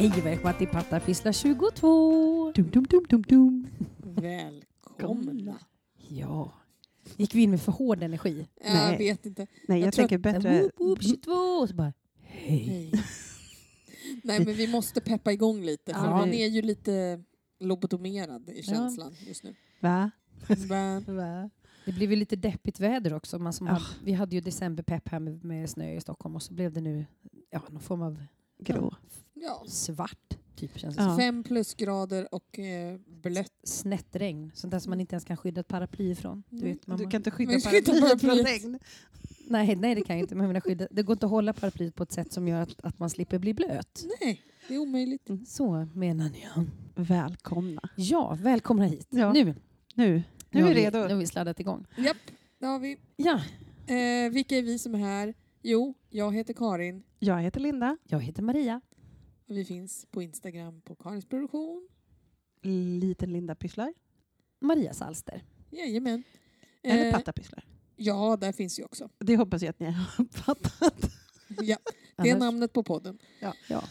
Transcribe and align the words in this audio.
Hej 0.00 0.12
och 0.18 0.26
välkomna 0.26 0.52
till 0.52 0.66
Pattarpissla 0.68 1.32
22! 1.32 2.52
Dum, 2.52 2.70
dum, 2.70 2.84
dum, 2.90 3.04
dum, 3.08 3.22
dum. 3.22 3.66
Välkomna. 3.98 5.58
Ja. 6.08 6.52
Gick 7.16 7.34
vi 7.34 7.42
in 7.42 7.50
med 7.50 7.60
för 7.60 7.72
hård 7.72 8.02
energi? 8.02 8.46
Jag 8.64 8.72
Nej. 8.74 8.98
vet 8.98 9.26
inte. 9.26 9.46
Nej, 9.68 9.78
jag, 9.78 9.86
Jag 9.86 9.94
tror 9.94 10.08
tänker 10.08 10.18
Där, 10.18 10.32
bättre... 10.40 10.62
Woop, 10.62 10.72
woop, 10.80 11.02
22! 11.02 11.32
Och 11.32 11.68
så 11.68 11.74
bara 11.74 11.92
hej. 12.22 12.58
Hej. 12.58 12.92
Nej, 14.22 14.44
men 14.44 14.54
vi 14.54 14.66
måste 14.72 15.00
peppa 15.00 15.32
igång 15.32 15.62
lite, 15.62 15.94
för 15.94 16.04
Ja. 16.04 16.10
man 16.16 16.28
är 16.32 16.46
ju 16.46 16.62
lite 16.62 17.22
lobotomerad 17.60 18.48
i 18.48 18.62
känslan 18.62 19.14
just 19.26 19.44
nu. 19.44 19.54
Va? 19.80 20.10
Va? 20.48 21.00
Va? 21.06 21.50
Det 21.84 21.92
blev 21.92 22.10
ju 22.10 22.16
lite 22.16 22.36
deppigt 22.36 22.80
väder 22.80 23.14
också. 23.14 23.38
Man 23.38 23.52
som 23.52 23.66
Ah. 23.66 23.70
hade, 23.70 23.84
vi 24.04 24.12
hade 24.12 24.34
ju 24.34 24.40
decemberpepp 24.40 25.08
här 25.08 25.18
med, 25.20 25.44
med 25.44 25.70
snö 25.70 25.94
i 25.94 26.00
Stockholm 26.00 26.36
och 26.36 26.42
så 26.42 26.54
blev 26.54 26.72
det 26.72 26.80
nu 26.80 27.06
ja, 27.50 27.62
någon 27.70 27.80
form 27.82 28.02
av 28.02 28.22
Grå. 28.60 28.94
Ja. 29.34 29.64
svart 29.68 30.36
typ 30.56 30.78
känns 30.78 30.96
det 30.96 31.02
Ja. 31.02 31.16
Fem 31.18 31.42
plusgrader 31.44 32.34
och 32.34 32.58
eh, 32.58 32.98
blött. 33.06 33.52
Snett 33.64 34.16
regn, 34.16 34.50
sånt 34.54 34.70
där 34.70 34.78
som 34.78 34.90
man 34.90 35.00
inte 35.00 35.14
ens 35.14 35.24
kan 35.24 35.36
skydda 35.36 35.60
ett 35.60 35.68
paraply 35.68 36.10
ifrån. 36.10 36.42
Du 36.50 36.56
Mm. 36.56 36.68
vet, 36.72 36.86
mamma. 36.86 36.98
Du 36.98 37.10
kan 37.10 37.18
inte 37.18 37.30
skydda 37.30 37.52
paraplyet 37.60 38.20
från 38.20 38.38
regn. 38.38 38.78
nej, 39.48 39.76
nej, 39.76 39.94
det 39.94 40.02
kan 40.02 40.16
jag 40.16 40.24
inte. 40.24 40.34
Men 40.34 40.54
jag 40.54 40.62
skydda, 40.64 40.86
det 40.90 41.02
går 41.02 41.12
inte 41.12 41.26
att 41.26 41.30
hålla 41.30 41.52
paraplyet 41.52 41.94
på 41.94 42.02
ett 42.02 42.12
sätt 42.12 42.32
som 42.32 42.48
gör 42.48 42.60
att, 42.62 42.80
att 42.84 42.98
man 42.98 43.10
slipper 43.10 43.38
bli 43.38 43.54
blöt. 43.54 44.04
Nej, 44.20 44.42
det 44.68 44.74
är 44.74 44.78
omöjligt. 44.78 45.28
Så 45.46 45.86
menar 45.94 46.30
jag. 46.54 46.66
Välkomna. 46.94 47.88
Ja, 47.96 48.38
välkomna 48.42 48.84
hit. 48.84 49.06
Ja. 49.10 49.32
Nu, 49.32 49.54
Nu, 49.94 50.22
nu 50.50 50.60
är 50.60 50.68
vi 50.68 50.74
redo. 50.74 50.98
Nu 50.98 51.08
har 51.08 51.20
vi 51.20 51.26
sladdat 51.26 51.60
igång. 51.60 51.86
Japp, 51.98 52.16
det 52.58 52.66
har 52.66 52.78
vi. 52.78 52.96
Ja, 53.16 53.40
Eh, 53.86 54.30
vilka 54.30 54.56
är 54.58 54.62
vi 54.62 54.78
som 54.78 54.94
är 54.94 54.98
här? 54.98 55.34
Jo, 55.62 55.94
jag 56.10 56.34
heter 56.34 56.54
Karin 56.54 57.02
Jag 57.18 57.42
heter 57.42 57.60
Linda. 57.60 57.96
jag 58.04 58.20
heter 58.20 58.42
Maria. 58.42 58.80
och 59.48 59.56
vi 59.56 59.64
finns 59.64 60.06
på 60.10 60.22
Instagram 60.22 60.80
på 60.80 60.94
Karins 60.94 61.24
produktion. 61.24 61.88
Liten 63.00 63.32
Linda 63.32 63.54
pysslar. 63.54 63.94
Marias 64.60 65.02
alster. 65.02 65.44
Jajamän. 65.70 66.22
Eller 66.82 67.06
Eh, 67.06 67.12
Patta 67.12 67.32
pysslar. 67.32 67.64
Ja, 67.96 68.36
där 68.36 68.52
finns 68.52 68.78
ju 68.78 68.84
också. 68.84 69.08
Det 69.18 69.36
hoppas 69.36 69.62
jag 69.62 69.70
att 69.70 69.80
ni 69.80 69.86
har 69.86 70.06
uppfattat. 70.24 71.10
Ja, 71.48 71.78
det 72.16 72.28
är 72.28 72.34
Annars- 72.34 72.38
namnet 72.40 72.72
på 72.72 72.82
podden. 72.82 73.18
Ja. 73.68 73.82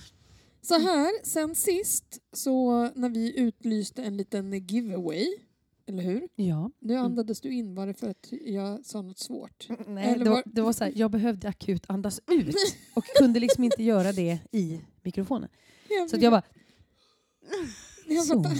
Så 0.61 0.73
här, 0.79 1.25
sen 1.25 1.55
sist 1.55 2.19
så 2.33 2.81
när 2.95 3.09
vi 3.09 3.39
utlyste 3.39 4.03
en 4.03 4.17
liten 4.17 4.53
giveaway, 4.67 5.27
eller 5.89 6.03
hur? 6.03 6.27
Ja. 6.35 6.71
Nu 6.79 6.95
andades 6.95 7.41
du 7.41 7.53
in, 7.53 7.75
var 7.75 7.87
det 7.87 7.93
för 7.93 8.09
att 8.09 8.27
jag 8.45 8.85
sa 8.85 9.01
något 9.01 9.19
svårt? 9.19 9.67
Nej, 9.87 10.13
Eller 10.13 10.25
det, 10.25 10.31
var, 10.31 10.43
det 10.45 10.61
var 10.61 10.73
så 10.73 10.83
här, 10.83 10.93
jag 10.95 11.11
behövde 11.11 11.47
akut 11.47 11.85
andas 11.87 12.21
ut 12.27 12.55
och 12.95 13.05
kunde 13.05 13.39
liksom 13.39 13.63
inte 13.63 13.83
göra 13.83 14.11
det 14.11 14.39
i 14.51 14.81
mikrofonen. 15.01 15.49
Så 16.09 16.15
att 16.15 16.21
jag 16.21 16.31
bara... 16.31 16.43
Jag 18.07 18.25
Så. 18.25 18.43
fattar. 18.43 18.57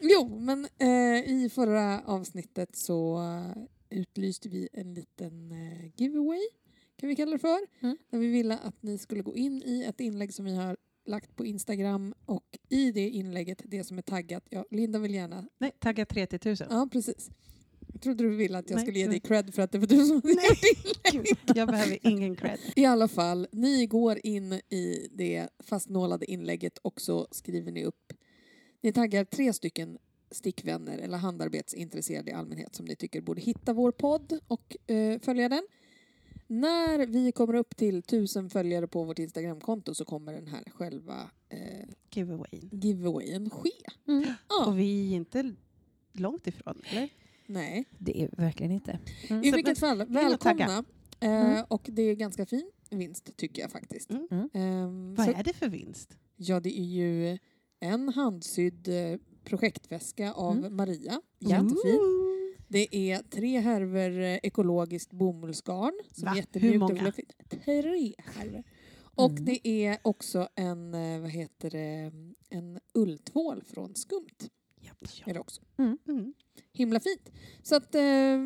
Jo, 0.00 0.38
men 0.40 0.68
eh, 0.78 1.30
i 1.30 1.50
förra 1.54 2.00
avsnittet 2.00 2.76
så 2.76 3.18
eh, 3.18 3.62
utlyste 3.90 4.48
vi 4.48 4.68
en 4.72 4.94
liten 4.94 5.52
eh, 5.52 5.90
giveaway, 5.96 6.40
kan 6.96 7.08
vi 7.08 7.16
kalla 7.16 7.32
det 7.32 7.38
för. 7.38 7.58
Mm. 7.80 7.96
Där 8.10 8.18
vi 8.18 8.26
ville 8.26 8.58
att 8.58 8.82
ni 8.82 8.98
skulle 8.98 9.22
gå 9.22 9.36
in 9.36 9.62
i 9.62 9.84
ett 9.84 10.00
inlägg 10.00 10.34
som 10.34 10.44
vi 10.44 10.54
har 10.56 10.76
lagt 11.06 11.36
på 11.36 11.46
Instagram 11.46 12.14
och 12.26 12.58
i 12.68 12.92
det 12.92 13.10
inlägget, 13.10 13.62
det 13.64 13.84
som 13.84 13.98
är 13.98 14.02
taggat, 14.02 14.44
ja, 14.50 14.64
Linda 14.70 14.98
vill 14.98 15.14
gärna 15.14 15.48
Nej, 15.58 15.72
tagga 15.78 16.06
30 16.06 16.38
000. 16.44 16.56
Ja, 16.70 16.88
precis. 16.92 17.30
Jag 17.92 18.02
trodde 18.02 18.24
du 18.24 18.36
ville 18.36 18.58
att 18.58 18.70
jag 18.70 18.76
Nej, 18.76 18.84
skulle 18.84 18.98
ge 18.98 19.06
dig 19.06 19.20
cred 19.20 19.54
för 19.54 19.62
att 19.62 19.72
det 19.72 19.78
var 19.78 19.86
du 19.86 20.04
som 20.06 20.16
hade 20.16 20.34
Nej. 20.34 20.46
gjort 20.46 21.14
inlägg. 21.14 21.36
Gud, 21.46 21.56
jag 21.56 21.68
behöver 21.68 21.98
ingen 22.02 22.36
cred. 22.36 22.58
I 22.76 22.84
alla 22.84 23.08
fall, 23.08 23.46
ni 23.52 23.86
går 23.86 24.18
in 24.26 24.52
i 24.52 25.08
det 25.12 25.48
fastnålade 25.58 26.30
inlägget 26.30 26.78
och 26.78 27.00
så 27.00 27.28
skriver 27.30 27.72
ni 27.72 27.84
upp. 27.84 28.12
Ni 28.82 28.92
taggar 28.92 29.24
tre 29.24 29.52
stycken 29.52 29.98
stickvänner 30.30 30.98
eller 30.98 31.18
handarbetsintresserade 31.18 32.30
i 32.30 32.34
allmänhet 32.34 32.74
som 32.74 32.86
ni 32.86 32.96
tycker 32.96 33.20
borde 33.20 33.40
hitta 33.40 33.72
vår 33.72 33.92
podd 33.92 34.40
och 34.46 34.90
eh, 34.90 35.20
följa 35.20 35.48
den. 35.48 35.62
När 36.50 37.06
vi 37.06 37.32
kommer 37.32 37.54
upp 37.54 37.76
till 37.76 38.02
tusen 38.02 38.50
följare 38.50 38.86
på 38.86 39.04
vårt 39.04 39.18
Instagramkonto 39.18 39.94
så 39.94 40.04
kommer 40.04 40.32
den 40.32 40.46
här 40.46 40.64
själva 40.74 41.30
eh, 41.48 41.88
Giveaway. 42.10 42.60
giveawayen 42.72 43.50
ske. 43.50 43.70
Mm. 44.08 44.24
Ja, 44.48 44.66
Och 44.66 44.78
vi 44.78 45.12
är 45.12 45.16
inte 45.16 45.54
långt 46.12 46.46
ifrån, 46.46 46.82
eller? 46.90 47.08
nej. 47.46 47.84
Det 47.98 48.22
är 48.22 48.28
verkligen 48.36 48.72
inte. 48.72 48.98
Mm. 49.28 49.44
I 49.44 49.50
Så, 49.50 49.56
vilket 49.56 49.78
fall, 49.78 50.04
välkomna. 50.08 50.84
Eh, 51.20 51.30
Mm. 51.50 51.64
Och 51.68 51.88
det 51.92 52.02
är 52.02 52.14
ganska 52.14 52.46
fin 52.46 52.70
vinst 52.90 53.36
tycker 53.36 53.62
jag 53.62 53.70
faktiskt. 53.70 54.10
Mm. 54.10 54.28
Mm. 54.30 54.48
Ehm, 54.52 55.14
Vad 55.14 55.26
så, 55.26 55.32
är 55.32 55.42
det 55.44 55.52
för 55.52 55.68
vinst? 55.68 56.16
Ja, 56.36 56.60
det 56.60 56.80
är 56.80 56.84
ju 56.84 57.38
en 57.80 58.08
handsydd 58.08 58.88
eh, 58.88 59.18
projektväska 59.44 60.32
av 60.32 60.56
Mm. 60.56 60.76
Maria. 60.76 61.20
Jättefin. 61.38 62.00
Det 62.72 62.96
är 62.96 63.22
tre 63.22 63.58
härvor 63.60 64.20
eh, 64.20 64.38
ekologiskt 64.42 65.12
bomullsgarn. 65.12 65.92
Som 66.12 66.24
Va? 66.24 66.34
Hur 66.52 66.78
många? 66.78 67.12
Tre 67.64 68.14
härvor. 68.18 68.62
Och 69.14 69.30
Mm. 69.30 69.44
det 69.44 69.68
är 69.68 69.98
också 70.02 70.48
en, 70.54 70.94
eh, 70.94 71.20
vad 71.20 71.30
heter 71.30 71.70
det, 71.70 72.12
en 72.48 72.80
ulltvål 72.94 73.62
från 73.66 73.94
Skumt. 73.94 74.48
Är 75.26 75.34
det 75.34 75.40
också. 75.40 75.62
Mm. 75.78 75.98
Himla 76.72 77.00
fint. 77.00 77.30
Så 77.62 77.76
att 77.76 77.94
eh, 77.94 78.38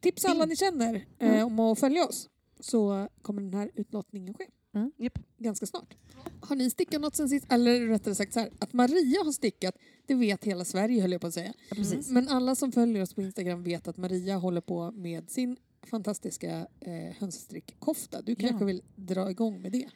tips 0.00 0.24
alla 0.24 0.44
ni 0.46 0.56
känner 0.56 0.94
eh, 1.18 1.28
Mm. 1.34 1.46
om 1.46 1.60
att 1.60 1.80
följa 1.80 2.04
oss 2.06 2.28
så 2.60 3.08
kommer 3.22 3.42
den 3.42 3.54
här 3.54 3.70
utlottningen 3.74 4.34
ske. 4.34 4.46
Mm. 4.72 4.92
Japp. 4.96 5.18
Ganska 5.38 5.66
snart. 5.66 5.94
Har 6.40 6.56
ni 6.56 6.70
stickat 6.70 7.00
något 7.00 7.14
sen 7.16 7.28
sist? 7.28 7.52
Eller 7.52 7.86
rättare 7.86 8.14
sagt 8.14 8.32
så 8.32 8.40
här, 8.40 8.50
att 8.58 8.72
Maria 8.72 9.24
har 9.24 9.32
stickat, 9.32 9.74
det 10.06 10.14
vet 10.14 10.44
hela 10.44 10.64
Sverige 10.64 11.00
höll 11.02 11.12
jag 11.12 11.20
på 11.20 11.26
att 11.26 11.34
säga. 11.34 11.52
Ja, 11.68 11.74
precis. 11.76 12.10
Men 12.10 12.28
alla 12.28 12.54
som 12.54 12.72
följer 12.72 13.02
oss 13.02 13.14
på 13.14 13.22
Instagram 13.22 13.62
vet 13.62 13.88
att 13.88 13.96
Maria 13.96 14.36
håller 14.36 14.60
på 14.60 14.90
med 14.90 15.30
sin 15.30 15.56
fantastiska 15.82 16.66
eh, 16.80 17.14
hönsstrickkofta. 17.18 18.22
Du 18.22 18.32
Ja. 18.32 18.48
kanske 18.48 18.64
vill 18.64 18.82
dra 18.94 19.30
igång 19.30 19.62
med 19.62 19.72
det? 19.72 19.88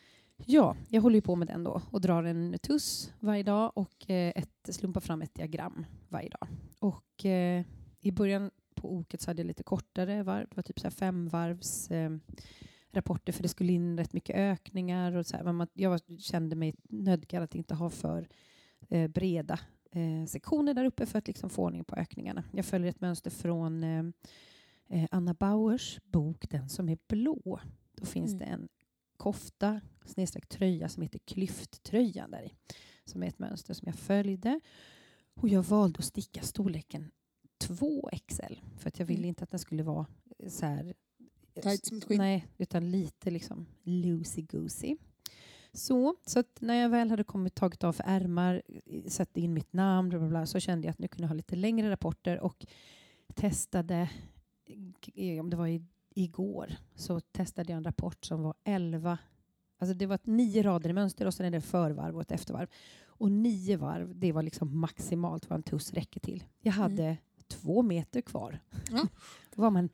Ja, 0.47 0.77
jag 0.89 1.03
håller 1.03 1.15
ju 1.17 1.23
på 1.23 1.37
med 1.37 1.49
den 1.49 1.65
då 1.65 1.83
och 1.91 2.01
drar 2.01 2.25
en 2.25 2.59
tuss 2.63 3.13
varje 3.21 3.43
dag 3.43 3.73
och 3.75 4.11
eh, 4.11 4.33
ett, 4.37 4.75
slumpar 4.75 5.01
fram 5.01 5.23
ett 5.23 5.35
diagram 5.35 5.87
varje 6.09 6.29
dag. 6.29 6.49
Och 6.79 7.25
eh, 7.27 7.65
i 8.01 8.13
början 8.13 8.51
på 8.75 8.95
oket 8.95 9.21
så 9.21 9.31
hade 9.31 9.41
jag 9.43 9.47
lite 9.47 9.63
kortare 9.63 10.23
varv, 10.23 10.47
det 10.51 10.57
var 10.57 10.63
typ 10.63 10.81
så 10.81 10.85
här 10.87 10.91
fem 10.91 11.29
varvs 11.29 11.91
eh, 11.91 12.11
rapporter 12.95 13.33
för 13.33 13.43
det 13.43 13.49
skulle 13.49 13.73
in 13.73 13.99
rätt 13.99 14.13
mycket 14.13 14.37
ökningar 14.37 15.13
och 15.13 15.27
så 15.27 15.37
här, 15.37 15.69
jag 15.73 16.01
kände 16.19 16.57
mig 16.57 16.75
nödgad 16.83 17.43
att 17.43 17.55
inte 17.55 17.75
ha 17.75 17.91
för 17.91 18.29
eh, 18.89 19.09
breda 19.09 19.61
eh, 19.91 20.27
sektioner 20.27 20.75
där 20.75 20.85
uppe 20.85 21.07
för 21.07 21.19
att 21.19 21.27
liksom 21.27 21.51
få 21.51 21.63
ordning 21.63 21.85
på 21.85 21.97
ökningarna. 21.97 22.45
Jag 22.53 22.65
följer 22.65 22.91
ett 22.91 23.01
mönster 23.01 23.31
från 23.31 23.83
eh, 23.85 24.05
Anna 25.11 25.35
Bauers 25.35 26.01
bok 26.05 26.51
Den 26.51 26.69
som 26.69 26.89
är 26.89 26.99
blå. 27.09 27.61
Då 27.97 28.07
finns 28.07 28.33
Mm. 28.33 28.39
det 28.39 28.45
en 28.45 28.69
kofta 29.17 29.81
snedstreck 30.05 30.47
tröja 30.49 30.89
som 30.89 31.03
heter 31.03 31.19
Klyfttröjan 31.19 32.31
där 32.31 32.43
i. 32.43 32.53
Som 33.05 33.23
är 33.23 33.27
ett 33.27 33.39
mönster 33.39 33.75
som 33.75 33.87
jag 33.87 33.97
följde. 33.97 34.61
Och 35.35 35.49
jag 35.49 35.63
valde 35.63 35.99
att 35.99 36.05
sticka 36.05 36.43
storleken 36.43 37.11
2XL 37.65 38.61
för 38.79 38.89
att 38.89 38.99
jag 38.99 39.07
ville 39.07 39.19
Mm. 39.19 39.29
inte 39.29 39.45
att 39.45 39.51
den 39.51 39.61
skulle 39.61 39.83
vara 39.83 40.07
så 40.49 40.67
här 40.67 40.95
Tight 41.63 41.87
som 41.87 41.99
ett 41.99 42.05
skinn. 42.05 42.19
Nej, 42.19 42.47
utan 42.59 42.91
lite 42.91 43.31
liksom 43.31 43.67
loosey-goosey. 43.85 44.97
Så, 45.73 46.15
så 46.27 46.45
när 46.61 46.75
jag 46.75 46.89
väl 46.89 47.11
hade 47.11 47.25
kommit 47.25 47.55
tagit 47.55 47.85
av 47.85 47.97
ärmar, 48.05 48.63
satt 49.09 49.37
in 49.37 49.55
mitt 49.55 49.73
namn, 49.73 50.09
bla 50.09 50.19
bla 50.19 50.29
bla, 50.29 50.47
så 50.47 50.61
kände 50.61 50.87
jag 50.87 50.93
att 50.93 50.99
nu 50.99 51.09
kunde 51.09 51.23
jag 51.23 51.29
ha 51.29 51.35
lite 51.35 51.57
längre 51.57 51.91
rapporter 51.91 52.41
och 52.41 52.67
testade, 53.35 54.11
om 55.41 55.51
det 55.51 55.57
var 55.57 55.67
i, 55.67 55.85
igår, 56.15 56.77
så 56.95 57.21
testade 57.21 57.73
jag 57.73 57.77
en 57.77 57.85
rapport 57.85 58.25
som 58.25 58.43
var 58.43 58.55
11, 58.65 59.19
alltså 59.79 59.95
det 59.95 60.07
var 60.07 60.19
nio 60.25 60.63
rader 60.63 60.91
i 60.91 60.93
mönster 60.93 61.27
och 61.27 61.35
sen 61.35 61.47
är 61.47 61.51
det 61.51 61.61
förvarv 61.61 62.17
och 62.17 62.23
ett 62.23 62.33
eftervarv. 62.33 62.69
Och 63.17 63.33
nio 63.33 63.77
varv, 63.77 64.19
det 64.19 64.33
var 64.33 64.43
liksom 64.43 64.79
maximalt 64.81 65.51
vad 65.51 65.57
en 65.57 65.63
tuss 65.63 65.93
räcker 65.93 66.21
till. 66.21 66.45
Jag 66.61 66.73
hade 66.73 67.17
två 67.47 67.83
meter 67.83 68.21
kvar. 68.21 68.59
Ja. 68.91 69.07
Var 69.55 69.71
man 69.71 69.89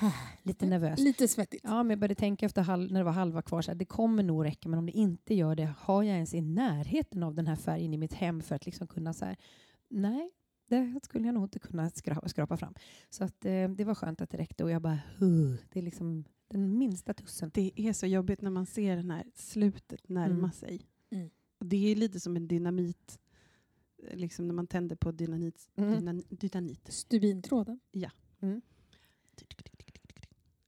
lite 0.42 0.66
nervös. 0.66 0.98
Lite 1.00 1.28
svettigt. 1.28 1.60
Ja, 1.64 1.82
men 1.82 1.90
jag 1.90 1.98
började 1.98 2.14
tänka 2.14 2.46
efter 2.46 2.62
halv, 2.62 2.92
när 2.92 3.00
det 3.00 3.04
var 3.04 3.12
halva 3.12 3.42
kvar, 3.42 3.62
så 3.62 3.70
här, 3.70 3.78
det 3.78 3.84
kommer 3.84 4.22
nog 4.22 4.44
räcka, 4.44 4.68
men 4.68 4.78
om 4.78 4.86
det 4.86 4.92
inte 4.92 5.34
gör 5.34 5.54
det, 5.54 5.74
har 5.78 6.02
jag 6.02 6.14
ens 6.14 6.34
i 6.34 6.40
närheten 6.40 7.22
av 7.22 7.34
den 7.34 7.46
här 7.46 7.56
färgen 7.56 7.94
i 7.94 7.96
mitt 7.96 8.12
hem 8.12 8.40
för 8.42 8.54
att 8.54 8.66
liksom 8.66 8.86
kunna 8.86 9.12
så 9.12 9.24
här, 9.24 9.36
nej, 9.88 10.30
det 10.68 11.00
skulle 11.02 11.26
jag 11.26 11.34
nog 11.34 11.44
inte 11.44 11.58
kunna 11.58 11.90
skrapa, 11.90 12.28
skrapa 12.28 12.56
fram. 12.56 12.74
Så 13.10 13.24
att, 13.24 13.44
eh, 13.44 13.68
det 13.68 13.84
var 13.84 13.94
skönt 13.94 14.20
att 14.20 14.30
det 14.30 14.38
räckte 14.38 14.64
och 14.64 14.70
jag 14.70 14.82
bara, 14.82 14.98
huh, 15.18 15.54
det 15.72 15.78
är 15.78 15.82
liksom 15.82 16.24
den 16.48 16.78
minsta 16.78 17.14
tussen. 17.14 17.50
Det 17.54 17.72
är 17.76 17.92
så 17.92 18.06
jobbigt 18.06 18.40
när 18.40 18.50
man 18.50 18.66
ser 18.66 18.96
den 18.96 19.10
här 19.10 19.24
slutet 19.34 20.08
närma 20.08 20.34
Mm. 20.38 20.52
sig. 20.52 20.86
Mm. 21.10 21.30
Och 21.58 21.66
det 21.66 21.92
är 21.92 21.96
lite 21.96 22.20
som 22.20 22.36
en 22.36 22.48
dynamit, 22.48 23.18
eh, 24.02 24.16
liksom 24.16 24.46
när 24.48 24.54
man 24.54 24.66
tänder 24.66 24.96
på 24.96 25.12
dynamit. 25.12 25.70
Mm. 25.76 26.22
Dynamit. 26.28 26.92
Stubintråden. 26.92 27.80
Mm. 28.40 28.62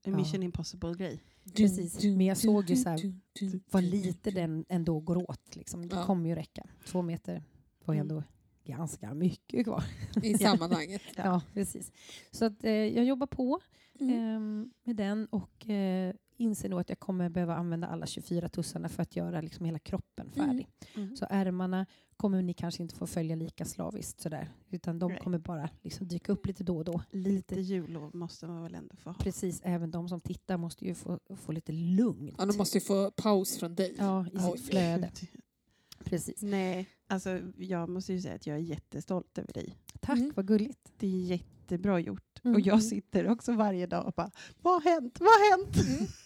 En 0.07 0.13
Ja. 0.13 0.19
Mission 0.19 0.43
Impossible-grej. 0.43 1.19
Precis, 1.55 2.03
men 2.03 2.21
jag 2.25 2.37
såg 2.37 2.69
ju 2.69 2.75
så 2.75 2.89
här 2.89 2.97
här 2.97 3.59
vad 3.71 3.83
lite 3.83 4.31
den 4.31 4.65
ändå 4.69 4.99
går 4.99 5.29
åt. 5.29 5.55
Liksom. 5.55 5.87
Det 5.87 5.95
Ja. 5.95 6.03
kommer 6.05 6.29
ju 6.29 6.35
räcka. 6.35 6.67
Två 6.85 7.01
meter 7.01 7.43
var 7.85 7.93
ju 7.93 7.99
Mm. 7.99 8.11
ändå 8.11 8.23
ganska 8.65 9.13
mycket 9.13 9.65
kvar. 9.65 9.83
i 10.23 10.37
sammanhanget. 10.37 11.01
Ja, 11.15 11.41
precis. 11.53 11.91
Så 12.31 12.45
att, 12.45 12.63
eh, 12.63 12.71
jag 12.71 13.05
jobbar 13.05 13.27
på 13.27 13.59
Mm. 13.99 14.13
ehm, 14.19 14.71
med 14.83 14.95
den 14.95 15.25
och 15.25 15.69
eh, 15.69 16.13
inser 16.37 16.69
nog 16.69 16.79
att 16.79 16.89
jag 16.89 16.99
kommer 16.99 17.29
behöva 17.29 17.55
använda 17.55 17.87
alla 17.87 18.05
24 18.05 18.49
tussarna 18.49 18.89
för 18.89 19.01
att 19.03 19.15
göra 19.15 19.41
liksom 19.41 19.65
hela 19.65 19.79
kroppen 19.79 20.31
färdig. 20.31 20.67
Mm. 20.95 21.15
Så 21.15 21.25
ärmarna 21.29 21.85
kommer 22.17 22.41
ni 22.41 22.53
kanske 22.53 22.83
inte 22.83 22.95
få 22.95 23.07
följa 23.07 23.35
lika 23.35 23.65
slaviskt 23.65 24.19
sådär, 24.19 24.49
utan 24.69 24.99
de 24.99 25.11
Nej. 25.11 25.21
kommer 25.23 25.37
bara 25.39 25.69
liksom 25.81 26.07
dyka 26.07 26.31
upp 26.31 26.45
lite 26.45 26.63
då 26.63 26.77
och 26.77 26.85
då. 26.85 27.01
Lite 27.11 27.55
jullov 27.61 28.15
måste 28.15 28.47
man 28.47 28.63
väl 28.63 28.75
ändå 28.75 28.95
få 28.95 29.09
ha. 29.09 29.17
Precis, 29.19 29.61
även 29.63 29.91
de 29.91 30.09
som 30.09 30.21
tittar 30.21 30.57
måste 30.57 30.85
ju 30.85 30.93
få, 30.95 31.19
få 31.35 31.51
lite 31.51 31.71
lugnt. 31.71 32.35
Ja, 32.37 32.45
de 32.45 32.57
måste 32.57 32.77
ju 32.77 32.81
få 32.81 33.11
paus 33.11 33.57
från 33.57 33.75
dig. 33.75 33.95
Ja, 33.97 34.25
i 34.27 34.29
Oj. 34.33 34.57
sitt 34.57 34.69
flöde. 34.69 35.11
Precis. 36.03 36.41
Nej, 36.41 36.89
alltså 37.07 37.41
jag 37.57 37.89
måste 37.89 38.13
ju 38.13 38.21
säga 38.21 38.35
att 38.35 38.47
jag 38.47 38.55
är 38.57 38.61
jättestolt 38.61 39.37
över 39.37 39.53
dig. 39.53 39.75
Tack, 39.99 40.17
Mm. 40.19 40.33
vad 40.35 40.47
gulligt. 40.47 40.91
Det 40.97 41.07
är 41.07 41.11
jättebra 41.21 41.99
gjort. 41.99 42.23
Mm. 42.43 42.55
Och 42.55 42.61
jag 42.61 42.83
sitter 42.83 43.29
också 43.29 43.53
varje 43.53 43.85
dag 43.87 44.05
och 44.07 44.13
bara, 44.13 44.31
vad 44.61 44.83
har 44.83 44.91
hänt? 44.91 45.19
Vad 45.19 45.29
har 45.29 45.57
hänt? 45.57 45.75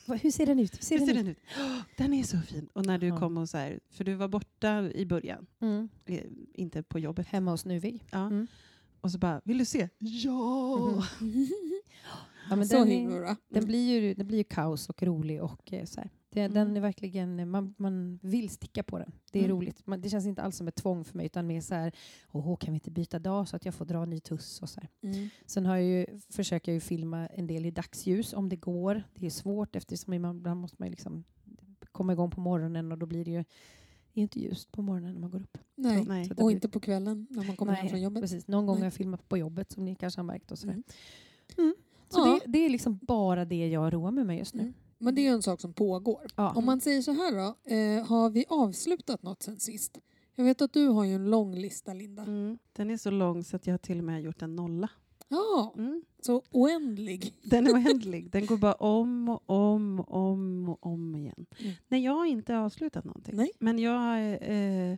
Mm. 0.08 0.20
Hur 0.22 0.32
ser 0.32 0.46
den 0.46 0.60
ut? 0.60 0.74
Hur 0.74 0.84
ser 0.84 1.00
Hur 1.00 1.06
den 1.06 1.16
ser 1.16 1.20
ut? 1.22 1.26
den 1.26 1.32
ut? 1.32 1.38
Åh, 1.60 1.82
Den 1.98 2.14
är 2.14 2.24
så 2.24 2.38
fin. 2.40 2.70
Och 2.74 2.86
när 2.86 2.98
du 2.98 3.08
Ja. 3.08 3.20
kom 3.20 3.38
och 3.38 3.50
så 3.50 3.58
här, 3.58 3.80
för 3.90 4.04
du 4.04 4.14
var 4.14 4.28
borta 4.28 4.82
i 4.92 5.06
början, 5.06 5.48
Mm. 5.62 5.90
eh, 6.06 6.24
inte 6.54 6.84
på 6.84 7.00
jobbet. 7.00 7.28
Hemma 7.28 7.52
hos 7.52 7.66
Nuvig. 7.66 8.06
Ja. 8.12 8.26
Mm. 8.26 8.48
Och 9.02 9.12
så 9.12 9.18
bara, 9.18 9.42
vill 9.44 9.58
du 9.58 9.66
se? 9.66 9.90
Ja! 10.00 11.04
Mhm. 11.20 11.48
Ja, 12.50 12.56
men 12.56 12.68
Så 12.68 12.78
den, 12.78 12.88
är, 12.92 13.36
den, 13.50 13.66
blir 13.66 13.90
ju, 14.02 14.14
den 14.14 14.28
blir 14.28 14.38
ju 14.38 14.44
kaos 14.44 14.90
och 14.90 15.04
rolig. 15.04 15.42
Och, 15.44 15.74
eh, 15.74 15.86
så 15.86 16.02
här. 16.02 16.10
Det, 16.34 16.42
Mm. 16.42 16.54
Den 16.54 16.78
är 16.78 16.82
verkligen, 16.82 17.50
man, 17.50 17.74
man 17.78 18.20
vill 18.22 18.50
sticka 18.50 18.84
på 18.84 18.98
den. 19.00 19.12
Det 19.32 19.40
är 19.40 19.44
Mm. 19.44 19.58
roligt. 19.58 19.88
Man, 19.88 20.02
det 20.02 20.10
känns 20.10 20.26
inte 20.26 20.42
alls 20.42 20.56
som 20.58 20.68
ett 20.68 20.76
tvång 20.76 21.04
för 21.04 21.18
mig 21.18 21.26
utan 21.26 21.48
mer 21.48 21.62
så 21.62 21.76
här, 21.76 21.92
åh, 22.32 22.58
kan 22.58 22.74
vi 22.74 22.76
inte 22.76 22.92
byta 22.92 23.20
dag 23.20 23.48
så 23.48 23.56
att 23.56 23.66
jag 23.66 23.74
får 23.74 23.86
dra 23.86 24.06
ny 24.06 24.20
tuss 24.20 24.62
och 24.62 24.70
så. 24.70 24.82
Mm. 25.02 25.30
Sen 25.46 25.66
har 25.66 25.76
jag 25.78 25.86
ju, 25.86 26.06
försöker 26.30 26.72
jag 26.72 26.74
ju 26.74 26.80
filma 26.80 27.28
en 27.28 27.48
del 27.48 27.66
i 27.66 27.72
dagsljus 27.72 28.34
om 28.34 28.50
det 28.50 28.56
går. 28.56 29.04
Det 29.16 29.26
är 29.26 29.30
svårt 29.30 29.76
eftersom 29.76 30.22
man, 30.22 30.38
ibland 30.38 30.60
måste 30.62 30.76
man 30.80 30.88
ju 30.88 30.92
liksom 30.92 31.24
komma 31.92 32.14
igång 32.14 32.32
på 32.32 32.42
morgonen 32.42 32.92
och 32.92 32.98
då 32.98 33.06
blir 33.06 33.26
det 33.26 33.32
ju 33.32 33.44
det 34.14 34.20
är 34.20 34.22
inte 34.22 34.40
ljust 34.40 34.72
på 34.72 34.82
morgonen 34.82 35.14
när 35.14 35.22
man 35.22 35.32
går 35.32 35.40
upp. 35.40 35.58
Nej. 35.76 36.06
Nej. 36.08 36.30
Och 36.30 36.36
blir- 36.36 36.52
inte 36.52 36.70
på 36.70 36.80
kvällen 36.80 37.28
när 37.30 37.44
man 37.48 37.56
kommer 37.56 37.74
hem 37.74 37.90
från 37.90 38.02
jobbet. 38.02 38.24
Precis. 38.24 38.48
Någon 38.48 38.66
gång 38.66 38.76
Nej. 38.76 38.82
har 38.82 38.86
jag 38.86 38.94
filmat 38.94 39.30
på 39.30 39.38
jobbet 39.38 39.72
som 39.72 39.86
ni 39.86 39.96
kanske 39.96 40.20
har 40.20 40.26
märkt. 40.26 40.52
Och 40.52 40.60
så 40.60 40.68
där. 40.68 40.74
Mm. 41.58 41.76
Så 42.10 42.20
Ja. 42.20 42.40
det, 42.46 42.52
det 42.52 42.66
är 42.66 42.70
liksom 42.70 43.00
bara 43.02 43.46
det 43.46 43.68
jag 43.68 43.94
roar 43.94 44.12
mig 44.12 44.24
med 44.24 44.38
just 44.38 44.54
nu. 44.54 44.62
Mm. 44.62 44.74
Men 45.02 45.16
det 45.16 45.22
är 45.22 45.24
ju 45.24 45.30
en 45.30 45.42
sak 45.42 45.62
som 45.62 45.74
pågår. 45.74 46.28
Ja. 46.36 46.54
Om 46.56 46.66
man 46.66 46.82
säger 46.82 47.02
så 47.02 47.12
här 47.12 47.32
då, 47.36 47.76
eh, 47.76 48.06
har 48.08 48.30
vi 48.30 48.46
avslutat 48.50 49.24
något 49.24 49.44
sen 49.44 49.60
sist? 49.60 49.98
Jag 50.36 50.46
vet 50.46 50.62
att 50.62 50.74
du 50.74 50.88
har 50.88 51.04
ju 51.04 51.14
en 51.16 51.30
lång 51.30 51.56
lista, 51.56 51.94
Linda. 51.94 52.24
Mm. 52.24 52.58
Den 52.74 52.90
är 52.90 52.98
så 52.98 53.12
lång 53.12 53.44
så 53.44 53.56
att 53.56 53.68
jag 53.68 53.82
till 53.82 53.98
och 53.98 54.04
med 54.04 54.16
har 54.16 54.20
gjort 54.22 54.42
en 54.42 54.56
nolla. 54.56 54.90
Ja, 55.28 55.74
Mm. 55.78 56.04
så 56.22 56.42
oändlig. 56.52 57.34
Den 57.44 57.68
är 57.68 57.72
oändlig. 57.74 58.32
Den 58.32 58.46
går 58.46 58.58
bara 58.58 58.74
om 58.74 59.30
och 59.30 59.44
om 59.50 60.00
och 60.00 60.16
om 60.32 60.70
och 60.70 60.86
om 60.86 61.16
igen. 61.16 61.46
Mm. 61.60 61.74
Nej, 61.88 62.04
jag 62.04 62.12
har 62.12 62.26
inte 62.26 62.58
avslutat 62.58 63.06
någonting. 63.06 63.36
Nej. 63.38 63.52
Men 63.60 63.80
jag, 63.80 64.18
eh, 64.42 64.90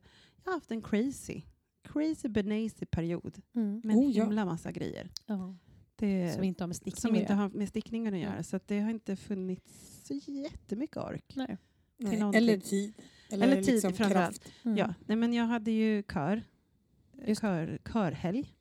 jag 0.43 0.45
har 0.45 0.53
haft 0.53 0.71
en 0.71 0.81
crazy, 0.81 1.41
crazy 1.83 2.27
benazy 2.29 2.85
period 2.85 3.41
Mm. 3.55 3.81
med 3.83 3.95
en 3.95 4.03
Oh, 4.03 4.11
ja. 4.11 4.23
himla 4.23 4.45
massa 4.45 4.71
grejer. 4.71 5.11
Ja. 5.25 5.55
Det, 6.03 6.33
Som 6.33 6.43
inte 6.43 6.63
har 6.63 6.67
med 6.67 6.75
stickning 6.75 7.01
som 7.01 7.11
att 7.11 7.21
inte 7.21 7.33
har 7.33 7.49
med 7.49 7.69
stickningen 7.69 8.13
att 8.13 8.19
göra. 8.19 8.31
Mm. 8.31 8.43
Så 8.43 8.55
att 8.55 8.67
det 8.67 8.79
har 8.79 8.89
inte 8.89 9.15
funnits 9.15 10.01
så 10.07 10.13
jättemycket 10.13 10.97
ork. 10.97 11.33
Nej. 11.35 11.57
Nej. 11.97 12.31
Eller 12.35 12.57
tid. 12.57 12.93
Eller, 13.29 13.47
Eller 13.47 13.63
tid 13.63 13.73
liksom 13.73 13.93
framförallt. 13.93 14.51
Mm. 14.63 14.77
Ja, 14.77 14.93
nej, 15.05 15.17
men 15.17 15.33
jag 15.33 15.45
hade 15.45 15.71
ju 15.71 16.03
kör, 16.13 16.43
Just 17.25 17.41
kör 17.41 17.79
körhelg. 17.85 18.55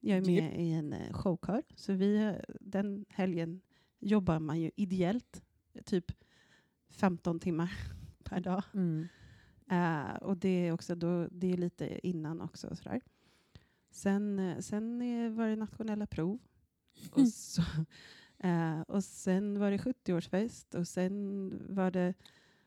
Jag 0.00 0.18
är 0.18 0.20
med 0.20 0.44
Japp. 0.44 0.58
i 0.58 0.72
en 0.72 0.92
eh, 0.92 1.12
showkör. 1.12 1.62
Så 1.76 1.92
vi, 1.92 2.16
eh, 2.16 2.34
den 2.60 3.04
helgen 3.08 3.60
jobbar 3.98 4.38
man 4.38 4.60
ju 4.60 4.70
ideellt, 4.76 5.42
typ 5.84 6.12
15 6.90 7.40
timmar 7.40 7.72
per 8.24 8.40
dag. 8.40 8.62
Mm. 8.74 9.08
Eh, 9.70 10.14
och 10.16 10.36
det 10.36 10.48
är 10.48 10.72
också 10.72 10.94
då, 10.94 11.28
det 11.30 11.52
är 11.52 11.56
lite 11.56 12.06
innan 12.06 12.40
också. 12.40 12.76
Sådär. 12.76 13.00
Sen, 13.90 14.56
sen 14.62 14.98
var 15.36 15.48
det 15.48 15.56
nationella 15.56 16.06
prov. 16.06 16.38
Mm. 17.02 17.22
Och, 17.26 17.28
så, 17.32 17.62
eh, 18.38 18.80
och 18.80 19.04
sen 19.04 19.58
var 19.58 19.70
det 19.70 19.76
70-årsfest 19.76 20.74
och 20.74 20.88
sen 20.88 21.50
var 21.68 21.90
det 21.90 22.14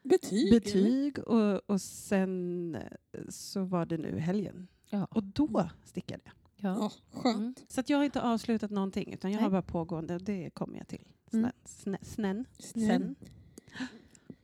Betyg. 0.03 0.51
betyg 0.51 1.19
och, 1.19 1.69
och 1.69 1.81
sen 1.81 2.75
eh, 2.75 3.21
så 3.29 3.63
var 3.63 3.85
det 3.85 3.97
nu 3.97 4.19
helgen. 4.19 4.67
Ja. 4.89 5.05
Och 5.05 5.23
då 5.23 5.69
stickade 5.85 6.21
jag. 6.25 6.33
Ja. 6.59 6.91
Ja, 7.13 7.19
skönt. 7.21 7.65
Så 7.67 7.79
att 7.79 7.89
jag 7.89 7.97
har 7.97 8.05
inte 8.05 8.21
avslutat 8.21 8.71
någonting 8.71 9.13
utan 9.13 9.31
jag 9.31 9.37
Nej. 9.37 9.43
har 9.43 9.51
bara 9.51 9.61
pågående 9.61 10.15
och 10.15 10.21
det 10.23 10.49
kommer 10.49 10.77
jag 10.77 10.87
till. 10.87 11.07
Snä, 11.29 11.39
Mm. 11.39 11.51
snä, 11.65 11.97
snän. 12.01 12.45
Sen. 12.59 13.15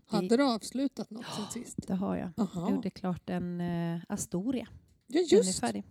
Hade 0.06 0.38
du 0.38 0.44
avslutat 0.44 1.10
något 1.10 1.26
sen 1.36 1.64
sist? 1.64 1.88
Det 1.88 1.94
har 1.94 2.16
jag. 2.16 2.30
Aha. 2.38 2.62
Jag 2.62 2.72
gjorde 2.72 2.90
klart 2.90 3.30
en 3.30 3.62
eh, 3.62 4.02
Astoria. 4.10 4.68
Ja, 5.08 5.22
Den 5.30 5.40
är 5.40 5.44
just. 5.46 5.60
färdig. 5.60 5.84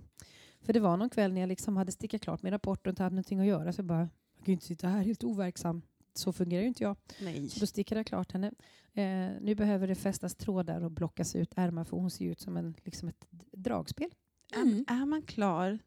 För 0.62 0.73
det 0.73 0.81
var 0.81 0.97
någon 0.97 1.11
kväll 1.11 1.32
när 1.32 1.41
jag 1.41 1.49
liksom 1.49 1.76
hade 1.76 1.93
stickat 1.93 2.23
klart 2.23 2.43
min 2.43 2.53
rapport 2.53 2.87
och 2.87 2.91
inte 2.91 3.03
hade 3.03 3.14
någonting 3.14 3.41
att 3.41 3.47
göra 3.47 3.73
så 3.73 3.79
jag 3.79 3.87
bara, 3.87 4.09
jag 4.37 4.44
kan 4.44 4.47
ju 4.47 4.53
inte 4.53 4.67
sitta 4.67 4.88
här 4.88 5.03
helt 5.03 5.25
overksam. 5.25 5.82
Så 6.14 6.32
fungerar 6.32 6.62
ju 6.62 6.69
inte 6.69 6.82
jag. 6.82 6.97
Nej. 7.20 7.49
Så 7.49 7.61
då 7.61 7.67
stickade 7.67 7.99
jag 7.99 8.06
klart 8.06 8.32
henne. 8.32 8.53
Eh, 8.93 9.31
nu 9.41 9.55
behöver 9.55 9.88
det 9.88 9.94
fästas 9.94 10.35
trådar 10.35 10.81
och 10.81 10.91
blockas 10.91 11.37
ut 11.37 11.53
ärmar 11.56 11.85
för 11.85 11.97
hon 11.97 12.11
ser 12.11 12.25
ut 12.25 12.41
som 12.41 12.56
en, 12.56 12.75
liksom 12.85 13.09
ett 13.09 13.26
dragspel. 13.53 14.14
Mm. 14.55 14.85
Är, 14.88 14.94
är 14.94 15.06
man 15.06 15.23
klar 15.23 15.79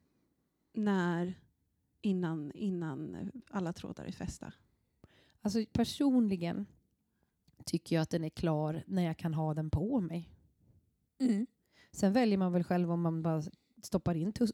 när 0.74 1.34
innan, 2.02 2.52
innan 2.52 3.32
alla 3.50 3.74
trådar 3.74 4.06
är 4.06 4.12
fästa? 4.12 4.54
Alltså 5.42 5.66
personligen 5.72 6.66
tycker 7.66 7.96
jag 7.96 8.02
att 8.02 8.10
den 8.10 8.24
är 8.24 8.30
klar 8.30 8.84
när 8.88 9.04
jag 9.04 9.18
kan 9.18 9.34
ha 9.34 9.54
den 9.54 9.70
på 9.70 10.00
mig. 10.00 10.30
Mm. 11.20 11.48
Sen 11.92 12.14
väljer 12.14 12.38
man 12.38 12.52
väl 12.52 12.64
själv 12.64 12.92
om 12.92 13.02
man 13.02 13.22
bara 13.24 13.44
stoppar 13.86 14.16
in 14.16 14.32
tus- 14.34 14.54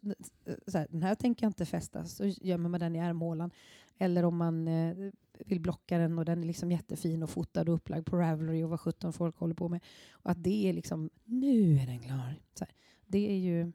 så 0.67 0.77
här, 0.77 0.87
den 0.89 1.03
här 1.03 1.15
tänker 1.15 1.45
jag 1.45 1.49
inte 1.49 1.65
fästa, 1.65 2.05
så 2.05 2.25
gömmer 2.25 2.69
man 2.69 2.79
den 2.79 2.95
i 2.95 2.99
ärmhålan. 2.99 3.51
Eller 3.97 4.23
om 4.25 4.37
man 4.37 4.67
eh, 4.67 5.11
vill 5.45 5.59
blocka 5.59 5.97
den 5.97 6.19
och 6.19 6.25
den 6.25 6.43
är 6.43 6.47
liksom 6.47 6.71
jättefin 6.71 7.23
och 7.23 7.29
fotad 7.29 7.69
och 7.69 7.75
upplagd 7.75 8.05
på 8.05 8.17
Ravelry 8.17 8.63
och 8.63 8.69
vad 8.69 8.79
17 8.79 9.13
folk 9.13 9.37
håller 9.37 9.53
på 9.55 9.69
med. 9.69 9.83
Och 10.11 10.31
att 10.31 10.43
det 10.43 10.69
är 10.69 10.73
liksom, 10.73 11.09
nu 11.25 11.75
är 11.77 11.85
den 11.85 11.99
klar. 11.99 12.35
Så 12.53 12.65
här, 12.65 12.73
det 13.05 13.31
är 13.31 13.37
ju, 13.37 13.71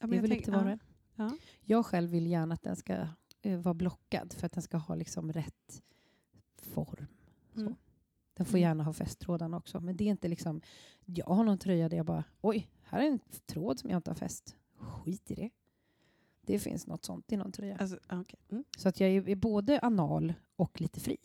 Ja, 0.00 0.06
det 0.06 0.12
är 0.12 0.16
jag 0.16 0.22
väl 0.22 0.30
lite 0.30 0.50
det 0.50 0.78
ja, 1.14 1.24
ja. 1.24 1.36
Jag 1.62 1.86
själv 1.86 2.10
vill 2.10 2.26
gärna 2.26 2.54
att 2.54 2.62
den 2.62 2.76
ska 2.76 3.06
eh, 3.42 3.58
vara 3.60 3.74
blockad 3.74 4.32
för 4.32 4.46
att 4.46 4.52
den 4.52 4.62
ska 4.62 4.76
ha 4.76 4.94
liksom 4.94 5.32
rätt 5.32 5.82
form. 6.62 7.06
Mm. 7.56 7.74
Den 8.34 8.46
får 8.46 8.58
Mm. 8.58 8.68
gärna 8.68 8.84
ha 8.84 8.92
fästtrådarna 8.92 9.56
också. 9.56 9.80
Men 9.80 9.96
det 9.96 10.04
är 10.04 10.08
inte 10.08 10.28
liksom, 10.28 10.60
jag 11.04 11.26
har 11.26 11.44
någon 11.44 11.58
tröja 11.58 11.88
där 11.88 11.96
jag 11.96 12.06
bara, 12.06 12.24
oj, 12.40 12.68
här 12.82 13.00
är 13.00 13.06
en 13.06 13.18
tråd 13.46 13.78
som 13.78 13.90
jag 13.90 13.98
inte 13.98 14.10
har 14.10 14.14
fäst. 14.16 14.56
Skit 14.82 15.30
i 15.30 15.34
det. 15.34 15.50
Det 16.46 16.58
finns 16.58 16.86
något 16.86 17.04
sånt 17.04 17.32
i 17.32 17.36
någon 17.36 17.52
tröja. 17.52 17.76
Alltså, 17.76 17.98
ja, 18.08 18.20
okej. 18.20 18.40
mm. 18.50 18.64
Så 18.78 18.88
att 18.88 19.00
jag 19.00 19.10
är, 19.10 19.28
är 19.28 19.36
både 19.36 19.78
anal 19.80 20.34
och 20.56 20.80
lite 20.80 21.00
fri. 21.00 21.16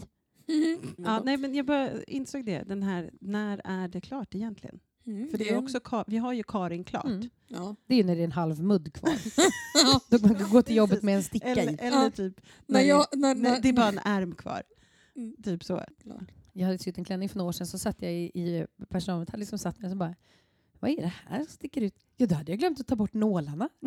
Mm. 0.47 0.79
ja, 1.05 1.21
nej, 1.25 1.37
men 1.37 1.55
jag 1.55 1.65
bara 1.65 2.03
insåg 2.03 2.45
det, 2.45 2.63
den 2.63 2.83
här, 2.83 3.11
när 3.21 3.61
är 3.63 3.87
det 3.87 4.01
klart 4.01 4.35
egentligen? 4.35 4.79
Mm. 5.05 5.29
För 5.29 5.37
det 5.37 5.49
är 5.49 5.57
också, 5.57 5.77
Ka- 5.77 6.03
vi 6.07 6.17
har 6.17 6.33
ju 6.33 6.43
Karin 6.43 6.83
klart. 6.83 7.05
Mm. 7.05 7.29
Ja. 7.47 7.75
Det 7.87 7.93
är 7.93 7.97
ju 7.97 8.03
när 8.03 8.15
det 8.15 8.21
är 8.21 8.25
en 8.25 8.31
halv 8.31 8.63
mudd 8.63 8.93
kvar. 8.93 9.13
Då 10.09 10.27
man 10.27 10.35
kan 10.35 10.49
gå 10.49 10.61
till 10.61 10.75
jobbet 10.75 11.03
med 11.03 11.15
en 11.15 11.23
sticka 11.23 11.47
Eller, 11.47 11.71
i. 11.71 11.75
eller 11.79 12.03
Ja. 12.03 12.11
typ, 12.11 12.41
När 12.65 12.79
när 12.79 12.87
jag, 12.87 13.05
det, 13.11 13.17
när, 13.17 13.35
när, 13.35 13.51
när, 13.51 13.61
det 13.61 13.69
är 13.69 13.73
bara 13.73 13.87
en 13.87 13.99
ärm 14.05 14.35
kvar. 14.35 14.63
Mm. 15.15 15.35
Typ 15.43 15.63
så. 15.63 15.83
Jag 16.53 16.65
hade 16.65 16.77
sytt 16.77 16.97
en 16.97 17.03
klänning 17.05 17.29
för 17.29 17.37
några 17.37 17.47
år 17.49 17.51
sedan 17.53 17.67
så 17.67 17.77
satt 17.79 18.01
jag 18.01 18.13
i, 18.13 18.17
i 18.33 18.65
personalrummet 18.89 19.29
hade 19.29 19.39
liksom 19.39 19.59
satt 19.59 19.79
mig 19.79 19.87
och 19.87 19.91
så 19.91 19.97
bara 19.97 20.15
vad 20.79 20.91
är 20.91 21.01
det 21.01 21.13
här 21.27 21.43
som 21.43 21.51
sticker 21.51 21.81
ut? 21.81 21.93
Ja, 22.17 22.25
då 22.25 22.35
hade 22.35 22.51
jag 22.51 22.59
glömt 22.59 22.79
att 22.79 22.87
ta 22.87 22.95
bort 22.95 23.13
nålarna. 23.13 23.69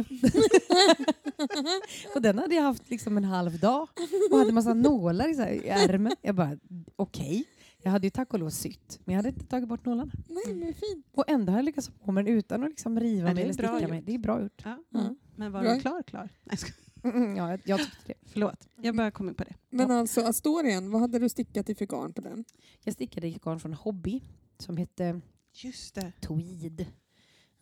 och 2.15 2.23
den 2.23 2.39
hade 2.39 2.55
jag 2.55 2.63
haft 2.63 2.91
liksom 2.91 3.17
en 3.17 3.25
halv 3.25 3.59
dag 3.59 3.89
och 4.31 4.39
hade 4.39 4.53
massa 4.53 4.75
nålar 4.75 5.29
i, 5.29 5.35
så 5.35 5.43
här, 5.43 5.51
i 5.51 5.69
ärmen. 5.69 6.13
Jag 6.23 6.35
bara, 6.35 6.59
okej. 6.97 7.45
Jag 7.83 7.91
hade 7.91 8.07
ju 8.07 8.11
tack 8.11 8.33
och 8.33 8.39
lov 8.39 8.51
sytt, 8.51 9.01
men 9.05 9.15
jag 9.15 9.19
hade 9.19 9.29
inte 9.29 9.47
tagit 9.47 9.69
bort 9.69 9.85
nålarna. 9.85 10.11
Nej, 10.29 10.55
men 10.55 10.75
fint. 10.75 11.07
Och 11.13 11.25
ändå 11.29 11.53
har 11.53 11.59
jag 11.59 11.65
lyckats 11.65 11.91
på 12.05 12.13
mig 12.13 12.29
utan 12.29 12.63
att 12.63 12.71
liksom 12.71 13.01
riva 13.01 13.29
Ja, 13.29 13.29
det 13.29 13.35
mig 13.35 13.45
är 13.45 13.49
eller 13.49 13.63
bra 13.63 13.77
sticka 13.77 13.93
mig. 13.93 14.03
Det 14.03 14.15
är 14.15 14.19
bra 14.19 14.43
gjort. 14.43 14.63
Ja. 14.65 14.79
Ja. 14.91 15.15
Men 15.37 15.53
var 15.53 15.63
den 15.63 15.81
klar 15.81 16.03
klar? 16.03 16.29
Nej. 16.45 16.59
Mm, 17.03 17.37
ja, 17.37 17.51
jag, 17.51 17.61
jag 17.65 17.79
tyckte 17.79 18.07
det. 18.07 18.15
Förlåt, 18.27 18.69
jag 18.83 18.97
bara 18.97 19.11
kom 19.11 19.29
in 19.29 19.35
på 19.35 19.45
det. 19.45 19.55
Men 19.71 19.91
alltså 19.91 20.21
Astorien, 20.21 20.91
vad 20.91 21.01
hade 21.01 21.19
du 21.19 21.29
stickat 21.29 21.71
i 21.71 21.75
för 21.75 21.87
garn 21.87 22.13
på 22.13 22.21
den? 22.21 22.45
Jag 22.85 22.95
stickade 22.95 23.29
i 23.29 23.39
garn 23.45 23.61
från 23.61 23.75
Hobby 23.75 24.23
som 24.59 24.77
hette 24.77 25.21
Just 25.53 25.95
det. 25.95 26.13
Tweed. 26.21 26.73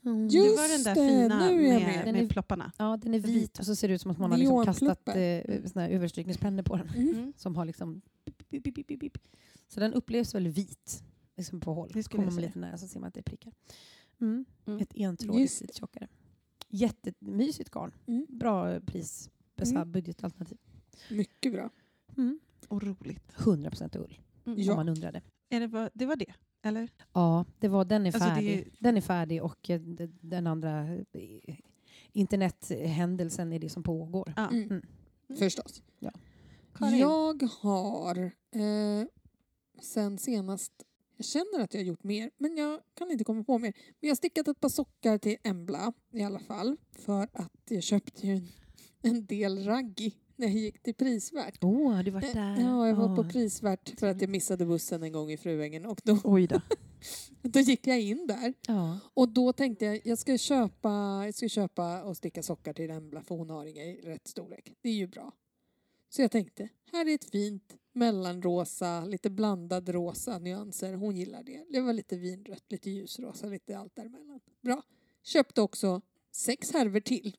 det 0.02 0.34
Just 0.34 0.56
var 0.58 0.68
den 0.76 0.82
där 0.84 0.94
det, 0.94 1.08
fina 1.22 1.48
nu 1.50 1.66
är 1.66 1.72
jag 1.72 1.82
med, 1.82 2.04
med. 2.04 2.12
Med 2.14 2.22
är- 2.24 2.28
plopparna. 2.28 2.72
Ja, 2.78 2.96
den 3.02 3.14
är 3.14 3.18
vit 3.18 3.58
och 3.58 3.66
så 3.66 3.76
ser 3.76 3.88
det 3.88 3.94
ut 3.94 4.00
som 4.00 4.10
att 4.10 4.18
man 4.18 4.30
har 4.30 4.38
liksom 4.38 4.64
kastat 4.64 5.08
eh, 5.08 5.94
överstrykningspennor 5.94 6.62
på 6.62 6.76
den. 6.76 6.88
Mm. 6.88 7.08
Mm. 7.08 7.32
Som 7.36 7.56
har 7.56 7.64
liksom... 7.64 8.02
Så 9.68 9.80
den 9.80 9.94
upplevs 9.94 10.34
väldigt 10.34 10.58
vit 10.58 11.02
liksom 11.36 11.60
på 11.60 11.74
håll. 11.74 11.90
Det 11.94 12.02
skulle 12.02 12.22
Kommer 12.22 12.32
man 12.34 12.42
lite 12.42 12.58
nära 12.58 12.78
så 12.78 12.88
ser 12.88 13.00
man 13.00 13.08
att 13.08 13.14
det 13.14 13.20
är 13.20 13.22
prickar. 13.22 13.52
Mm. 14.20 14.44
Mm. 14.66 14.78
Ett 14.80 14.92
entrådigt 14.94 15.60
lite 15.60 15.74
tjockare. 15.78 16.08
Jättemysigt 16.68 17.70
garn. 17.70 17.92
Mm. 18.06 18.26
Bra 18.28 18.80
pris. 18.80 19.30
Bästa 19.56 19.76
Mm. 19.76 19.92
budgetalternativ. 19.92 20.58
Mycket 21.10 21.52
bra. 21.52 21.70
Mm. 22.16 22.40
Och 22.68 22.82
roligt. 22.82 23.32
100% 23.36 23.98
ull, 23.98 24.18
Mm. 24.46 24.58
Ja. 24.62 24.72
om 24.72 24.76
man 24.76 24.88
undrade. 24.88 25.22
Är 25.48 25.60
det, 25.60 25.90
det 25.94 26.06
var 26.06 26.16
det, 26.16 26.34
eller? 26.62 26.88
Ja, 27.12 27.44
det 27.58 27.68
var, 27.68 27.84
den 27.84 28.02
är 28.02 28.06
Alltså, 28.06 28.28
det 28.28 28.34
färdig. 28.34 28.58
är- 28.58 28.64
Den 28.78 28.96
är 28.96 29.00
färdig 29.00 29.42
och 29.42 29.70
eh, 29.70 29.80
den 30.20 30.46
andra 30.46 30.94
eh, 30.94 31.56
internethändelsen 32.12 33.52
är 33.52 33.58
det 33.58 33.68
som 33.68 33.82
pågår. 33.82 34.32
Ja. 34.36 34.48
Mm. 34.48 34.68
Mm. 34.70 34.82
Förstås. 35.38 35.82
Karin. 36.74 36.98
Jag 36.98 37.42
har 37.60 38.18
eh, 38.50 39.06
sen 39.82 40.18
senast, 40.18 40.72
jag 41.16 41.26
känner 41.26 41.60
att 41.60 41.74
jag 41.74 41.80
har 41.80 41.84
gjort 41.86 42.04
mer, 42.04 42.30
men 42.36 42.56
jag 42.56 42.80
kan 42.94 43.10
inte 43.10 43.24
komma 43.24 43.44
på 43.44 43.58
mer. 43.58 43.72
Men 43.76 43.96
jag 44.00 44.10
har 44.10 44.16
stickat 44.16 44.48
ett 44.48 44.60
par 44.60 44.68
sockar 44.68 45.18
till 45.18 45.36
Embla 45.42 45.92
i 46.12 46.22
alla 46.22 46.38
fall. 46.38 46.76
För 46.92 47.28
att 47.32 47.52
jag 47.68 47.82
köpte 47.82 48.26
ju 48.26 48.32
en, 48.32 48.48
en 49.02 49.26
del 49.26 49.64
raggi 49.64 50.14
när 50.40 50.46
jag 50.46 50.56
gick 50.56 50.82
till 50.82 50.94
Prisvärt. 50.94 51.58
Åh, 51.64 51.70
oh, 51.70 52.02
du 52.02 52.10
varit 52.10 52.24
Eh, 52.24 52.34
där? 52.34 52.60
Ja, 52.60 52.88
jag 52.88 52.94
var 52.94 53.16
på 53.16 53.22
Åh. 53.22 53.28
Prisvärt 53.28 54.00
för 54.00 54.06
att 54.06 54.20
jag 54.20 54.30
missade 54.30 54.66
bussen 54.66 55.02
en 55.02 55.12
gång 55.12 55.30
i 55.30 55.36
Fruängen 55.36 55.86
och 55.86 56.00
då, 56.04 56.18
Oj 56.24 56.46
då. 56.46 56.60
då 57.42 57.60
gick 57.60 57.86
jag 57.86 58.00
in 58.00 58.26
där. 58.26 58.54
Ja. 58.66 58.98
Och 59.14 59.28
då 59.28 59.52
tänkte 59.52 59.84
jag 59.84 60.00
jag 60.04 60.18
ska 60.18 60.38
köpa, 60.38 61.22
jag 61.24 61.34
ska 61.34 61.48
köpa 61.48 62.02
och 62.02 62.16
sticka 62.16 62.42
sockar 62.42 62.72
till 62.72 62.90
Embla 62.90 63.22
för 63.22 63.34
hon 63.34 63.50
har 63.50 63.66
inga 63.66 63.84
i 63.84 64.00
rätt 64.04 64.28
storlek. 64.28 64.72
Det 64.80 64.88
är 64.88 64.94
ju 64.94 65.06
bra. 65.06 65.32
Så 66.08 66.22
jag 66.22 66.30
tänkte, 66.30 66.68
här 66.92 67.08
är 67.08 67.14
ett 67.14 67.30
fint 67.30 67.76
mellanrosa, 67.92 69.04
lite 69.04 69.30
blandad 69.30 69.88
rosa 69.88 70.38
nyanser. 70.38 70.94
Hon 70.94 71.16
gillar 71.16 71.42
det. 71.42 71.64
Det 71.68 71.80
var 71.80 71.92
lite 71.92 72.16
vinrött, 72.16 72.64
lite 72.68 72.90
ljusrosa, 72.90 73.46
lite 73.46 73.78
allt 73.78 73.96
däremellan. 73.96 74.40
Bra. 74.60 74.82
Köpte 75.22 75.62
också 75.62 76.00
sex 76.32 76.72
härvor 76.72 77.00
till. 77.00 77.36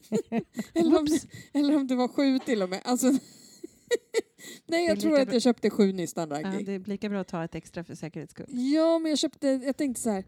eller, 0.74 0.98
om, 0.98 1.06
eller 1.52 1.76
om 1.76 1.86
det 1.86 1.94
var 1.96 2.08
sju 2.08 2.38
till 2.38 2.62
och 2.62 2.68
med. 2.70 2.80
Alltså, 2.84 3.06
Nej, 4.66 4.86
jag 4.86 5.00
tror 5.00 5.18
att 5.20 5.26
bra. 5.26 5.34
jag 5.34 5.42
köpte 5.42 5.70
sju 5.70 5.92
nystan 5.92 6.30
Ja, 6.30 6.36
raggi. 6.42 6.64
det 6.64 6.72
är 6.72 6.78
lika 6.78 7.08
bra 7.08 7.20
att 7.20 7.28
ta 7.28 7.44
ett 7.44 7.54
extra 7.54 7.84
för 7.84 7.94
säkerhets 7.94 8.32
skull. 8.32 8.46
Ja, 8.48 8.98
men 8.98 9.10
jag 9.10 9.18
köpte, 9.18 9.48
jag 9.48 9.76
tänkte 9.76 10.02
så 10.02 10.10
här, 10.10 10.24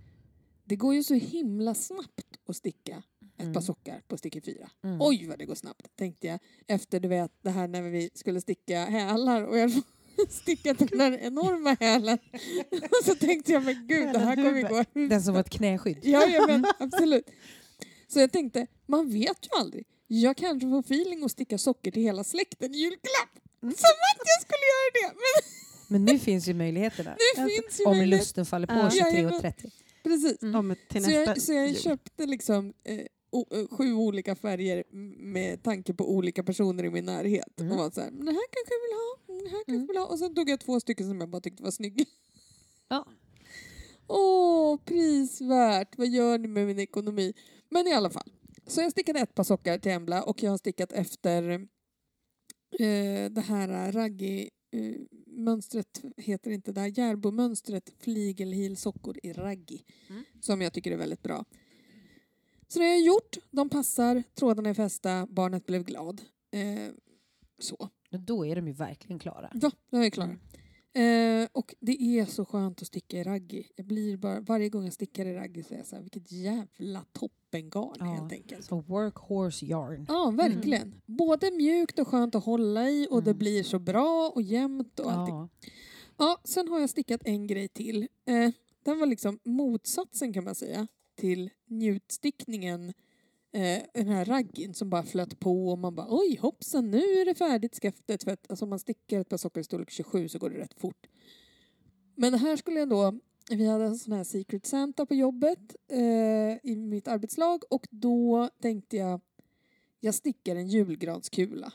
det 0.65 0.77
går 0.77 0.95
ju 0.95 1.03
så 1.03 1.15
himla 1.15 1.75
snabbt 1.75 2.25
att 2.49 2.57
sticka 2.57 3.03
ett 3.37 3.43
Mm. 3.43 3.53
par 3.55 3.61
sockar 3.61 4.03
på 4.09 4.17
stickor 4.17 4.41
fyra. 4.41 4.71
Mm. 4.85 4.97
Oj 5.01 5.27
vad 5.29 5.39
det 5.39 5.45
går 5.45 5.55
snabbt, 5.55 5.97
tänkte 5.97 6.27
jag. 6.27 6.39
Efter 6.67 7.01
du 7.01 7.09
vet 7.09 7.33
det 7.43 7.51
här 7.51 7.69
när 7.69 7.83
vi 7.83 8.11
skulle 8.15 8.41
sticka 8.41 8.85
hälar 8.85 9.43
och 9.43 9.59
jag 9.59 9.73
stickat 10.29 10.79
den 10.79 10.99
där 10.99 11.19
enorma 11.19 11.77
hälen. 11.81 12.19
Och 12.71 13.05
så 13.05 13.15
tänkte 13.15 13.53
jag, 13.53 13.65
men 13.65 13.87
gud 13.89 14.13
det 14.13 14.19
här 14.19 14.37
kommer 14.37 14.57
ju 14.57 14.69
gå 14.69 14.85
Den 15.09 15.23
som 15.23 15.35
var 15.35 15.41
ett 15.41 15.51
knäskydd. 15.51 15.99
Ja, 16.03 16.27
ja 16.27 16.47
men 16.47 16.65
absolut. 16.79 17.31
Så 18.13 18.21
jag 18.21 18.33
tänkte, 18.33 18.67
man 18.87 19.11
vet 19.11 19.47
ju 19.47 19.59
aldrig. 19.59 19.87
Jag 20.07 20.37
kanske 20.37 20.69
får 20.69 20.81
feeling 20.81 21.25
att 21.25 21.31
sticka 21.31 21.59
socker 21.59 21.91
till 21.91 22.03
hela 22.03 22.25
släkten 22.25 22.75
i 22.75 22.79
julklapp. 22.79 23.33
Mm. 23.63 23.75
Som 23.75 23.91
att 24.11 24.27
jag 24.27 24.43
skulle 24.43 24.67
göra 24.73 24.91
det! 25.13 25.15
Men 25.89 26.03
Men 26.05 26.15
nu 26.15 26.19
finns 26.19 26.49
ju 26.49 26.55
möjligheterna. 26.55 27.17
nu 27.37 27.49
finns 27.51 27.81
ju 27.81 27.85
Om 27.85 27.97
möjlighet. 27.97 28.21
lusten 28.21 28.47
faller 28.47 28.67
på 28.67 28.73
Ja. 28.75 28.89
23.30. 28.91 29.71
Precis. 30.03 30.43
Mm. 30.43 30.55
Om 30.55 30.77
till 30.89 31.05
Så 31.05 31.11
nästa 31.11 31.25
jag, 31.31 31.43
så 31.43 31.53
jag 31.53 31.69
jul. 31.69 31.77
köpte 31.77 32.27
liksom 32.27 32.73
eh, 32.85 33.01
o, 33.31 33.47
eh, 33.57 33.77
sju 33.77 33.95
olika 33.95 34.35
färger 34.37 34.85
med 35.23 35.63
tanke 35.63 35.95
på 35.95 36.11
olika 36.15 36.43
personer 36.45 36.85
i 36.85 36.91
min 36.91 37.05
närhet. 37.05 37.61
Mm. 37.61 37.73
Och 37.73 37.79
var 37.79 37.91
så 37.91 38.01
här, 38.01 38.11
"Men 38.11 38.27
den 38.27 38.35
här 38.35 38.45
kanske 38.51 38.75
jag 38.75 38.81
vill 38.83 38.97
ha, 38.97 39.41
den 39.43 39.51
här 39.51 39.65
kanske 39.65 39.71
Mm. 39.73 39.81
jag 39.81 39.89
vill 39.89 39.97
ha. 39.97 40.07
Och 40.07 40.19
sen 40.19 40.35
tog 40.35 40.51
jag 40.51 40.61
två 40.61 40.81
stycken 40.81 41.07
som 41.09 41.21
jag 41.21 41.29
bara 41.31 41.41
tyckte 41.41 41.63
var 41.63 41.71
snygga. 41.71 42.05
Ja. 42.89 43.07
Åh, 44.07 44.77
prisvärt! 44.85 45.99
Vad 45.99 46.09
gör 46.09 46.39
ni 46.39 46.49
med 46.49 46.67
min 46.67 46.79
ekonomi? 46.79 47.33
Men 47.71 47.87
i 47.87 47.93
alla 47.93 48.11
fall. 48.11 48.33
Så 48.67 48.81
jag 48.81 48.91
stickade 48.91 49.21
ett 49.21 49.35
par 49.35 49.45
sockar 49.45 49.79
till 49.79 49.93
Embla 49.93 50.23
och 50.23 50.43
jag 50.43 50.51
har 50.51 50.59
stickat 50.59 50.93
efter 50.93 51.51
eh, 52.79 53.31
det 53.31 53.45
här 53.47 53.93
raggi 53.93 54.51
eh, 54.73 54.95
mönstret 55.27 56.03
heter 56.17 56.51
inte 56.51 56.73
det 56.73 56.89
Järbo-mönstret 56.89 57.93
fligelhilsockor 57.99 59.19
i 59.23 59.33
raggi 59.33 59.85
Mm. 60.11 60.25
som 60.41 60.63
jag 60.63 60.73
tycker 60.73 60.93
är 60.93 60.97
väldigt 60.97 61.23
bra. 61.23 61.45
Så 62.69 62.79
det 62.79 62.85
har 62.85 62.91
jag 62.93 63.01
gjort. 63.01 63.37
De 63.51 63.69
passar, 63.69 64.23
trådarna 64.35 64.69
är 64.69 64.75
fästa, 64.75 65.27
barnet 65.31 65.67
blev 65.67 65.85
glad. 65.85 66.23
Eh, 66.51 66.93
så. 67.59 67.89
Då 68.11 68.47
är 68.47 68.57
de 68.57 68.67
ju 68.67 68.73
verkligen 68.73 69.19
klara. 69.19 69.51
Ja, 69.55 69.71
då 69.91 69.99
är 69.99 70.03
jag 70.03 70.13
klar. 70.13 70.39
Eh, 70.93 71.49
och 71.53 71.75
det 71.81 72.03
är 72.03 72.25
så 72.25 72.45
skönt 72.45 72.83
att 72.83 72.87
sticka 72.89 73.19
i 73.19 73.23
raggi. 73.23 73.67
Jag 73.77 73.87
blir 73.87 74.17
bara, 74.17 74.41
varje 74.41 74.69
gång 74.69 74.85
jag 74.85 74.93
stickar 74.93 75.27
i 75.27 75.35
raggi 75.35 75.63
så 75.63 75.75
är 75.75 75.79
jag 75.79 75.87
så 75.87 75.97
här, 75.97 76.03
vilket 76.03 76.33
jävla 76.33 77.05
toppengarn 77.13 77.97
Ja. 77.99 78.05
helt 78.05 78.33
enkelt. 78.33 78.65
Så 78.65 78.81
workhorse 78.81 79.67
yarn. 79.67 80.07
Ja, 80.09 80.31
verkligen. 80.31 80.95
Både 81.07 81.51
mjukt 81.51 81.99
och 81.99 82.09
skönt 82.09 82.35
att 82.35 82.45
hålla 82.45 82.91
i 82.91 83.09
och 83.11 83.23
det 83.23 83.31
Mm. 83.31 83.39
blir 83.39 83.63
så 83.63 83.79
bra 83.79 84.33
och 84.35 84.43
jämnt 84.43 85.01
och 85.01 85.13
allting. 85.13 85.35
Ja. 85.37 85.49
Ja, 86.19 86.39
sen 86.45 86.69
har 86.69 86.81
jag 86.81 86.91
stickat 86.91 87.21
en 87.25 87.47
grej 87.47 87.69
till. 87.69 88.09
Eh, 88.27 88.51
den 88.85 88.99
var 88.99 89.07
liksom 89.07 89.39
motsatsen 89.45 90.33
kan 90.33 90.45
man 90.45 90.55
säga 90.55 90.87
till 91.17 91.51
njutstickningen. 91.67 92.93
Eh, 93.53 93.83
den 93.95 94.09
här 94.09 94.25
raggin 94.25 94.75
som 94.75 94.91
bara 94.91 95.03
flöt 95.03 95.41
på 95.41 95.69
och 95.69 95.79
man 95.79 95.95
bara 95.95 96.07
oj 96.11 96.37
hoppsan 96.41 96.91
nu 96.91 96.99
är 96.99 97.25
det 97.25 97.35
färdigt 97.35 97.75
skaftet. 97.75 98.25
För 98.25 98.31
att 98.31 98.51
alltså, 98.51 98.65
om 98.65 98.69
man 98.71 98.79
stickar 98.79 99.21
ett 99.21 99.29
par 99.29 99.37
sockor 99.37 99.61
i 99.61 99.65
storlek 99.65 99.91
27 99.91 100.29
så 100.29 100.39
går 100.39 100.51
det 100.51 100.59
rätt 100.59 100.81
fort. 100.81 101.07
Men 102.15 102.35
här 102.35 102.57
skulle 102.57 102.79
jag 102.79 102.89
då, 102.89 103.19
vi 103.51 103.67
hade 103.67 103.85
en 103.85 103.99
sån 103.99 104.13
här 104.13 104.25
Secret 104.25 104.67
Santa 104.67 105.07
på 105.07 105.15
jobbet 105.15 105.77
eh, 105.89 106.71
i 106.71 106.77
mitt 106.77 107.09
arbetslag 107.09 107.63
och 107.71 107.87
då 107.91 108.51
tänkte 108.63 108.97
jag 108.97 109.21
jag 110.01 110.15
stickar 110.15 110.57
en 110.57 110.69
julgranskula. 110.69 111.73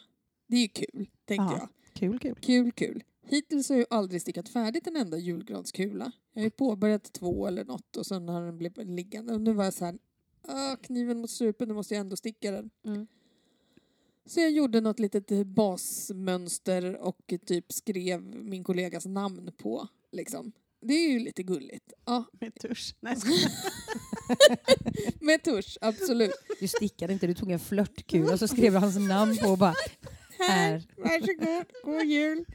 Det 0.47 0.55
är 0.57 0.61
ju 0.61 0.67
kul, 0.67 1.09
tänkte 1.25 1.53
Ja. 1.53 1.57
jag. 1.59 1.69
Kul, 1.93 2.19
kul. 2.19 2.35
Kul, 2.41 2.71
kul. 2.71 3.03
Hittills 3.27 3.69
har 3.69 3.75
jag 3.77 3.87
aldrig 3.89 4.21
stickat 4.21 4.49
färdigt 4.49 4.87
en 4.87 4.95
enda 4.95 5.17
julgranskula. 5.17 6.11
Jag 6.33 6.41
har 6.41 6.45
ju 6.45 6.49
påbörjat 6.51 7.13
två 7.13 7.47
eller 7.47 7.65
något 7.65 7.97
och 7.97 8.05
sen 8.05 8.29
har 8.29 8.41
den 8.41 8.57
blivit 8.57 8.77
liggande. 8.87 9.33
Och 9.33 9.41
nu 9.41 9.53
var 9.53 9.63
jag 9.63 9.73
så 9.73 9.85
här, 9.85 9.97
"Ah, 10.47 10.75
kniven 10.75 11.19
mot 11.19 11.29
strupen, 11.29 11.67
nu 11.67 11.73
måste 11.73 11.93
jag 11.93 12.01
ändå 12.01 12.15
sticka 12.15 12.51
den. 12.51 12.69
Mm. 12.85 13.07
Så 14.25 14.39
jag 14.39 14.51
gjorde 14.51 14.81
något 14.81 14.99
litet 14.99 15.31
eh, 15.31 15.43
basmönster 15.43 16.95
och 16.95 17.33
typ 17.45 17.73
skrev 17.73 18.21
min 18.21 18.63
kollegas 18.63 19.05
namn 19.05 19.51
på. 19.57 19.87
Liksom. 20.11 20.51
Det 20.81 20.93
är 20.93 21.11
ju 21.11 21.19
lite 21.19 21.43
gulligt. 21.43 21.93
Ja, 22.05 22.25
Med 22.39 22.55
tusch. 22.55 22.95
Nej, 22.99 23.17
med 25.21 25.43
tusch, 25.43 25.77
absolut. 25.81 26.31
Du 26.59 26.67
stickade 26.67 27.13
inte, 27.13 27.27
du 27.27 27.33
tog 27.33 27.51
en 27.51 27.59
flörtkula 27.59 28.33
och 28.33 28.39
så 28.39 28.47
skrev 28.47 28.73
du 28.73 28.79
hans 28.79 28.97
namn 28.97 29.37
på 29.37 29.49
och 29.49 29.57
bara 29.57 29.75
här. 30.39 30.83
Varsågod, 30.97 31.65
god 31.83 32.05
jul. 32.05 32.45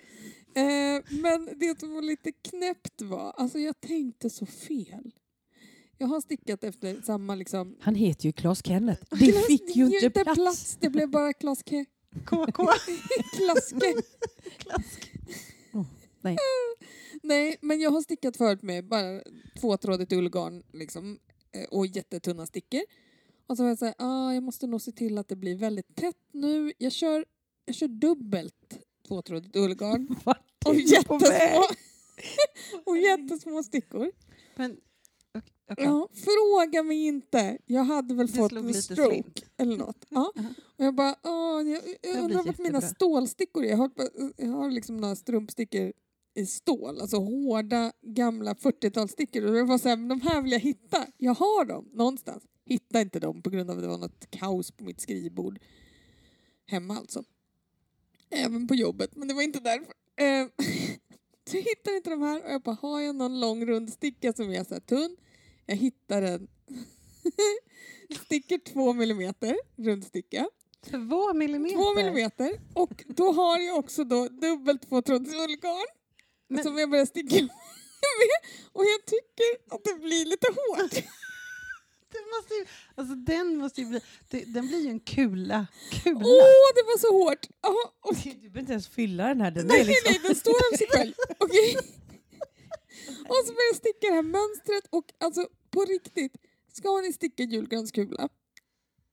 Eh, 0.54 1.18
men 1.20 1.48
det 1.56 1.80
som 1.80 1.94
var 1.94 2.02
lite 2.02 2.32
knäppt 2.32 3.02
var, 3.02 3.32
alltså 3.36 3.58
jag 3.58 3.80
tänkte 3.80 4.30
så 4.30 4.46
fel. 4.46 5.12
Jag 6.00 6.06
har 6.06 6.20
stickat 6.20 6.64
efter 6.64 7.00
samma 7.02 7.34
liksom... 7.34 7.76
Han 7.80 7.94
heter 7.94 8.26
ju 8.26 8.32
Klas 8.32 8.64
Kenneth. 8.64 9.02
Det 9.10 9.16
Klas- 9.16 9.46
fick 9.46 9.76
ju 9.76 9.98
inte 9.98 10.24
plats. 10.24 10.76
Det 10.80 10.90
blev 10.90 11.10
bara 11.10 11.32
klaske. 11.40 11.84
KK. 12.24 12.66
klaske. 13.36 13.94
nej. 16.20 16.36
Nej, 17.22 17.56
men 17.62 17.80
jag 17.80 17.90
har 17.90 18.02
stickat 18.02 18.36
förut 18.36 18.62
med 18.62 18.88
bara 18.88 19.22
tvåtrådigt 19.60 20.12
ullgarn 20.12 20.62
liksom, 20.72 21.18
eh, 21.52 21.64
och 21.64 21.86
jättetunna 21.86 22.46
stickor. 22.46 22.80
Och 23.46 23.56
så 23.56 23.62
var 23.62 23.68
jag 23.70 23.78
så 23.78 23.84
här, 23.84 23.94
ah, 23.98 24.32
jag 24.32 24.42
måste 24.42 24.66
nog 24.66 24.80
se 24.82 24.92
till 24.92 25.18
att 25.18 25.28
det 25.28 25.36
blir 25.36 25.56
väldigt 25.56 25.96
tätt 25.96 26.16
nu. 26.32 26.72
Jag 26.78 26.92
kör, 26.92 27.24
jag 27.64 27.74
kör 27.74 27.88
dubbelt 27.88 28.78
tvåtrådigt 29.08 29.56
ullgarn 29.56 30.16
och 30.64 30.74
jättesmå, 30.74 31.64
och 32.84 32.98
jättesmå 32.98 33.62
stickor. 33.62 34.12
Men, 34.56 34.76
ok- 35.70 35.78
okej. 35.78 35.84
Ja, 35.84 36.08
fråga 36.14 36.82
mig 36.82 37.06
inte. 37.06 37.58
Jag 37.66 37.84
hade 37.84 38.14
väl 38.14 38.26
Det 38.26 38.32
fått 38.32 38.52
en 38.52 38.74
stroke 38.74 39.10
slint. 39.10 39.44
eller 39.56 39.76
något. 39.76 40.06
Ja. 40.08 40.32
Aha. 40.38 40.48
Och 40.78 40.84
jag 40.84 40.94
bara, 40.94 41.16
åh, 41.22 41.62
jag, 41.68 41.82
jag 42.02 42.24
undrar 42.24 42.42
vart 42.42 42.58
mina 42.58 42.80
stålstickor 42.80 43.64
är. 43.64 43.68
Jag 43.70 43.76
har, 43.76 43.90
jag 44.36 44.48
har 44.48 44.70
liksom 44.70 44.96
några 44.96 45.16
strumpstickor 45.16 45.92
i 46.34 46.46
stål, 46.46 47.00
alltså 47.00 47.16
hårda 47.16 47.92
gamla 48.02 48.54
40-talsstickor. 48.54 49.44
Och 49.50 49.56
jag 49.56 49.66
var 49.66 49.78
så 49.78 49.88
här, 49.88 49.96
men 49.96 50.08
de 50.08 50.20
här 50.20 50.42
vill 50.42 50.52
jag 50.52 50.60
hitta. 50.60 51.06
Jag 51.16 51.34
har 51.34 51.64
dem 51.64 51.88
någonstans. 51.92 52.42
Hittade 52.66 53.02
inte 53.02 53.20
dem 53.20 53.42
på 53.42 53.50
grund 53.50 53.70
av 53.70 53.76
att 53.76 53.82
det 53.82 53.88
var 53.88 53.98
något 53.98 54.30
kaos 54.30 54.70
på 54.70 54.84
mitt 54.84 55.00
skrivbord. 55.00 55.58
Hemma 56.66 56.96
alltså. 56.96 57.24
Även 58.30 58.68
på 58.68 58.74
jobbet, 58.74 59.16
men 59.16 59.28
det 59.28 59.34
var 59.34 59.42
inte 59.42 59.60
därför. 59.60 59.92
Eh, 60.16 60.46
så 61.50 61.56
jag 61.56 61.62
hittade 61.62 61.96
inte 61.96 62.10
de 62.10 62.22
här 62.22 62.44
och 62.44 62.50
jag 62.50 62.62
bara, 62.62 62.76
har 62.82 63.00
jag 63.00 63.16
någon 63.16 63.40
lång 63.40 63.66
rund 63.66 63.92
sticka 63.92 64.32
som 64.32 64.50
är 64.50 64.64
så 64.64 64.74
här 64.74 64.80
tunn? 64.80 65.16
Jag 65.70 65.76
hittar 65.76 66.22
en 66.22 66.48
sticker 68.24 68.58
två 68.72 68.92
millimeter 68.92 69.56
rundsticka. 69.76 70.48
Två 70.90 71.32
millimeter. 71.34 71.76
Två 71.76 71.94
millimeter. 71.94 72.60
Och 72.74 73.04
då 73.08 73.32
har 73.32 73.58
jag 73.58 73.78
också 73.78 74.04
då 74.04 74.28
dubbelt 74.28 74.88
tvåtrådigt 74.88 75.34
ullgarn. 75.34 75.86
Men- 76.48 76.64
som 76.64 76.78
jag 76.78 76.90
börjar 76.90 77.06
sticka 77.06 77.34
med. 77.42 77.50
Och 78.72 78.84
jag 78.84 79.06
tycker 79.06 79.74
att 79.74 79.84
det 79.84 79.94
blir 79.94 80.24
lite 80.24 80.46
hårt. 80.46 81.04
Det 82.12 82.18
måste 82.36 82.54
ju, 82.54 82.66
alltså 82.94 83.14
den 83.14 83.56
måste 83.56 83.80
ju 83.80 83.86
bli, 83.86 84.00
det, 84.30 84.44
den 84.44 84.66
blir 84.66 84.80
ju 84.80 84.88
en 84.90 85.00
kula. 85.00 85.66
Kula. 85.90 86.18
Åh, 86.24 86.68
det 86.74 86.82
var 86.82 86.98
så 86.98 87.12
hårt! 87.24 87.46
Aha, 87.62 87.94
och, 88.00 88.14
Du 88.14 88.30
behöver 88.34 88.60
inte 88.60 88.72
ens 88.72 88.88
fylla 88.88 89.28
den 89.28 89.40
här. 89.40 89.50
Den 89.50 89.66
nej, 89.66 89.84
liksom... 89.84 90.12
nej, 90.12 90.20
den 90.22 90.34
står 90.34 90.50
av 90.72 90.76
sig 90.76 90.86
själv. 90.90 91.12
Okej? 91.38 91.76
Och 93.28 93.36
så 93.46 93.52
börjar 93.52 93.70
jag 93.72 93.76
sticka 93.76 94.06
det 94.08 94.14
här 94.14 94.22
mönstret 94.22 94.84
och 94.90 95.04
alltså 95.18 95.48
på 95.70 95.84
riktigt, 95.84 96.36
ska 96.72 97.00
ni 97.00 97.12
sticka 97.12 97.42
julgranskula 97.42 98.28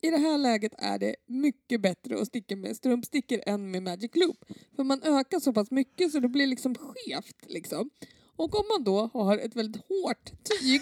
i 0.02 0.10
det 0.10 0.18
här 0.18 0.38
läget 0.38 0.74
är 0.78 1.00
det 1.00 1.16
mycket 1.26 1.82
bättre 1.82 2.22
att 2.22 2.28
sticka 2.28 2.56
med 2.56 2.76
strumpstickor 2.76 3.40
än 3.46 3.72
med 3.72 3.84
Magic 3.84 4.12
Loop. 4.16 4.38
För 4.76 4.84
man 4.84 5.04
ökar 5.04 5.40
så 5.40 5.54
pass 5.54 5.72
mycket 5.72 6.12
så 6.12 6.20
det 6.20 6.28
blir 6.28 6.48
liksom 6.48 6.76
skevt. 6.76 7.36
Liksom. 7.48 7.90
Och 8.36 8.60
om 8.60 8.66
man 8.70 8.84
då 8.84 9.10
har 9.14 9.38
ett 9.38 9.56
väldigt 9.56 9.82
hårt 9.82 10.32
tyg 10.44 10.82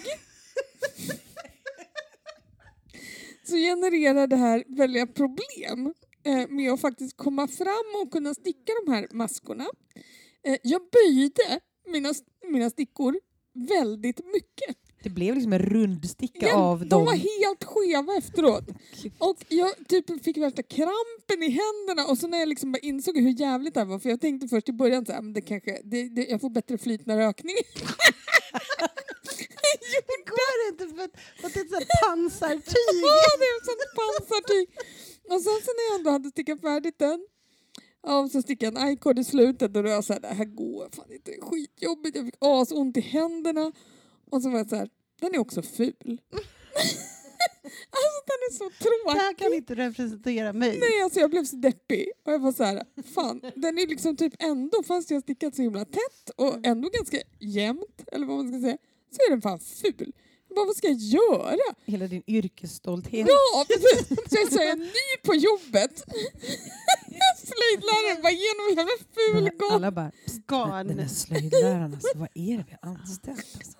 så 3.44 3.56
genererar 3.56 4.26
det 4.26 4.36
här 4.36 4.64
väldiga 4.68 5.06
problem 5.06 5.94
eh, 6.24 6.48
med 6.48 6.72
att 6.72 6.80
faktiskt 6.80 7.16
komma 7.16 7.48
fram 7.48 8.02
och 8.02 8.12
kunna 8.12 8.34
sticka 8.34 8.72
de 8.84 8.92
här 8.92 9.08
maskorna. 9.10 9.66
Eh, 10.42 10.56
jag 10.62 10.82
böjde 10.92 11.60
mina, 11.86 12.14
mina 12.42 12.70
stickor 12.70 13.20
väldigt 13.52 14.20
mycket. 14.24 14.85
Det 15.06 15.10
blev 15.10 15.34
liksom 15.34 15.52
en 15.52 15.58
rundsticka 15.58 16.46
Ja, 16.46 16.54
av 16.54 16.78
de 16.78 16.88
dem. 16.88 17.04
var 17.04 17.12
helt 17.12 17.64
skeva 17.64 18.16
efteråt. 18.16 18.64
Och 19.18 19.36
jag 19.48 19.72
typ 19.88 20.24
fick 20.24 20.36
värsta 20.36 20.62
krampen 20.62 21.42
i 21.42 21.48
händerna 21.50 22.10
och 22.10 22.18
så 22.18 22.26
när 22.28 22.38
jag 22.38 22.48
liksom 22.48 22.72
bara 22.72 22.78
insåg 22.78 23.18
hur 23.18 23.40
jävligt 23.40 23.74
det 23.74 23.80
här 23.80 23.86
var, 23.86 23.98
för 23.98 24.08
jag 24.10 24.20
tänkte 24.20 24.48
först 24.48 24.68
i 24.68 24.72
början 24.72 25.06
så 25.06 25.12
här, 25.12 25.22
men 25.22 25.32
det 25.32 25.40
kanske, 25.40 25.80
det, 25.84 26.08
det, 26.08 26.24
jag 26.24 26.40
får 26.40 26.50
bättre 26.50 26.78
flyt 26.78 27.06
när 27.06 27.16
rökning. 27.16 27.56
Det 30.06 30.30
går 30.30 30.58
inte 30.70 30.96
för 30.96 31.04
att, 31.04 31.10
för 31.40 31.46
att 31.46 31.54
det 31.54 31.60
är 31.60 31.64
ett 31.64 31.70
sånt 31.70 31.88
pansartyg. 32.06 32.96
Ja, 33.02 33.22
det 33.40 33.44
är 33.44 33.56
ett 33.60 33.66
sånt 33.66 33.94
pansartyg. 34.00 34.68
Och 35.24 35.40
sen 35.42 35.58
så 35.64 35.70
när 35.76 35.84
jag 35.90 35.98
ändå 35.98 36.10
hade 36.10 36.28
stickat 36.28 36.60
färdigt 36.60 36.98
den, 36.98 37.26
ja, 38.06 38.28
så 38.32 38.42
stickade 38.42 38.80
jag 38.80 38.86
en 38.88 38.92
i-cord 38.92 39.18
i 39.18 39.24
slutet 39.24 39.62
och 39.62 39.70
då 39.70 39.82
var 39.82 39.90
jag 39.90 40.04
såhär, 40.04 40.20
det 40.20 40.28
här 40.28 40.44
går 40.44 40.88
fan 40.96 41.12
inte, 41.12 41.30
det 41.30 41.36
är 41.36 41.40
skitjobbigt, 41.42 42.16
jag 42.16 42.24
fick 42.24 42.34
asont 42.40 42.96
i 42.96 43.00
händerna. 43.00 43.72
Och 44.30 44.42
så 44.42 44.50
var 44.50 44.58
jag 44.58 44.68
såhär, 44.68 44.88
den 45.20 45.34
är 45.34 45.38
också 45.38 45.62
ful. 45.62 45.94
alltså 47.90 48.18
den 48.26 48.40
är 48.48 48.52
så 48.52 48.64
Det 48.64 48.74
här 49.10 49.18
tråkig. 49.18 49.38
kan 49.38 49.54
inte 49.54 49.74
representera 49.74 50.52
mig. 50.52 50.78
Nej, 50.78 51.02
alltså 51.04 51.20
jag 51.20 51.30
blev 51.30 51.44
så 51.44 51.56
deppig. 51.56 52.10
Och 52.26 52.32
jag 52.32 52.38
var 52.38 52.52
så 52.52 52.64
här, 52.64 52.84
fan, 53.14 53.40
den 53.56 53.78
är 53.78 53.86
liksom 53.86 54.16
typ 54.16 54.34
ändå, 54.38 54.82
fast 54.82 55.10
jag 55.10 55.22
stickat 55.22 55.54
så 55.56 55.62
himla 55.62 55.84
tätt 55.84 56.30
och 56.36 56.66
ändå 56.66 56.88
ganska 56.88 57.18
jämnt, 57.40 58.02
eller 58.12 58.26
vad 58.26 58.36
man 58.36 58.48
ska 58.48 58.60
säga, 58.60 58.78
så 59.10 59.18
är 59.26 59.30
den 59.30 59.42
fan 59.42 59.58
ful. 59.60 60.12
Jag 60.48 60.56
bara, 60.56 60.66
vad 60.66 60.76
ska 60.76 60.86
jag 60.86 60.96
göra? 60.98 61.58
Hela 61.84 62.06
din 62.06 62.22
yrkesstolthet. 62.26 63.28
Ja, 63.28 63.64
precis! 63.68 64.08
Så 64.08 64.36
jag 64.36 64.52
säger 64.52 64.76
ny 64.76 65.22
på 65.24 65.34
jobbet. 65.34 65.98
Slöjdläraren 67.36 68.22
bara 68.22 68.32
igenom 68.32 68.66
hela 68.76 68.88
ful 69.14 69.58
gång. 69.58 69.70
Alla 69.72 69.90
bara, 69.92 70.10
"Psst, 70.26 70.46
Garn. 70.46 70.86
den 70.88 70.98
är 70.98 71.08
slöjdläraren 71.08 71.94
alltså, 71.94 72.18
vad 72.18 72.28
är 72.34 72.56
det 72.56 72.64
vi 72.68 72.76
har 72.82 72.90
anställt? 72.90 73.38
Alltså? 73.56 73.76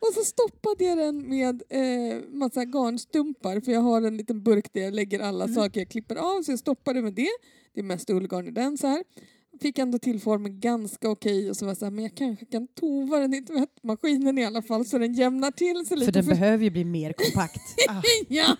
Och 0.00 0.14
så 0.14 0.24
stoppade 0.24 0.84
jag 0.84 0.98
den 0.98 1.28
med 1.28 1.62
eh, 1.68 2.22
massa 2.28 2.64
garnstumpar 2.64 3.60
för 3.60 3.72
jag 3.72 3.80
har 3.80 4.02
en 4.02 4.16
liten 4.16 4.42
burk 4.42 4.72
där 4.72 4.80
jag 4.80 4.94
lägger 4.94 5.20
alla 5.20 5.48
saker 5.48 5.80
jag 5.80 5.88
klipper 5.88 6.16
av 6.16 6.42
så 6.42 6.52
jag 6.52 6.58
stoppade 6.58 7.02
med 7.02 7.14
det. 7.14 7.28
Det 7.74 7.80
är 7.80 7.84
mest 7.84 8.10
ullgarn 8.10 8.46
i 8.46 8.50
den 8.50 8.78
så 8.78 8.86
här. 8.86 9.04
Fick 9.60 9.78
ändå 9.78 9.98
till 9.98 10.20
formen 10.20 10.60
ganska 10.60 11.10
okej 11.10 11.50
och 11.50 11.56
så 11.56 11.64
var 11.64 11.70
jag 11.70 11.76
så 11.78 11.84
här, 11.84 11.90
men 11.92 12.04
jag 12.04 12.14
kanske 12.14 12.44
kan 12.46 12.68
tova 12.68 13.18
den 13.18 13.34
i 13.34 13.42
tvättmaskinen 13.42 14.38
i 14.38 14.44
alla 14.44 14.62
fall 14.62 14.84
så 14.86 14.98
den 14.98 15.14
jämnar 15.14 15.50
till 15.50 15.86
sig 15.86 15.96
lite. 15.96 16.06
För 16.06 16.12
den 16.12 16.24
För- 16.24 16.30
behöver 16.30 16.64
ju 16.64 16.70
bli 16.70 16.84
mer 16.84 17.12
kompakt. 17.12 17.60
Ah, 17.88 18.02
Ja, 18.28 18.56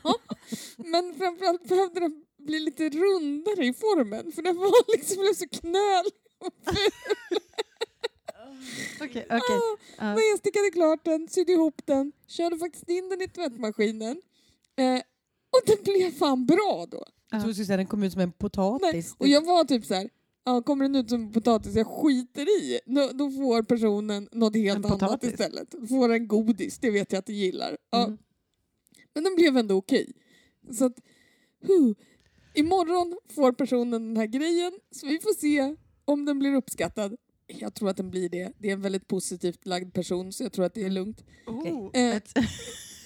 men 0.77 1.15
framförallt 1.19 1.69
behövde 1.69 2.01
den 2.01 2.25
bli 2.39 2.61
lite 2.61 2.89
rundare 2.89 3.67
i 3.67 3.73
formen 3.73 4.33
för 4.33 4.43
den 4.43 4.57
var 4.57 4.97
liksom 4.97 5.17
blev 5.23 5.35
så 5.35 5.49
knölig. 5.61 6.13
Okej, 9.01 9.27
okej. 9.31 9.61
Ah. 9.99 10.15
Men 10.15 10.25
jag 10.31 10.39
stickade 10.39 10.71
klart 10.71 11.05
den, 11.05 11.29
sydde 11.29 11.53
ihop 11.53 11.81
den, 11.85 12.13
körde 12.27 12.59
faktiskt 12.59 12.89
in 12.89 13.09
den 13.09 13.23
i 13.23 13.29
tvättmaskinen. 13.29 14.23
Eh, 14.77 15.01
och 15.51 15.61
den 15.67 15.77
blev 15.85 16.11
fan 16.11 16.47
bra 16.47 16.87
då. 16.91 17.05
Jag 17.31 17.41
tror 17.43 17.51
att 17.51 17.69
den 17.69 17.87
kom 17.87 18.03
ut 18.03 18.13
som 18.13 18.21
en 18.21 18.33
potatis. 18.33 19.15
Och 19.19 19.29
jag 19.29 19.45
var 19.45 19.65
typ 19.65 19.85
så 19.85 19.95
här. 19.95 20.11
Ja, 20.45 20.63
kommer 20.63 20.85
den 20.85 20.97
ut 20.97 21.09
som 21.09 21.23
en 21.23 21.33
potatis 21.33 21.75
jag 21.75 21.87
skiter 21.87 22.63
i, 22.63 22.81
då, 22.87 23.11
då 23.15 23.31
får 23.31 23.63
personen 23.63 24.29
något 24.33 24.57
helt 24.57 24.79
En 24.79 24.85
annat 24.85 25.01
potatis. 25.01 25.31
istället. 25.31 25.71
Då 25.71 25.87
får 25.87 26.13
en 26.13 26.29
godis, 26.29 26.79
det 26.79 26.91
vet 26.91 27.13
jag 27.13 27.19
att 27.19 27.27
du 27.27 27.33
gillar. 27.33 27.77
Ja. 27.91 28.05
Mm. 28.05 28.19
Men 29.15 29.25
den 29.25 29.35
blev 29.35 29.57
ändå 29.57 29.75
okej. 29.77 30.13
Så 30.73 30.85
att, 30.85 31.01
huh. 31.67 31.93
Imorgon 32.55 33.19
får 33.35 33.53
personen 33.53 34.07
den 34.07 34.17
här 34.17 34.27
grejen, 34.27 34.73
så 34.91 35.07
vi 35.07 35.19
får 35.19 35.35
se 35.35 35.77
om 36.05 36.25
den 36.25 36.39
blir 36.39 36.55
uppskattad. 36.55 37.17
Jag 37.59 37.75
tror 37.75 37.89
att 37.91 37.97
den 37.97 38.11
blir 38.11 38.29
det. 38.29 38.53
Det 38.59 38.69
är 38.69 38.73
en 38.73 38.83
väldigt 38.83 39.09
positivt 39.09 39.67
lagd 39.67 39.95
person, 39.95 40.33
så 40.33 40.43
jag 40.43 40.53
tror 40.53 40.65
att 40.65 40.75
det 40.75 40.85
är 40.85 40.91
lugnt. 40.91 41.25
Oh, 41.47 41.91
Eh. 41.95 42.17
ett 42.17 42.33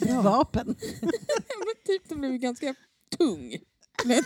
vapen. 0.25 0.67
Men 1.01 1.75
typ, 1.87 2.09
den 2.09 2.21
blev 2.21 2.33
ganska 2.37 2.75
tung. 3.19 3.59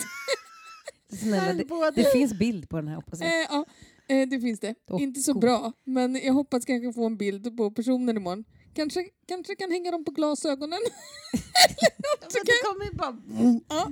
Snälla, 1.21 1.53
det, 1.53 1.91
det 2.03 2.13
finns 2.13 2.33
bild 2.39 2.69
på 2.69 2.77
den 2.77 2.89
här 2.89 2.95
hoppas 2.95 3.21
Eh, 3.21 3.27
jag. 3.29 3.47
ja, 3.51 3.65
eh, 4.15 4.29
det 4.29 4.41
finns 4.41 4.61
det. 4.61 4.75
Och 4.89 5.01
Inte 5.01 5.21
så 5.21 5.33
god. 5.33 5.41
bra, 5.43 5.73
men 5.85 6.15
jag 6.17 6.33
hoppas 6.33 6.65
kanske 6.65 6.93
få 6.93 7.07
en 7.07 7.17
bild 7.17 7.57
på 7.57 7.71
personen 7.71 8.17
imorgon. 8.17 8.45
Kanske, 8.75 9.05
kanske 9.27 9.55
kan 9.57 9.71
hänga 9.71 9.91
dem 9.91 10.05
på 10.05 10.11
glasögonen. 10.11 10.81
Men 12.21 12.43
det 12.45 12.53
kommer 12.65 12.85
ju 12.85 12.93
bara... 12.93 13.17
Ja, 13.69 13.89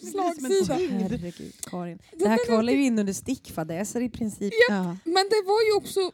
slagsida. 0.00 0.74
Herregud, 0.74 1.52
Karin. 1.62 1.98
Det 2.16 2.28
här 2.28 2.36
där 2.36 2.44
kvalar 2.46 2.72
ju 2.72 2.84
in 2.84 2.98
under 2.98 3.12
stickfadäser 3.12 4.00
i 4.00 4.08
princip. 4.10 4.52
Ja. 4.68 4.82
Men 5.04 5.24
det 5.30 5.42
var 5.46 5.62
ju 5.66 5.76
också... 5.76 6.12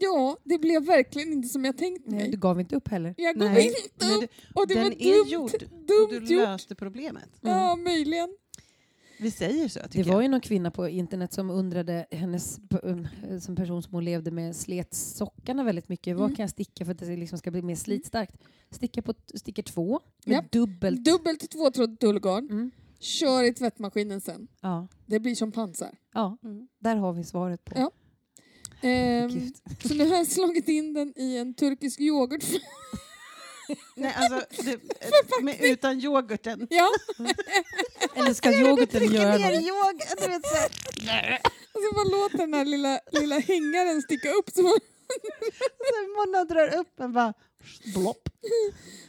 Ja, 0.00 0.36
det 0.44 0.58
blev 0.58 0.84
verkligen 0.86 1.32
inte 1.32 1.48
som 1.48 1.64
jag 1.64 1.76
tänkt 1.78 2.02
Nej, 2.06 2.20
mig. 2.20 2.30
du 2.30 2.36
gav 2.36 2.60
inte 2.60 2.76
upp 2.76 2.88
heller. 2.88 3.14
Jag 3.16 3.38
gav 3.38 3.50
Nej, 3.52 3.66
inte 3.66 4.14
upp. 4.14 4.20
det- 4.20 4.28
Och 4.54 4.66
det 4.68 4.74
den 4.74 4.84
var 4.84 4.90
är 4.92 5.14
dumt, 5.18 5.28
gjord 5.28 5.50
dumt 5.70 6.02
och 6.04 6.08
du 6.22 6.34
gjort. 6.34 6.42
löste 6.44 6.74
problemet. 6.74 7.28
Ja, 7.40 7.76
möjligen. 7.76 8.28
Vi 9.20 9.30
säger 9.30 9.68
så 9.68 9.80
Det 9.90 10.02
var 10.02 10.12
jag. 10.12 10.22
ju 10.22 10.28
någon 10.28 10.40
kvinna 10.40 10.70
på 10.70 10.88
internet 10.88 11.32
som 11.32 11.50
undrade, 11.50 12.06
hennes 12.10 12.58
um, 12.82 13.08
som 13.40 13.56
person 13.56 13.82
som 13.82 13.92
hon 13.94 14.04
levde 14.04 14.30
med, 14.30 14.56
slet 14.56 14.94
sockarna 14.94 15.64
väldigt 15.64 15.88
mycket. 15.88 16.16
Vad 16.16 16.24
Mm. 16.24 16.36
kan 16.36 16.42
jag 16.42 16.50
sticka 16.50 16.84
för 16.84 16.92
att 16.92 16.98
det 16.98 17.16
liksom 17.16 17.38
ska 17.38 17.50
bli 17.50 17.62
mer 17.62 17.74
slitstarkt? 17.76 18.36
Sticka 18.70 19.02
på 19.02 19.14
sticker 19.34 19.62
två 19.62 20.00
med 20.26 20.34
Japp. 20.34 20.50
dubbelt. 20.52 21.04
Dubbelt 21.04 21.50
tvåtrådigt 21.50 22.04
ullgarn. 22.04 22.50
Mm. 22.50 22.70
Kör 23.00 23.44
i 23.44 23.54
tvättmaskinen 23.54 24.20
sen. 24.20 24.48
Ja. 24.60 24.88
Det 25.06 25.20
blir 25.20 25.34
som 25.34 25.52
pansar. 25.52 25.90
ja, 26.14 26.38
Mm. 26.42 26.68
där 26.78 26.96
har 26.96 27.12
vi 27.12 27.24
svaret 27.24 27.64
på. 27.64 27.78
Ja. 27.78 27.90
Ehm, 28.88 29.30
så 29.82 29.94
nu 29.94 30.08
har 30.08 30.16
jag 30.16 30.26
slagit 30.26 30.68
in 30.68 30.94
den 30.94 31.12
i 31.16 31.36
en 31.36 31.54
turkisk 31.54 32.00
yoghurt. 32.00 32.44
Nej, 33.96 34.14
alltså, 34.16 34.62
det, 34.64 34.80
med, 35.42 35.56
utan 35.60 36.00
yoghurten. 36.00 36.66
ja, 36.70 36.88
Eller 38.18 38.34
ska 38.34 38.52
yoghurten 38.52 39.00
Trycker 39.00 39.14
göra 39.14 39.36
ner 39.36 39.52
yoghurt. 39.52 40.20
Du 40.20 40.26
vet, 40.28 40.46
så 40.46 40.54
här. 40.56 41.38
och 41.72 41.80
så 41.82 41.94
bara 41.94 42.04
låter 42.22 42.38
den 42.38 42.54
här 42.54 42.64
lilla, 42.64 43.00
lilla 43.12 43.38
hängaren 43.38 44.02
sticka 44.02 44.28
upp. 44.30 44.50
Så 44.54 44.62
man, 44.62 44.80
Mona 46.16 46.44
drar 46.44 46.78
upp 46.80 47.00
en 47.00 47.12
bara... 47.12 47.34
Blopp. 47.94 48.28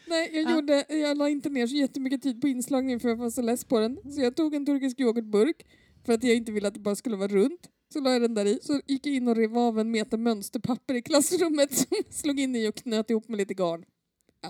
nej, 0.08 0.30
jag, 0.34 0.43
Ja. 0.43 0.56
gjorde, 0.56 0.86
jag 0.89 1.17
la 1.17 1.30
inte 1.30 1.50
ner 1.50 1.67
så 1.67 1.76
jättemycket 1.76 2.22
tid 2.22 2.41
på 2.41 2.48
inslagningen 2.48 3.00
för 3.00 3.10
jag 3.10 3.15
var 3.15 3.30
så 3.30 3.41
less 3.41 3.65
på 3.65 3.80
den. 3.80 4.13
Så 4.15 4.22
jag 4.22 4.36
tog 4.36 4.56
en 4.56 4.65
turkisk 4.65 5.00
yoghurtburk 5.00 5.65
för 6.06 6.13
att 6.13 6.24
jag 6.24 6.36
inte 6.36 6.52
ville 6.52 6.67
att 6.67 6.74
det 6.74 6.80
bara 6.80 6.95
skulle 6.95 7.15
vara 7.15 7.28
runt. 7.28 7.62
Så 7.93 8.00
la 8.00 8.12
jag 8.12 8.22
den 8.22 8.34
där 8.34 8.45
i. 8.45 8.60
Så 8.62 8.82
gick 8.88 9.06
jag 9.06 9.15
in 9.15 9.28
och 9.28 9.36
rev 9.36 9.58
av 9.58 9.80
en 9.80 9.91
meter 9.91 10.17
mönsterpapper 10.17 10.93
i 10.93 11.02
klassrummet 11.02 11.74
som 11.78 11.98
slog 12.10 12.39
in 12.39 12.56
i 12.56 12.67
och 12.69 12.76
knöt 12.76 13.10
ihop 13.10 13.28
med 13.28 13.38
lite 13.38 13.54
garn. 13.54 13.84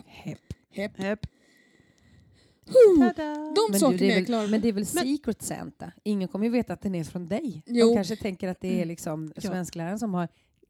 Hepp. 0.05 0.39
Hepp. 0.71 0.99
Yep. 0.99 1.19
Tada. 2.99 3.33
De 3.35 3.71
Men, 3.71 3.79
sakerna 3.79 3.97
det 3.99 4.05
är 4.05 4.11
är 4.11 4.17
jag 4.17 4.25
klar 4.25 4.41
väl, 4.41 4.45
med. 4.45 4.51
men 4.51 4.61
det 4.61 4.67
är 4.67 4.73
väl 4.73 4.85
Men- 4.95 5.03
Secret 5.05 5.41
Santa? 5.41 5.91
Ingen 6.03 6.27
kommer 6.27 6.45
ju 6.45 6.51
veta 6.51 6.73
att 6.73 6.81
den 6.81 6.95
är 6.95 7.03
från 7.03 7.27
dig. 7.27 7.63
Jo. 7.65 7.87
De 7.89 7.95
kanske 7.95 8.15
tänker 8.15 8.47
att 8.47 8.61
det 8.61 8.81
är 8.81 8.85
liksom 8.85 9.31
Ja. 9.35 9.41
svenskläraren 9.41 9.99
som 9.99 10.13
har 10.13 10.27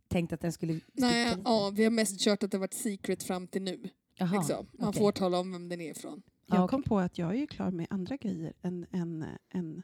tänkt 0.08 0.34
att 0.34 0.42
den 0.42 0.52
skulle 0.52 0.80
Nej, 0.94 1.36
ja, 1.46 1.72
vi 1.76 1.84
har 1.84 1.92
mest 1.92 2.20
kört 2.20 2.44
att 2.44 2.52
det 2.52 2.58
har 2.58 2.60
varit 2.60 2.74
secret 2.74 3.24
fram 3.24 3.48
till 3.48 3.62
nu. 3.62 3.90
Jaha, 4.18 4.38
Liksom. 4.40 4.68
Man 4.80 4.90
okej. 4.90 5.00
får 5.02 5.12
tala 5.12 5.40
om 5.40 5.52
vem 5.52 5.70
den 5.70 5.82
är 5.82 5.92
ifrån. 5.92 6.22
Jag 6.46 6.58
Ja, 6.60 6.68
kom 6.68 6.84
på 6.84 7.00
att 7.00 7.18
jag 7.18 7.30
är 7.30 7.38
ju 7.40 7.48
klar 7.48 7.72
med 7.72 7.88
andra 7.90 8.18
grejer 8.18 8.54
än... 8.62 8.86
än, 8.92 9.26
än 9.54 9.84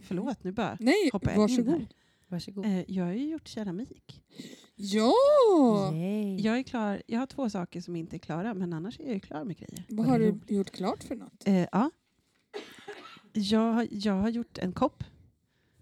förlåt, 0.00 0.44
nu 0.44 0.52
bara 0.52 0.76
Nej, 0.80 1.10
hoppar 1.12 1.30
jag 1.30 1.36
in 1.36 1.40
varsågod. 1.40 1.68
här. 1.80 1.86
Varsågod. 2.28 2.64
Eh, 2.64 2.90
jag 2.90 3.04
har 3.04 3.12
ju 3.12 3.30
gjort 3.30 3.48
keramik. 3.48 4.22
Ja! 4.74 5.12
Yay. 5.94 6.36
Jag 6.40 6.58
är 6.58 6.62
klar. 6.62 7.02
Jag 7.06 7.18
har 7.18 7.26
två 7.26 7.50
saker 7.50 7.80
som 7.80 7.96
inte 7.96 8.16
är 8.16 8.18
klara, 8.18 8.54
men 8.54 8.72
annars 8.72 9.00
är 9.00 9.04
jag 9.04 9.14
ju 9.14 9.20
klar 9.20 9.44
med 9.44 9.56
grejer. 9.58 9.84
Vad 9.88 10.06
har 10.06 10.18
du 10.18 10.40
gjort 10.54 10.70
klart 10.70 11.04
för 11.04 11.14
något? 11.16 11.42
Eh, 11.48 11.66
ja. 11.72 11.90
jag, 13.32 13.72
har- 13.72 13.88
jag 13.90 14.12
har 14.14 14.28
gjort 14.28 14.58
en 14.58 14.72
kopp. 14.72 15.04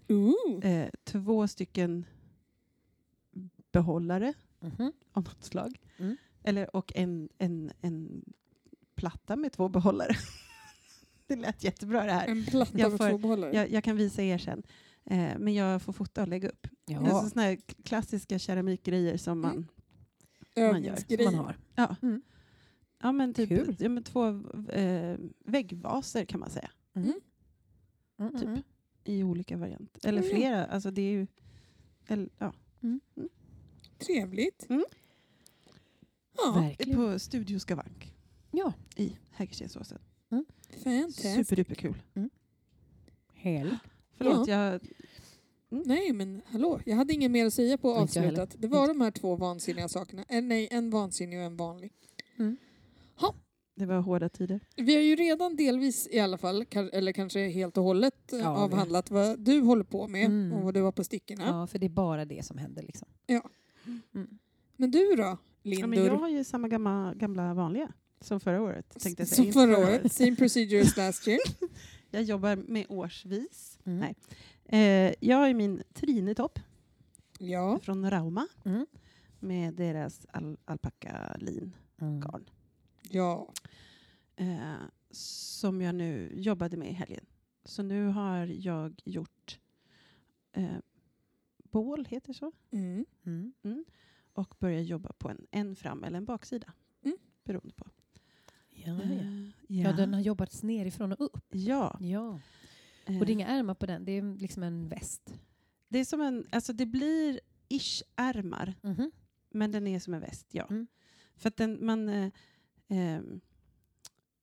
Ooh. 0.07 0.65
Eh, 0.65 0.89
två 1.03 1.47
stycken 1.47 2.05
behållare 3.71 4.33
Mhm. 4.59 4.91
av 5.11 5.23
något 5.23 5.43
slag. 5.43 5.79
Mm. 5.97 6.17
Eller, 6.43 6.75
och 6.75 6.91
en, 6.95 7.29
en, 7.37 7.71
en 7.81 8.25
platta 8.95 9.35
med 9.35 9.51
två 9.51 9.69
behållare. 9.69 10.15
det 11.27 11.35
lät 11.35 11.63
jättebra 11.63 12.03
det 12.05 12.11
här. 12.11 12.27
En 12.27 12.45
platta 12.45 12.79
Jag 12.79 12.91
med 12.91 12.97
får- 12.97 13.09
två 13.09 13.17
behållare. 13.17 13.55
Jag, 13.55 13.71
jag 13.71 13.83
kan 13.83 13.97
visa 13.97 14.21
er 14.23 14.37
sen. 14.37 14.63
Eh, 15.05 15.37
men 15.39 15.53
jag 15.53 15.81
får 15.81 15.93
fota 15.93 16.21
och 16.21 16.27
lägga 16.27 16.49
upp. 16.49 16.67
Ja, 16.85 16.99
Alltså 16.99 17.29
såna 17.29 17.41
här 17.41 17.55
klassiska 17.83 18.39
keramikgrejer 18.39 19.17
som 19.17 19.39
man... 19.41 19.51
Mm. 19.51 19.65
man 20.71 20.83
gör. 20.83 20.91
Övningsgrejer. 20.91 21.31
man 21.31 21.35
har. 21.45 21.57
Ja. 21.75 21.95
Mm. 22.01 22.21
Ja, 23.01 23.11
men 23.11 23.33
typ 23.33 23.49
Kul. 23.49 23.75
ja, 23.79 23.89
men 23.89 24.03
två 24.03 24.27
eh, 24.71 25.17
väggvaser 25.45 26.25
kan 26.25 26.39
man 26.39 26.49
säga. 26.49 26.71
Mm. 26.93 27.13
Mm, 28.19 28.31
Typ. 28.33 28.43
mm, 28.43 28.61
I 29.03 29.23
olika 29.23 29.57
varianter. 29.57 30.09
Eller 30.09 30.21
flera. 30.21 30.65
Alltså 30.65 30.91
det 30.91 31.01
är 31.01 31.11
ju... 31.11 31.27
Eller, 32.07 32.29
ja. 32.37 32.53
Trevligt. 34.05 34.69
Mm. 34.69 34.85
Ja, 36.37 36.51
Verkligen. 36.61 36.95
På 36.97 37.19
Studio 37.19 37.59
Skavank 37.59 38.13
Ja, 38.51 38.73
i 38.95 39.17
Hägerstensåsen. 39.31 39.99
fantastiskt. 40.83 41.35
Superduperkul. 41.35 41.95
härligt. 43.33 43.73
Förlåt, 44.17 44.47
jag... 44.47 44.79
Nej 45.69 46.13
men 46.13 46.41
hallå, 46.45 46.79
jag 46.85 46.95
hade 46.95 47.13
inget 47.13 47.31
mer 47.31 47.45
att 47.45 47.53
säga 47.53 47.77
på 47.77 47.95
avslutat. 47.95 48.55
Det 48.57 48.67
var 48.67 48.87
de 48.87 49.01
här 49.01 49.11
två 49.11 49.35
vansinniga 49.35 49.87
sakerna. 49.87 50.25
Eh, 50.29 50.41
nej, 50.41 50.67
en 50.71 50.89
vansinnig 50.89 51.39
och 51.39 51.45
en 51.45 51.57
vanlig. 51.57 51.91
Det 53.77 53.85
var 53.85 53.99
hårda 53.99 54.29
tider. 54.29 54.59
Vi 54.75 54.95
har 54.95 55.01
ju 55.01 55.15
redan 55.15 55.55
delvis 55.55 56.07
i 56.11 56.19
alla 56.19 56.37
fall, 56.37 56.65
eller 56.93 57.11
kanske 57.11 57.47
helt 57.47 57.77
och 57.77 57.83
hållet 57.83 58.33
eh, 58.33 58.39
Ja, 58.39 58.47
avhandlat 58.57 59.11
vad 59.11 59.39
du 59.39 59.61
håller 59.61 59.83
på 59.83 60.07
med 60.07 60.25
Mm. 60.25 60.53
och 60.53 60.63
vad 60.63 60.73
du 60.73 60.81
har 60.81 60.91
på 60.91 61.03
stickorna. 61.03 61.43
Ja, 61.47 61.67
för 61.67 61.79
det 61.79 61.85
är 61.85 61.89
bara 61.89 62.25
det 62.25 62.45
som 62.45 62.57
händer. 62.57 62.83
Liksom. 62.83 63.07
Ja. 63.25 63.49
Mm. 64.15 64.27
Men 64.77 64.91
du 64.91 65.15
då, 65.15 65.23
Ja, 65.23 65.37
Lindur? 65.63 65.87
men 65.87 66.05
jag 66.05 66.17
har 66.17 66.29
ju 66.29 66.43
samma 66.43 66.67
gamla, 66.67 67.13
gamla 67.15 67.53
vanliga 67.53 67.91
som 68.21 68.39
förra 68.39 68.61
året. 68.61 68.95
Tänkte 68.99 69.21
jag 69.21 69.27
säga. 69.27 69.53
Som 69.53 69.61
förra 69.67 69.77
året. 69.77 70.11
Same 70.13 70.35
procedure 70.35 70.81
as 70.81 70.97
last 70.97 71.27
year. 71.27 71.39
Jag 72.11 72.23
jobbar 72.23 72.55
med 72.55 72.85
årsvis. 72.89 73.74
Mm. 73.85 73.99
Nej. 73.99 74.15
Eh, 74.65 75.13
jag 75.21 75.47
ju 75.47 75.53
min 75.53 75.83
trinetopp 75.93 76.59
Ja. 77.39 77.79
från 77.83 78.09
Rauma 78.11 78.47
Mm. 78.65 78.85
med 79.39 79.73
deras 79.73 80.25
al 80.33 80.57
alpacka-lin 80.65 81.71
Mm. 82.01 82.19
garn. 82.19 82.49
Ja. 83.09 83.53
Eh, 84.35 84.73
som 85.11 85.81
jag 85.81 85.95
nu 85.95 86.31
jobbade 86.35 86.77
med 86.77 86.89
i 86.89 86.93
helgen. 86.93 87.25
Så 87.65 87.83
nu 87.83 88.07
har 88.07 88.45
jag 88.45 89.01
gjort 89.05 89.59
eh, 90.51 90.77
bål, 91.63 92.05
heter 92.09 92.27
det 92.27 92.33
så? 92.33 92.51
Mm. 92.71 93.05
Mm. 93.25 93.85
Och 94.33 94.55
börjat 94.59 94.85
jobba 94.85 95.11
på 95.17 95.29
en, 95.29 95.47
en 95.51 95.75
fram 95.75 96.03
eller 96.03 96.17
en 96.17 96.25
baksida. 96.25 96.73
Mm. 97.03 97.17
Beroende 97.43 97.73
på. 97.73 97.85
Ja, 98.69 98.93
ja. 99.03 99.11
Eh, 99.11 99.49
ja, 99.67 99.91
den 99.93 100.13
har 100.13 100.21
jobbat 100.21 100.63
nerifrån 100.63 101.11
och 101.11 101.25
upp. 101.25 101.45
ja. 101.49 101.97
Ja. 102.01 102.39
Eh, 103.05 103.19
Och 103.19 103.25
det 103.25 103.31
är 103.31 103.33
inga 103.33 103.47
ärmar 103.47 103.73
på 103.73 103.85
den, 103.85 104.05
det 104.05 104.11
är 104.11 104.37
liksom 104.39 104.63
en 104.63 104.87
väst. 104.87 105.33
det 105.87 105.99
är 105.99 106.05
som 106.05 106.21
en, 106.21 106.45
alltså 106.51 106.73
det 106.73 106.85
blir 106.85 107.39
ish-ärmar. 107.69 108.73
Mhm. 108.81 109.11
Men 109.49 109.71
den 109.71 109.87
är 109.87 109.99
som 109.99 110.13
en 110.13 110.21
väst, 110.21 110.47
ja. 110.51 110.65
Mm. 110.69 110.87
För 111.35 111.47
att 111.49 111.57
den, 111.57 111.85
man... 111.85 112.09
Eh, 112.09 112.31
ehm, 112.87 113.41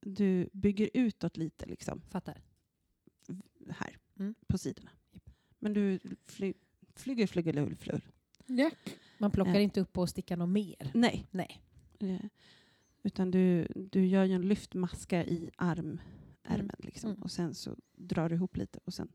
du 0.00 0.48
bygger 0.52 0.90
utåt 0.94 1.36
lite 1.36 1.66
liksom, 1.66 2.00
Fattar. 2.10 2.42
här 3.68 3.96
Mm. 4.18 4.34
på 4.46 4.58
sidorna. 4.58 4.90
Men 5.58 5.72
du 5.72 5.98
fly, 6.26 6.54
flyger, 6.96 7.52
lull, 7.52 7.76
flull. 7.76 8.00
Japp. 8.46 8.74
Man 9.18 9.30
plockar 9.30 9.54
Ja. 9.54 9.60
inte 9.60 9.80
upp 9.80 9.98
och 9.98 10.08
stickar 10.08 10.36
något 10.36 10.48
mer. 10.48 10.90
Nej. 10.94 11.26
Nej. 11.30 11.62
Eh, 11.98 12.20
utan 13.02 13.30
du, 13.30 13.66
du 13.74 14.06
gör 14.06 14.24
ju 14.24 14.34
en 14.34 14.48
lyftmaska 14.48 15.24
i 15.24 15.50
arm, 15.56 16.00
ärmen 16.44 16.76
liksom. 16.78 17.10
Mm. 17.10 17.22
Och 17.22 17.30
sen 17.30 17.54
så 17.54 17.76
drar 17.96 18.28
du 18.28 18.34
ihop 18.34 18.56
lite 18.56 18.78
och 18.84 18.94
sen 18.94 19.08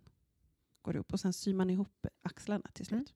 går 0.82 0.94
du 0.94 1.00
upp. 1.00 1.14
Och 1.14 1.20
sen 1.20 1.34
syr 1.34 1.54
man 1.54 1.70
ihop 1.70 2.06
axlarna 2.22 2.66
till 2.74 2.86
slut. 2.86 3.14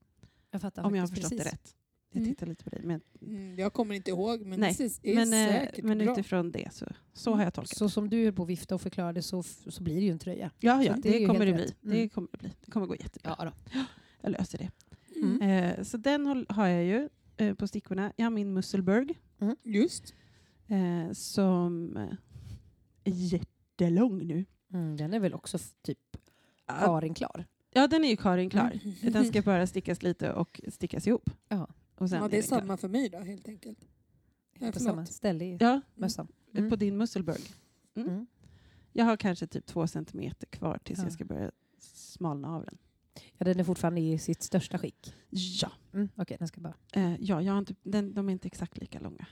Jag 0.51 0.61
fattar 0.61 0.83
Om 0.83 0.95
jag 0.95 1.03
har 1.03 1.07
förstått 1.07 1.29
det 1.29 1.37
precis. 1.37 1.53
rätt. 1.53 1.75
Jag 2.13 2.21
Mm. 2.21 2.33
tittar 2.33 2.47
lite 2.47 2.63
på 2.63 2.69
dig. 2.69 2.81
Men, 2.83 3.01
Mm, 3.21 3.59
jag 3.59 3.73
kommer 3.73 3.95
inte 3.95 4.11
ihåg, 4.11 4.41
men 4.45 4.59
Nej, 4.59 4.75
det 4.77 4.83
är, 5.11 5.15
men, 5.15 5.33
eh, 5.33 5.59
säkert 5.61 5.85
men 5.85 5.97
bra. 5.97 6.11
utifrån 6.11 6.51
det 6.51 6.73
så, 6.73 6.85
så 7.13 7.33
har 7.33 7.43
jag 7.43 7.53
tolkat. 7.53 7.77
Så 7.77 7.89
som 7.89 8.09
du 8.09 8.27
är 8.27 8.31
på 8.31 8.43
att 8.43 8.49
vifta 8.49 8.75
och 8.75 8.81
förklara 8.81 9.13
det 9.13 9.21
så, 9.21 9.43
så 9.43 9.83
blir 9.83 9.95
det 9.95 10.01
ju 10.01 10.11
en 10.11 10.19
tröja. 10.19 10.51
Ja, 10.59 10.83
ja 10.83 10.95
det 11.03 11.11
det, 11.11 11.25
kommer 11.25 11.45
det 11.45 11.53
bli. 11.53 11.63
rätt. 11.63 11.75
det 11.81 11.95
Mm. 11.97 12.09
kommer 12.09 12.27
det 12.31 12.37
bli. 12.37 12.51
Det 12.65 12.71
kommer 12.71 12.87
gå 12.87 12.95
jättebra. 12.95 13.35
Ja, 13.39 13.45
då. 13.45 13.79
Jag 14.21 14.31
löser 14.31 14.57
det. 14.57 14.71
Mm. 15.15 15.41
Eh, 15.41 15.83
så 15.83 15.97
den 15.97 16.45
har 16.49 16.67
jag 16.67 16.83
ju 16.85 17.09
eh, 17.37 17.53
på 17.53 17.67
stickorna. 17.67 18.13
Jag 18.15 18.25
har 18.25 18.31
min 18.31 18.53
Musselburg 18.53 19.19
Just. 19.63 20.13
eh, 20.67 21.11
som 21.13 21.97
eh, 21.97 22.13
är 23.03 23.11
jättelång 23.85 24.27
nu. 24.27 24.45
Mm, 24.73 24.97
den 24.97 25.13
är 25.13 25.19
väl 25.19 25.33
också 25.33 25.57
typ 25.81 26.17
Karin 26.67 27.13
klar. 27.13 27.45
ja, 27.73 27.87
den 27.87 28.03
är 28.03 28.09
ju 28.09 28.17
Karin 28.17 28.49
klar. 28.49 28.79
Mm. 28.83 28.95
Den 29.13 29.25
ska 29.25 29.41
bara 29.41 29.67
stickas 29.67 30.03
lite 30.03 30.33
och 30.33 30.61
stickas 30.67 31.07
ihop. 31.07 31.29
Ja. 31.49 31.67
Och 31.95 32.09
sen 32.09 32.21
Ja, 32.21 32.27
det 32.27 32.37
är 32.37 32.41
klar. 32.41 32.59
samma 32.59 32.77
för 32.77 32.87
mig 32.87 33.09
då, 33.09 33.17
helt 33.19 33.47
enkelt. 33.47 33.79
Ja, 34.59 34.71
på 34.71 34.79
samma 34.79 35.05
ställe 35.05 35.45
i 35.45 35.57
Ja, 35.59 35.81
mössan. 35.95 36.27
på 36.51 36.57
Mm. 36.57 36.79
din 36.79 36.97
Musselburg. 36.97 37.41
Mm. 37.95 38.09
Mm. 38.09 38.27
Jag 38.93 39.05
har 39.05 39.17
kanske 39.17 39.47
typ 39.47 39.65
två 39.65 39.87
centimeter 39.87 40.47
kvar 40.47 40.79
tills 40.83 40.99
Ja. 40.99 41.05
jag 41.05 41.13
ska 41.13 41.25
börja 41.25 41.51
smalna 41.79 42.55
av 42.55 42.65
den. 42.65 42.77
Ja, 43.37 43.45
den 43.45 43.59
är 43.59 43.63
fortfarande 43.63 44.01
i 44.01 44.17
sitt 44.17 44.43
största 44.43 44.77
skick. 44.77 45.15
Ja, 45.29 45.71
Mm. 45.93 46.09
Okej, 46.15 46.37
den 46.39 46.47
ska 46.47 46.61
bara... 46.61 46.73
eh, 46.93 47.15
ja 47.21 47.41
jag 47.41 47.53
har 47.53 47.59
inte, 47.59 47.75
den, 47.83 48.13
de 48.13 48.29
är 48.29 48.33
inte 48.33 48.47
exakt 48.47 48.77
lika 48.77 48.99
långa. 48.99 49.25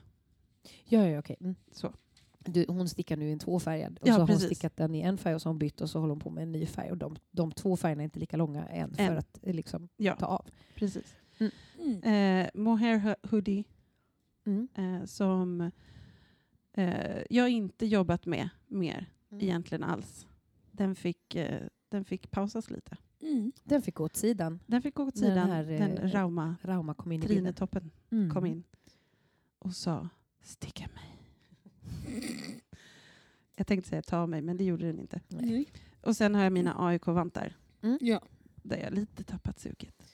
Ja, 0.86 1.08
ja, 1.08 1.20
okej. 1.20 1.36
Mm. 1.40 1.56
Så. 1.72 1.94
Du, 2.40 2.66
hon 2.68 2.90
stickar 2.90 3.18
nu 3.18 3.30
i 3.30 3.32
en 3.32 3.40
tvåfärgad 3.40 4.00
och 4.02 4.08
Ja, 4.08 4.14
så 4.14 4.20
har 4.20 4.20
hon 4.20 4.28
precis. 4.28 4.46
stickat 4.46 4.78
den 4.78 4.96
i 4.96 5.02
en 5.02 5.18
färg 5.18 5.36
och 5.36 5.42
så 5.42 5.50
har 5.50 5.54
hon 5.54 5.60
bytt 5.60 5.82
och 5.82 5.90
så 5.90 6.00
håller 6.00 6.12
hon 6.14 6.20
på 6.20 6.30
med 6.30 6.42
en 6.44 6.52
ny 6.52 6.66
färg. 6.66 6.92
Och 6.92 6.98
de, 6.98 7.16
de 7.32 7.52
två 7.52 7.78
färgerna 7.78 8.02
är 8.02 8.06
inte 8.06 8.20
lika 8.20 8.38
långa 8.38 8.66
än 8.68 8.94
för 8.94 9.04
Än. 9.04 9.18
att 9.18 9.40
eh, 9.44 9.54
liksom 9.54 9.90
Ja, 9.98 10.16
ta 10.16 10.26
av. 10.26 10.46
precis. 10.76 11.16
Mm. 11.40 12.04
Eh, 12.44 12.50
mohair 12.54 13.16
hoodie 13.32 13.64
Mm. 14.46 14.68
eh, 14.76 15.06
som 15.06 15.72
eh, 16.74 17.22
jag 17.30 17.50
inte 17.50 17.86
jobbat 17.86 18.26
med 18.26 18.50
mer 18.68 19.06
Mm. 19.32 19.44
egentligen 19.44 19.84
alls. 19.84 20.28
Den 20.72 20.96
fick, 20.96 21.36
eh, 21.36 21.62
den 21.90 22.06
fick 22.06 22.32
pausas 22.32 22.70
lite. 22.70 22.98
Mm. 23.22 23.52
Den 23.64 23.82
fick 23.82 23.96
gå 23.96 24.04
åt 24.06 24.16
sidan. 24.16 24.60
Den 24.66 24.82
fick 24.82 24.96
gå 24.96 25.04
åt 25.04 25.14
Den 25.16 25.24
sidan. 25.24 25.50
här, 25.50 25.64
Den, 25.64 25.98
eh, 25.98 26.12
Rauma 26.12 26.56
Rauma 26.62 26.94
kom 26.94 27.12
in 27.12 27.22
trinetoppen 27.22 27.92
Mm. 28.12 28.30
kom 28.34 28.46
in 28.46 28.64
och 29.60 29.74
sa 29.76 30.10
sticka 30.42 30.88
mig. 30.94 31.09
Jag 33.56 33.68
tänkte 33.68 33.90
säga 33.90 34.02
ta 34.02 34.26
mig, 34.28 34.42
men 34.42 34.58
det 34.58 34.64
gjorde 34.64 34.86
den 34.86 35.00
inte. 35.00 35.22
Nej. 35.28 35.72
Och 36.02 36.16
sen 36.16 36.36
har 36.36 36.44
jag 36.44 36.54
mina 36.54 36.86
AIK-vantar 36.86 37.56
Ja. 38.00 38.22
där 38.64 38.78
jag 38.78 38.94
lite 38.94 39.24
tappat 39.24 39.60
suget. 39.60 40.06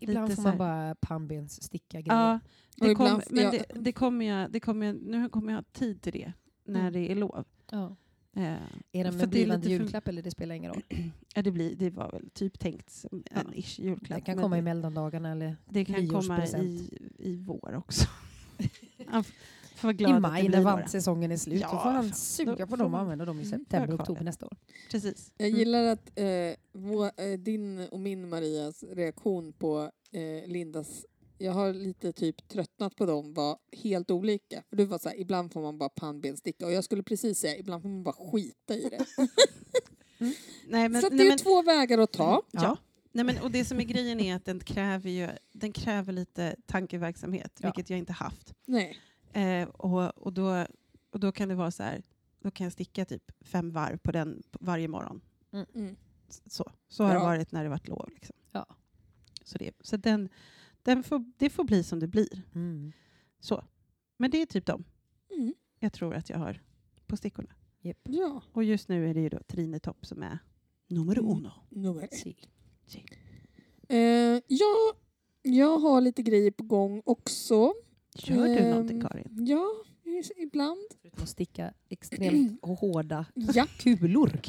Ibland 0.00 0.28
Lite 0.28 0.36
får 0.36 0.42
så 0.42 0.48
man 0.48 0.58
bara 0.58 0.94
pannbens 0.94 1.62
sticka 1.62 2.00
grejer. 2.00 2.20
Ja, 2.20 2.34
Och 2.80 2.84
det 2.86 2.90
ibland- 2.92 3.22
kom, 3.24 3.34
men 3.36 3.44
ja. 3.44 3.50
det, 3.50 3.64
det 3.80 3.92
kommer 3.92 4.26
jag, 4.26 4.50
det 4.52 4.60
kommer 4.60 4.86
jag, 4.86 4.96
nu 5.02 5.28
kommer 5.28 5.52
jag 5.52 5.56
ha 5.58 5.64
tid 5.72 6.02
till 6.02 6.12
det 6.12 6.32
när 6.64 6.80
Mm. 6.80 6.92
det 6.92 7.12
är 7.12 7.14
lov. 7.14 7.44
Ja. 7.70 7.96
Eh, 8.36 8.42
Är 8.42 8.58
För 8.60 8.68
det 8.92 8.98
är 9.08 9.12
med 9.12 9.28
blivande 9.28 9.56
lite 9.68 9.76
för- 9.78 9.84
julklapp 9.84 10.08
eller 10.08 10.22
det 10.22 10.30
spelar 10.30 10.54
ingen 10.54 10.72
roll? 10.72 10.82
ja, 11.34 11.42
det, 11.42 11.50
blir, 11.50 11.76
det 11.76 11.90
var 11.90 12.10
väl 12.10 12.30
typ 12.30 12.58
tänkt 12.58 12.90
som 12.90 13.22
en 13.30 13.46
Ja. 13.46 13.54
ish 13.54 13.78
julklapp. 13.78 14.08
Den 14.16 14.20
kan 14.24 14.36
men 14.36 14.42
komma 14.42 14.56
i 14.56 14.60
det, 14.60 14.64
mellandagarna 14.64 15.32
eller 15.32 15.56
det 15.68 15.84
kan 15.84 15.94
komma 16.08 16.20
nyårspresent. 16.36 16.64
i, 16.64 16.98
i 17.18 17.36
vår 17.36 17.74
också. 17.74 18.06
Han 19.06 19.20
f- 19.20 19.32
vara 19.86 19.92
glad 19.92 20.10
i 20.10 20.12
att 20.12 20.16
det 20.22 20.28
maj 20.28 20.42
blir 20.42 20.50
när 20.50 20.58
några. 20.64 20.76
vansäsängen 20.76 21.32
är 21.32 21.36
slut. 21.36 21.60
Ja, 21.60 21.70
då 21.72 21.78
får 21.78 21.90
han 21.90 22.12
suga 22.12 22.66
på 22.66 22.76
dem 22.76 22.94
och 22.94 23.00
använda 23.00 23.24
dem 23.24 23.40
i 23.40 23.42
Mm, 23.42 23.58
september, 23.58 23.88
jag 23.88 24.00
oktober 24.00 24.24
nästa 24.24 24.46
år. 24.46 24.56
Precis. 24.90 25.32
Jag 25.36 25.48
Mm. 25.48 25.58
gillar 25.58 25.84
att 25.84 26.18
eh, 26.18 26.24
vår, 26.72 27.04
eh, 27.20 27.38
din 27.38 27.88
och 27.90 28.00
min 28.00 28.28
Marias 28.28 28.82
reaktion 28.82 29.52
på 29.52 29.90
eh, 30.12 30.46
Lindas 30.50 31.06
jag 31.40 31.52
har 31.52 31.72
lite 31.72 32.12
typ 32.12 32.48
tröttnat 32.48 32.96
på 32.96 33.06
dem 33.06 33.34
var 33.34 33.58
helt 33.72 34.10
olika. 34.10 34.62
För 34.68 34.76
du 34.76 34.84
var 34.84 34.98
så 34.98 35.08
här, 35.08 35.20
ibland 35.20 35.52
får 35.52 35.60
man 35.62 35.78
bara 35.78 35.88
pannbensticka 35.88 36.66
och 36.66 36.72
jag 36.72 36.84
skulle 36.84 37.02
precis 37.02 37.38
säga 37.38 37.56
ibland 37.56 37.82
får 37.82 37.88
man 37.88 38.02
bara 38.02 38.30
skita 38.32 38.74
i 38.74 38.88
det. 38.88 39.06
Nej, 40.68 40.88
men, 40.88 41.02
så 41.02 41.08
det 41.08 41.16
nej, 41.16 41.26
är 41.26 41.30
men, 41.30 41.38
två 41.38 41.62
vägar 41.62 41.98
att 41.98 42.12
ta. 42.12 42.42
ja. 42.50 42.76
Nej, 43.12 43.24
men, 43.24 43.38
och 43.38 43.50
det 43.50 43.64
som 43.64 43.80
är 43.80 43.84
grejen 43.84 44.20
är 44.20 44.34
att 44.36 44.44
den 44.44 44.60
kräver, 44.60 45.10
ju, 45.10 45.28
den 45.52 45.72
kräver 45.72 46.12
lite 46.12 46.56
tankeverksamhet, 46.66 47.52
Ja. 47.60 47.68
vilket 47.68 47.90
jag 47.90 47.98
inte 47.98 48.12
haft. 48.12 48.54
Nej. 48.66 48.96
Eh, 49.32 49.68
och, 49.68 50.18
och, 50.18 50.32
då, 50.32 50.66
och 51.10 51.20
då 51.20 51.32
kan 51.32 51.48
det 51.48 51.54
vara 51.54 51.70
så 51.70 51.82
här, 51.82 52.02
då 52.40 52.50
kan 52.50 52.64
jag 52.64 52.72
sticka 52.72 53.04
typ 53.04 53.32
fem 53.40 53.70
varv 53.70 53.96
på 53.98 54.12
den 54.12 54.42
varje 54.60 54.88
morgon. 54.88 55.20
Mm. 55.74 55.96
Så, 56.46 56.70
så 56.88 57.04
har 57.04 57.10
det 57.10 57.20
Ja. 57.20 57.24
varit 57.24 57.52
när 57.52 57.62
det 57.62 57.68
varit 57.70 57.88
lov. 57.88 58.08
Liksom. 58.14 58.36
Ja. 58.52 58.66
Så, 59.44 59.58
det, 59.58 59.70
så 59.80 59.96
den, 59.96 60.28
den 60.82 61.02
får, 61.02 61.32
det 61.36 61.50
får 61.50 61.64
bli 61.64 61.82
som 61.84 62.00
det 62.00 62.06
blir. 62.06 62.42
Mm. 62.54 62.92
Så. 63.40 63.64
Men 64.16 64.30
det 64.30 64.42
är 64.42 64.46
typ 64.46 64.66
dem 64.66 64.84
Mm. 65.36 65.54
jag 65.78 65.92
tror 65.92 66.14
att 66.14 66.30
jag 66.30 66.38
har 66.38 66.62
på 67.06 67.16
stickorna. 67.16 67.48
Ja. 68.02 68.42
Och 68.52 68.64
just 68.64 68.88
nu 68.88 69.10
är 69.10 69.14
det 69.14 69.20
ju 69.20 69.28
då 69.28 69.38
Trinetopp 69.46 70.06
som 70.06 70.22
är 70.22 70.38
nummer 70.86 71.18
Mm. 71.18 71.30
uno. 71.30 71.50
Nummer 71.68 72.02
ett. 72.02 72.14
Si. 72.14 72.36
Eh, 73.88 73.98
ja, 74.46 74.92
Jag 75.42 75.78
har 75.78 76.00
lite 76.00 76.22
grejer 76.22 76.50
på 76.50 76.62
gång 76.64 77.02
också. 77.04 77.74
Gör 78.22 78.46
du 78.48 78.56
Ehm, 78.58 78.70
någonting 78.70 79.00
Karin? 79.00 79.44
Ja, 79.48 79.68
ibland. 80.36 80.80
Förutom 81.02 81.22
att 81.22 81.28
sticka 81.28 81.72
extremt 81.88 82.58
hårda 82.80 83.26
Ja, 83.34 83.66
kulor. 83.78 84.40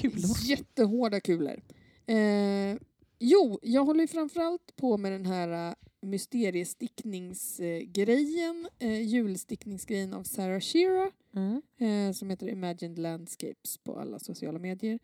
jättehårda 0.44 1.20
kulor. 1.20 1.62
Eh, 2.06 2.78
jo, 3.20 3.60
jag 3.62 3.86
håller 3.86 4.08
framförallt 4.08 4.76
på 4.76 4.98
med 4.98 5.12
den 5.12 5.26
här 5.26 5.70
uh, 5.70 5.74
mysteriestickningsgrejen, 6.02 8.68
eh, 8.80 9.02
julstickningsgrejen 9.02 10.14
av 10.14 10.24
Sarah 10.24 10.60
Shira 10.60 11.12
Mm. 11.36 11.62
eh, 11.78 12.12
som 12.14 12.30
heter 12.30 12.50
Imagined 12.50 13.00
Landscapes 13.00 13.78
på 13.78 14.00
alla 14.00 14.20
sociala 14.20 14.60
medier. 14.60 15.00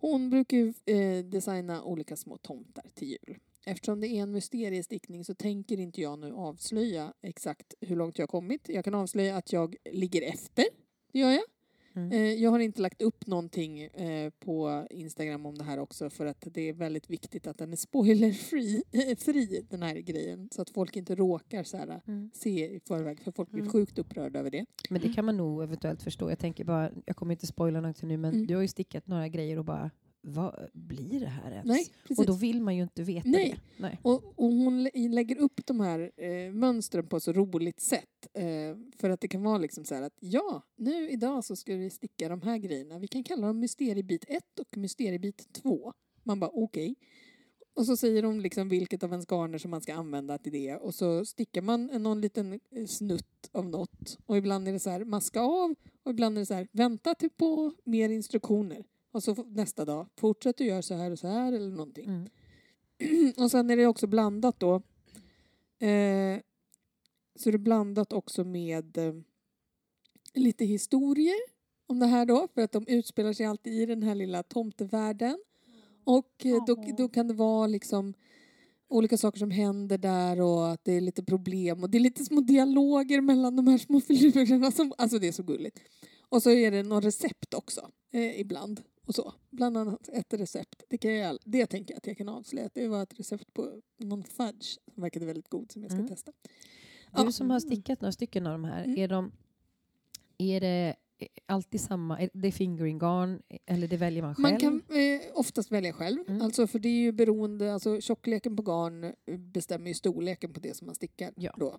Hon 0.00 0.30
brukar 0.30 0.56
ju 0.56 0.72
eh, 0.86 1.24
designa 1.24 1.82
olika 1.82 2.16
små 2.16 2.36
tomtar 2.36 2.84
till 2.94 3.08
jul. 3.08 3.38
Eftersom 3.70 4.00
det 4.00 4.08
är 4.08 4.22
en 4.22 4.32
mysteriestickning 4.32 5.24
så 5.24 5.34
tänker 5.34 5.80
inte 5.80 6.00
jag 6.00 6.18
nu 6.18 6.32
avslöja 6.32 7.12
exakt 7.22 7.74
hur 7.80 7.96
långt 7.96 8.18
jag 8.18 8.22
har 8.22 8.28
kommit. 8.28 8.68
Jag 8.68 8.84
kan 8.84 8.94
avslöja 8.94 9.36
att 9.36 9.52
jag 9.52 9.76
ligger 9.92 10.22
efter. 10.22 10.64
Det 11.12 11.18
gör 11.18 11.30
jag. 11.30 11.42
Mm. 11.94 12.12
Eh, 12.12 12.34
jag 12.42 12.50
har 12.50 12.58
inte 12.58 12.82
lagt 12.82 13.02
upp 13.02 13.26
någonting 13.26 13.80
eh, 13.82 14.30
på 14.30 14.86
Instagram 14.90 15.46
om 15.46 15.58
det 15.58 15.64
här 15.64 15.78
också 15.78 16.10
för 16.10 16.26
att 16.26 16.44
det 16.50 16.68
är 16.68 16.72
väldigt 16.72 17.10
viktigt 17.10 17.46
att 17.46 17.58
den 17.58 17.72
är 17.72 17.76
spoilerfri, 17.76 18.82
fri 19.18 19.66
den 19.70 19.82
här 19.82 19.94
grejen. 19.94 20.48
Så 20.52 20.62
att 20.62 20.70
folk 20.70 20.96
inte 20.96 21.14
råkar 21.14 21.62
så 21.64 21.76
här, 21.76 22.00
Mm. 22.06 22.30
se 22.34 22.74
i 22.74 22.80
förväg 22.80 23.20
för 23.20 23.32
folk 23.32 23.50
blir 23.50 23.60
Mm. 23.62 23.72
sjukt 23.72 23.98
upprörda 23.98 24.38
över 24.38 24.50
det. 24.50 24.66
Men 24.90 25.00
det 25.00 25.12
kan 25.12 25.24
man 25.24 25.36
nog 25.36 25.62
eventuellt 25.62 26.02
förstå. 26.02 26.30
Jag 26.30 26.38
tänker 26.38 26.64
bara, 26.64 26.90
jag 27.06 27.16
kommer 27.16 27.32
inte 27.32 27.46
spoila 27.46 27.80
någonting 27.80 28.08
nu, 28.08 28.16
men 28.16 28.34
Mm. 28.34 28.46
du 28.46 28.54
har 28.54 28.62
ju 28.62 28.68
stickat 28.68 29.06
några 29.06 29.28
grejer 29.28 29.58
och 29.58 29.64
bara, 29.64 29.90
vad 30.22 30.68
blir 30.72 31.20
det 31.20 31.26
här 31.26 31.50
ens? 31.50 31.66
Nej, 31.66 31.86
och 32.18 32.26
då 32.26 32.32
vill 32.32 32.60
man 32.62 32.76
ju 32.76 32.82
inte 32.82 33.02
veta 33.02 33.28
Nej. 33.28 33.50
det. 33.76 33.82
Nej. 33.82 33.98
Och, 34.02 34.24
och 34.38 34.48
hon 34.52 34.82
lä- 34.82 35.08
lägger 35.08 35.36
upp 35.38 35.66
de 35.66 35.80
här 35.80 36.10
eh, 36.16 36.52
mönstren 36.52 37.06
på 37.06 37.16
ett 37.16 37.22
så 37.22 37.32
roligt 37.32 37.80
sätt. 37.80 38.26
Eh, 38.34 38.44
för 38.98 39.10
att 39.10 39.20
det 39.20 39.28
kan 39.28 39.42
vara 39.42 39.58
liksom 39.58 39.84
så 39.84 39.94
här 39.94 40.02
att 40.02 40.16
ja, 40.20 40.62
nu 40.76 41.10
idag 41.10 41.44
så 41.44 41.56
ska 41.56 41.76
vi 41.76 41.90
sticka 41.90 42.28
de 42.28 42.42
här 42.42 42.58
grejerna. 42.58 42.98
Vi 42.98 43.08
kan 43.08 43.24
kalla 43.24 43.46
dem 43.46 43.60
mysteriebit 43.60 44.24
1 44.28 44.42
och 44.60 44.76
mysteriebit 44.76 45.52
2. 45.52 45.92
Man 46.24 46.40
bara 46.40 46.50
okej. 46.54 46.94
Och 47.74 47.86
så 47.86 47.96
säger 47.96 48.22
de 48.22 48.40
liksom 48.40 48.68
vilket 48.68 49.02
av 49.02 49.10
ens 49.10 49.26
garner 49.30 49.58
som 49.58 49.70
man 49.70 49.80
ska 49.80 49.94
använda 49.94 50.38
till 50.38 50.52
det. 50.52 50.76
Och 50.76 50.94
så 50.94 51.24
stickar 51.24 51.62
man 51.62 51.86
någon 51.86 52.20
liten 52.20 52.52
eh, 52.52 52.86
snutt 52.86 53.50
av 53.52 53.68
något. 53.68 54.18
Och 54.26 54.36
ibland 54.36 54.68
är 54.68 54.72
det 54.72 54.78
så 54.78 54.90
här 54.90 55.04
maska 55.04 55.40
av 55.40 55.74
och 56.02 56.10
ibland 56.10 56.36
är 56.38 56.40
det 56.40 56.46
så 56.46 56.54
här 56.54 56.68
vänta 56.72 57.14
till 57.14 57.30
på 57.30 57.72
mer 57.84 58.08
instruktioner. 58.08 58.84
Och 59.12 59.22
så 59.22 59.34
nästa 59.34 59.84
dag, 59.84 60.06
fortsätt 60.16 60.60
att 60.60 60.66
göra 60.66 60.82
så 60.82 60.94
här 60.94 61.10
och 61.10 61.18
så 61.18 61.28
här 61.28 61.52
eller 61.52 61.70
någonting. 61.70 62.04
Mm. 62.04 62.28
och 63.36 63.50
sen 63.50 63.70
är 63.70 63.76
det 63.76 63.86
också 63.86 64.06
blandat 64.06 64.60
då. 64.60 64.74
Eh, 65.78 66.40
så 67.34 67.48
är 67.48 67.52
det 67.52 67.58
blandat 67.58 68.12
också 68.12 68.44
med 68.44 68.98
eh, 68.98 69.14
lite 70.34 70.64
historier 70.64 71.40
om 71.86 71.98
det 71.98 72.06
här 72.06 72.26
då. 72.26 72.48
För 72.54 72.62
att 72.62 72.72
de 72.72 72.86
utspelar 72.86 73.32
sig 73.32 73.46
alltid 73.46 73.72
i 73.72 73.86
den 73.86 74.02
här 74.02 74.14
lilla 74.14 74.42
tomtevärlden. 74.42 75.38
Och 76.04 76.46
eh, 76.46 76.64
då, 76.66 76.84
då 76.98 77.08
kan 77.08 77.28
det 77.28 77.34
vara 77.34 77.66
liksom 77.66 78.14
olika 78.88 79.16
saker 79.16 79.38
som 79.38 79.50
händer 79.50 79.98
där 79.98 80.40
och 80.40 80.70
att 80.70 80.84
det 80.84 80.92
är 80.92 81.00
lite 81.00 81.24
problem 81.24 81.82
och 81.82 81.90
det 81.90 81.98
är 81.98 82.00
lite 82.00 82.24
små 82.24 82.40
dialoger 82.40 83.20
mellan 83.20 83.56
de 83.56 83.66
här 83.66 83.78
små 83.78 84.00
filurerna. 84.08 84.70
Som, 84.70 84.92
alltså 84.98 85.18
det 85.18 85.28
är 85.28 85.32
så 85.32 85.42
gulligt. 85.42 85.80
Och 86.28 86.42
så 86.42 86.50
är 86.50 86.70
det 86.70 86.82
någon 86.82 87.02
recept 87.02 87.54
också 87.54 87.90
eh, 88.12 88.40
ibland. 88.40 88.80
Och 89.10 89.14
så. 89.14 89.32
Bland 89.50 89.76
annat 89.76 90.08
ett 90.08 90.34
recept. 90.34 90.82
Det, 90.88 90.98
kan 90.98 91.14
jag, 91.14 91.38
det 91.44 91.66
tänker 91.66 91.94
jag 91.94 91.98
att 91.98 92.06
jag 92.06 92.16
kan 92.16 92.28
avslöja. 92.28 92.70
Det 92.74 92.88
var 92.88 93.02
ett 93.02 93.18
recept 93.18 93.54
på 93.54 93.80
någon 93.98 94.24
fudge 94.24 94.78
som 94.94 95.02
verkade 95.02 95.26
väldigt 95.26 95.48
god 95.48 95.72
som 95.72 95.82
jag 95.82 95.90
ska 95.90 95.98
Mm. 95.98 96.08
testa. 96.08 96.32
Du 97.16 97.22
Ja. 97.22 97.32
som 97.32 97.50
har 97.50 97.60
stickat 97.60 98.00
några 98.00 98.12
stycken 98.12 98.46
av 98.46 98.52
de 98.52 98.64
här, 98.64 98.84
Mm. 98.84 98.98
är, 98.98 99.08
de, 99.08 99.32
är 100.38 100.60
det 100.60 100.94
alltid 101.46 101.80
samma? 101.80 102.20
Är 102.20 102.30
det 102.32 102.52
fingering 102.52 102.98
garn 102.98 103.42
eller 103.66 103.88
det 103.88 103.96
väljer 103.96 104.22
man 104.22 104.34
själv? 104.34 104.42
Man 104.50 104.60
kan 104.60 104.82
eh, 104.96 105.20
oftast 105.34 105.72
välja 105.72 105.92
själv. 105.92 106.18
Mm. 106.28 106.42
Alltså 106.42 106.66
för 106.66 106.78
det 106.78 106.88
är 106.88 107.00
ju 107.00 107.12
beroende, 107.12 107.74
alltså 107.74 108.00
tjockleken 108.00 108.56
på 108.56 108.62
garn 108.62 109.12
bestämmer 109.52 109.88
ju 109.88 109.94
storleken 109.94 110.52
på 110.52 110.60
det 110.60 110.76
som 110.76 110.86
man 110.86 110.94
stickar 110.94 111.32
Ja. 111.36 111.54
då. 111.58 111.78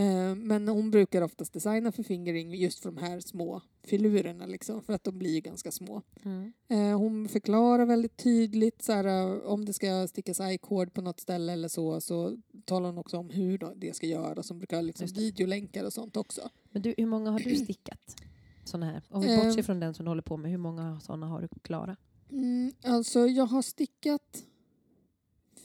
Eh, 0.00 0.34
men 0.34 0.68
hon 0.68 0.90
brukar 0.90 1.22
oftast 1.22 1.52
designa 1.52 1.92
för 1.92 2.02
fingering 2.02 2.54
just 2.54 2.78
för 2.78 2.90
de 2.90 3.00
här 3.00 3.20
små 3.20 3.62
filurerna 3.82 4.46
liksom, 4.46 4.82
för 4.82 4.92
att 4.92 5.04
de 5.04 5.18
blir 5.18 5.34
ju 5.34 5.40
ganska 5.40 5.70
små. 5.70 6.02
Mm. 6.22 6.52
Eh, 6.68 6.98
hon 6.98 7.28
förklarar 7.28 7.86
väldigt 7.86 8.16
tydligt 8.16 8.82
så 8.82 8.92
här, 8.92 9.04
eh, 9.04 9.42
om 9.42 9.64
det 9.64 9.72
ska 9.72 10.08
stickas 10.08 10.40
i-cord 10.40 10.94
på 10.94 11.00
något 11.00 11.20
ställe 11.20 11.52
eller 11.52 11.68
så, 11.68 12.00
så 12.00 12.36
talar 12.64 12.86
hon 12.86 12.98
också 12.98 13.18
om 13.18 13.30
hur 13.30 13.74
det 13.76 13.96
ska 13.96 14.06
göras. 14.06 14.48
Hon 14.48 14.58
brukar 14.58 14.76
ha 14.76 14.82
liksom 14.82 15.06
videolänkar 15.06 15.84
och 15.84 15.92
sånt 15.92 16.16
också. 16.16 16.48
Men 16.70 16.82
du, 16.82 16.94
hur 16.98 17.06
många 17.06 17.30
har 17.30 17.38
du 17.38 17.56
stickat? 17.64 18.16
Såna 18.64 18.86
här. 18.86 19.02
Om 19.08 19.22
vi 19.22 19.36
bortser 19.36 19.62
från 19.62 19.80
den 19.80 19.94
som 19.94 20.04
du 20.04 20.10
håller 20.10 20.22
på 20.22 20.36
med, 20.36 20.50
hur 20.50 20.58
många 20.58 21.00
sådana 21.00 21.26
har 21.26 21.40
du 21.40 21.48
klara? 21.62 21.96
Mm, 22.30 22.72
alltså 22.84 23.26
jag 23.26 23.46
har 23.46 23.62
stickat 23.62 24.44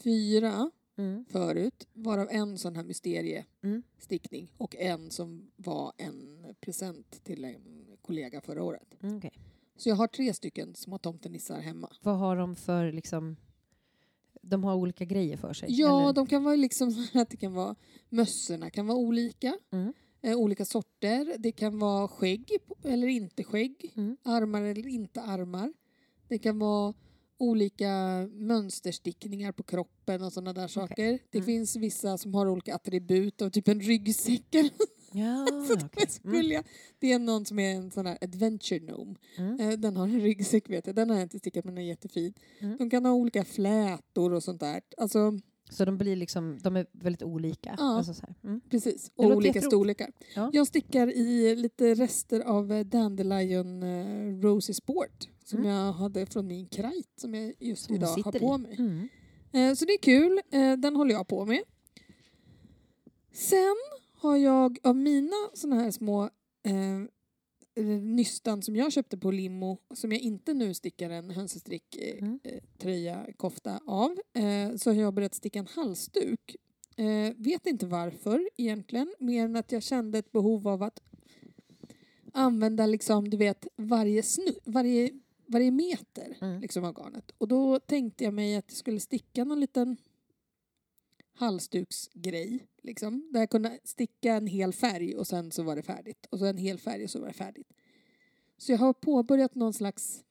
fyra 0.04 0.72
Mm. 0.98 1.26
förut, 1.30 1.88
varav 1.94 2.28
en 2.32 2.58
sån 2.58 2.76
här 2.76 2.84
mysteriestickning 2.84 4.42
Mm. 4.44 4.54
och 4.58 4.76
en 4.76 5.12
som 5.12 5.52
var 5.56 5.94
en 5.98 6.46
present 6.60 7.24
till 7.24 7.44
en 7.46 7.86
kollega 8.02 8.42
förra 8.42 8.64
året. 8.64 9.04
Mm, 9.04 9.18
okej. 9.18 9.32
Så 9.78 9.90
jag 9.90 9.96
har 9.96 10.08
tre 10.08 10.34
stycken 10.34 10.76
små 10.76 10.98
tomtenissar 10.98 11.60
hemma. 11.60 11.90
Vad 12.02 12.18
har 12.18 12.36
de 12.38 12.56
för 12.56 12.92
liksom... 12.92 13.36
De 14.42 14.64
har 14.64 14.76
olika 14.76 15.06
grejer 15.06 15.38
för 15.38 15.54
sig? 15.54 15.68
Ja, 15.72 16.02
eller? 16.04 16.14
de 16.14 16.28
kan 16.28 16.44
vara 16.44 16.56
liksom 16.56 17.08
att 17.14 17.30
det 17.30 17.38
kan 17.38 17.54
vara 17.54 17.76
mössorna 18.10 18.70
kan 18.70 18.88
vara 18.88 18.98
olika, 18.98 19.58
Mm. 19.72 19.94
eh, 20.22 20.38
olika 20.38 20.66
sorter. 20.66 21.36
Det 21.40 21.52
kan 21.52 21.80
vara 21.80 22.08
skägg 22.08 22.52
eller 22.84 23.08
inte 23.08 23.44
skägg, 23.44 23.92
Mm. 23.96 24.18
armar 24.24 24.62
eller 24.62 24.88
inte 24.88 25.22
armar. 25.22 25.74
Det 26.28 26.38
kan 26.38 26.60
vara 26.60 26.94
olika 27.38 27.90
mönsterstickningar 28.32 29.52
på 29.52 29.64
kroppen 29.64 30.24
och 30.24 30.34
sådana 30.34 30.54
där 30.54 30.68
saker. 30.68 31.20
Det 31.32 31.38
Mm. 31.38 31.46
finns 31.46 31.76
vissa 31.76 32.18
som 32.18 32.34
har 32.34 32.48
olika 32.48 32.76
attribut 32.76 33.42
av 33.42 33.50
typ 33.50 33.68
en 33.68 33.80
ryggsäck 33.82 34.56
Ja, 35.12 35.48
Så 35.68 35.80
så 36.10 36.20
gulliga. 36.30 36.64
Det 37.00 37.12
är 37.12 37.20
någon 37.20 37.46
som 37.46 37.60
är 37.60 37.76
en 37.76 37.92
sån 37.92 38.06
här 38.06 38.18
adventure 38.22 38.80
gnome. 38.80 39.16
Mm. 39.38 39.60
Eh, 39.60 39.72
Den 39.80 39.98
har 39.98 40.04
en 40.08 40.22
ryggsäck 40.22 40.70
vet 40.70 40.88
jag. 40.88 40.96
Den 40.96 41.10
har 41.10 41.18
jag 41.18 41.26
inte 41.26 41.40
stickat 41.40 41.66
men 41.66 41.76
den 41.76 41.84
är 41.84 41.88
jättefin. 41.88 42.34
Mm. 42.60 42.78
De 42.78 42.90
kan 42.90 43.06
ha 43.06 43.14
olika 43.14 43.46
flätor 43.46 44.34
och 44.34 44.44
sånt 44.44 44.60
där. 44.60 44.82
Alltså 44.98 45.40
Så 45.70 45.86
de 45.86 45.98
blir 45.98 46.16
liksom, 46.16 46.58
de 46.62 46.76
är 46.76 46.86
väldigt 46.92 47.24
olika? 47.24 47.76
Ja. 47.78 47.98
Alltså. 47.98 48.26
Mm. 48.44 48.62
precis. 48.70 49.12
Och 49.16 49.26
olika 49.26 49.62
storlekar. 49.62 50.12
Ja. 50.36 50.50
Jag 50.54 50.68
stickar 50.68 51.08
i 51.08 51.56
lite 51.56 51.94
rester 51.94 52.40
av 52.42 52.72
eh, 52.72 52.86
Dandelion 52.86 53.84
eh, 53.84 54.40
Rosy 54.42 54.74
Sport. 54.74 55.30
Som 55.46 55.60
Mm. 55.60 55.72
jag 55.72 55.94
hade 55.94 56.26
från 56.26 56.48
min 56.48 56.68
krajt 56.68 57.10
som 57.16 57.36
jag 57.36 57.54
just 57.60 57.86
Som 57.86 57.96
idag 57.96 58.08
har 58.08 58.32
på 58.32 58.56
i. 58.56 58.58
mig. 58.58 58.76
Mm. 58.80 59.08
Eh, 59.52 59.76
Så 59.76 59.86
det 59.86 59.94
är 59.94 59.98
kul. 60.02 60.42
Eh, 60.52 60.74
Den 60.74 60.96
håller 60.96 61.12
jag 61.14 61.28
på 61.28 61.46
med. 61.46 61.64
Sen 63.34 63.76
har 64.22 64.38
jag 64.38 64.78
av 64.84 64.96
mina 64.96 65.36
såna 65.54 65.76
här 65.76 65.92
små 65.92 66.24
eh, 66.64 67.02
nystan 67.84 68.62
som 68.62 68.76
jag 68.76 68.92
köpte 68.92 69.18
på 69.18 69.32
Limo 69.32 69.78
som 69.94 70.12
jag 70.12 70.22
inte 70.22 70.54
nu 70.54 70.74
stickar 70.74 71.10
en 71.10 71.30
hönsestrick 71.30 71.96
eh, 71.96 72.18
Mm. 72.24 72.40
eh, 72.44 72.60
tröja, 72.78 73.28
kofta 73.38 73.80
av 73.86 74.12
eh, 74.34 74.76
så 74.76 74.90
har 74.90 75.02
jag 75.02 75.14
börjat 75.14 75.36
sticka 75.36 75.60
en 75.60 75.68
halsduk. 75.68 76.56
Eh, 76.98 77.34
vet 77.38 77.68
inte 77.68 77.86
varför 77.86 78.50
egentligen, 78.58 79.16
mer 79.20 79.46
än 79.46 79.56
att 79.56 79.72
jag 79.72 79.84
kände 79.84 80.18
ett 80.18 80.32
behov 80.32 80.68
av 80.68 80.84
att 80.84 81.00
använda 82.34 82.86
liksom, 82.86 83.30
du 83.30 83.38
vet, 83.38 83.68
varje, 83.76 84.24
snu, 84.24 84.54
varje, 84.66 85.10
varje 85.46 85.72
meter 85.72 86.38
Mm. 86.42 86.62
liksom, 86.62 86.84
av 86.84 86.94
garnet. 86.94 87.32
Och 87.38 87.48
då 87.48 87.80
tänkte 87.80 88.24
jag 88.24 88.34
mig 88.34 88.56
att 88.56 88.66
jag 88.68 88.78
skulle 88.78 89.00
sticka 89.00 89.44
någon 89.44 89.60
liten 89.60 89.98
halsduksgrej. 91.36 92.68
Liksom, 92.82 93.30
där 93.34 93.40
jag 93.40 93.50
kunde 93.50 93.80
sticka 93.84 94.34
en 94.34 94.48
hel 94.48 94.74
färg 94.74 95.16
och 95.16 95.28
sen 95.28 95.52
så 95.52 95.64
var 95.64 95.76
det 95.76 95.84
färdigt. 95.84 96.26
Och 96.30 96.40
så 96.40 96.46
en 96.46 96.58
hel 96.58 96.80
färg 96.80 97.04
och 97.04 97.10
så 97.10 97.20
var 97.20 97.28
det 97.28 97.34
färdigt. 97.34 97.74
Så 98.58 98.72
jag 98.72 98.80
har 98.80 98.94
påbörjat 98.94 99.56
någon 99.56 99.74
slags... 99.74 100.24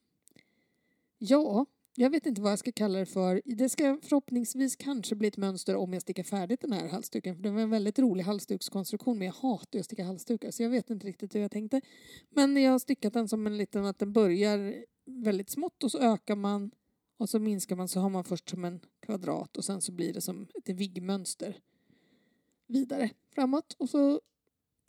Ja, 1.18 1.66
jag 1.96 2.10
vet 2.10 2.26
inte 2.26 2.40
vad 2.40 2.52
jag 2.52 2.58
ska 2.58 2.72
kalla 2.72 2.98
det 2.98 3.06
för. 3.06 3.42
Det 3.44 3.68
ska 3.68 3.98
förhoppningsvis 4.02 4.76
kanske 4.76 5.14
bli 5.14 5.28
ett 5.28 5.36
mönster 5.36 5.76
om 5.76 5.92
jag 5.92 6.02
stickar 6.02 6.22
färdigt 6.22 6.60
den 6.60 6.72
här 6.72 6.88
halsduken. 6.88 7.36
För 7.36 7.42
det 7.42 7.50
var 7.50 7.60
en 7.60 7.70
väldigt 7.70 7.98
rolig 7.98 8.24
halsdukskonstruktion 8.24 9.18
men 9.18 9.26
jag 9.26 9.34
hatar 9.34 9.68
ju 9.72 9.80
att 9.80 9.86
sticka 9.86 10.04
halsdukar 10.04 10.50
så 10.50 10.62
jag 10.62 10.70
vet 10.70 10.90
inte 10.90 11.06
riktigt 11.06 11.34
hur 11.34 11.40
jag 11.40 11.50
tänkte. 11.50 11.80
Men 12.30 12.56
jag 12.56 12.72
har 12.72 12.78
stickat 12.78 13.12
den 13.12 13.28
som 13.28 13.46
en 13.46 13.56
liten 13.56 13.84
att 13.84 13.98
den 13.98 14.12
börjar 14.12 14.84
väldigt 15.06 15.50
smått 15.50 15.84
och 15.84 15.90
så 15.90 15.98
ökar 15.98 16.36
man 16.36 16.70
och 17.24 17.30
så 17.30 17.38
minskar 17.38 17.76
man 17.76 17.88
så 17.88 18.00
har 18.00 18.08
man 18.10 18.24
först 18.24 18.48
som 18.50 18.64
en 18.64 18.80
kvadrat 19.00 19.56
och 19.56 19.64
sen 19.64 19.80
så 19.80 19.92
blir 19.92 20.12
det 20.12 20.20
som 20.20 20.46
ett 20.54 20.68
viggmönster 20.68 21.58
vidare 22.66 23.10
framåt. 23.34 23.76
Och 23.78 23.90
så 23.90 24.20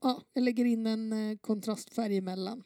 ja, 0.02 0.22
jag 0.34 0.44
lägger 0.44 0.66
in 0.66 0.88
en 0.88 1.14
eh, 1.14 1.38
kontrastfärg 1.38 2.18
emellan. 2.18 2.64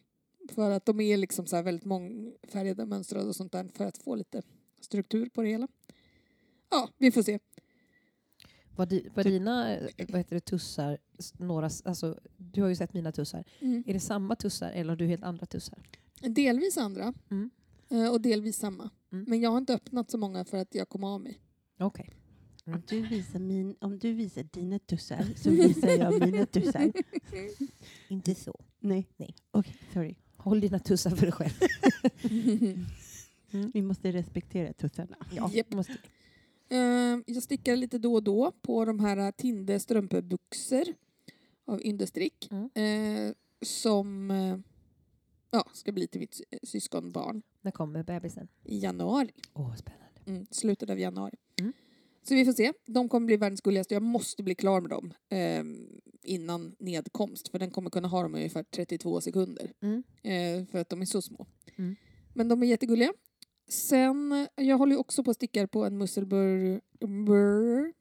För 0.50 0.72
att 0.72 0.86
de 0.86 1.00
är 1.00 1.18
liksom 1.18 1.46
så 1.46 1.62
väldigt 1.62 1.86
mångfärgade 1.86 2.86
mönstrade 2.86 3.28
och 3.28 3.36
sånt 3.36 3.52
där 3.52 3.68
för 3.74 3.86
att 3.86 3.98
få 3.98 4.16
lite 4.16 4.42
struktur 4.80 5.30
på 5.30 5.42
det 5.42 5.50
hela. 5.50 5.68
Ja, 6.70 6.90
vi 6.98 7.12
får 7.12 7.24
se. 7.24 7.40
Var, 8.76 8.86
di, 8.86 9.10
var 9.16 9.24
Typ- 9.24 9.32
dina 9.32 9.76
eh, 9.76 9.90
vad 10.10 10.18
heter 10.18 10.36
det, 10.36 10.42
tussar, 10.42 10.98
några, 11.38 11.70
alltså, 11.86 12.20
du 12.38 12.62
har 12.62 12.70
ju 12.70 12.76
sett 12.76 12.94
mina 12.94 13.12
tussar. 13.12 13.44
Mm. 13.60 13.84
Är 13.88 13.94
det 13.94 14.00
samma 14.00 14.36
tussar 14.36 14.72
eller 14.72 14.90
har 14.90 14.98
du 14.98 15.06
helt 15.08 15.24
andra 15.24 15.46
tussar? 15.46 15.80
Delvis 16.22 16.78
andra 16.78 17.14
Mm. 17.30 17.50
eh, 17.90 18.12
och 18.12 18.22
delvis 18.22 18.58
samma. 18.58 18.90
Mm. 19.12 19.26
Men 19.28 19.42
jag 19.42 19.50
har 19.50 19.58
inte 19.58 19.74
öppnat 19.74 20.12
så 20.12 20.18
många 20.18 20.46
för 20.46 20.58
att 20.58 20.76
jag 20.76 20.90
kom 20.90 21.04
av 21.04 21.22
mig. 21.22 21.40
Okej. 21.80 22.10
Om 22.66 22.82
du, 22.88 23.02
visar 23.02 23.40
min, 23.40 23.76
om 23.82 24.00
du 24.00 24.14
visar 24.14 24.44
dina 24.44 24.80
tussar 24.80 25.26
så 25.36 25.50
visar 25.50 25.88
jag 25.88 26.26
mina 26.28 26.46
tussar. 26.46 26.92
Inte 28.08 28.36
så. 28.36 28.60
Nej. 28.80 29.08
Nej. 29.18 29.36
Okej, 29.52 29.76
sorry. 29.94 30.16
Håll 30.38 30.60
dina 30.62 30.80
tussar 30.80 31.10
för 31.16 31.22
dig 31.26 31.32
själv. 31.32 31.52
Vi 33.74 33.82
måste 33.82 34.12
respektera 34.12 34.74
tussarna. 34.74 35.16
Ja, 35.32 35.52
Japp. 35.54 35.72
måste. 35.72 35.98
Eh, 36.70 36.80
jag 37.26 37.44
stickar 37.44 37.76
lite 37.76 37.98
då 37.98 38.14
och 38.14 38.24
då 38.24 38.52
på 38.62 38.86
de 38.86 39.00
här 39.00 39.32
Tinde 39.32 39.80
strumpebuxor 39.80 40.84
av 41.66 41.82
Yndestrick 41.86 42.48
Mm. 42.52 42.70
eh, 43.28 43.34
som 43.62 44.30
ja, 45.52 45.66
ska 45.74 45.92
bli 45.92 46.08
till 46.08 46.20
mitt 46.22 46.34
sy- 46.34 46.44
syskonbarn 46.64 47.42
När 47.62 47.72
kommer 47.72 48.04
bebisen? 48.04 48.48
i 48.64 48.80
januari. 48.80 49.32
Åh, 49.54 49.76
spännande. 49.76 50.06
Mm, 50.26 50.46
slutet 50.52 50.90
av 50.90 51.00
januari. 51.00 51.36
Mm. 51.60 51.74
Så 52.24 52.36
vi 52.36 52.46
får 52.46 52.54
se. 52.54 52.74
De 52.86 53.10
kommer 53.10 53.26
bli 53.26 53.38
världens 53.38 53.62
gulligaste. 53.62 53.94
Jag 53.94 54.04
måste 54.04 54.44
bli 54.44 54.56
klar 54.56 54.82
med 54.82 54.90
dem 54.90 55.14
eh, 55.30 55.64
innan 56.24 56.76
nedkomst 56.80 57.48
för 57.50 57.60
den 57.60 57.72
kommer 57.72 57.90
kunna 57.90 58.08
ha 58.08 58.24
dem 58.24 58.36
i 58.36 58.38
ungefär 58.38 58.64
32 58.64 59.22
sekunder 59.22 59.72
Mm. 59.82 60.04
eh, 60.24 60.66
för 60.72 60.80
att 60.80 60.90
de 60.90 61.02
är 61.02 61.06
så 61.06 61.22
små. 61.22 61.46
Mm. 61.78 61.96
Men 62.34 62.48
de 62.48 62.64
är 62.64 62.68
jättegulliga. 62.68 63.14
Sen, 63.70 64.48
jag 64.56 64.78
håller 64.78 64.94
ju 64.94 65.00
också 65.00 65.24
på 65.24 65.30
och 65.30 65.36
stickar 65.36 65.68
på 65.68 65.86
en 65.86 65.98
musselburr... 65.98 66.82
Burr, 67.00 67.94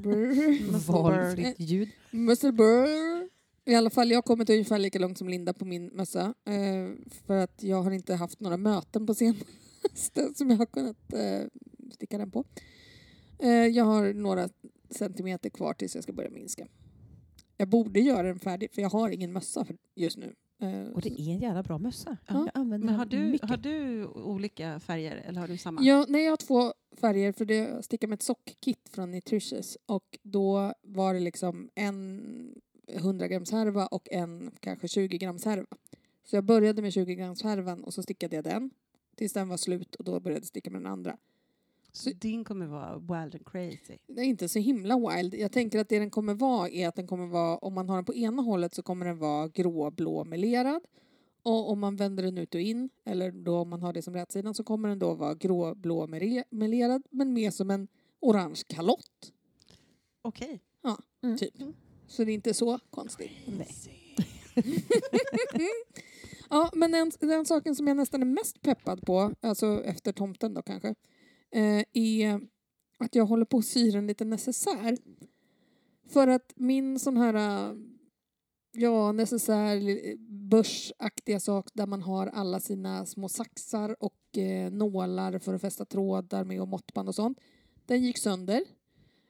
burr, 0.00 0.86
Valfritt 0.92 1.60
ljud. 1.60 1.88
musselburr. 2.10 3.28
I 3.68 3.74
alla 3.74 3.90
fall, 3.90 4.10
jag 4.10 4.16
har 4.16 4.22
kommit 4.22 4.50
ungefär 4.50 4.78
lika 4.78 4.98
långt 4.98 5.18
som 5.18 5.28
Linda 5.28 5.52
på 5.52 5.64
min 5.64 5.86
mössa. 5.86 6.34
Eh, 6.44 7.14
för 7.26 7.36
att 7.36 7.62
jag 7.62 7.82
har 7.82 7.90
inte 7.90 8.14
haft 8.14 8.40
några 8.40 8.56
möten 8.56 9.06
på 9.06 9.14
senaste 9.14 10.34
som 10.34 10.50
jag 10.50 10.56
har 10.56 10.66
kunnat 10.66 11.12
eh, 11.12 11.48
sticka 11.92 12.18
den 12.18 12.30
på. 12.30 12.44
Eh, 13.38 13.50
jag 13.50 13.84
har 13.84 14.14
några 14.14 14.48
centimeter 14.90 15.50
kvar 15.50 15.74
tills 15.74 15.94
jag 15.94 16.04
ska 16.04 16.12
börja 16.12 16.30
minska. 16.30 16.66
Jag 17.56 17.68
borde 17.68 18.00
göra 18.00 18.22
den 18.22 18.38
färdig 18.38 18.72
för 18.72 18.82
jag 18.82 18.90
har 18.90 19.10
ingen 19.10 19.32
mössa 19.32 19.66
just 19.94 20.16
nu. 20.16 20.34
Och 20.94 21.00
det 21.02 21.20
är 21.20 21.28
en 21.28 21.38
jävla 21.38 21.62
bra 21.62 21.78
mössa. 21.78 22.16
Ja. 22.26 22.34
Jag 22.34 22.50
använder 22.54 22.86
Men 22.86 22.94
har 22.94 23.06
du, 23.06 23.18
mycket. 23.18 23.48
har 23.50 23.56
du 23.56 24.06
olika 24.06 24.80
färger 24.80 25.16
eller 25.16 25.40
har 25.40 25.48
du 25.48 25.56
samma? 25.56 25.82
Ja, 25.82 26.06
nej, 26.08 26.24
jag 26.24 26.32
har 26.32 26.36
två 26.36 26.72
färger 27.00 27.32
för 27.32 27.44
det 27.44 27.54
jag 27.54 27.84
stickar 27.84 28.08
med 28.08 28.16
ett 28.16 28.22
sockkit 28.22 28.88
från 28.90 29.10
Nutritious 29.10 29.78
och 29.86 30.18
då 30.22 30.74
var 30.82 31.14
det 31.14 31.20
liksom 31.20 31.70
en 31.74 32.22
100 32.86 33.28
grams 33.28 33.52
härva 33.52 33.86
och 33.86 34.08
en 34.10 34.50
kanske 34.60 34.88
20 34.88 35.18
grams 35.18 35.44
härva. 35.44 35.76
Så 36.24 36.36
jag 36.36 36.44
började 36.44 36.82
med 36.82 36.92
20 36.92 37.14
grams 37.14 37.42
härvan 37.42 37.84
och 37.84 37.94
så 37.94 38.02
stickade 38.02 38.36
jag 38.36 38.44
den 38.44 38.70
tills 39.14 39.32
den 39.32 39.48
var 39.48 39.56
slut 39.56 39.94
och 39.94 40.04
då 40.04 40.20
började 40.20 40.40
jag 40.40 40.46
sticka 40.46 40.70
med 40.70 40.80
den 40.80 40.92
andra. 40.92 41.16
Så 41.92 42.10
din 42.10 42.44
kommer 42.44 42.66
vara 42.66 42.98
wild 42.98 43.34
and 43.34 43.46
crazy. 43.46 43.98
Det 44.06 44.20
är 44.20 44.24
inte 44.24 44.48
så 44.48 44.58
himla 44.58 44.98
wild. 44.98 45.34
Jag 45.34 45.52
tänker 45.52 45.78
att 45.78 45.88
det 45.88 45.98
den 45.98 46.10
kommer 46.10 46.34
vara 46.34 46.68
är 46.68 46.88
att 46.88 46.94
den 46.94 47.06
kommer 47.06 47.26
vara, 47.26 47.58
om 47.58 47.74
man 47.74 47.88
har 47.88 47.96
den 47.96 48.04
på 48.04 48.14
ena 48.14 48.42
hållet 48.42 48.74
så 48.74 48.82
kommer 48.82 49.06
den 49.06 49.18
vara 49.18 49.48
gråblå 49.48 50.24
melerad. 50.24 50.82
Och 51.42 51.70
om 51.70 51.80
man 51.80 51.96
vänder 51.96 52.22
den 52.22 52.38
ut 52.38 52.54
och 52.54 52.60
in, 52.60 52.90
eller 53.04 53.30
då 53.30 53.58
om 53.58 53.68
man 53.68 53.82
har 53.82 53.92
det 53.92 54.02
som 54.02 54.14
rätsidan, 54.14 54.54
så 54.54 54.64
kommer 54.64 54.88
den 54.88 54.98
då 54.98 55.14
vara 55.14 55.34
gråblå 55.34 56.06
melerad 56.50 57.02
men 57.10 57.32
mer 57.32 57.50
som 57.50 57.70
en 57.70 57.88
orange 58.20 58.62
kalott. 58.66 59.32
Okej. 60.22 60.60
Typ. 61.38 61.54
Så 62.08 62.24
det 62.24 62.32
är 62.32 62.34
inte 62.34 62.54
så 62.54 62.78
konstigt. 62.90 63.30
Nej. 63.46 63.68
Ja, 66.50 66.70
men 66.74 66.92
den, 66.92 67.10
den 67.20 67.46
saken 67.46 67.74
som 67.74 67.86
jag 67.86 67.96
nästan 67.96 68.22
är 68.22 68.26
mest 68.26 68.62
peppad 68.62 69.02
på, 69.06 69.34
alltså 69.40 69.84
efter 69.84 70.12
tomten 70.12 70.54
då 70.54 70.62
kanske, 70.62 70.88
eh, 71.50 71.82
är 71.92 72.40
att 72.98 73.14
jag 73.14 73.26
håller 73.26 73.44
på 73.44 73.58
att 73.58 73.64
sy 73.64 73.90
en 73.96 74.06
liten 74.06 74.30
necessär. 74.30 74.96
För 76.08 76.28
att 76.28 76.52
min 76.56 76.98
sån 76.98 77.16
här, 77.16 77.34
eh, 77.34 77.76
ja, 78.72 79.12
necessär, 79.12 79.76
li- 79.80 80.16
börsaktiga 80.28 81.40
sak 81.40 81.68
där 81.74 81.86
man 81.86 82.02
har 82.02 82.26
alla 82.26 82.60
sina 82.60 83.06
små 83.06 83.28
saxar 83.28 83.96
och 84.02 84.38
eh, 84.38 84.70
nålar 84.72 85.38
för 85.38 85.54
att 85.54 85.60
fästa 85.60 85.84
trådar 85.84 86.44
med 86.44 86.60
och 86.60 86.68
måttband 86.68 87.08
och 87.08 87.14
sånt, 87.14 87.38
den 87.86 88.02
gick 88.04 88.18
sönder. 88.18 88.64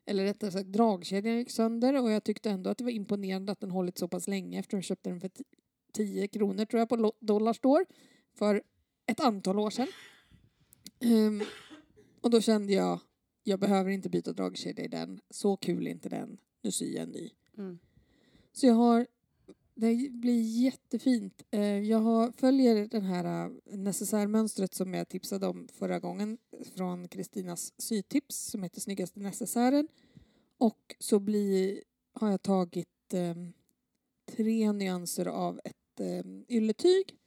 Eller 0.07 0.25
rättare 0.25 0.51
sagt 0.51 0.73
dragkedjan 0.73 1.37
gick 1.37 1.51
sönder 1.51 2.03
och 2.03 2.11
jag 2.11 2.25
tyckte 2.25 2.51
ändå 2.51 2.71
att 2.71 2.79
det 2.79 2.85
var 2.85 2.90
imponerande 2.90 3.53
att 3.53 3.61
den 3.61 3.71
hållit 3.71 3.99
så 3.99 4.09
pass 4.09 4.29
länge 4.29 4.59
eftersom 4.59 4.77
jag 4.79 4.85
köpte 4.85 5.11
den 5.11 5.21
för 5.21 5.29
ti- 5.29 5.45
10 5.92 6.29
kronor 6.29 6.64
tror 6.64 6.79
jag 6.79 6.88
på 6.88 7.12
Dollarstore 7.21 7.85
för 8.35 8.62
ett 9.07 9.21
antal 9.21 9.59
år 9.59 9.71
sedan. 9.71 9.88
Ehm, 11.01 11.42
och 12.21 12.31
då 12.31 12.40
kände 12.40 12.73
jag, 12.73 13.01
jag 13.42 13.61
behöver 13.61 13.90
inte 13.90 14.09
byta 14.09 14.33
dragkedja 14.33 14.85
i 14.85 14.88
den. 14.88 15.21
Så 15.31 15.57
kul 15.57 15.87
är 15.87 15.90
inte 15.90 16.09
den. 16.09 16.38
Nu 16.62 16.71
syr 16.73 16.95
jag 16.95 17.03
en 17.03 17.09
ny. 17.11 17.31
Mm. 17.59 17.79
Så 18.53 18.66
jag 18.66 18.75
har, 18.75 19.07
det 19.77 20.11
blir 20.12 20.43
jättefint. 20.62 21.43
Eh, 21.51 21.61
Jag 21.79 21.99
har, 21.99 22.33
följer 22.33 22.89
den 22.89 23.03
här 23.05 23.47
eh, 23.47 23.77
necessärmönstret 23.79 24.75
som 24.75 24.95
jag 24.95 25.09
tipsade 25.09 25.47
om 25.47 25.69
förra 25.69 25.99
gången 26.01 26.39
från 26.77 27.09
Kristinas 27.09 27.73
sytips 27.79 28.37
som 28.37 28.62
heter 28.62 28.81
Snyggaste 28.81 29.21
necessären. 29.21 29.89
Och 30.59 30.97
så 30.99 31.19
blir, 31.19 31.83
har 32.12 32.31
jag 32.31 32.43
tagit 32.43 33.15
eh, 33.15 33.35
tre 34.37 34.73
nyanser 34.73 35.27
av 35.27 35.61
ett 35.65 36.01
eh, 36.01 36.27
ylletyg 36.57 37.19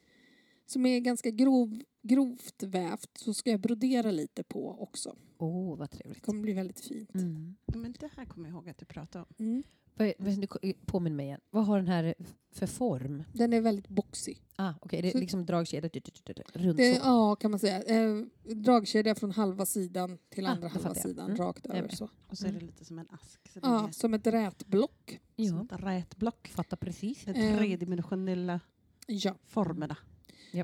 som 0.65 0.85
är 0.85 0.99
ganska 0.99 1.31
grov, 1.31 1.81
grovt 2.03 2.63
vävt. 2.63 3.17
Så 3.17 3.33
ska 3.33 3.51
jag 3.51 3.59
brodera 3.59 4.11
lite 4.11 4.43
på 4.43 4.69
också. 4.81 5.15
Åh, 5.37 5.77
vad 5.77 5.89
Det 5.89 5.97
trevligt. 5.97 6.23
kommer 6.25 6.41
bli 6.41 6.53
väldigt 6.53 6.79
fint. 6.79 7.13
Mm. 7.15 7.55
Men 7.65 7.95
det 7.99 8.09
här 8.15 8.25
kommer 8.25 8.49
jag 8.49 8.53
ihåg 8.55 8.69
att 8.69 8.77
du 8.77 8.85
pratade 8.85 9.25
om. 9.29 9.45
Mm. 9.45 9.63
Vad 9.99 10.07
är- 10.07 10.13
vad- 10.17 10.37
nu 10.37 10.73
Påminn 10.85 11.15
mig 11.15 11.25
igen. 11.25 11.41
Vad 11.49 11.65
har 11.65 11.77
den 11.77 11.87
här 11.87 12.13
för 12.51 12.67
form? 12.67 13.23
Den 13.33 13.53
är 13.53 13.61
väldigt 13.61 13.87
boxy. 13.87 14.35
Ah, 14.55 14.73
Okej, 14.81 15.01
det 15.01 15.11
Så- 15.11 15.17
är 15.17 15.21
liksom 15.21 15.45
dragkedja 15.45 15.89
du- 15.93 15.99
du- 15.99 16.11
du- 16.23 16.33
du- 16.33 16.59
runt 16.59 16.77
Det, 16.77 16.95
så. 16.95 17.01
ja, 17.03 17.35
kan 17.35 17.51
man 17.51 17.59
säga. 17.59 17.83
Eh, 17.83 18.25
dragkedja 18.55 19.15
från 19.15 19.31
halva 19.31 19.65
sidan 19.65 20.17
till 20.29 20.45
Ah, 20.45 20.49
andra 20.49 20.67
halva 20.67 20.95
sidan, 20.95 21.25
Mm, 21.25 21.37
rakt 21.37 21.65
över. 21.65 21.89
Så. 21.89 22.09
Och 22.27 22.37
så 22.37 22.45
är 22.45 22.51
det 22.51 22.55
Mm. 22.57 22.67
lite 22.67 22.85
som 22.85 22.99
en 22.99 23.07
ask. 23.09 23.39
Så 23.53 23.59
det 23.59 23.67
är 23.67 23.71
Ja, 23.71 23.91
som 23.91 24.13
ett 24.13 24.27
rätblock. 24.27 25.19
Ja, 25.35 25.47
som 25.49 25.59
ett 25.59 25.83
rätblock. 25.83 26.47
fattar 26.47 26.77
precis. 26.77 27.25
De 27.25 27.31
Eh. 27.31 27.57
tredimensionella 27.57 28.59
Ja. 29.07 29.35
formerna. 29.45 29.97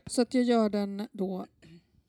Så 0.08 0.22
att 0.22 0.34
jag 0.34 0.44
gör 0.44 0.70
den 0.70 1.08
då 1.12 1.46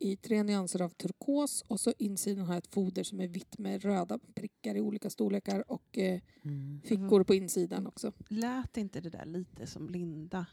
i 0.07 0.17
tre 0.17 0.43
nyanser 0.43 0.83
av 0.83 0.89
turkos 0.89 1.65
och 1.69 1.81
så 1.81 1.93
insidan 1.99 2.45
har 2.47 2.55
jag 2.55 2.59
ett 2.65 2.75
foder 2.75 3.03
som 3.03 3.21
är 3.21 3.29
vitt 3.29 3.59
med 3.59 3.83
röda 3.83 4.19
prickar 4.35 4.75
i 4.75 4.81
olika 4.81 5.11
storlekar 5.11 5.71
och 5.73 5.99
eh, 5.99 6.21
Mm. 6.43 6.81
fickor 6.85 7.25
på 7.25 7.35
insidan 7.35 7.87
också. 7.87 8.13
Lät 8.29 8.77
inte 8.77 9.01
det 9.01 9.11
där 9.11 9.25
lite 9.27 9.67
som 9.67 9.89
Linda? 9.91 10.47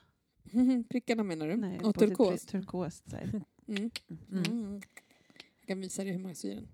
Prickarna 0.90 1.24
menar 1.24 1.48
du? 1.48 1.56
Nej, 1.58 1.80
och 1.80 1.96
turkos. 1.96 2.46
tur- 2.46 2.60
turkost. 2.60 3.10
Så. 3.10 3.16
Mm. 3.18 3.42
Mm. 3.68 3.90
Mm. 4.32 4.82
Jag 5.60 5.68
kan 5.68 5.80
visa 5.80 6.04
dig 6.04 6.12
hur 6.14 6.20
man 6.20 6.36
syr 6.36 6.56
den. 6.56 6.68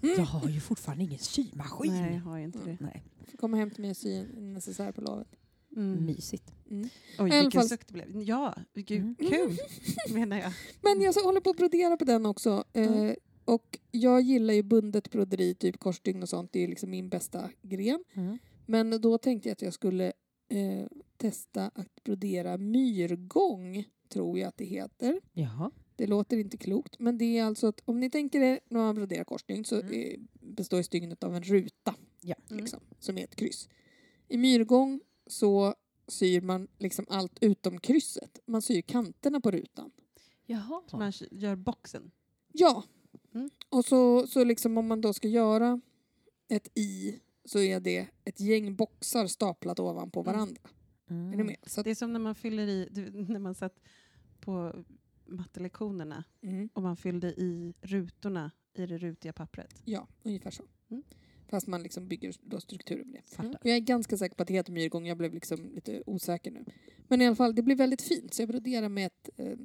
Jag 0.16 0.24
har 0.24 0.48
ju 0.48 0.60
fortfarande 0.60 1.04
ingen 1.04 1.18
symaskin. 1.18 1.92
Nej, 1.92 2.12
jag 2.14 2.20
har 2.20 2.38
inte 2.38 2.58
det. 2.64 2.76
Nej. 2.80 3.02
Får 3.30 3.38
komma 3.38 3.56
hem 3.56 3.70
till 3.70 3.80
mig 3.80 3.90
och 3.90 3.96
sy 3.96 4.14
en 4.14 4.52
necessär 4.52 4.92
på 4.92 5.00
lovet. 5.00 5.28
Mm. 5.76 6.04
Mysigt. 6.06 6.52
Mm. 6.72 6.88
Oj, 7.18 7.30
vilken 7.30 7.50
fall- 7.50 7.68
suck 7.68 7.86
det 7.86 7.92
blev. 7.92 8.22
Ja, 8.22 8.54
gud, 8.74 9.00
Mm. 9.00 9.14
kul 9.14 9.56
menar 10.14 10.36
jag. 10.40 10.52
Men 10.82 11.00
jag 11.00 11.14
så 11.14 11.24
håller 11.24 11.40
på 11.40 11.50
att 11.50 11.56
brodera 11.56 11.96
på 11.96 12.04
den 12.04 12.26
också. 12.26 12.64
Eh, 12.72 12.86
Mm. 12.96 13.16
och 13.44 13.78
jag 13.90 14.20
gillar 14.22 14.54
ju 14.54 14.62
bundet 14.62 15.10
broderi, 15.10 15.54
typ 15.54 15.78
korsstygn 15.78 16.22
och 16.22 16.28
sånt. 16.28 16.52
Det 16.52 16.64
är 16.64 16.68
liksom 16.68 16.90
min 16.90 17.08
bästa 17.08 17.50
gren. 17.62 18.04
Mm. 18.14 18.38
Men 18.66 19.00
då 19.00 19.18
tänkte 19.18 19.48
jag 19.48 19.52
att 19.52 19.62
jag 19.62 19.74
skulle 19.74 20.12
eh, 20.48 20.86
testa 21.16 21.70
att 21.74 22.04
brodera 22.04 22.58
myrgång, 22.58 23.84
tror 24.08 24.38
jag 24.38 24.48
att 24.48 24.56
det 24.56 24.64
heter. 24.64 25.20
Jaha. 25.32 25.70
Det 25.96 26.06
låter 26.06 26.36
inte 26.36 26.56
klokt, 26.56 26.98
men 26.98 27.18
det 27.18 27.38
är 27.38 27.44
alltså 27.44 27.66
att 27.66 27.82
om 27.84 28.00
ni 28.00 28.10
tänker 28.10 28.40
er 28.40 28.60
när 28.68 28.80
man 28.80 28.94
broderar 28.94 29.24
korsstygn 29.24 29.64
så 29.64 29.78
eh, 29.80 30.18
består 30.40 30.82
stygnet 30.82 31.24
av 31.24 31.36
en 31.36 31.42
ruta, 31.42 31.94
Ja. 32.20 32.34
liksom, 32.48 32.80
som 32.98 33.18
är 33.18 33.24
ett 33.24 33.36
kryss. 33.36 33.68
I 34.28 34.36
myrgång 34.38 35.00
så 35.26 35.74
syr 36.08 36.40
man 36.40 36.68
liksom 36.78 37.04
allt 37.08 37.38
utom 37.40 37.78
krysset. 37.80 38.38
Man 38.46 38.62
syr 38.62 38.80
kanterna 38.82 39.40
på 39.40 39.50
rutan. 39.50 39.90
Jaha. 40.46 40.82
Så 40.86 40.96
man 40.96 41.12
gör 41.30 41.56
boxen. 41.56 42.10
Ja. 42.52 42.84
Mm. 43.34 43.50
Och 43.68 43.84
så, 43.84 44.26
så 44.26 44.44
liksom 44.44 44.78
om 44.78 44.86
man 44.86 45.00
då 45.00 45.12
ska 45.12 45.28
göra 45.28 45.80
ett 46.48 46.68
i 46.78 47.20
så 47.44 47.58
är 47.58 47.80
det 47.80 48.08
ett 48.24 48.40
gäng 48.40 48.76
boxar 48.76 49.26
staplat 49.26 49.80
ovanpå 49.80 50.20
Mm. 50.20 50.32
varandra. 50.34 50.60
Mm. 51.10 51.32
Är 51.32 51.36
ni 51.36 51.44
med? 51.44 51.56
Så 51.66 51.80
att, 51.80 51.84
Det 51.84 51.90
är 51.90 51.94
som 51.94 52.12
när 52.12 52.20
man 52.20 52.34
fyller 52.34 52.66
i, 52.66 52.88
du, 52.90 53.10
när 53.10 53.38
man 53.38 53.54
satt 53.54 53.80
på 54.40 54.84
mattelektionerna 55.26 56.24
mm, 56.42 56.68
och 56.72 56.82
man 56.82 56.96
fyllde 56.96 57.28
i 57.28 57.74
rutorna 57.80 58.50
i 58.74 58.86
det 58.86 58.98
rutiga 58.98 59.32
pappret. 59.32 59.82
ja, 59.84 60.08
ungefär 60.22 60.50
så. 60.50 60.62
Mm. 60.90 61.02
Fast 61.52 61.66
man 61.66 61.82
liksom 61.82 62.08
bygger 62.08 62.34
då 62.42 62.60
strukturer 62.60 63.04
med 63.04 63.14
det. 63.14 63.34
Fattar. 63.34 63.60
Jag 63.62 63.76
är 63.76 63.80
ganska 63.80 64.16
säker 64.16 64.36
på 64.36 64.42
att 64.42 64.48
det 64.48 64.54
heter 64.54 64.72
myrgång. 64.72 65.06
Jag 65.06 65.18
blev 65.18 65.34
liksom 65.34 65.72
lite 65.74 66.02
osäker 66.06 66.50
nu. 66.50 66.64
Men 67.08 67.20
i 67.20 67.26
alla 67.26 67.36
fall, 67.36 67.54
det 67.54 67.62
blir 67.62 67.76
väldigt 67.76 68.02
fint. 68.02 68.34
Så 68.34 68.42
jag 68.42 68.48
broderar 68.48 68.88
med 68.88 69.06
ett 69.06 69.30
eh, 69.36 69.58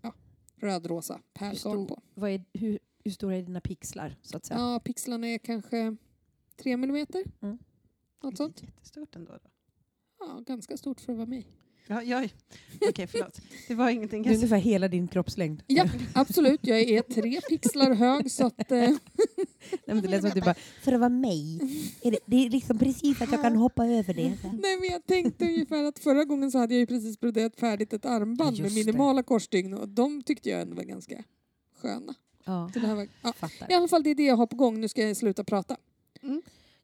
ja, 0.00 0.14
rödrosa 0.56 1.20
pärlgarn 1.32 1.86
på. 1.86 2.02
vad 2.14 2.30
är, 2.30 2.44
hur, 2.52 2.78
hur 3.04 3.10
stora 3.10 3.36
är 3.36 3.42
dina 3.42 3.60
pixlar? 3.60 4.18
Så 4.22 4.36
att 4.36 4.44
säga? 4.44 4.60
Ja, 4.60 4.80
pixlarna 4.80 5.26
är 5.26 5.38
kanske 5.38 5.96
tre 6.56 6.76
millimeter. 6.76 7.24
Mm. 7.40 7.58
Något 8.22 8.36
sånt. 8.36 8.56
Det 8.56 8.64
är 8.64 8.66
jättestort 8.66 9.16
ändå. 9.16 9.32
Då. 9.32 9.50
Ja, 10.18 10.42
ganska 10.46 10.76
stort 10.76 11.00
för 11.00 11.12
att 11.12 11.18
vara 11.18 11.28
mig. 11.28 11.46
Ja, 11.86 12.02
ja. 12.02 12.28
Okej, 12.88 13.06
förlåt. 13.06 13.40
Det 13.68 13.74
var 13.74 13.90
ingenting. 13.90 14.22
Det 14.22 14.30
är 14.30 14.34
ungefär 14.34 14.56
hela 14.58 14.88
din 14.88 15.08
kroppslängd. 15.08 15.62
Ja, 15.66 15.84
absolut. 16.14 16.60
Jag 16.66 16.80
är 16.80 17.02
tre 17.02 17.40
pixlar 17.48 17.94
hög 17.94 18.30
så 18.30 18.46
att... 18.46 18.72
Eh, 18.72 18.78
Nej, 19.70 19.78
men 19.86 20.02
det 20.02 20.08
lät 20.08 20.20
som 20.20 20.28
att 20.28 20.34
du 20.34 20.40
bara, 20.40 20.54
för 20.82 20.92
att 20.92 21.00
vara 21.00 21.08
mig. 21.08 21.60
Är 22.02 22.10
det, 22.10 22.18
det 22.26 22.46
är 22.46 22.50
liksom 22.50 22.78
precis 22.78 23.22
att 23.22 23.32
jag 23.32 23.42
kan 23.42 23.56
hoppa 23.56 23.86
över 23.86 24.14
det. 24.14 24.38
nej, 24.42 24.76
men 24.80 24.88
jag 24.90 25.06
tänkte 25.06 25.44
ungefär 25.44 25.84
att 25.84 25.98
förra 25.98 26.24
gången 26.24 26.50
så 26.50 26.58
hade 26.58 26.74
jag 26.74 26.80
ju 26.80 26.86
precis 26.86 27.20
broderat 27.20 27.56
färdigt 27.56 27.92
ett 27.92 28.04
armband 28.04 28.58
med 28.58 28.64
just 28.70 28.76
det. 28.76 28.84
minimala 28.84 29.22
korsstygn 29.22 29.74
och 29.74 29.88
de 29.88 30.22
tyckte 30.22 30.48
jag 30.48 30.60
ändå 30.60 30.76
var 30.76 30.82
ganska 30.82 31.24
sköna. 31.82 32.14
Ja, 32.44 32.70
Så 32.74 32.78
det 32.78 32.86
här 32.86 32.94
var, 32.94 33.08
ja. 33.22 33.32
I 33.68 33.74
alla 33.74 33.88
fall, 33.88 34.02
det 34.02 34.10
är 34.10 34.14
det 34.14 34.24
jag 34.24 34.36
har 34.36 34.46
på 34.46 34.56
gång. 34.56 34.80
Nu 34.80 34.88
ska 34.88 35.02
jag 35.08 35.16
sluta 35.16 35.44
prata. 35.44 35.76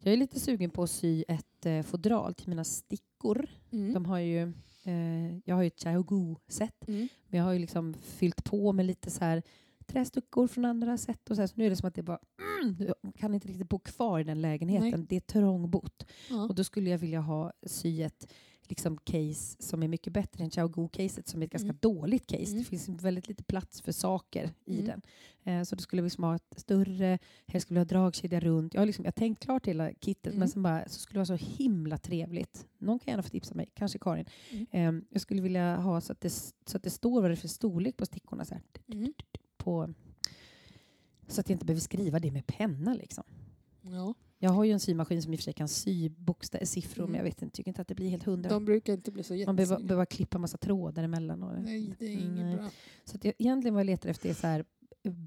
Jag 0.02 0.12
är 0.12 0.16
lite 0.16 0.40
sugen 0.40 0.70
på 0.70 0.82
att 0.82 0.90
sy 0.90 1.24
ett 1.28 1.66
eh, 1.66 1.82
fodral 1.82 2.34
till 2.34 2.48
mina 2.48 2.64
stickor. 2.64 3.48
Mm. 3.72 3.94
De 3.94 4.06
har 4.06 4.18
ju, 4.18 4.52
eh, 4.84 5.38
jag 5.44 5.54
har 5.54 5.62
ju 5.62 5.66
ett 5.66 5.76
Xiaogu-set, 5.80 6.88
Mm. 6.88 7.08
men 7.28 7.38
jag 7.38 7.44
har 7.44 7.52
ju 7.52 7.58
liksom 7.58 7.94
fyllt 7.94 8.44
på 8.44 8.72
med 8.72 8.86
lite 8.86 9.10
så 9.10 9.24
här 9.24 9.42
trästyckor 9.86 10.46
från 10.46 10.64
andra 10.64 10.98
sätt. 10.98 11.30
Och 11.30 11.36
så, 11.36 11.42
här, 11.42 11.46
så 11.46 11.52
nu 11.56 11.66
är 11.66 11.70
det 11.70 11.76
som 11.76 11.88
att 11.88 11.94
det 11.94 12.02
bara, 12.02 12.18
mm, 12.62 12.94
kan 13.18 13.34
inte 13.34 13.48
riktigt 13.48 13.68
bo 13.68 13.78
kvar 13.78 14.20
i 14.20 14.24
den 14.24 14.40
lägenheten. 14.40 14.90
Nej. 14.90 15.06
Det 15.08 15.16
är 15.16 15.20
trångbott. 15.20 16.06
Ja. 16.30 16.42
Och 16.48 16.54
då 16.54 16.64
skulle 16.64 16.90
jag 16.90 16.98
vilja 16.98 17.20
ha 17.20 17.52
sy 17.62 18.02
ett 18.02 18.32
liksom, 18.68 18.96
case 19.04 19.56
som 19.62 19.82
är 19.82 19.88
mycket 19.88 20.12
bättre 20.12 20.44
än 20.44 20.50
Xiaogu-caset 20.50 21.28
som 21.28 21.42
är 21.42 21.46
ett 21.46 21.52
ganska 21.52 21.66
Mm. 21.68 21.78
dåligt 21.80 22.26
case. 22.26 22.44
Mm. 22.44 22.58
Det 22.58 22.64
finns 22.64 22.88
väldigt 22.88 23.28
lite 23.28 23.42
plats 23.44 23.80
för 23.80 23.92
saker 23.92 24.50
i 24.64 24.80
Mm. 24.80 24.86
den. 24.86 25.02
Eh, 25.44 25.64
så 25.64 25.76
då 25.76 25.82
skulle 25.82 26.00
jag 26.00 26.04
liksom 26.04 26.24
ha 26.24 26.36
ett 26.36 26.54
större, 26.56 27.18
helst 27.46 27.66
skulle 27.66 27.80
jag 27.80 27.84
ha 27.84 27.88
dragkedja 27.88 28.40
runt. 28.40 28.74
Jag 28.74 28.80
har, 28.80 28.86
liksom, 28.86 29.04
jag 29.04 29.12
har 29.12 29.12
tänkt 29.18 29.42
klart 29.44 29.66
hela 29.66 29.92
kittet 30.00 30.26
Mm. 30.26 30.38
men 30.38 30.48
sen 30.48 30.62
bara, 30.62 30.88
så 30.88 31.00
skulle 31.00 31.14
det 31.22 31.28
vara 31.30 31.38
så 31.38 31.46
himla 31.46 31.98
trevligt. 31.98 32.66
Någon 32.78 32.98
kan 32.98 33.12
gärna 33.12 33.22
få 33.22 33.28
tipsa 33.28 33.54
mig, 33.54 33.68
kanske 33.74 33.98
Karin. 33.98 34.26
Mm. 34.50 34.66
Eh, 34.98 35.02
jag 35.10 35.20
skulle 35.20 35.42
vilja 35.42 35.76
ha 35.76 36.00
så 36.00 36.12
att, 36.12 36.20
det, 36.20 36.30
så 36.66 36.76
att 36.76 36.82
det 36.82 36.90
står 36.90 37.20
vad 37.22 37.30
det 37.30 37.34
är 37.34 37.36
för 37.36 37.48
storlek 37.48 37.96
på 37.96 38.06
stickorna. 38.06 38.44
Så, 38.44 38.54
här, 38.54 38.62
Mm. 38.92 39.12
på, 39.56 39.94
så 41.28 41.40
att 41.40 41.48
jag 41.48 41.54
inte 41.54 41.64
behöver 41.66 41.80
skriva 41.80 42.18
det 42.18 42.30
med 42.30 42.46
penna. 42.46 42.94
Liksom. 42.94 43.24
Ja. 43.82 44.14
Jag 44.38 44.50
har 44.50 44.64
ju 44.64 44.72
en 44.72 44.80
symaskin 44.80 45.22
som 45.22 45.32
i 45.32 45.36
och 45.36 45.40
för 45.40 45.44
sig 45.44 45.52
kan 45.52 45.68
sy 45.68 46.08
bokstäver, 46.08 46.64
siffror, 46.66 47.02
Mm. 47.02 47.10
men 47.12 47.18
jag 47.18 47.24
vet 47.24 47.42
inte, 47.42 47.56
tycker 47.56 47.70
inte 47.70 47.82
att 47.82 47.88
det 47.88 47.94
blir 47.94 48.08
helt 48.10 48.24
hundra. 48.24 48.50
De 48.50 48.64
brukar 48.64 48.92
inte 48.92 49.10
bli 49.10 49.22
så 49.22 49.32
Man 49.34 49.38
behöver, 49.56 49.60
jättesnygga. 49.60 49.88
behöver 49.88 50.04
klippa 50.04 50.38
massa 50.38 50.58
trådar 50.58 51.02
emellan. 51.02 51.42
Och, 51.42 51.62
Nej, 51.62 51.94
det 51.98 52.06
är 52.06 52.10
inget 52.12 52.44
Nej. 52.46 52.56
bra. 52.56 52.70
Så 53.04 53.16
att 53.16 53.24
jag, 53.24 53.34
egentligen 53.38 53.74
vad 53.74 53.80
jag 53.80 53.86
letar 53.86 54.08
efter 54.08 54.28
är 54.30 54.34
så 54.34 54.46
här 54.46 54.64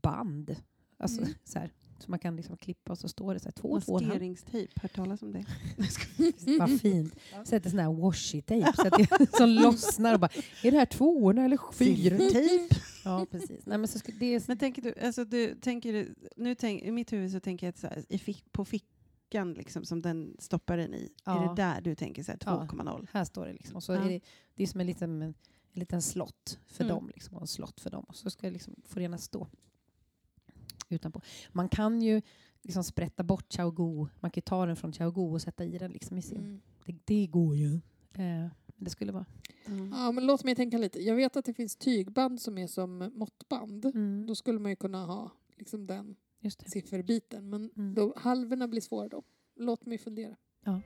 band. 0.02 0.56
Alltså, 0.98 1.22
Mm. 1.22 1.34
så, 1.44 1.60
här, 1.60 1.72
så 2.00 2.12
man 2.12 2.20
kan 2.20 2.36
liksom 2.36 2.58
klippa 2.58 2.92
och 2.92 2.98
så 2.98 3.08
står 3.08 3.34
det 3.34 3.40
så 3.40 3.46
här, 3.46 3.52
två, 3.52 3.80
två 3.82 3.94
och 3.94 4.00
en 4.02 4.06
halv. 4.06 4.14
Maskeringstejp, 4.16 4.74
hört 4.82 4.94
talas 4.96 5.22
om 5.22 5.32
det? 5.32 5.46
Vad 6.60 6.82
fint. 6.82 7.16
Sätter 7.46 7.70
sån 7.70 7.80
här 7.80 7.88
washi-tape 7.90 8.74
så 8.76 8.88
att 8.88 8.94
det, 9.20 9.30
som 9.38 9.50
lossnar 9.50 10.14
och 10.14 10.20
bara, 10.20 10.32
är 10.64 10.72
det 10.72 10.78
här 10.78 10.86
tvåorna 10.86 11.46
eller 11.46 11.74
fyrtejp? 11.74 12.76
Ja, 13.06 13.26
precis. 13.32 13.66
Nej, 13.66 13.78
men 13.78 13.88
så 13.88 14.00
ska, 14.00 14.12
det 14.20 14.26
är, 14.36 14.44
Men 14.48 14.58
tänker 14.58 14.82
du, 14.82 14.94
alltså 15.02 15.26
du 15.26 15.56
tänker, 15.56 16.08
nu 16.38 16.56
tänk, 16.56 16.84
i 16.84 16.92
mitt 16.92 17.14
huvud 17.14 17.32
så 17.32 17.40
tänker 17.40 17.68
jag 17.68 17.70
att 17.70 17.78
så 17.80 17.88
här, 17.88 18.04
i 18.10 18.18
fick, 18.18 18.52
på 19.32 19.38
fickan 19.38 19.54
liksom, 19.54 19.86
som 19.86 20.02
den 20.02 20.36
stoppar 20.40 20.78
den 20.78 20.94
i, 20.94 21.12
är 21.26 21.36
Ja. 21.36 21.54
det 21.56 21.62
där 21.62 21.82
du 21.82 21.96
tänker 21.96 22.24
så 22.24 22.32
här, 22.32 22.40
Ja. 22.46 22.68
2,0? 22.72 23.08
här 23.12 23.26
står 23.26 23.46
det 23.46 23.54
liksom. 23.54 23.76
Och 23.76 23.84
så 23.84 23.94
Ja. 23.94 24.02
är 24.06 24.10
det, 24.10 24.22
det 24.56 24.64
är 24.64 24.68
som 24.68 24.80
en 24.82 24.88
liten, 24.88 25.22
en 25.22 25.34
liten 25.74 26.02
slott 26.02 26.60
för 26.68 26.84
Mm. 26.84 26.96
dem. 26.96 27.10
Liksom, 27.14 27.36
och 27.36 27.42
en 27.42 27.48
slott 27.48 27.80
för 27.82 27.90
dem. 27.90 28.04
Och 28.08 28.16
så 28.16 28.30
ska 28.30 28.48
det 28.48 28.54
liksom, 28.54 28.76
får 28.86 28.96
det 28.96 29.02
gärna 29.02 29.18
stå 29.18 29.48
utanpå. 30.90 31.22
Man 31.52 31.70
kan 31.70 32.02
ju 32.02 32.22
liksom 32.62 32.84
sprätta 32.84 33.24
bort 33.24 33.50
Xiaogu. 33.50 34.08
Man 34.20 34.32
kan 34.32 34.40
ju 34.40 34.42
ta 34.42 34.66
den 34.66 34.76
från 34.76 34.92
Xiaogu 34.92 35.22
och 35.22 35.42
sätta 35.42 35.66
i 35.66 35.78
den 35.78 35.92
liksom 35.92 36.18
i 36.18 36.22
sin. 36.22 36.38
Mm. 36.38 36.62
Det, 36.86 36.96
det 37.06 37.28
går 37.28 37.56
ju. 37.56 37.74
Eh, 38.14 38.48
men 38.76 38.84
det 38.86 38.90
skulle 38.90 39.12
vara... 39.12 39.26
Mm. 39.66 39.92
Ja, 39.98 40.12
men 40.12 40.26
låt 40.26 40.44
mig 40.44 40.56
tänka 40.56 40.78
lite. 40.78 41.00
Jag 41.00 41.16
vet 41.16 41.36
att 41.36 41.46
det 41.46 41.54
finns 41.54 41.76
tygband 41.76 42.42
som 42.42 42.58
är 42.58 42.68
som 42.68 43.12
måttband. 43.16 43.86
Mm, 43.86 44.26
Då 44.28 44.36
skulle 44.36 44.60
man 44.60 44.72
ju 44.72 44.76
kunna 44.76 45.06
ha 45.06 45.32
liksom 45.58 45.88
den. 45.88 46.16
Sifferbiten. 46.50 47.50
Men 47.50 47.70
Mm. 47.78 47.94
då, 47.94 48.14
halvorna 48.18 48.68
blir 48.68 48.82
svåra 48.82 49.08
då. 49.08 49.24
Låt 49.56 49.86
mig 49.86 49.98
fundera. 49.98 50.36
Ja. 50.66 50.82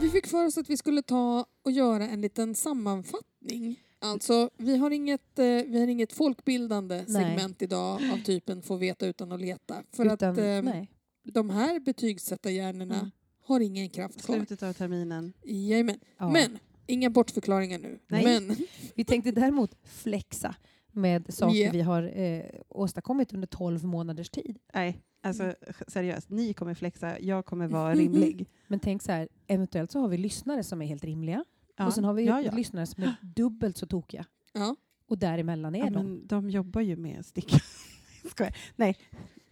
Vi 0.00 0.10
fick 0.10 0.26
för 0.26 0.46
oss 0.46 0.58
att 0.58 0.70
vi 0.70 0.76
skulle 0.76 1.02
ta 1.02 1.46
och 1.62 1.70
göra 1.72 2.08
en 2.08 2.20
liten 2.20 2.54
sammanfattning. 2.54 3.80
Alltså, 3.98 4.50
vi 4.56 4.76
har 4.76 4.90
inget, 4.90 5.38
eh, 5.38 5.44
vi 5.46 5.80
har 5.80 5.86
inget 5.88 6.12
folkbildande 6.12 7.04
Nej. 7.08 7.24
segment 7.24 7.62
idag 7.62 8.00
av 8.12 8.22
typen 8.24 8.62
få 8.62 8.76
veta 8.76 9.06
utan 9.06 9.32
att 9.32 9.40
leta. 9.40 9.82
För 9.92 10.04
Utan, 10.04 10.30
att 10.32 10.38
eh, 10.38 10.62
nej. 10.62 10.90
de 11.22 11.50
här 11.50 11.80
betygsättarhjärnorna 11.80 12.94
Mm. 12.98 13.10
har 13.44 13.60
ingen 13.60 13.88
kraft 13.88 14.24
kvar. 14.26 14.36
Slutet 14.36 14.62
av 14.62 14.72
terminen. 14.72 15.32
Jajamän. 15.44 16.00
Ja. 16.18 16.30
Men, 16.30 16.58
inga 16.86 17.10
bortförklaringar 17.10 17.78
nu. 17.78 17.98
Nej. 18.08 18.24
Men, 18.24 18.56
Vi 18.94 19.04
tänkte 19.04 19.30
däremot 19.32 19.70
flexa 19.84 20.54
med 20.94 21.34
saker 21.34 21.56
Ja. 21.64 21.70
vi 21.72 21.80
har 21.80 22.18
eh, 22.20 22.42
åstadkommit 22.68 23.32
under 23.34 23.46
12 23.46 23.84
månaders 23.84 24.30
tid. 24.30 24.58
Nej, 24.74 25.02
alltså 25.22 25.42
Mm. 25.42 25.54
seriöst. 25.88 26.30
Ni 26.30 26.52
kommer 26.54 26.74
flexa, 26.74 27.20
jag 27.20 27.46
kommer 27.46 27.68
vara 27.68 27.94
rimlig. 27.94 28.46
Men 28.68 28.80
tänk 28.80 29.02
så 29.02 29.12
här, 29.12 29.28
eventuellt 29.46 29.90
så 29.90 30.00
har 30.00 30.08
vi 30.08 30.16
lyssnare 30.18 30.62
som 30.62 30.82
är 30.82 30.86
helt 30.86 31.04
rimliga 31.04 31.44
Ja. 31.76 31.86
och 31.86 31.92
sen 31.94 32.04
har 32.04 32.14
vi 32.14 32.24
ja, 32.26 32.40
ja. 32.42 32.52
lyssnare 32.52 32.86
som 32.86 33.02
är 33.02 33.14
dubbelt 33.22 33.76
så 33.76 33.86
tokiga. 33.86 34.24
ja. 34.52 34.76
Och 35.06 35.18
däremellan 35.18 35.74
är 35.74 35.78
Ja, 35.78 35.84
de. 35.84 35.92
men 35.92 36.26
de 36.26 36.50
jobbar 36.50 36.80
ju 36.80 36.96
med 36.96 37.26
sticka. 37.26 37.56
Skojar. 38.30 38.56
Nej. 38.76 38.96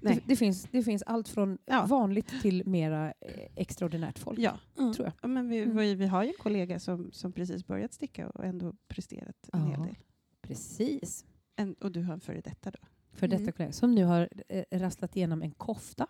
Det, 0.00 0.08
Nej. 0.08 0.22
det, 0.26 0.36
finns, 0.36 0.68
det 0.70 0.82
finns 0.82 1.02
allt 1.02 1.28
från 1.28 1.58
Ja. 1.66 1.86
vanligt 1.86 2.42
till 2.42 2.62
mera 2.66 3.06
eh, 3.20 3.48
extraordinärt 3.56 4.18
folk. 4.18 4.38
Ja, 4.38 4.58
ja. 4.76 4.92
Tror 4.94 5.06
jag. 5.06 5.12
ja, 5.22 5.28
men 5.28 5.48
vi, 5.48 5.58
Mm. 5.62 5.76
vi, 5.76 5.94
vi 5.94 6.06
har 6.06 6.22
ju 6.22 6.28
en 6.28 6.34
kollega 6.38 6.78
som, 6.80 7.12
som 7.12 7.32
precis 7.32 7.66
börjat 7.66 7.92
sticka 7.92 8.28
och 8.28 8.44
ändå 8.44 8.74
presterat 8.88 9.36
en 9.52 9.66
hel 9.66 9.80
del. 9.82 9.96
Precis. 10.42 11.24
En, 11.56 11.74
och 11.74 11.92
du 11.92 12.02
har 12.02 12.12
en 12.14 12.20
före 12.20 12.40
detta 12.40 12.70
då? 12.70 12.78
För 13.12 13.26
Mm. 13.26 13.38
detta 13.40 13.52
kollega 13.52 13.72
som 13.72 13.94
nu 13.94 14.04
har 14.04 14.28
eh, 14.48 14.64
rasslat 14.70 15.16
igenom 15.16 15.42
en 15.42 15.50
kofta, 15.50 16.06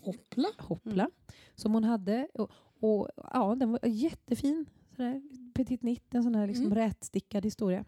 Hoppla. 0.00 0.48
hoppla, 0.58 1.02
Mm. 1.04 1.10
som 1.54 1.74
hon 1.74 1.84
hade. 1.84 2.28
Och, 2.34 2.50
och 2.80 3.08
ja, 3.32 3.54
den 3.54 3.70
var 3.70 3.80
jättefin. 3.86 4.66
Sådär, 4.96 5.22
petit 5.54 5.82
nitt, 5.82 6.14
en 6.14 6.22
sån 6.22 6.34
här 6.34 6.46
liksom 6.46 6.66
Mm. 6.66 6.74
rätstickad 6.78 7.44
historia. 7.44 7.84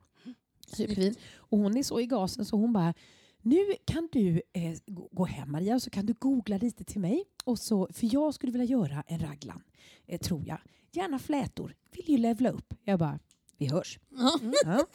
Snyggt. 0.66 0.90
Superfin. 0.90 1.14
Och 1.36 1.58
hon 1.58 1.76
är 1.76 1.82
så 1.82 2.00
i 2.00 2.06
gasen 2.06 2.44
så 2.44 2.56
hon 2.56 2.72
bara 2.72 2.94
nu 3.42 3.58
kan 3.84 4.08
du 4.12 4.42
eh, 4.52 4.76
gå 5.10 5.24
hem 5.24 5.52
Maria 5.52 5.74
och 5.74 5.82
så 5.82 5.90
kan 5.90 6.06
du 6.06 6.12
googla 6.12 6.56
lite 6.56 6.84
till 6.84 7.00
mig. 7.00 7.24
Och 7.44 7.58
så, 7.58 7.88
för 7.92 8.14
jag 8.14 8.34
skulle 8.34 8.52
vilja 8.52 8.64
göra 8.66 9.02
en 9.06 9.18
raglan, 9.18 9.62
eh, 10.06 10.18
tror 10.20 10.44
jag. 10.46 10.58
Gärna 10.92 11.18
flätor. 11.18 11.74
Vill 11.92 12.08
ju 12.10 12.16
levla 12.18 12.50
upp. 12.50 12.74
Jag 12.84 12.98
bara, 12.98 13.18
vi 13.56 13.66
hörs. 13.66 13.98
Ja, 14.10 14.38
Ja. 14.64 14.86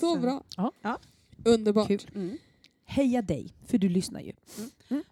Så 0.00 0.18
bra. 0.18 0.42
Ja. 0.56 0.72
Ja. 0.82 0.98
Underbart. 1.44 1.88
Kul. 1.88 2.00
Mm. 2.14 2.38
Heja 2.84 3.22
dig, 3.22 3.54
för 3.66 3.78
du 3.78 3.88
lyssnar 3.88 4.20
ju. 4.20 4.32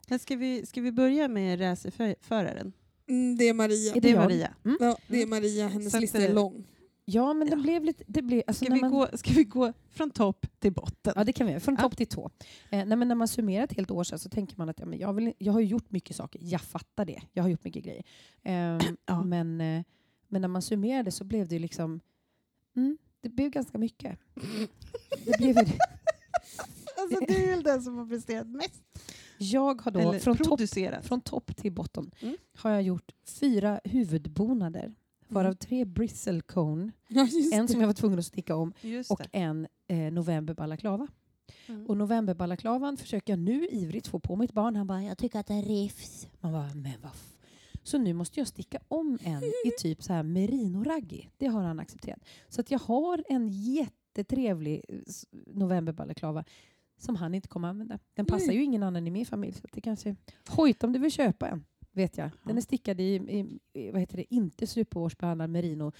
Men 0.08 0.18
ska, 0.18 0.36
vi, 0.36 0.66
ska 0.66 0.80
vi 0.80 0.92
börja 0.92 1.28
med 1.28 1.60
racerföraren? 1.60 2.72
Mm, 3.08 3.36
det 3.36 3.48
är 3.48 3.54
Maria. 3.54 3.94
Är 3.94 4.00
Det 4.00 4.08
är 4.10 4.14
jag? 4.14 4.22
Maria. 4.22 4.54
Ja, 4.80 4.96
det 5.08 5.22
är 5.22 5.26
Maria. 5.26 5.68
Hennes 5.68 6.00
lista 6.00 6.18
är 6.18 6.28
eh, 6.28 6.34
lång. 6.34 6.64
Ja, 7.04 7.32
men 7.34 7.50
det 7.50 7.56
Ja. 7.56 7.62
blev 7.62 7.84
lite... 7.84 8.04
Det 8.06 8.22
blev, 8.22 8.42
alltså 8.46 8.64
Ska, 8.64 8.74
vi 8.74 8.80
man, 8.80 8.90
gå, 8.90 9.08
ska 9.14 9.32
vi 9.32 9.44
gå 9.44 9.72
från 9.90 10.10
topp 10.10 10.46
till 10.58 10.72
botten? 10.72 11.12
Ja, 11.16 11.24
det 11.24 11.32
kan 11.32 11.46
vi 11.46 11.52
göra. 11.52 11.60
Från 11.60 11.74
Ja. 11.74 11.82
topp 11.82 11.96
till 11.96 12.06
tå. 12.06 12.30
Eh, 12.70 12.84
nej, 12.86 12.96
men 12.96 13.08
när 13.08 13.14
man 13.14 13.28
summerar 13.28 13.64
ett 13.64 13.72
helt 13.72 13.90
år 13.90 14.04
sedan 14.04 14.18
så 14.18 14.28
tänker 14.28 14.56
man 14.58 14.68
att 14.68 14.78
ja, 14.80 14.86
men 14.86 14.98
jag, 14.98 15.12
vill, 15.12 15.32
jag 15.38 15.52
har 15.52 15.60
gjort 15.60 15.90
mycket 15.90 16.16
saker. 16.16 16.40
Jag 16.44 16.60
fattar 16.60 17.04
det. 17.04 17.22
Jag 17.32 17.42
har 17.42 17.50
gjort 17.50 17.64
mycket 17.64 17.84
grejer. 17.84 18.02
Ehm, 18.42 18.78
Ja. 19.06 19.24
men, 19.24 19.60
eh, 19.60 19.82
men 20.28 20.40
när 20.40 20.48
man 20.48 20.62
summerade 20.62 21.10
så 21.10 21.24
blev 21.24 21.48
det 21.48 21.58
liksom... 21.58 22.00
Mm, 22.76 22.98
det 23.20 23.28
blev 23.28 23.50
ganska 23.50 23.78
mycket. 23.78 24.18
Det 25.26 25.38
blev, 25.38 25.54
det. 25.54 25.78
Alltså, 26.96 27.20
du 27.28 27.34
är 27.34 27.50
väl 27.50 27.62
den 27.62 27.82
som 27.82 27.98
har 27.98 28.06
presterat 28.06 28.46
mest? 28.46 28.82
jag 29.38 29.82
har 29.82 29.90
då 29.90 30.00
Eller 30.00 30.18
från 30.18 30.36
topp, 30.36 30.60
från 31.02 31.20
topp 31.20 31.56
till 31.56 31.72
botten 31.72 32.10
Mm. 32.20 32.36
har 32.56 32.70
jag 32.70 32.82
gjort 32.82 33.12
fyra 33.26 33.80
huvudbonader. 33.84 34.94
Varav 35.28 35.46
Mm. 35.46 35.56
tre 35.56 35.84
bristle 35.84 36.40
cone, 36.40 36.92
Ja, 37.08 37.28
en 37.52 37.66
det. 37.66 37.72
som 37.72 37.80
jag 37.80 37.86
var 37.88 37.94
tvungen 37.94 38.18
att 38.18 38.26
sticka 38.26 38.56
om 38.56 38.72
och 39.10 39.18
det. 39.18 39.28
en 39.38 39.66
eh, 39.88 39.96
november 40.12 40.54
balaklava. 40.54 41.06
Mm. 41.66 41.86
Och 41.86 41.96
novemberbalaklavan 41.96 42.96
försöker 42.96 43.32
jag 43.32 43.40
nu 43.40 43.66
ivrigt 43.66 44.06
få 44.08 44.18
på 44.20 44.36
mitt 44.36 44.52
barn. 44.52 44.76
Han 44.76 44.86
bara, 44.86 45.02
jag 45.02 45.18
tycker 45.18 45.38
att 45.40 45.46
den 45.46 45.62
rivs. 45.62 46.26
Man 46.40 46.52
bara, 46.52 46.70
men 46.74 46.94
vad 47.02 47.10
f-" 47.14 47.29
Så 47.90 47.98
nu 47.98 48.12
måste 48.12 48.40
jag 48.40 48.46
sticka 48.46 48.78
om 48.88 49.18
en 49.22 49.42
i 49.42 49.70
typ 49.78 50.02
så 50.02 50.12
här 50.12 50.22
merino-raggi. 50.22 51.28
Det 51.36 51.46
har 51.46 51.62
han 51.62 51.80
accepterat. 51.80 52.24
Så 52.48 52.60
att 52.60 52.70
jag 52.70 52.78
har 52.78 53.24
en 53.28 53.48
jättetrevlig 53.48 54.84
eh, 54.88 54.98
novemberbalaklava 55.46 56.44
som 56.98 57.16
han 57.16 57.34
inte 57.34 57.48
kommer 57.48 57.68
använda. 57.68 57.98
Den 58.14 58.26
passar 58.26 58.52
ju 58.52 58.62
ingen 58.62 58.82
annan 58.82 59.06
i 59.06 59.10
min 59.10 59.26
familj. 59.26 59.52
Så 59.52 59.66
det 59.72 59.80
kanske... 59.80 60.16
Hojt 60.48 60.84
om 60.84 60.92
du 60.92 60.98
vill 60.98 61.10
köpa 61.10 61.48
en, 61.48 61.64
vet 61.92 62.18
jag. 62.18 62.30
Den 62.44 62.56
är 62.56 62.60
stickad 62.60 63.00
i, 63.00 63.14
i, 63.72 63.90
vad 63.90 64.00
heter 64.00 64.16
det, 64.16 64.34
inte 64.34 64.66
superårsbehandlad 64.66 65.50
merino. 65.50 65.92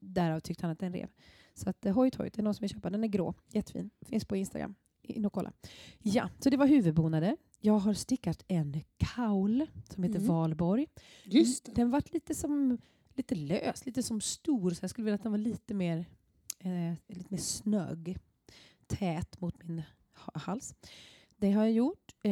Därav 0.00 0.40
tyckte 0.40 0.66
han 0.66 0.72
att 0.72 0.78
den 0.78 0.92
rev. 0.92 1.08
Så 1.54 1.70
att 1.70 1.86
eh, 1.86 1.94
hojt 1.94 2.14
hojt, 2.14 2.34
det 2.34 2.40
är 2.40 2.44
någon 2.44 2.54
som 2.54 2.62
vill 2.62 2.70
köpa. 2.70 2.90
Den 2.90 3.04
är 3.04 3.08
grå, 3.08 3.34
jättefin. 3.48 3.90
Finns 4.00 4.24
på 4.24 4.36
Instagram. 4.36 4.74
In 5.02 5.26
och 5.26 5.32
kolla. 5.32 5.52
Ja, 5.98 6.28
så 6.38 6.50
det 6.50 6.56
var 6.56 6.66
huvudbonader. 6.66 7.36
Jag 7.60 7.78
har 7.78 7.94
stickat 7.94 8.44
en 8.48 8.80
kaul 8.96 9.66
som 9.94 10.02
heter 10.02 10.16
Mm. 10.18 10.28
Valborg. 10.28 10.86
Just 11.24 11.64
det. 11.64 11.72
Den 11.74 11.90
var 11.90 12.02
lite 12.12 12.34
som 12.34 12.78
lite 13.14 13.34
lös, 13.34 13.86
lite 13.86 14.02
som 14.02 14.20
stor. 14.20 14.70
Så 14.70 14.82
jag 14.84 14.90
skulle 14.90 15.04
vilja 15.04 15.14
att 15.14 15.22
den 15.22 15.32
var 15.32 15.38
lite 15.38 15.74
mer, 15.74 16.04
eh, 16.58 16.94
lite 17.06 17.26
mer 17.28 17.38
snög. 17.38 18.18
Tät 18.86 19.40
mot 19.40 19.62
min 19.64 19.82
ha- 20.14 20.32
hals. 20.40 20.74
Det 21.36 21.52
har 21.52 21.64
jag 21.64 21.72
gjort. 21.72 22.14
Eh, 22.22 22.30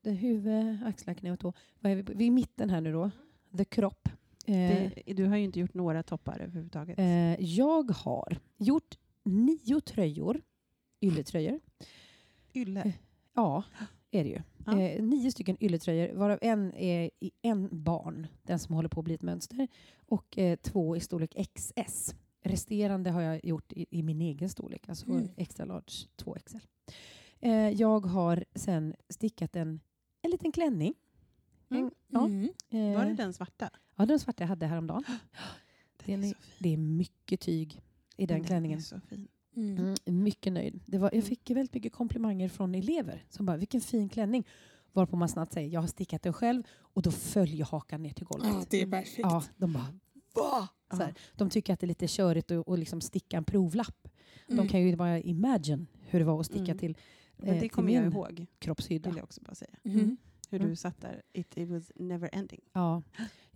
det 0.00 0.10
huvud, 0.12 0.82
axlar, 0.86 1.14
knä 1.14 1.32
och 1.32 1.38
tå. 1.40 1.52
Vad 1.80 1.92
är 1.92 1.96
vi, 1.96 2.02
vi 2.02 2.24
är 2.24 2.28
i 2.28 2.30
mitten 2.30 2.70
här 2.70 2.80
nu 2.80 2.92
då. 2.92 3.10
The 3.56 3.64
crop. 3.64 4.08
Eh, 4.46 4.54
Det, 4.54 5.02
du 5.14 5.24
har 5.26 5.36
ju 5.36 5.44
inte 5.44 5.60
gjort 5.60 5.74
några 5.74 6.02
toppar 6.02 6.38
överhuvudtaget. 6.40 6.98
eh, 6.98 7.40
jag 7.44 7.90
har 7.90 8.38
gjort 8.56 8.98
nio 9.24 9.80
tröjor. 9.80 10.42
Ylletröjor. 11.00 11.60
Ylle. 12.54 12.92
Ja, 13.34 13.64
är 14.10 14.24
det 14.24 14.30
ju. 14.30 14.40
Ja. 14.66 14.80
Eh, 14.80 15.02
nio 15.02 15.30
stycken 15.32 15.56
ylletröjor, 15.60 16.14
varav 16.14 16.38
en 16.42 16.74
är 16.74 17.10
i 17.20 17.30
en 17.42 17.68
barn, 17.84 18.26
den 18.42 18.58
som 18.58 18.74
håller 18.74 18.88
på 18.88 19.00
att 19.00 19.04
bli 19.04 19.14
ett 19.14 19.22
mönster, 19.22 19.68
och 20.06 20.38
eh, 20.38 20.56
två 20.56 20.96
i 20.96 21.00
storlek 21.00 21.36
XS. 21.54 22.14
Resterande 22.42 23.10
har 23.10 23.20
jag 23.20 23.44
gjort 23.44 23.72
i, 23.72 23.86
i 23.90 24.02
min 24.02 24.20
egen 24.20 24.48
storlek, 24.48 24.88
alltså 24.88 25.06
Mm. 25.10 25.28
extra 25.36 25.64
large 25.64 26.06
2XL. 26.16 26.60
Eh, 27.40 27.52
jag 27.70 28.06
har 28.06 28.44
sen 28.54 28.94
stickat 29.08 29.56
en, 29.56 29.80
en 30.22 30.30
liten 30.30 30.52
klänning. 30.52 30.94
Mm. 31.70 31.84
En, 31.84 31.90
ja, 32.08 32.24
Mm. 32.26 32.48
eh, 32.70 32.98
Var 32.98 33.04
det 33.04 33.14
den 33.14 33.32
svarta? 33.32 33.70
ja, 33.96 34.06
den 34.06 34.18
svarta 34.18 34.42
jag 34.42 34.48
hade 34.48 34.66
häromdagen. 34.66 35.04
Den 36.06 36.24
är- 36.24 36.28
är 36.28 36.32
så 36.32 36.38
fin. 36.40 36.56
Det 36.58 36.72
är 36.72 36.76
mycket 36.76 37.40
tyg 37.40 37.80
i 38.16 38.26
den 38.26 38.44
klänningen. 38.44 38.78
är 38.78 38.82
så 38.82 39.00
fin. 39.00 39.28
Mm. 39.58 39.78
Mm, 40.06 40.22
mycket 40.24 40.52
nöjd. 40.52 40.80
Det 40.86 40.98
var, 40.98 41.06
jag 41.06 41.14
Mm. 41.14 41.26
fick 41.26 41.50
väldigt 41.50 41.74
mycket 41.74 41.92
komplimanger 41.92 42.48
från 42.48 42.74
elever 42.74 43.24
som 43.30 43.46
bara 43.46 43.56
“vilken 43.56 43.80
fin 43.80 44.08
klänning”. 44.08 44.44
Varpå 44.92 45.16
man 45.16 45.28
snabbt 45.28 45.52
säger 45.52 45.68
“jag 45.68 45.80
har 45.80 45.88
stickat 45.88 46.22
den 46.22 46.32
själv” 46.32 46.62
och 46.78 47.02
då 47.02 47.10
följer 47.10 47.64
hakan 47.64 48.02
ner 48.02 48.12
till 48.12 48.26
golvet. 48.26 48.48
Ja, 48.54 48.64
det 48.70 48.82
är 48.82 48.86
perfekt. 48.90 49.18
Ja, 49.18 49.44
de 49.56 49.72
bara 49.72 49.86
“va?” 50.34 50.68
så 50.90 50.96
här. 50.96 51.14
De 51.36 51.50
tycker 51.50 51.72
att 51.72 51.80
det 51.80 51.84
är 51.84 51.88
lite 51.88 52.06
körigt 52.08 52.50
att 52.50 52.68
att 52.68 52.78
liksom 52.78 53.00
sticka 53.00 53.36
en 53.36 53.44
provlapp. 53.44 54.08
Mm. 54.48 54.56
De 54.56 54.68
kan 54.68 54.80
ju 54.80 54.96
bara 54.96 55.20
imagine 55.20 55.86
hur 56.00 56.18
det 56.18 56.24
var 56.24 56.40
att 56.40 56.46
sticka 56.46 56.64
Mm. 56.64 56.78
till, 56.78 56.96
Men 57.36 57.48
eh, 57.48 57.54
det 57.54 57.60
till 57.60 57.70
kommer 57.70 57.92
jag 57.92 58.04
ihåg, 58.12 58.46
kroppshydda. 58.58 59.10
vill 59.10 59.16
jag 59.16 59.24
också 59.24 59.40
bara 59.44 59.54
säga. 59.54 59.76
Mhm. 59.82 60.16
Hur 60.50 60.58
Mm. 60.58 60.70
du 60.70 60.76
satt 60.76 61.00
där. 61.00 61.22
It, 61.32 61.56
it 61.58 61.68
was 61.68 61.92
never 61.94 62.30
ending. 62.32 62.60
Ja. 62.72 63.02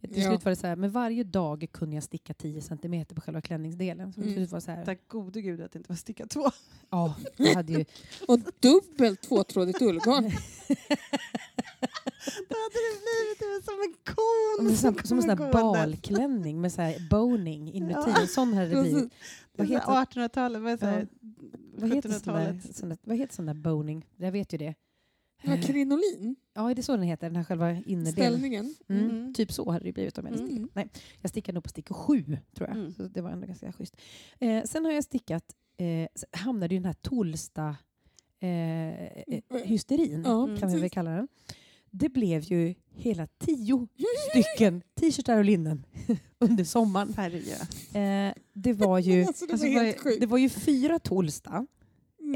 Till 0.01 0.23
Ja. 0.23 0.29
slut 0.31 0.45
var 0.45 0.51
det 0.51 0.57
så 0.57 0.67
här, 0.67 0.77
men 0.77 0.91
varje 0.91 1.25
dag 1.25 1.67
kunde 1.73 1.97
jag 1.97 2.03
sticka 2.03 2.35
10 2.35 2.61
centimeter 2.63 3.15
på 3.15 3.21
själva 3.21 3.41
klänningsdelen. 3.41 4.13
Så 4.13 4.21
till 4.21 4.23
Mm. 4.31 4.35
slut 4.35 4.51
var 4.51 4.57
det 4.59 4.65
så 4.65 4.71
här, 4.71 4.85
Tack 4.85 5.09
gode 5.09 5.43
gud 5.43 5.61
att 5.61 5.73
det 5.73 5.79
inte 5.79 5.89
var 5.89 5.97
sticka 5.97 6.27
två. 6.27 6.51
ja, 6.91 7.15
jag 7.37 7.55
hade 7.55 7.73
ju 7.73 7.85
Och 8.29 8.39
dubbelt 8.61 9.21
tvåtrådigt 9.23 9.83
ullgarn. 9.83 10.25
Då 12.49 12.57
hade 12.57 12.79
det 12.89 12.99
blivit 13.03 13.65
som 13.65 13.75
en 13.83 13.95
kon. 14.15 14.77
som, 14.77 14.95
som, 14.95 15.05
som 15.05 15.19
en 15.19 15.23
sån 15.23 15.39
här 15.39 15.53
balklänning 15.53 16.61
med 16.61 16.73
så 16.73 16.83
här 16.83 17.09
boning 17.11 17.73
inuti. 17.73 17.95
Ja. 18.07 18.21
En 18.21 18.29
sån 18.29 18.53
hade 18.55 18.69
det 18.69 18.83
blivit. 18.83 19.13
Vad 19.57 19.69
heter, 19.69 19.87
1800-talet, 19.87 20.63
vad, 20.63 20.73
är 20.73 20.77
så 20.77 20.87
här, 20.87 21.09
vad 21.75 21.95
heter 21.95 22.09
sån 22.09 22.35
där, 22.35 22.53
1700-talet. 22.53 22.77
sån 22.77 22.89
där, 22.89 22.99
vad 23.03 23.17
heter 23.17 23.35
sån 23.35 23.47
där 23.47 23.55
boning? 23.55 24.07
Jag 24.17 24.33
vet 24.33 24.53
ju 24.55 24.59
det. 24.59 24.75
Ja, 25.43 25.57
krinolin. 25.63 26.37
Ja, 26.55 26.71
är 26.71 26.75
det 26.75 26.83
så 26.83 26.93
den 26.97 27.03
heter? 27.03 27.27
Den 27.27 27.37
här 27.37 27.45
själva 27.45 27.71
innerdelen? 27.73 28.13
Ställningen. 28.13 28.75
Mm. 28.89 29.11
Mm. 29.11 29.35
Typ 29.35 29.53
så 29.53 29.71
hade 29.71 29.85
det 29.85 29.93
blivit 29.93 30.19
om 30.19 30.27
jag 30.27 30.33
hade 30.33 30.45
Mm. 30.53 30.69
stickat. 30.69 31.03
Jag 31.21 31.31
stickade 31.31 31.55
nog 31.55 31.63
på 31.65 31.69
stickor 31.71 31.95
sju, 31.95 32.39
tror 32.57 32.69
jag. 32.69 32.77
Mm. 32.79 32.93
Så 32.93 33.03
det 33.03 33.21
var 33.21 33.31
ändå 33.31 33.47
ganska 33.47 33.73
schysst. 33.73 33.97
Eh, 34.39 34.63
sen 34.65 34.85
har 34.85 34.93
jag 34.93 35.05
stickat, 35.05 35.45
eh, 35.77 36.09
hamnade 36.41 36.75
i 36.75 36.79
den 36.79 36.85
här 36.85 36.93
Tolsta 37.03 37.77
eh, 38.41 38.49
eh, 39.07 39.43
hysterin, 39.65 40.23
Ja, 40.27 40.45
Mm. 40.45 40.59
kan 40.61 40.69
vi 40.69 40.75
väl 40.75 40.83
precis. 40.83 40.95
kalla 40.95 41.11
den. 41.11 41.29
Det 41.91 42.09
blev 42.09 42.43
ju 42.43 42.75
hela 42.95 43.27
tio 43.27 43.89
stycken 44.31 44.83
t-shirtar 45.01 45.39
och 45.39 45.45
linnen 45.45 45.85
under 46.39 46.65
sommaren. 46.65 47.09
Eh, 47.95 48.35
det 48.53 48.73
var 48.73 48.99
ju 48.99 49.25
Alltså, 49.27 49.47
det 49.47 49.53
Alltså, 49.53 49.67
var 49.69 49.99
sjukt. 49.99 50.21
det 50.21 50.27
var 50.27 50.39
ju 50.39 50.49
fyra 50.49 50.99
Tolsta, 50.99 51.67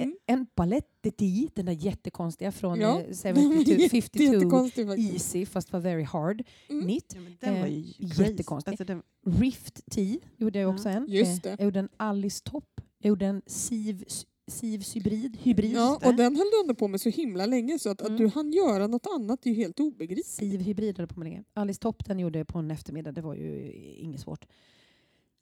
Mm. 0.03 0.17
en 0.27 0.47
palette 0.47 1.11
de 1.17 1.49
den 1.55 1.67
där 1.67 1.73
jättekonstiga 1.73 2.53
från 2.53 2.81
Ja, 2.81 3.01
eh, 3.01 3.33
den 3.35 3.35
var 3.35 3.59
72, 3.65 3.71
jätte- 3.73 3.89
52 3.91 4.23
jättekonstigt 4.23 4.89
faktiskt. 4.89 5.13
Easy 5.13 5.47
fast 5.47 5.73
var 5.73 5.81
very 5.81 6.03
hard. 6.03 6.43
Mm. 6.69 6.83
Knit. 6.85 7.17
Ja, 7.17 7.21
den 7.41 7.61
var 7.61 7.67
ju 7.67 7.79
Eh, 7.81 8.21
jättekonstig. 8.21 8.71
Alltså, 8.71 8.85
den, 8.85 9.03
Rift 9.27 9.81
T 9.91 10.19
gjorde 10.37 10.59
jag 10.59 10.69
Ja, 10.71 10.75
också 10.75 10.89
en. 10.89 11.07
just 11.09 11.31
Eh, 11.47 11.51
det. 11.51 11.57
Jag 11.59 11.65
gjorde 11.65 11.79
en 11.81 11.89
Alice 11.97 12.43
Top. 12.45 12.81
Jag 12.99 13.09
gjorde 13.09 13.27
en 13.27 13.43
Siv, 13.47 14.05
Sivs 14.49 14.97
hybrid. 14.97 15.37
hybrid. 15.43 15.73
Ja, 15.77 15.97
och 16.05 16.15
den 16.15 16.37
höll 16.37 16.47
du 16.53 16.61
ändå 16.61 16.75
på 16.75 16.89
med 16.89 17.01
så 17.01 17.09
himla 17.09 17.47
länge 17.47 17.79
så 17.79 17.91
att, 17.91 18.01
Mm. 18.01 18.13
att 18.13 18.19
du 18.19 18.29
hann 18.29 18.53
göra 18.53 18.87
något 18.87 19.07
annat 19.07 19.47
är 19.47 19.51
ju 19.51 19.57
helt 19.57 19.81
obegripligt. 19.81 20.27
Siv 20.27 20.61
hybrid 20.61 20.99
höll 20.99 21.07
på 21.07 21.19
med 21.21 21.25
länge. 21.29 21.45
Alice 21.55 21.81
Top 21.81 22.05
den 22.07 22.19
gjorde 22.19 22.39
jag 22.39 22.49
på 22.49 22.59
en 22.59 22.71
eftermiddag. 22.71 23.13
Det 23.13 23.21
var 23.21 23.35
ju 23.35 23.73
inget 23.99 24.21
svårt. 24.21 24.47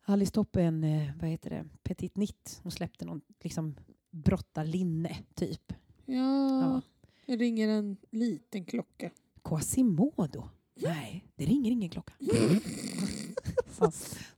Alice 0.07 0.33
Top 0.33 0.57
är 0.57 0.61
en, 0.61 0.85
eh, 0.85 1.11
vad 1.21 1.31
heter 1.31 1.51
det, 1.51 1.65
petit 1.83 2.15
knit. 2.15 2.61
Hon 2.63 2.73
släppte 2.73 3.05
någon 3.05 3.21
liksom 3.43 3.75
brottarlinne 4.15 5.17
typ. 5.35 5.73
Ja, 6.07 6.61
Ja. 6.61 6.83
jag 7.27 7.41
ringer 7.41 7.69
en 7.69 7.97
liten 8.11 8.65
klocka. 8.65 9.11
Quasimodo? 9.45 10.49
Nej, 10.75 11.25
det 11.37 11.45
ringer 11.45 11.71
ingen 11.71 11.91
klocka. 11.91 12.13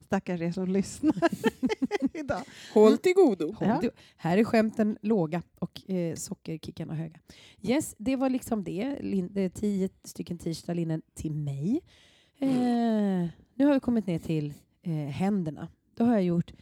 Stackars 0.06 0.40
er 0.40 0.52
som 0.52 0.66
lyssnar 0.68 1.14
idag. 2.14 2.42
Håll 2.74 2.98
till 2.98 3.14
godo. 3.14 3.52
håll 3.52 3.78
du- 3.82 3.90
Här 4.16 4.38
är 4.38 4.44
skämten 4.44 4.98
låga 5.02 5.42
och 5.58 5.90
eh, 5.90 6.14
sockerkickarna 6.14 6.94
höga. 6.94 7.20
Yes, 7.62 7.94
det 7.98 8.16
var 8.16 8.30
liksom 8.30 8.64
det. 8.64 8.98
Lin, 9.02 9.28
det 9.32 9.50
tio 9.50 9.88
stycken 10.04 10.38
t-shirtar 10.38 11.00
till 11.14 11.32
mig. 11.32 11.80
Eh, 12.38 12.48
nu 13.54 13.66
har 13.66 13.74
vi 13.74 13.80
kommit 13.80 14.06
ner 14.06 14.18
till 14.18 14.54
eh, 14.82 14.92
händerna. 14.92 15.68
Då 15.94 16.04
har 16.04 16.12
jag 16.12 16.22
gjort 16.22 16.52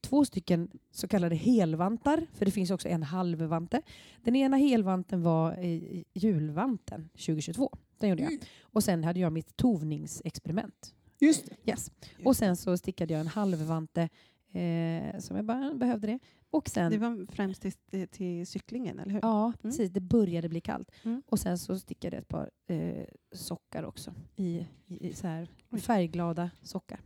två 0.00 0.24
stycken 0.24 0.70
så 0.90 1.08
kallade 1.08 1.36
helvantar, 1.36 2.26
för 2.34 2.44
det 2.44 2.50
finns 2.50 2.70
också 2.70 2.88
en 2.88 3.02
halvvante. 3.02 3.82
Den 4.22 4.36
ena 4.36 4.56
helvanten 4.56 5.22
var 5.22 5.52
eh, 5.64 6.02
julvanten 6.14 7.08
2022. 7.12 7.76
Den 7.98 8.10
gjorde 8.10 8.22
jag. 8.22 8.32
Mm. 8.32 8.44
Och 8.62 8.84
sen 8.84 9.04
hade 9.04 9.20
jag 9.20 9.32
mitt 9.32 9.56
tovningsexperiment. 9.56 10.94
Just 11.18 11.46
det. 11.46 11.70
Yes. 11.70 11.90
Och 12.24 12.36
sen 12.36 12.56
så 12.56 12.76
stickade 12.76 13.12
jag 13.14 13.20
en 13.20 13.26
halvvante 13.26 14.08
eh, 14.52 15.18
som 15.18 15.36
jag 15.36 15.44
bara 15.44 15.74
behövde 15.74 16.06
det. 16.06 16.18
Och 16.50 16.68
sen, 16.68 16.92
Det 16.92 16.98
var 16.98 17.26
främst 17.32 17.62
till, 17.62 18.08
till 18.08 18.46
cyklingen, 18.46 18.98
eller 18.98 19.12
hur? 19.12 19.20
ja, 19.22 19.52
precis, 19.62 19.90
det 19.90 20.00
började 20.00 20.48
bli 20.48 20.60
kallt. 20.60 20.90
Mm. 21.02 21.22
Och 21.26 21.38
sen 21.40 21.58
så 21.58 21.78
stickade 21.78 22.16
jag 22.16 22.22
ett 22.22 22.28
par 22.28 22.50
eh, 22.66 23.04
sockar 23.32 23.82
också. 23.82 24.14
I, 24.36 24.66
i, 24.86 25.12
så 25.12 25.26
här 25.26 25.48
färgglada 25.80 26.50
sockar. 26.62 27.00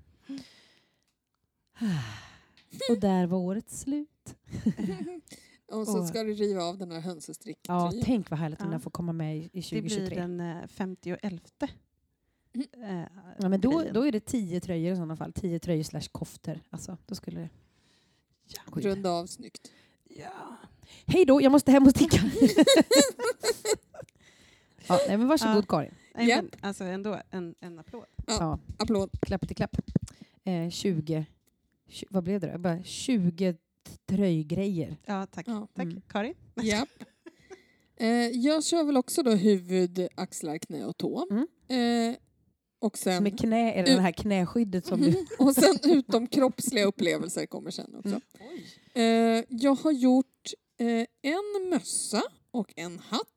Och 2.91 3.01
där 3.01 3.27
var 3.27 3.39
året 3.39 3.71
slut. 3.71 4.35
Och 5.73 5.87
så 5.87 6.07
ska 6.07 6.23
du 6.23 6.33
riva 6.35 6.63
av 6.63 6.79
den 6.79 6.91
här 6.93 7.01
hönsestricktröjan. 7.01 7.97
Ja, 7.97 8.03
tänk 8.05 8.31
vad 8.31 8.39
härligt 8.39 8.61
om 8.61 8.67
Ja. 8.67 8.71
den 8.71 8.81
får 8.81 8.91
komma 8.91 9.13
med 9.13 9.37
i, 9.37 9.41
i 9.41 9.51
Det 9.53 9.63
2023. 9.63 10.07
blir 10.07 10.17
den 10.17 10.41
eh, 10.41 10.67
51 10.67 11.23
Mm. 12.55 13.01
eh, 13.01 13.07
Ja, 13.39 13.49
men 13.49 13.61
då, 13.61 13.85
då 13.95 14.03
är 14.07 14.13
det 14.13 14.21
tio 14.21 14.61
tröjor 14.61 14.93
i 14.93 14.97
sådana 14.97 15.17
fall. 15.17 15.33
Tio 15.33 15.59
tröjor 15.59 15.83
slash 15.83 16.09
koftor. 16.13 16.61
Alltså, 16.71 16.97
då 17.07 17.15
skulle 17.15 17.41
det... 17.41 17.49
in. 18.77 18.83
Runda 18.83 19.11
av 19.11 19.27
snyggt. 19.27 19.71
Ja. 20.09 20.57
Hej 21.07 21.25
då, 21.25 21.43
jag 21.43 21.53
måste 21.53 21.73
hem 21.73 21.83
och 21.83 21.91
sticka. 21.91 22.17
ja, 24.89 24.99
nej, 25.09 25.17
men 25.19 25.29
varsågod 25.29 25.57
Ja. 25.57 25.63
Karin. 25.69 25.95
Nej, 26.15 26.29
Ja. 26.29 26.37
men, 26.37 26.51
alltså 26.61 26.85
ändå 26.85 27.21
en, 27.31 27.55
en 27.61 27.79
applåd. 27.79 28.05
Ja. 28.27 28.35
Ja, 28.41 28.59
Applåd. 28.79 29.11
klapp 29.23 29.47
till 29.47 29.57
klapp. 29.57 29.77
Eh, 30.45 30.71
20, 30.71 31.03
tju- 31.03 31.25
vad 32.11 32.25
blev 32.25 32.41
det 32.41 32.53
då? 32.53 32.59
Bara 32.59 32.83
20 32.83 33.57
tröjgrejer. 34.09 34.97
Ja, 35.07 35.27
tack. 35.27 35.49
Ja. 35.49 35.69
tack. 35.75 35.85
Mm. 35.85 36.03
Karin? 36.09 36.35
Japp. 36.63 36.89
Eh, 37.97 38.09
jag 38.29 38.65
kör 38.65 38.85
väl 38.85 38.97
också 38.97 39.23
då 39.23 39.31
huvud, 39.31 40.09
axlar, 40.15 40.59
knä 40.59 40.85
och 40.85 40.97
tå. 40.97 41.27
Mm. 41.31 41.47
Eh, 41.69 42.17
och, 42.79 42.99
sen, 42.99 43.23
Med 43.23 43.39
knä, 43.41 43.73
är 43.73 43.85
det 43.85 43.95
det 43.95 44.01
här 44.01 44.13
knäskyddet 44.13 44.87
som 44.87 45.01
du... 45.01 45.27
Och 45.39 45.55
sen 45.55 45.79
utom 45.83 46.27
kroppsliga 46.27 46.85
upplevelser 46.85 47.47
kommer 47.47 47.71
sen 47.71 47.95
också. 47.95 48.21
Mm. 48.95 49.39
Eh, 49.39 49.45
jag 49.49 49.75
har 49.75 49.93
gjort 49.93 50.53
eh, 50.79 50.87
en 51.33 51.69
mössa 51.71 52.23
och 52.51 52.73
en 52.77 52.99
hatt. 52.99 53.34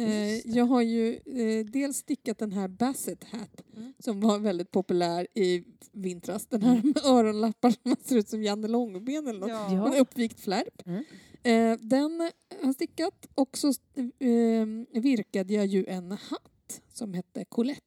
Eh, 0.00 0.46
jag 0.56 0.64
har 0.64 0.82
ju 0.82 1.14
eh, 1.14 1.64
dels 1.66 1.96
stickat 1.96 2.38
den 2.38 2.52
här 2.52 2.68
Basset 2.68 3.24
Hat 3.24 3.60
Mm. 3.76 3.92
som 3.98 4.20
var 4.20 4.38
väldigt 4.38 4.70
populär 4.70 5.26
i 5.34 5.64
vintras. 5.92 6.46
Den 6.46 6.62
här 6.62 6.82
med 6.84 6.96
öronlappar 7.04 7.70
som 7.82 7.96
ser 8.04 8.16
ut 8.16 8.28
som 8.28 8.42
Janne 8.42 8.68
Långben 8.68 9.26
eller 9.28 9.40
något. 9.40 9.48
Ja. 9.50 9.86
En 9.94 10.00
uppvikt 10.00 10.40
flärp. 10.40 10.82
Mm. 10.86 11.04
Eh, 11.42 11.78
den 11.88 12.30
har 12.62 12.72
stickat 12.72 13.26
och 13.34 13.58
så 13.58 13.68
eh, 13.68 15.00
virkade 15.02 15.54
jag 15.54 15.66
ju 15.66 15.84
en 15.86 16.10
hatt 16.10 16.80
som 16.92 17.14
hette 17.14 17.44
Colette 17.44 17.80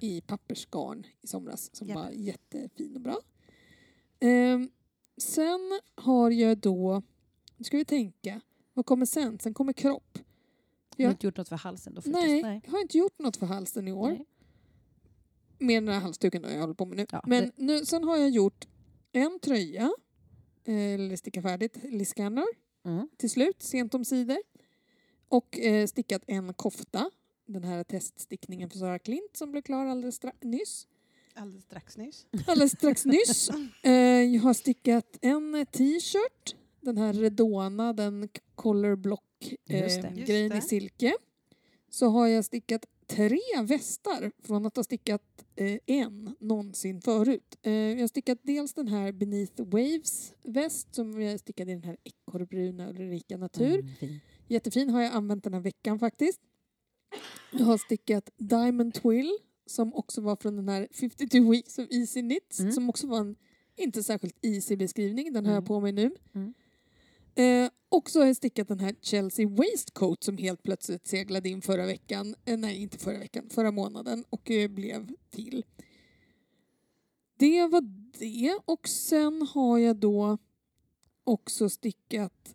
i 0.00 0.20
pappersgarn 0.20 1.06
i 1.20 1.26
somras 1.26 1.70
som 1.76 1.88
Japp. 1.88 1.96
var 1.98 2.10
jättefin 2.10 2.94
och 2.94 3.00
bra. 3.00 3.18
Ehm, 4.20 4.70
sen 5.16 5.80
har 5.94 6.30
jag 6.30 6.58
då, 6.58 7.02
nu 7.56 7.64
ska 7.64 7.76
vi 7.76 7.84
tänka, 7.84 8.40
vad 8.74 8.86
kommer 8.86 9.06
sen? 9.06 9.38
Sen 9.38 9.54
kommer 9.54 9.72
kropp. 9.72 10.18
Du 11.00 11.04
har 11.04 11.08
Ja. 11.10 11.12
inte 11.12 11.26
gjort 11.26 11.36
något 11.36 11.48
för 11.48 11.56
halsen 11.56 11.94
då? 11.94 12.00
förstås? 12.00 12.20
Nej, 12.22 12.42
Nej. 12.42 12.60
jag 12.64 12.72
har 12.72 12.80
inte 12.80 12.98
gjort 12.98 13.18
något 13.18 13.36
för 13.36 13.46
halsen 13.46 13.88
i 13.88 13.92
år. 13.92 14.08
Nej. 14.08 14.26
Mer 15.58 15.80
den 15.80 15.94
här 15.94 16.00
halsduken 16.00 16.42
då 16.42 16.48
jag 16.50 16.60
håller 16.60 16.74
på 16.74 16.84
med 16.86 16.96
nu. 16.96 17.06
Ja, 17.12 17.22
Men 17.26 17.52
nu, 17.56 17.84
sen 17.84 18.04
har 18.04 18.16
jag 18.16 18.30
gjort 18.30 18.68
en 19.12 19.38
tröja, 19.42 19.92
eh, 20.64 20.74
eller 20.94 21.16
sticka 21.16 21.42
färdigt, 21.42 21.76
Liscanner 21.82 22.44
Mm. 22.84 23.08
till 23.16 23.30
slut, 23.30 23.62
sent 23.62 23.94
om 23.94 24.04
sidor. 24.04 24.38
Och 25.28 25.58
eh, 25.58 25.86
stickat 25.86 26.22
en 26.26 26.54
kofta, 26.54 27.10
den 27.46 27.64
här 27.64 27.84
teststickningen 27.84 28.70
för 28.70 28.78
Sara 28.78 28.98
Klint 28.98 29.36
som 29.36 29.50
blev 29.52 29.62
klar 29.62 29.86
alldeles 29.86 30.20
stra- 30.22 30.36
nyss. 30.40 30.86
Alldeles 31.34 31.64
strax 31.64 31.96
nyss. 31.96 32.26
Alldeles 32.46 32.72
strax 32.72 33.04
nyss. 33.04 33.50
Eh, 33.82 33.92
jag 34.22 34.42
har 34.42 34.54
stickat 34.54 35.18
en 35.22 35.66
t-shirt, 35.72 36.56
den 36.80 36.98
här 36.98 37.12
Redona, 37.12 37.92
den 37.92 38.28
color 38.54 38.96
block 38.96 39.24
eh, 39.68 40.24
grejen 40.26 40.52
i 40.56 40.60
silke. 40.60 41.14
Så 41.90 42.06
har 42.08 42.26
jag 42.26 42.44
stickat 42.44 42.86
tre 43.06 43.38
västar 43.62 44.32
från 44.42 44.66
att 44.66 44.76
ha 44.76 44.84
stickat 44.84 45.22
eh, 45.56 45.78
en 45.86 46.36
någonsin 46.40 47.00
förut. 47.00 47.58
Eh, 47.62 47.72
jag 47.72 48.00
har 48.00 48.06
stickat 48.08 48.38
dels 48.42 48.74
den 48.74 48.88
här 48.88 49.12
Beneath 49.12 49.62
Waves 49.62 50.34
väst 50.42 50.94
som 50.94 51.20
jag 51.22 51.40
stickade 51.40 51.70
i 51.72 51.74
den 51.74 51.84
här 51.84 51.96
ekorrbruna 52.04 52.90
Ulrika 52.90 53.36
Natur. 53.36 53.74
Mm, 53.80 53.94
fin. 54.00 54.20
Jättefin, 54.48 54.90
har 54.90 55.02
jag 55.02 55.12
använt 55.12 55.44
den 55.44 55.54
här 55.54 55.60
veckan 55.60 55.98
faktiskt. 55.98 56.40
Jag 57.52 57.64
har 57.64 57.78
stickat 57.78 58.30
Diamond 58.36 58.94
Twill 58.94 59.38
som 59.66 59.94
också 59.94 60.20
var 60.20 60.36
från 60.36 60.56
den 60.56 60.68
här 60.68 60.88
52 60.92 61.50
Weeks 61.50 61.78
of 61.78 61.86
Easy 61.90 62.20
Knits 62.22 62.60
Mm. 62.60 62.72
som 62.72 62.88
också 62.90 63.06
var 63.06 63.20
en 63.20 63.36
inte 63.76 64.02
särskilt 64.02 64.36
easy 64.42 64.76
beskrivning. 64.76 65.32
Den 65.32 65.44
har 65.46 65.52
Mm. 65.52 65.62
jag 65.62 65.66
på 65.66 65.80
mig 65.80 65.92
nu. 65.92 66.10
Mm. 66.34 66.54
Eh, 67.34 67.70
och 67.88 68.10
så 68.10 68.20
har 68.20 68.26
jag 68.26 68.36
stickat 68.36 68.68
den 68.68 68.80
här 68.80 68.94
Chelsea 69.00 69.48
Waistcoat 69.48 70.24
som 70.24 70.38
helt 70.38 70.62
plötsligt 70.62 71.06
seglade 71.06 71.48
in 71.48 71.62
förra 71.62 71.86
veckan. 71.86 72.34
Eh, 72.44 72.56
nej, 72.56 72.82
inte 72.82 72.98
förra 72.98 73.18
veckan, 73.18 73.48
förra 73.50 73.70
månaden 73.70 74.24
och 74.30 74.50
eh, 74.50 74.68
blev 74.68 75.10
till. 75.30 75.64
Det 77.38 77.66
var 77.66 77.80
det 78.18 78.58
och 78.64 78.88
sen 78.88 79.42
har 79.54 79.78
jag 79.78 79.96
då 79.96 80.38
också 81.24 81.68
stickat... 81.70 82.54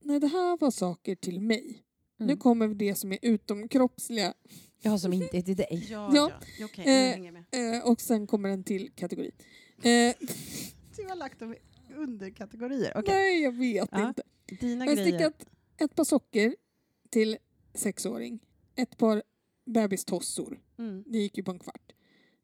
Nej, 0.00 0.20
det 0.20 0.26
här 0.26 0.56
var 0.56 0.70
saker 0.70 1.14
till 1.14 1.40
mig. 1.40 1.80
Nu 2.16 2.24
Mm. 2.24 2.36
kommer 2.38 2.68
det 2.68 2.94
som 2.94 3.12
är 3.12 3.18
utomkroppsliga 3.22 4.34
Jag 4.82 4.90
har 4.90 4.98
som 4.98 5.12
inte 5.12 5.38
är 5.38 5.42
till 5.42 5.56
dig. 5.56 5.86
Ja, 5.90 6.10
Ja. 6.14 6.32
ja. 6.58 6.64
okej, 6.66 7.44
Eh, 7.52 7.76
eh, 7.76 7.86
och 7.90 8.00
sen 8.00 8.26
kommer 8.26 8.48
en 8.48 8.64
till 8.64 8.90
kategori. 8.96 9.30
Eh, 9.82 10.14
Du 10.96 11.04
har 11.08 11.16
lagt 11.16 11.38
dem 11.38 11.54
underkategorier. 11.94 12.92
Okej, 12.96 13.14
Nej, 13.14 13.42
jag 13.42 13.52
vet 13.52 13.88
Ja. 13.92 14.08
inte. 14.08 14.22
dina 14.60 14.84
Jag 14.86 14.96
har 14.96 15.02
stickat 15.04 15.46
ett 15.76 15.94
par 15.96 16.04
socker 16.04 16.56
till 17.10 17.36
sexåring. 17.74 18.38
Ett 18.76 18.96
par 18.96 19.22
bebistossor. 19.66 20.60
Mm. 20.78 21.04
Det 21.06 21.18
gick 21.18 21.36
ju 21.36 21.42
på 21.44 21.50
en 21.50 21.58
kvart. 21.58 21.92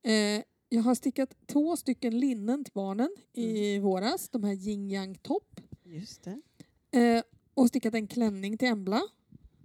Eh, 0.02 0.42
jag 0.68 0.82
har 0.82 0.94
stickat 0.94 1.34
två 1.46 1.76
stycken 1.76 2.18
linnen 2.20 2.64
till 2.64 2.72
barnen 2.74 3.10
i 3.32 3.78
våras. 3.78 4.28
De 4.28 4.44
här 4.44 4.52
yin 4.68 4.90
yang 4.90 5.14
topp. 5.14 5.60
Just 5.84 6.22
det. 6.22 6.40
Eh, 6.98 7.22
och 7.54 7.68
stickat 7.68 7.94
en 7.94 8.06
klänning 8.06 8.58
till 8.58 8.68
Embla. 8.68 9.02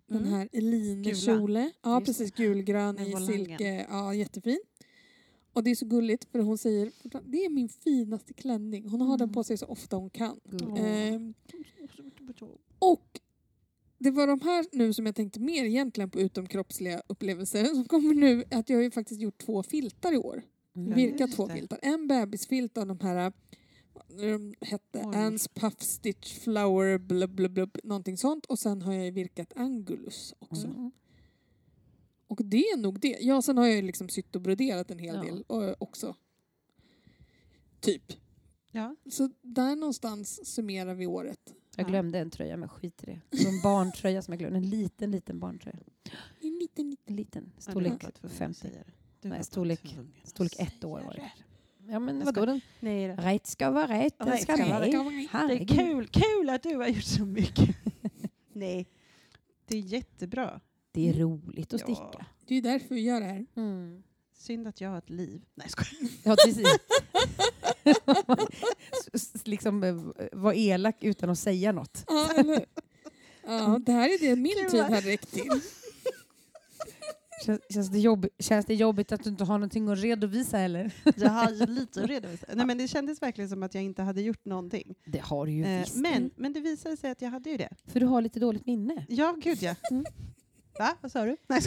Den 0.08 0.18
Mm. 0.18 0.34
här 0.34 0.50
Eline 0.52 1.04
Gula. 1.04 1.16
kjole. 1.16 1.72
Ja, 1.84 2.00
Just 2.00 2.06
precis. 2.06 2.32
Gulgrön 2.32 3.00
i 3.00 3.26
silke. 3.26 3.86
Ja, 3.90 4.14
jättefin. 4.14 4.60
Och 5.56 5.64
det 5.64 5.72
är 5.72 5.76
så 5.76 5.86
gulligt 5.86 6.26
för 6.32 6.40
hon 6.40 6.58
säger 6.58 6.92
det 7.24 7.46
är 7.46 7.50
min 7.50 7.70
finaste 7.70 8.34
klänning. 8.34 8.90
Hon 8.90 9.02
har 9.02 9.18
den 9.18 9.26
Mm. 9.26 9.34
på 9.34 9.44
sig 9.44 9.58
så 9.58 9.66
ofta 9.66 9.96
hon 9.96 10.10
kan. 10.10 10.40
Åh. 10.64 10.80
Ehm, 10.80 11.34
och 12.80 13.20
det 13.98 14.12
var 14.12 14.28
de 14.28 14.42
här 14.42 14.66
nu 14.72 14.94
som 14.94 15.06
jag 15.06 15.16
tänkte 15.16 15.40
mer 15.40 15.66
egentligen 15.66 16.10
på 16.10 16.20
utomkroppsliga 16.20 17.02
upplevelser 17.08 17.66
som 17.76 17.86
kommer 17.86 18.14
nu 18.14 18.44
att 18.52 18.70
jag 18.70 18.78
har 18.78 18.84
ju 18.84 18.92
faktiskt 18.92 19.22
gjort 19.22 19.38
två 19.38 19.64
filtar 19.64 20.14
i 20.14 20.18
år. 20.18 20.44
Mm. 20.76 20.94
Virkat 20.94 21.32
två 21.32 21.48
filtar. 21.50 21.80
En 21.82 22.08
bebisfilt 22.08 22.78
av 22.78 22.88
de 22.88 23.00
här 23.00 23.34
de 24.08 24.56
hette 24.62 25.00
Oj. 25.04 25.16
Anne's 25.16 25.50
Puff 25.54 25.82
Stitch 25.82 26.40
Flower 26.40 26.98
blub, 26.98 27.36
blub, 27.36 27.52
blub, 27.52 27.78
någonting 27.84 28.18
sånt 28.18 28.46
och 28.46 28.60
sen 28.60 28.82
har 28.82 28.94
jag 28.94 29.12
virkat 29.12 29.54
Angulus 29.56 30.34
också. 30.40 30.68
Mm. 30.68 30.92
Och 32.28 32.46
det 32.46 32.58
är 32.70 32.78
nog 32.78 33.00
det. 33.00 33.18
Ja, 33.22 33.42
sen 33.42 33.58
har 33.58 33.66
jag 33.66 33.76
ju 33.76 33.82
liksom 33.82 34.10
sytt 34.10 34.36
och 34.36 34.42
broderat 34.42 34.92
en 34.92 35.00
hel 35.00 35.16
Ja. 35.16 35.22
del 35.22 35.42
och, 35.48 35.82
också. 35.82 36.16
Typ. 37.80 38.14
Ja. 38.72 38.96
Så 39.10 39.30
där 39.42 39.76
någonstans 39.76 40.46
summerar 40.54 40.94
vi 40.96 41.06
året. 41.08 41.54
Jag 41.76 41.84
Ja. 41.86 41.90
glömde 41.90 42.20
en 42.20 42.30
tröja, 42.30 42.58
men 42.58 42.70
skit 42.70 43.04
i 43.04 43.06
det. 43.06 43.22
Det 43.30 43.48
En 43.48 43.62
barntröja 43.64 44.22
som 44.22 44.32
jag 44.32 44.40
glömde. 44.40 44.58
En 44.58 44.70
liten, 44.70 45.12
liten 45.12 45.40
barntröja. 45.40 45.78
En 46.42 46.50
liten, 46.60 46.90
liten. 46.90 47.04
En 47.06 47.16
liten. 47.16 47.52
Ja, 47.56 47.62
Storlek 47.62 48.04
att 48.04 48.32
50. 48.32 48.60
säga 48.60 48.74
det. 48.86 48.92
Du 49.22 49.30
Nej, 49.30 49.42
storlek- 49.42 49.98
Storlek 50.24 50.56
ett 50.60 50.84
år 50.84 51.00
var 51.02 51.14
det. 51.14 51.20
det. 51.20 51.92
Ja, 51.92 52.00
men 52.00 52.18
Jag 52.20 52.26
vadå? 52.26 52.46
Den, 52.46 52.62
Nej, 52.80 53.08
då. 53.08 53.14
rätt 53.16 53.48
ska 53.48 53.72
vara 53.72 53.88
rätt. 53.88 54.18
Den 54.20 54.28
Rätt 54.28 54.42
ska 54.42 54.56
vara 54.58 54.82
rätt. 54.82 54.92
Det 55.32 55.54
är 55.64 55.68
kul, 55.68 56.08
kul 56.08 56.50
att 56.50 56.64
du 56.64 56.76
har 56.76 56.88
gjort 56.88 57.04
så 57.04 57.26
mycket. 57.26 57.76
Nej, 58.54 58.88
det 59.66 59.78
är 59.78 59.82
jättebra. 59.82 60.62
Det 60.96 61.10
är 61.10 61.14
roligt 61.14 61.74
att 61.74 61.82
Ja. 61.82 61.86
sticka. 61.86 62.26
Det 62.48 62.56
är 62.56 62.62
därför 62.62 62.96
vi 62.96 63.02
gör 63.02 63.20
det 63.20 63.26
här. 63.26 63.46
Mm. 63.56 64.04
Synd 64.38 64.68
att 64.68 64.82
jag 64.82 64.90
har 64.90 64.98
ett 64.98 65.10
liv. 65.10 65.42
Nej, 65.56 65.68
jag 65.68 65.72
skojar. 65.72 66.12
Ja, 66.24 66.36
precis. 66.46 66.68
Liksom 69.44 69.84
eh, 69.84 69.96
vara 70.32 70.56
elak 70.56 70.96
utan 71.04 71.30
att 71.30 71.40
säga 71.40 71.72
något. 71.72 72.04
Ja, 72.08 72.30
eller, 72.38 72.66
ja, 73.48 73.80
det 73.86 73.92
här 73.92 74.10
är 74.10 74.20
det 74.30 74.36
min 74.36 74.54
Gud, 74.62 74.72
tid 74.72 74.82
har 74.84 75.02
räckt 75.02 75.32
till. 75.34 75.50
Känns, 77.46 77.62
känns, 77.74 77.90
det 77.90 78.00
jobb, 78.00 78.28
känns 78.40 78.66
det 78.66 78.76
jobbigt 78.76 79.12
att 79.12 79.24
du 79.24 79.30
inte 79.30 79.44
har 79.44 79.58
någonting 79.58 79.90
att 79.90 80.00
redovisa 80.00 80.60
eller? 80.60 80.92
Jag 81.16 81.30
har 81.30 81.52
ju 81.52 81.66
lite 81.66 82.02
att 82.04 82.10
redovisa. 82.10 82.46
Nej, 82.54 82.66
men 82.66 82.78
det 82.78 82.88
kändes 82.88 83.22
verkligen 83.22 83.50
som 83.50 83.64
att 83.64 83.74
jag 83.76 83.84
inte 83.84 84.02
hade 84.04 84.22
gjort 84.22 84.46
någonting. 84.46 84.96
Det 85.06 85.20
har 85.20 85.46
du 85.46 85.52
ju 85.52 85.66
Eh, 85.66 85.80
visst. 85.80 85.96
men, 85.96 86.32
men 86.36 86.54
det 86.54 86.60
visade 86.60 86.98
sig 86.98 87.12
att 87.12 87.22
jag 87.22 87.30
hade 87.30 87.50
ju 87.50 87.58
det. 87.58 87.70
För 87.88 88.00
du 88.00 88.06
har 88.06 88.22
lite 88.22 88.40
dåligt 88.40 88.66
minne. 88.66 89.06
Ja, 89.10 89.36
gud 89.44 89.58
ja. 89.62 89.76
Mm. 89.92 90.06
Va? 90.80 90.98
Vad 91.02 91.12
sa 91.12 91.26
du? 91.26 91.38
Nej. 91.48 91.62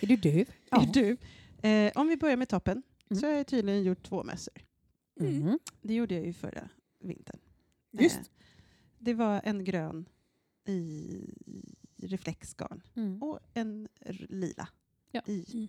Är 0.00 0.06
du 0.06 0.16
döv? 0.16 0.50
Är 0.70 0.86
du? 0.92 1.16
Eh, 1.68 1.92
om 1.94 2.08
vi 2.08 2.16
börjar 2.16 2.36
med 2.36 2.48
toppen 2.48 2.82
Mm. 3.10 3.20
så 3.20 3.26
har 3.26 3.32
jag 3.34 3.46
tydligen 3.46 3.82
gjort 3.84 4.02
två 4.02 4.24
mössor. 4.24 4.54
Mm. 5.20 5.58
Det 5.82 5.94
gjorde 5.94 6.14
jag 6.14 6.26
ju 6.26 6.32
förra 6.32 6.68
vintern. 7.00 7.40
Just. 7.90 8.16
Eh, 8.16 8.22
det 8.98 9.14
var 9.14 9.40
en 9.44 9.64
grön 9.64 10.08
i 10.64 11.10
reflexgarn 11.96 12.82
Mm. 12.96 13.22
och 13.22 13.38
en 13.54 13.88
lila 14.28 14.68
Ja. 15.10 15.22
i, 15.26 15.44
Mm. 15.52 15.68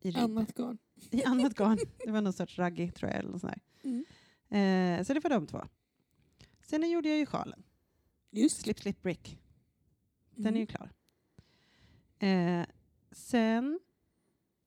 i. 0.00 0.14
Annat 0.16 0.54
garn. 0.54 0.78
i 1.10 1.24
annat 1.24 1.54
garn. 1.54 1.78
Det 2.04 2.10
var 2.10 2.20
någon 2.20 2.32
sorts 2.32 2.58
raggi 2.58 2.90
tror 2.90 3.10
jag. 3.10 3.18
Eller 3.18 3.38
sånt 3.38 3.54
Mm. 3.82 4.04
Eh, 4.98 5.04
så 5.04 5.14
det 5.14 5.20
var 5.20 5.30
de 5.30 5.46
två. 5.46 5.62
Sen 6.62 6.90
gjorde 6.90 7.08
jag 7.08 7.18
ju 7.18 7.26
sjalen. 7.26 7.62
Just. 8.30 8.60
Slip 8.60 8.80
Slip 8.80 9.02
Brick. 9.02 9.38
Den 10.34 10.46
Mm. 10.46 10.54
är 10.56 10.60
ju 10.60 10.66
klar. 10.66 10.90
Eh, 12.28 12.66
sen 13.12 13.80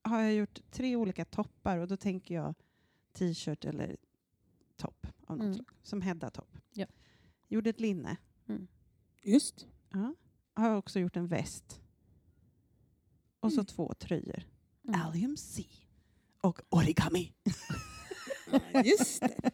har 0.01 0.21
jag 0.21 0.33
gjort 0.33 0.59
tre 0.71 0.95
olika 0.95 1.25
toppar 1.25 1.77
och 1.77 1.87
då 1.87 1.97
tänker 1.97 2.35
jag 2.35 2.55
t-shirt 3.13 3.65
eller 3.65 3.97
topp 4.75 5.07
av 5.25 5.37
något 5.37 5.43
Mm. 5.45 5.53
slag. 5.53 5.67
Som 5.83 6.01
Hedda-topp. 6.01 6.57
Ja. 6.73 6.85
Gjorde 7.47 7.69
ett 7.69 7.79
linne. 7.79 8.17
Just. 9.23 9.67
Ja. 9.89 10.13
Har 10.53 10.75
också 10.75 10.99
gjort 10.99 11.15
en 11.17 11.27
väst. 11.27 11.81
Och 13.39 13.51
så 13.53 13.59
Mm. 13.59 13.65
två 13.65 13.93
tröjor. 13.93 14.43
Mm. 14.87 15.01
Allium 15.01 15.37
C 15.37 15.65
och 16.41 16.61
origami. 16.69 17.33
Just 18.85 19.21
det. 19.21 19.51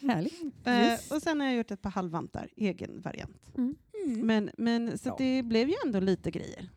Härligt. 0.02 0.66
Eh, 0.66 0.90
Just. 0.90 1.12
och 1.12 1.22
sen 1.22 1.40
har 1.40 1.46
jag 1.46 1.56
gjort 1.56 1.70
ett 1.70 1.82
par 1.82 1.90
halvvantar, 1.90 2.48
egen 2.56 3.00
variant. 3.00 3.56
Mm. 3.56 3.76
Men, 4.06 4.50
men 4.58 4.98
så 4.98 5.08
Ja. 5.08 5.14
det 5.18 5.42
blev 5.42 5.68
ju 5.68 5.74
ändå 5.86 6.00
lite 6.00 6.30
grejer. 6.30 6.68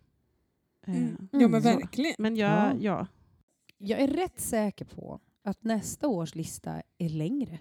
Eh, 0.88 0.96
Mm. 0.98 1.30
Ja 1.32 1.48
men 1.48 1.62
så. 1.62 1.70
verkligen. 1.70 2.16
Men 2.20 2.36
jag, 2.36 2.50
Ja. 2.52 2.76
ja. 2.80 3.08
Jag 3.78 4.00
är 4.00 4.08
rätt 4.08 4.40
säker 4.40 4.86
på 4.86 5.20
att 5.44 5.64
nästa 5.64 6.08
års 6.08 6.36
lista 6.36 6.82
är 6.98 7.10
längre. 7.10 7.60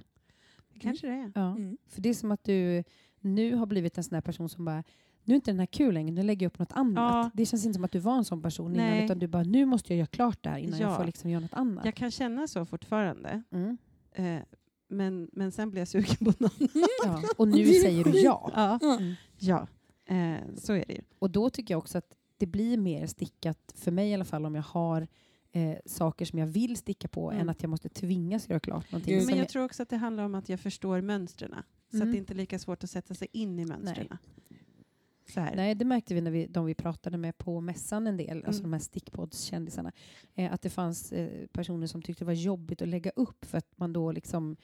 kanske 0.81 1.07
det 1.07 1.13
är. 1.13 1.33
Ja. 1.35 1.51
Mm. 1.51 1.79
För 1.89 2.01
det 2.01 2.09
är 2.09 2.15
som 2.15 2.31
att 2.33 2.45
du 2.45 2.85
nu 3.21 3.55
har 3.55 3.67
blivit 3.67 3.99
en 3.99 4.05
sån 4.05 4.15
här 4.15 4.21
person 4.23 4.49
som 4.49 4.65
bara 4.65 4.85
nu 5.25 5.35
är 5.35 5.37
inte 5.37 5.51
den 5.51 5.59
här 5.59 5.67
kul 5.67 5.95
längre, 5.95 6.11
nu 6.15 6.23
lägger 6.23 6.45
jag 6.47 6.51
upp 6.51 6.59
något 6.59 6.73
annat. 6.73 7.15
Ja. 7.15 7.31
Det 7.35 7.47
känns 7.47 7.65
inte 7.65 7.75
som 7.75 7.85
att 7.85 7.93
du 7.93 7.99
var 7.99 8.17
en 8.19 8.25
sån 8.25 8.43
person 8.43 8.75
innan, 8.75 8.87
Nej. 8.87 9.05
utan 9.05 9.19
du 9.19 9.27
bara 9.27 9.43
nu 9.43 9.65
måste 9.67 9.93
jag 9.93 9.99
göra 9.99 10.07
klart 10.07 10.43
det 10.43 10.51
här 10.51 10.59
innan 10.59 10.79
Ja. 10.81 10.89
jag 10.89 10.97
får 10.97 11.05
liksom 11.05 11.31
göra 11.31 11.41
något 11.41 11.55
annat. 11.55 11.85
Jag 11.85 11.95
kan 11.95 12.11
känna 12.11 12.47
så 12.49 12.67
fortfarande. 12.67 13.43
Mm. 13.51 13.79
Eh, 14.13 14.43
men, 14.89 15.29
men 15.33 15.53
sen 15.53 15.71
blev 15.71 15.81
jag 15.81 15.89
sugen 15.89 16.17
på 16.19 16.33
någon. 16.39 16.69
Ja. 17.05 17.23
Och 17.37 17.49
nu 17.49 17.67
säger 17.67 18.05
du 18.05 18.11
ja. 18.21 18.51
Ja. 18.55 18.79
Mm. 18.99 19.15
ja. 19.39 19.67
Eh, 20.07 20.55
så 20.57 20.73
är 20.73 20.85
det 20.89 20.95
ju. 20.95 21.01
Och 21.19 21.31
då 21.31 21.51
tycker 21.51 21.75
jag 21.75 21.79
också 21.79 21.99
att 21.99 22.15
det 22.37 22.47
blir 22.47 22.77
mer 22.77 23.07
stickat, 23.07 23.75
för 23.77 23.91
mig 23.91 24.11
i 24.11 24.15
alla 24.15 24.25
fall, 24.25 24.47
om 24.47 24.55
jag 24.55 24.63
har 24.63 25.09
eh, 25.53 25.77
saker 25.87 26.25
som 26.25 26.39
jag 26.39 26.47
vill 26.47 26.77
sticka 26.77 27.09
på 27.09 27.31
Mm. 27.31 27.41
än 27.43 27.49
att 27.49 27.63
jag 27.63 27.71
måste 27.71 27.89
tvingas 27.89 28.49
göra 28.49 28.61
klart 28.61 28.93
någonting. 28.93 29.21
Som 29.21 29.27
Men 29.27 29.37
jag 29.37 29.45
jag- 29.45 29.49
tror 29.51 29.65
också 29.65 29.83
att 29.83 29.89
det 29.89 29.97
handlar 29.97 30.25
om 30.25 30.35
att 30.35 30.49
jag 30.49 30.61
förstår 30.61 31.01
mönstren. 31.01 31.55
Så 31.91 31.97
Mm. 31.97 32.09
att 32.09 32.13
det 32.15 32.19
inte 32.19 32.33
är 32.33 32.37
lika 32.37 32.59
svårt 32.59 32.85
att 32.85 32.91
sätta 32.91 33.15
sig 33.15 33.29
in 33.33 33.59
i 33.59 33.65
mönstren. 33.65 34.09
Så 35.29 35.41
här. 35.41 35.57
Nej, 35.57 35.75
det 35.75 35.85
märkte 35.85 36.15
vi 36.15 36.21
när 36.21 36.31
vi, 36.31 36.47
de 36.47 36.65
vi 36.67 36.75
pratade 36.75 37.19
med 37.19 37.39
på 37.39 37.61
mässan 37.61 38.07
en 38.07 38.17
del, 38.17 38.45
alltså 38.45 38.61
Mm. 38.61 38.71
de 38.71 38.73
här 38.73 38.81
stickpoddskändisarna, 38.81 39.93
eh, 40.35 40.53
att 40.53 40.63
det 40.63 40.71
fanns 40.71 41.13
eh, 41.13 41.47
personer 41.47 41.87
som 41.87 42.03
tyckte 42.03 42.25
det 42.25 42.27
var 42.27 42.33
jobbigt 42.33 42.83
att 42.83 42.89
lägga 42.89 43.11
upp 43.17 43.45
för 43.45 43.59
att 43.59 43.79
man 43.79 43.93
då 43.93 44.13
liksom 44.13 44.57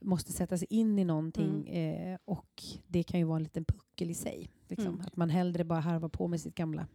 måste 0.00 0.32
sätta 0.32 0.58
sig 0.58 0.66
in 0.70 0.98
i 0.98 1.04
någonting 1.04 1.68
eh, 1.68 2.18
och 2.24 2.62
det 2.86 3.02
kan 3.02 3.20
ju 3.20 3.26
vara 3.26 3.36
en 3.36 3.42
liten 3.42 3.64
puckel 3.64 4.10
i 4.10 4.14
sig. 4.14 4.50
Liksom. 4.68 4.94
Mm. 4.94 5.00
Att 5.06 5.16
man 5.16 5.30
hellre 5.30 5.64
bara 5.64 5.80
harvar 5.80 6.08
på 6.08 6.28
med 6.28 6.40
sitt 6.40 6.54
gamla 6.54 6.86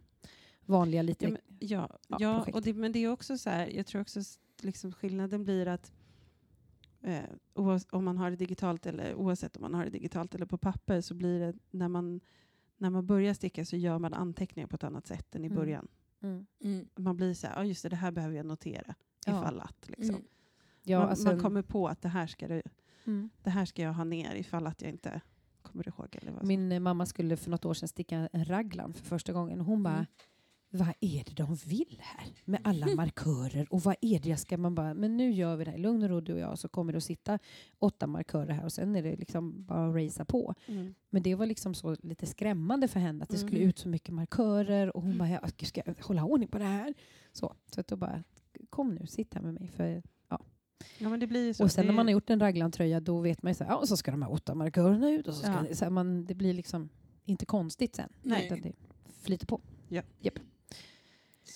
vanliga 0.66 1.02
lite... 1.02 1.24
Ja, 1.24 1.30
men, 1.30 1.40
ja, 1.58 1.98
Ja, 2.08 2.16
ja, 2.18 2.46
och 2.52 2.62
det, 2.62 2.74
men 2.74 2.92
det 2.92 2.98
är 2.98 3.08
också 3.12 3.38
så 3.38 3.50
här, 3.50 3.66
jag 3.66 3.86
tror 3.86 4.00
också 4.02 4.20
liksom 4.62 4.92
skillnaden 4.92 5.44
blir 5.44 5.66
att 5.68 5.92
eh, 7.02 7.20
oavs- 7.54 7.86
om 7.90 8.04
man 8.04 8.18
har 8.18 8.30
det 8.30 8.36
digitalt 8.36 8.86
eller 8.86 9.14
oavsett 9.14 9.56
om 9.56 9.62
man 9.62 9.74
har 9.74 9.84
det 9.84 9.90
digitalt 9.90 10.34
eller 10.34 10.46
på 10.46 10.58
papper 10.58 11.00
så 11.00 11.14
blir 11.14 11.40
det 11.40 11.54
när 11.70 11.88
man, 11.88 12.20
när 12.78 12.90
man 12.90 13.06
börjar 13.06 13.34
sticka 13.34 13.64
så 13.64 13.76
gör 13.76 13.98
man 13.98 14.14
anteckningar 14.14 14.66
på 14.66 14.76
ett 14.76 14.84
annat 14.84 15.06
sätt 15.06 15.34
än 15.34 15.44
i 15.44 15.46
Mm. 15.46 15.56
början. 15.58 15.88
Mm. 16.22 16.46
Mm. 16.64 16.88
Man 16.96 17.16
blir 17.16 17.34
så 17.34 17.46
här, 17.46 17.56
ja 17.56 17.64
just 17.64 17.82
det, 17.82 17.88
det 17.88 17.96
här 17.96 18.10
behöver 18.10 18.36
jag 18.36 18.46
notera 18.46 18.94
Ja. 19.26 19.40
ifall 19.40 19.60
att. 19.60 19.88
Liksom. 19.88 20.14
Mm. 20.14 20.26
Ja, 20.82 20.98
man, 21.00 21.08
alltså, 21.08 21.26
man 21.26 21.40
kommer 21.40 21.62
på 21.62 21.88
att 21.88 22.02
det 22.02 22.08
här, 22.08 22.26
ska 22.26 22.48
det, 22.48 22.62
mm. 23.04 23.30
det 23.42 23.50
här 23.50 23.64
ska 23.64 23.82
jag 23.82 23.92
ha 23.92 24.04
ner 24.04 24.34
ifall 24.34 24.66
att 24.66 24.82
jag 24.82 24.90
inte 24.90 25.20
kommer 25.62 25.88
ihåg. 25.88 26.16
Eller 26.22 26.32
vad 26.32 26.44
Min 26.44 26.82
mamma 26.82 27.06
skulle 27.06 27.36
för 27.36 27.50
något 27.50 27.64
år 27.64 27.74
sedan 27.74 27.88
sticka 27.88 28.28
en 28.32 28.44
raglan 28.44 28.92
för 28.94 29.04
första 29.04 29.32
gången. 29.32 29.60
och 29.60 29.66
Hon 29.66 29.82
bara, 29.82 29.94
Mm. 29.94 30.06
Vad 30.70 30.88
är 31.00 31.24
det 31.24 31.34
de 31.34 31.54
vill 31.54 31.98
här 32.00 32.26
med 32.44 32.60
alla 32.64 32.86
markörer 32.96 33.72
och 33.72 33.80
vad 33.82 33.96
är 34.00 34.18
det 34.20 34.28
jag 34.28 34.38
ska... 34.38 34.58
Man 34.58 34.74
bara, 34.74 34.94
men 34.94 35.16
nu 35.16 35.30
gör 35.32 35.56
vi 35.56 35.64
det 35.64 35.70
här 35.70 35.78
lugn 35.78 36.02
och 36.02 36.08
ro 36.08 36.20
du 36.20 36.32
och 36.32 36.38
jag 36.38 36.58
så 36.58 36.68
kommer 36.68 36.92
det 36.92 36.96
att 36.96 37.04
sitta 37.04 37.38
åtta 37.78 38.06
markörer 38.06 38.52
här 38.52 38.64
och 38.64 38.72
sen 38.72 38.96
är 38.96 39.02
det 39.02 39.16
liksom 39.16 39.64
bara 39.64 39.88
att 39.88 39.94
racea 39.94 40.24
på. 40.24 40.54
Mm. 40.66 40.94
Men 41.10 41.22
det 41.22 41.34
var 41.34 41.46
liksom 41.46 41.74
så 41.74 41.96
lite 42.02 42.26
skrämmande 42.26 42.88
för 42.88 43.00
henne 43.00 43.22
att 43.22 43.28
det 43.30 43.38
skulle 43.38 43.56
Mm. 43.56 43.68
ut 43.68 43.78
så 43.78 43.88
mycket 43.88 44.14
markörer 44.14 44.96
och 44.96 45.02
hon 45.02 45.18
bara, 45.18 45.28
ja, 45.28 45.40
ska 45.62 45.82
jag 45.86 45.94
hålla 46.04 46.24
ordning 46.24 46.48
på 46.48 46.58
det 46.58 46.64
här? 46.64 46.94
Så, 47.32 47.54
så 47.74 47.80
att 47.80 47.86
då 47.88 47.96
bara, 47.96 48.22
kom 48.70 48.94
nu, 48.94 49.06
sitt 49.06 49.34
här 49.34 49.40
med 49.42 49.54
mig. 49.54 49.68
För, 49.68 50.02
Ja, 50.98 51.08
men 51.08 51.20
det 51.20 51.26
blir 51.26 51.52
så. 51.52 51.64
och 51.64 51.70
sen 51.72 51.82
det, 51.84 51.86
när 51.90 51.96
man 51.96 52.06
har 52.06 52.12
gjort 52.12 52.30
en 52.30 52.40
raglantröja 52.40 53.00
då 53.00 53.20
vet 53.20 53.42
man 53.42 53.50
ju 53.50 53.54
så 53.54 53.64
här, 53.64 53.70
ja, 53.70 53.76
och 53.76 53.88
så 53.88 53.96
ska 53.96 54.10
de 54.10 54.22
här 54.22 54.32
åtta 54.32 54.54
markörerna 54.54 55.10
ut 55.10 55.28
och 55.28 55.34
så 55.34 55.40
ska 55.42 55.50
Ja. 55.52 55.62
det, 55.68 55.76
så 55.76 55.84
här, 55.84 55.90
man, 55.90 56.24
det 56.24 56.34
blir 56.34 56.52
liksom 56.54 56.88
inte 57.24 57.46
konstigt 57.46 57.96
sen. 57.96 58.08
Nej. 58.22 58.46
Utan 58.46 58.60
det 58.60 58.72
flyter 59.22 59.46
på. 59.46 59.60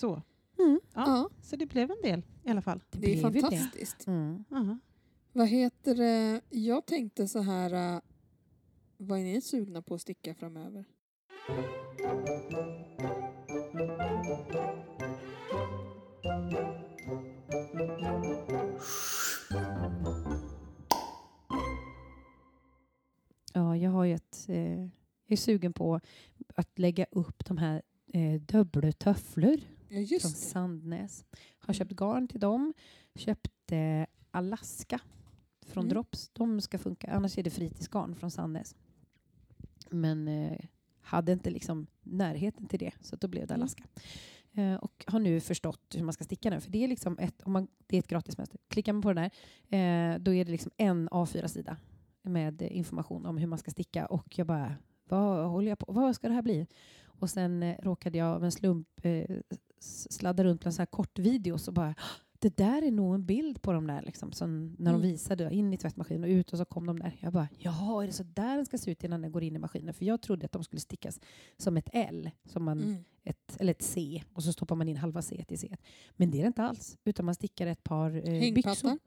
Så. 0.03 0.21
Mm. 0.59 0.79
Ja. 0.93 1.01
Ja, 1.05 1.29
så 1.41 1.55
det 1.55 1.65
blev 1.65 1.91
en 1.91 2.01
del 2.03 2.23
i 2.43 2.49
alla 2.49 2.61
fall. 2.61 2.83
Det, 2.91 2.99
det 2.99 3.13
är 3.13 3.29
blev 3.29 3.35
ju 3.35 3.41
det. 3.41 3.57
fantastiskt. 3.57 4.07
Mm. 4.07 4.43
Aha. 4.51 4.77
Vad 5.31 5.47
heter 5.47 5.95
det? 5.95 6.41
Jag 6.49 6.85
tänkte 6.85 7.27
så 7.27 7.39
här, 7.41 7.95
äh, 7.95 8.01
vad 8.97 9.19
är 9.19 9.23
ni 9.23 9.41
sugna 9.41 9.81
på 9.81 9.95
att 9.95 10.01
sticka 10.01 10.35
framöver? 10.35 10.85
Ja, 23.53 23.77
jag 23.77 23.91
har 23.91 24.03
ju 24.03 24.13
ett... 24.13 24.45
Eh, 24.49 24.81
jag 24.81 24.89
är 25.27 25.35
sugen 25.35 25.73
på 25.73 25.99
att 26.55 26.79
lägga 26.79 27.05
upp 27.11 27.45
de 27.45 27.57
här 27.57 27.81
eh, 28.13 28.41
dubbeltöfflor 28.41 29.57
Ja, 30.01 30.19
från. 30.19 30.31
Sandnäs. 30.31 31.25
Har 31.59 31.73
köpt 31.73 31.91
garn 31.91 32.27
till 32.27 32.39
dem. 32.39 32.73
Köpte 33.15 34.07
Alaska 34.31 34.99
från 35.65 35.83
Mm. 35.83 35.93
Drops. 35.93 36.29
De 36.33 36.61
ska 36.61 36.77
funka. 36.79 37.11
Annars 37.11 37.37
är 37.37 37.43
det 37.43 37.49
fritidsgarn 37.49 38.15
från 38.15 38.31
Sandnäs. 38.31 38.75
Men 39.89 40.27
eh, 40.27 40.59
hade 41.01 41.31
inte 41.31 41.49
liksom 41.49 41.87
närheten 42.01 42.65
till 42.67 42.79
det, 42.79 42.91
så 43.01 43.15
då 43.15 43.27
blev 43.27 43.47
det 43.47 43.53
Mm. 43.53 43.61
Alaska. 43.61 43.83
Eh, 44.53 44.75
och 44.75 45.03
har 45.07 45.19
nu 45.19 45.39
förstått 45.39 45.95
hur 45.95 46.03
man 46.03 46.13
ska 46.13 46.23
sticka 46.23 46.49
den. 46.49 46.61
För 46.61 46.71
det 46.71 46.83
är, 46.83 46.87
liksom 46.87 47.17
ett, 47.19 47.41
om 47.41 47.51
man, 47.51 47.67
det 47.87 47.97
är 47.97 47.99
ett 47.99 48.07
gratismönster. 48.07 48.59
Klickar 48.67 48.93
man 48.93 49.01
på 49.01 49.13
den 49.13 49.29
där, 49.69 50.13
eh, 50.13 50.19
då 50.19 50.33
är 50.33 50.45
det 50.45 50.51
liksom 50.51 50.71
en 50.77 51.09
A4-sida 51.09 51.77
med 52.21 52.61
information 52.61 53.25
om 53.25 53.37
hur 53.37 53.47
man 53.47 53.59
ska 53.59 53.71
sticka. 53.71 54.05
Och 54.05 54.37
jag 54.37 54.47
bara, 54.47 54.75
vad 55.03 55.49
håller 55.49 55.69
jag 55.69 55.79
på? 55.79 55.91
Vad 55.93 56.15
ska 56.15 56.27
det 56.27 56.33
här 56.33 56.41
bli? 56.41 56.67
Och 57.05 57.29
sen 57.29 57.63
eh, 57.63 57.77
råkade 57.81 58.17
jag 58.17 58.27
av 58.27 58.43
en 58.43 58.51
slump 58.51 58.87
eh, 59.05 59.37
s- 59.83 60.11
sladda 60.13 60.43
runt 60.43 60.65
en 60.65 60.73
sån 60.73 60.81
här 60.81 60.85
kort 60.85 61.19
video 61.19 61.57
så 61.57 61.71
bara 61.71 61.95
det 62.39 62.57
där 62.57 62.81
är 62.81 62.91
nog 62.91 63.15
en 63.15 63.25
bild 63.25 63.61
på 63.61 63.73
de 63.73 63.87
där 63.87 64.01
liksom, 64.01 64.31
som 64.31 64.75
när 64.79 64.91
de 64.91 65.01
Mm. 65.01 65.11
visade 65.11 65.53
in 65.53 65.73
i 65.73 65.77
tvättmaskinen 65.77 66.23
och 66.23 66.27
ut 66.29 66.51
och 66.53 66.57
så 66.57 66.65
kom 66.65 66.85
de 66.85 66.99
där. 66.99 67.17
Jag 67.19 67.33
bara, 67.33 67.47
jaha, 67.57 68.03
är 68.03 68.07
det 68.07 68.13
så 68.13 68.23
där 68.23 68.55
den 68.55 68.65
ska 68.65 68.77
se 68.77 68.91
ut 68.91 69.03
innan 69.03 69.21
den 69.21 69.31
går 69.31 69.43
in 69.43 69.55
i 69.55 69.59
maskinen? 69.59 69.93
För 69.93 70.05
jag 70.05 70.21
trodde 70.21 70.45
att 70.45 70.51
de 70.51 70.63
skulle 70.63 70.79
stickas 70.79 71.19
som 71.57 71.77
ett 71.77 71.89
L, 71.93 72.29
som 72.45 72.63
man, 72.63 72.79
Mm. 72.81 73.03
ett, 73.23 73.57
eller 73.59 73.71
ett 73.71 73.81
C 73.81 74.23
och 74.33 74.43
så 74.43 74.53
stoppar 74.53 74.75
man 74.75 74.89
in 74.89 74.97
halva 74.97 75.21
C 75.21 75.45
i 75.49 75.57
C. 75.57 75.75
Men 76.11 76.31
det 76.31 76.37
är 76.37 76.41
det 76.41 76.47
inte 76.47 76.63
alls, 76.63 76.97
utan 77.05 77.25
man 77.25 77.35
stickar 77.35 77.67
ett 77.67 77.83
par 77.83 78.29
eh, 78.29 78.53
byxor. 78.53 78.97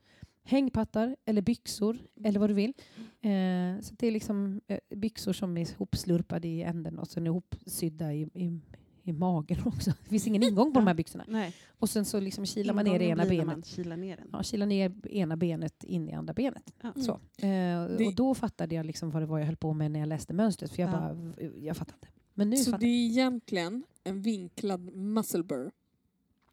Hängpattar. 0.44 1.16
Eller 1.24 1.42
byxor 1.42 1.98
eller 2.24 2.40
vad 2.40 2.50
du 2.50 2.54
vill. 2.54 2.72
Eh, 3.20 3.80
så 3.80 3.94
det 3.98 4.06
är 4.06 4.10
liksom 4.10 4.60
eh, 4.66 4.78
byxor 4.96 5.32
som 5.32 5.56
är 5.56 5.70
ihopslurpade 5.70 6.48
i 6.48 6.62
änden 6.62 6.98
och 6.98 7.08
sen 7.08 7.26
ihopsydda 7.26 8.12
i, 8.14 8.20
i, 8.34 8.60
i 9.08 9.12
magen 9.12 9.58
också. 9.64 9.90
Det 10.04 10.08
finns 10.10 10.26
ingen 10.26 10.42
ingång 10.42 10.72
på 10.72 10.80
de 10.80 10.86
här 10.86 10.94
byxorna. 10.94 11.24
Nej. 11.28 11.54
Och 11.78 11.88
sen 11.88 12.04
så 12.04 12.20
liksom 12.20 12.46
kilar 12.46 12.74
man 12.74 12.84
ner 12.84 12.98
det 12.98 13.04
ena 13.04 13.24
benet. 13.26 13.66
Kilar 13.66 13.96
ner 13.96 14.16
den. 14.16 14.28
Ja, 14.32 14.42
kilar 14.42 14.66
ner 14.66 15.06
ena 15.08 15.36
benet 15.36 15.84
in 15.84 16.08
i 16.08 16.12
andra 16.12 16.34
benet. 16.34 16.74
Ja. 16.80 16.88
Mm. 16.88 17.02
Så. 17.02 17.12
Eh, 17.12 17.96
Det- 17.98 18.06
Och 18.06 18.14
då 18.14 18.34
fattade 18.34 18.74
jag 18.74 18.86
liksom 18.86 19.10
vad 19.10 19.22
det 19.22 19.26
var 19.26 19.38
jag 19.38 19.46
höll 19.46 19.56
på 19.56 19.72
med 19.72 19.90
när 19.90 20.00
jag 20.00 20.08
läste 20.08 20.34
mönstret. 20.34 20.72
För 20.72 20.82
jag 20.82 20.90
Ja. 20.92 20.98
bara, 20.98 21.48
jag 21.60 21.76
fattar 21.76 21.94
inte. 21.94 22.08
Men 22.34 22.50
nu 22.50 22.56
Så 22.56 22.64
fattar 22.70 22.78
det 22.78 22.86
är 22.86 23.06
egentligen 23.06 23.84
en 24.04 24.22
vinklad 24.22 24.80
muscle 24.96 25.42
burr. 25.42 25.70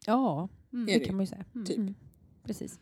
Ja, 0.06 0.48
Mm. 0.72 0.86
det 0.86 0.92
det? 0.98 1.04
kan 1.04 1.16
man 1.16 1.22
ju 1.22 1.26
säga. 1.26 1.44
Mm. 1.54 1.66
Typ. 1.66 1.78
Mm. 1.78 1.94
Precis. 2.44 2.78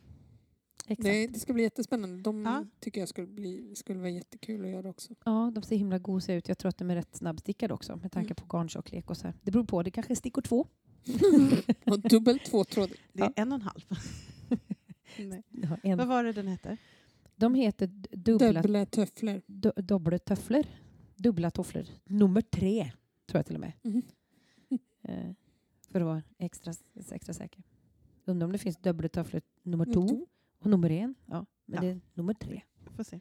Exakt. 0.87 1.03
Det, 1.03 1.27
det 1.27 1.39
ska 1.39 1.53
bli 1.53 1.63
jättespännande. 1.63 2.21
De 2.23 2.45
Ja. 2.45 2.65
tycker 2.79 2.99
jag 2.99 3.09
skulle, 3.09 3.27
bli, 3.27 3.75
skulle 3.75 3.99
vara 3.99 4.09
jättekul 4.09 4.65
att 4.65 4.71
göra 4.71 4.89
också. 4.89 5.13
Ja, 5.25 5.51
de 5.55 5.63
ser 5.63 5.75
himla 5.75 5.99
gosiga 5.99 6.35
ut. 6.35 6.47
Jag 6.47 6.57
tror 6.57 6.69
att 6.69 6.77
de 6.77 6.89
är 6.91 6.95
rätt 6.95 7.15
snabbstickade 7.15 7.73
också 7.73 7.95
med 7.95 8.11
tanke 8.11 8.27
Mm. 8.27 8.35
på 8.35 8.57
garntjocklek 8.57 9.09
och 9.09 9.17
så 9.17 9.27
här. 9.27 9.33
Det 9.41 9.51
beror 9.51 9.63
på, 9.63 9.83
det 9.83 9.91
kanske 9.91 10.13
är 10.13 10.15
stickor 10.15 10.41
två. 10.41 10.67
Och 11.85 11.99
dubbel 11.99 12.39
tvåtrådig. 12.39 12.95
Det 13.13 13.21
är 13.21 13.25
Ja. 13.25 13.33
en 13.35 13.51
och 13.51 13.55
en 13.55 13.61
halv. 13.61 13.81
Nej. 15.17 15.43
Ja, 15.49 15.77
en. 15.83 15.97
Vad 15.97 16.07
var 16.07 16.23
det 16.23 16.31
den 16.33 16.47
hette? 16.47 16.77
De 17.35 17.55
heter 17.55 17.87
dubbla, 18.11 18.61
Dubbla 18.61 18.85
töfflor. 18.85 19.41
du, 19.45 19.71
dubbla 19.75 20.19
tofflor. 20.19 20.63
Dubbla 21.15 21.51
tofflor. 21.51 21.85
Nummer 22.05 22.41
tre, 22.41 22.91
tror 23.25 23.39
jag 23.39 23.45
till 23.45 23.55
och 23.55 23.61
med. 23.61 23.73
Eh, 25.03 25.31
för 25.91 25.99
att 26.01 26.05
vara 26.05 26.23
extra, 26.37 26.73
extra 27.11 27.33
säker. 27.33 27.63
Undrar 28.25 28.45
om 28.45 28.51
det 28.51 28.57
finns 28.57 28.77
dubbla 28.77 29.09
tofflor 29.09 29.41
nummer 29.63 29.85
två. 29.93 30.27
Och 30.63 30.69
nummer 30.69 30.89
en. 30.89 31.15
Ja, 31.25 31.45
men 31.65 31.75
Ja. 31.75 31.81
det 31.81 31.87
är 31.87 32.01
nummer 32.13 32.33
tre. 32.33 32.61
Får 32.95 33.03
se. 33.03 33.19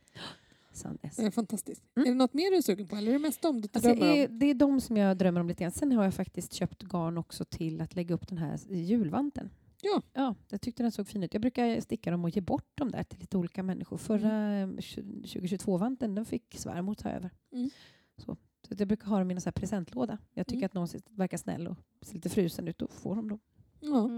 Det 1.16 1.22
är 1.26 1.30
fantastiskt. 1.30 1.82
Mm. 1.96 2.06
Är 2.06 2.10
det 2.12 2.16
något 2.18 2.34
mer 2.34 2.50
du 2.50 2.56
är 2.56 2.62
sugen 2.62 2.88
på 2.88 2.96
eller 2.96 3.08
är 3.08 3.12
det 3.12 3.18
mest 3.18 3.44
om 3.44 3.60
du 3.60 3.68
Alltså, 3.72 3.94
drömmer 3.94 4.06
är, 4.16 4.28
om? 4.28 4.38
det 4.38 4.46
är 4.46 4.54
de 4.54 4.80
som 4.80 4.96
jag 4.96 5.18
drömmer 5.18 5.40
om 5.40 5.48
lite 5.48 5.62
grann. 5.64 5.72
Sen 5.72 5.92
har 5.92 6.04
jag 6.04 6.14
faktiskt 6.14 6.52
köpt 6.52 6.82
garn 6.82 7.18
också 7.18 7.44
till 7.44 7.80
att 7.80 7.94
lägga 7.94 8.14
upp 8.14 8.28
den 8.28 8.38
här 8.38 8.58
julvanten. 8.70 9.50
Ja. 9.82 10.02
Ja, 10.12 10.34
jag 10.48 10.60
tyckte 10.60 10.82
den 10.82 10.92
såg 10.92 11.06
fin 11.08 11.22
ut. 11.22 11.34
Jag 11.34 11.40
brukar 11.42 11.80
sticka 11.80 12.10
dem 12.10 12.24
och 12.24 12.30
ge 12.30 12.40
bort 12.40 12.70
dem 12.78 12.90
där 12.90 13.02
till 13.02 13.18
lite 13.20 13.36
olika 13.36 13.62
människor. 13.62 13.96
Förra 13.96 14.32
Mm. 14.32 14.78
eh, 14.78 14.82
2022-vanten 15.26 16.14
den 16.14 16.24
fick 16.24 16.54
svärmor 16.58 16.94
ta 16.94 17.08
över. 17.10 17.30
Mm. 17.52 17.70
Så, 18.16 18.36
så 18.68 18.74
att 18.74 18.80
jag 18.80 18.88
brukar 18.88 19.06
ha 19.06 19.18
dem 19.18 19.30
i 19.30 19.34
en 19.34 19.40
här 19.44 19.52
presentlåda. 19.52 20.18
Jag 20.34 20.46
tycker 20.46 20.58
Mm. 20.58 20.66
att 20.66 20.74
någon 20.74 20.88
verkar 21.16 21.36
snäll 21.38 21.66
och 21.68 21.76
ser 22.02 22.14
lite 22.14 22.28
frusen 22.28 22.68
ut. 22.68 22.78
Då 22.78 22.88
får 22.88 23.16
de 23.16 23.28
dem. 23.28 23.40
Ja. 23.80 24.08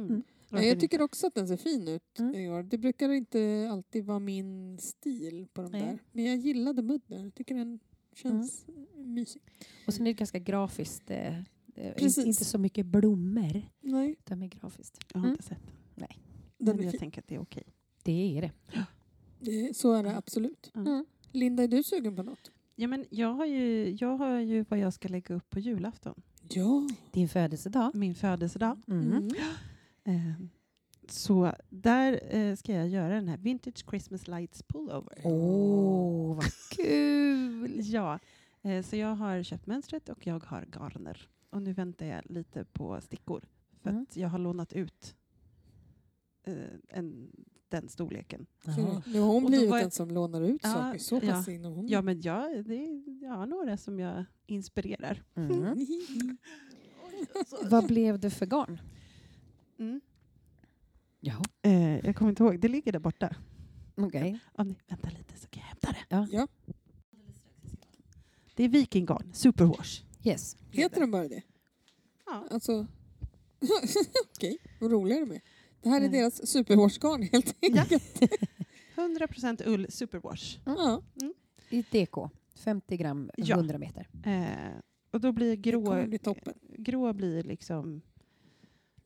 Mm. 0.59 0.65
Ja, 0.65 0.69
jag 0.75 0.81
tycker 0.81 1.03
också 1.03 1.27
att 1.27 1.35
den 1.35 1.49
ser 1.49 1.57
fin 1.57 1.89
ut 1.89 2.19
Mm. 2.19 2.35
i 2.35 2.49
år. 2.51 2.63
Det 2.63 2.79
brukar 2.79 3.09
inte 3.13 3.69
alltid 3.73 4.05
vara 4.05 4.19
min 4.19 4.79
stil 4.79 5.47
på 5.53 5.63
de 5.63 5.73
Nej. 5.73 5.81
där. 5.83 5.99
Men 6.13 6.25
jag 6.25 6.37
gillade 6.37 6.83
mudden. 6.83 7.23
Jag 7.25 7.35
tycker 7.35 7.55
den 7.55 7.79
känns 8.15 8.65
Mm. 8.69 9.15
mysig. 9.15 9.43
Och 9.87 9.95
sen 9.95 10.07
är 10.07 10.11
det 10.11 10.15
ganska 10.19 10.39
grafiskt. 10.39 11.11
Eh, 11.11 11.39
eh, 11.39 11.95
Precis. 11.97 12.27
inte 12.27 12.45
så 12.45 12.59
mycket 12.59 12.87
blommor. 12.87 13.63
Nej, 13.81 14.11
Utan 14.11 14.39
mer 14.39 14.49
grafiskt. 14.49 14.99
Jag 15.13 15.21
har 15.21 15.27
Mm. 15.27 15.33
inte 15.33 15.43
sett 15.45 15.59
den. 15.95 16.09
den 16.59 16.77
Men 16.77 16.85
jag 16.85 16.91
fin. 16.93 17.01
tänker 17.01 17.21
att 17.21 17.29
det 17.29 17.35
är 17.35 17.41
okej. 17.43 17.65
Det 18.03 18.39
är 18.39 18.43
det. 18.43 18.53
Det, 19.41 19.77
så 19.77 19.93
är 19.93 20.03
det 20.03 20.17
absolut. 20.17 20.71
Mm. 20.75 21.05
Linda, 21.33 21.63
är 21.63 21.69
du 21.69 21.83
sugen 21.83 22.17
på 22.17 22.23
något? 22.23 22.51
Ja, 22.77 22.89
men 22.89 23.05
jag, 23.11 23.35
har 23.35 23.47
ju, 23.47 23.91
jag 24.01 24.17
har 24.17 24.39
ju 24.41 24.65
vad 24.69 24.79
jag 24.79 24.93
ska 24.93 25.09
lägga 25.09 25.35
upp 25.35 25.51
på 25.51 25.59
julafton. 25.61 26.23
Ja. 26.51 26.89
Din 27.13 27.29
födelsedag. 27.29 27.95
Min 27.95 28.15
födelsedag. 28.15 28.83
Mm. 28.89 29.29
Mm. 30.05 30.19
Eh, 30.19 30.35
Så 31.09 31.53
där 31.71 32.21
eh, 32.37 32.55
ska 32.57 32.73
jag 32.73 32.89
göra 32.89 33.15
den 33.15 33.29
här 33.29 33.37
Vintage 33.37 33.85
Christmas 33.91 34.29
Lights 34.29 34.63
Pullover. 34.63 35.19
Åh, 35.25 36.37
vad 36.37 36.45
kul! 36.71 37.81
Ja, 37.83 38.19
eh, 38.63 38.83
så 38.85 38.97
jag 38.97 39.15
har 39.15 39.43
köpt 39.43 39.67
mönstret 39.67 40.09
och 40.09 40.27
jag 40.27 40.45
har 40.45 40.67
garner. 40.73 41.29
Och 41.51 41.63
nu 41.63 41.73
väntar 41.73 42.07
jag 42.07 42.23
lite 42.31 42.65
på 42.65 43.01
stickor. 43.01 43.45
För 43.83 43.91
Mm. 43.91 44.03
att 44.03 44.17
jag 44.17 44.29
har 44.29 44.39
lånat 44.39 44.73
ut 44.73 45.17
eh, 46.47 46.55
en, 46.89 47.31
den 47.69 47.89
storleken. 47.89 48.47
Jaha. 48.65 49.03
Nu 49.07 49.21
har 49.21 49.27
hon 49.33 49.47
blivit 49.47 49.71
den 49.71 49.91
som 49.91 50.11
lånar 50.11 50.41
ut 50.43 50.61
Ja, 50.63 50.73
saker. 50.73 50.99
Så 50.99 51.21
ja. 51.23 51.33
pass 51.33 51.49
in 51.49 51.65
hon. 51.65 51.89
Ja, 51.89 52.03
men 52.03 52.21
jag, 52.21 52.65
det, 52.65 53.03
jag 53.23 53.31
har 53.31 53.47
några 53.47 53.77
som 53.77 53.99
jag 54.01 54.25
inspirerar. 54.47 55.23
Mm. 55.35 55.79
Vad 57.71 57.87
blev 57.87 58.19
det 58.21 58.31
för 58.31 58.47
garn? 58.47 58.79
Mm. 59.79 60.01
Ja, 61.21 61.43
Eh, 61.63 62.07
jag 62.07 62.17
kommer 62.17 62.29
inte 62.31 62.43
ihåg, 62.43 62.61
det 62.61 62.69
ligger 62.69 62.93
där 62.93 62.99
borta. 62.99 63.37
okej. 63.97 64.39
Om 64.53 64.69
ni 64.69 64.77
väntar 64.89 65.11
lite 65.11 65.39
så 65.39 65.47
kan 65.49 65.61
jag 65.61 65.67
hämta 65.69 65.89
det. 65.93 66.05
Ja. 66.17 66.27
Ja. 66.33 66.47
Det 68.57 68.65
är 68.65 68.69
vikinggarn, 68.69 69.31
superwash. 69.33 70.03
Yes. 70.25 70.57
Heter 70.71 71.01
den 71.01 71.11
bara 71.11 71.29
det? 71.29 71.43
Ja. 72.27 72.45
Alltså, 72.51 72.87
okej, 74.37 74.59
vad 74.81 74.91
rolig 74.91 75.17
är 75.17 75.21
du 75.21 75.27
med? 75.27 75.41
Det 75.83 75.89
här 75.89 75.97
är 76.01 76.07
Mm. 76.07 76.13
deras 76.13 76.47
superhårsgarn 76.47 77.23
helt 77.23 77.57
Ja. 77.61 77.81
enkelt. 77.83 78.21
100% 78.97 79.63
ull 79.67 79.87
superwash. 79.91 80.59
Ja. 80.65 81.03
I 81.71 81.83
DK. 81.83 82.31
50 82.55 82.97
gram, 82.97 83.31
Ja. 83.37 83.57
100 83.57 83.79
meter. 83.79 84.09
Eh, 84.25 84.79
och 85.11 85.21
då 85.21 85.33
blir 85.33 85.57
grå, 85.57 86.07
bli 86.07 86.19
toppen. 86.19 86.55
grå 86.79 87.13
blir 87.13 87.43
liksom 87.43 88.01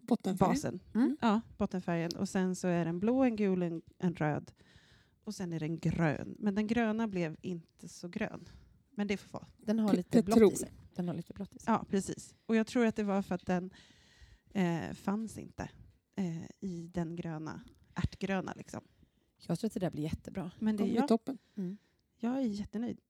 Bottenfärg. 0.08 0.48
basen. 0.48 0.80
Mm. 0.94 1.16
Ja, 1.20 1.40
bottenfärgen. 1.58 2.16
Och 2.16 2.28
sen 2.28 2.56
så 2.56 2.68
är 2.68 2.84
den 2.84 3.00
blå, 3.00 3.24
en 3.24 3.36
gul, 3.36 3.62
en, 3.62 3.82
en 3.98 4.14
röd. 4.14 4.52
Och 5.24 5.34
sen 5.34 5.52
är 5.52 5.60
den 5.60 5.78
grön. 5.78 6.36
Men 6.38 6.54
den 6.54 6.66
gröna 6.66 7.08
blev 7.08 7.36
inte 7.40 7.88
så 7.88 8.08
grön. 8.08 8.48
Men 8.90 9.06
det 9.06 9.16
får 9.16 9.30
vara. 9.32 9.46
Den 9.56 9.78
har 9.78 9.94
lite 9.94 10.22
blått 10.22 10.52
i 10.52 10.56
sig. 10.56 10.72
Den 10.94 11.08
har 11.08 11.14
lite 11.14 11.32
blått 11.32 11.56
i 11.56 11.58
sig. 11.58 11.72
Ja, 11.72 11.84
precis. 11.90 12.34
Och 12.46 12.56
jag 12.56 12.66
tror 12.66 12.86
att 12.86 12.96
det 12.96 13.04
var 13.04 13.22
för 13.22 13.34
att 13.34 13.46
den 13.46 13.70
eh, 14.50 14.92
fanns 14.92 15.38
inte 15.38 15.70
eh, 16.16 16.44
i 16.60 16.90
den 16.94 17.16
gröna, 17.16 17.60
ärtgröna 17.94 18.52
liksom. 18.56 18.80
Jag 19.46 19.58
tror 19.58 19.68
att 19.68 19.74
det 19.74 19.80
där 19.80 19.90
blir 19.90 20.02
jättebra. 20.02 20.50
Men 20.58 20.76
det, 20.76 20.86
jag, 20.86 21.08
toppen. 21.08 21.38
Mm. 21.56 21.78
jag 22.16 22.36
är 22.36 22.40
jättenöjd. 22.40 23.00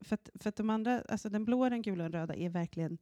För 0.00 0.14
att, 0.14 0.30
för 0.34 0.48
att 0.48 0.56
de 0.56 0.70
andra, 0.70 1.00
alltså 1.00 1.28
den 1.28 1.44
blå, 1.44 1.68
den 1.68 1.82
gula 1.82 2.04
och 2.04 2.10
den 2.10 2.20
röda 2.20 2.34
är 2.34 2.48
verkligen 2.48 2.98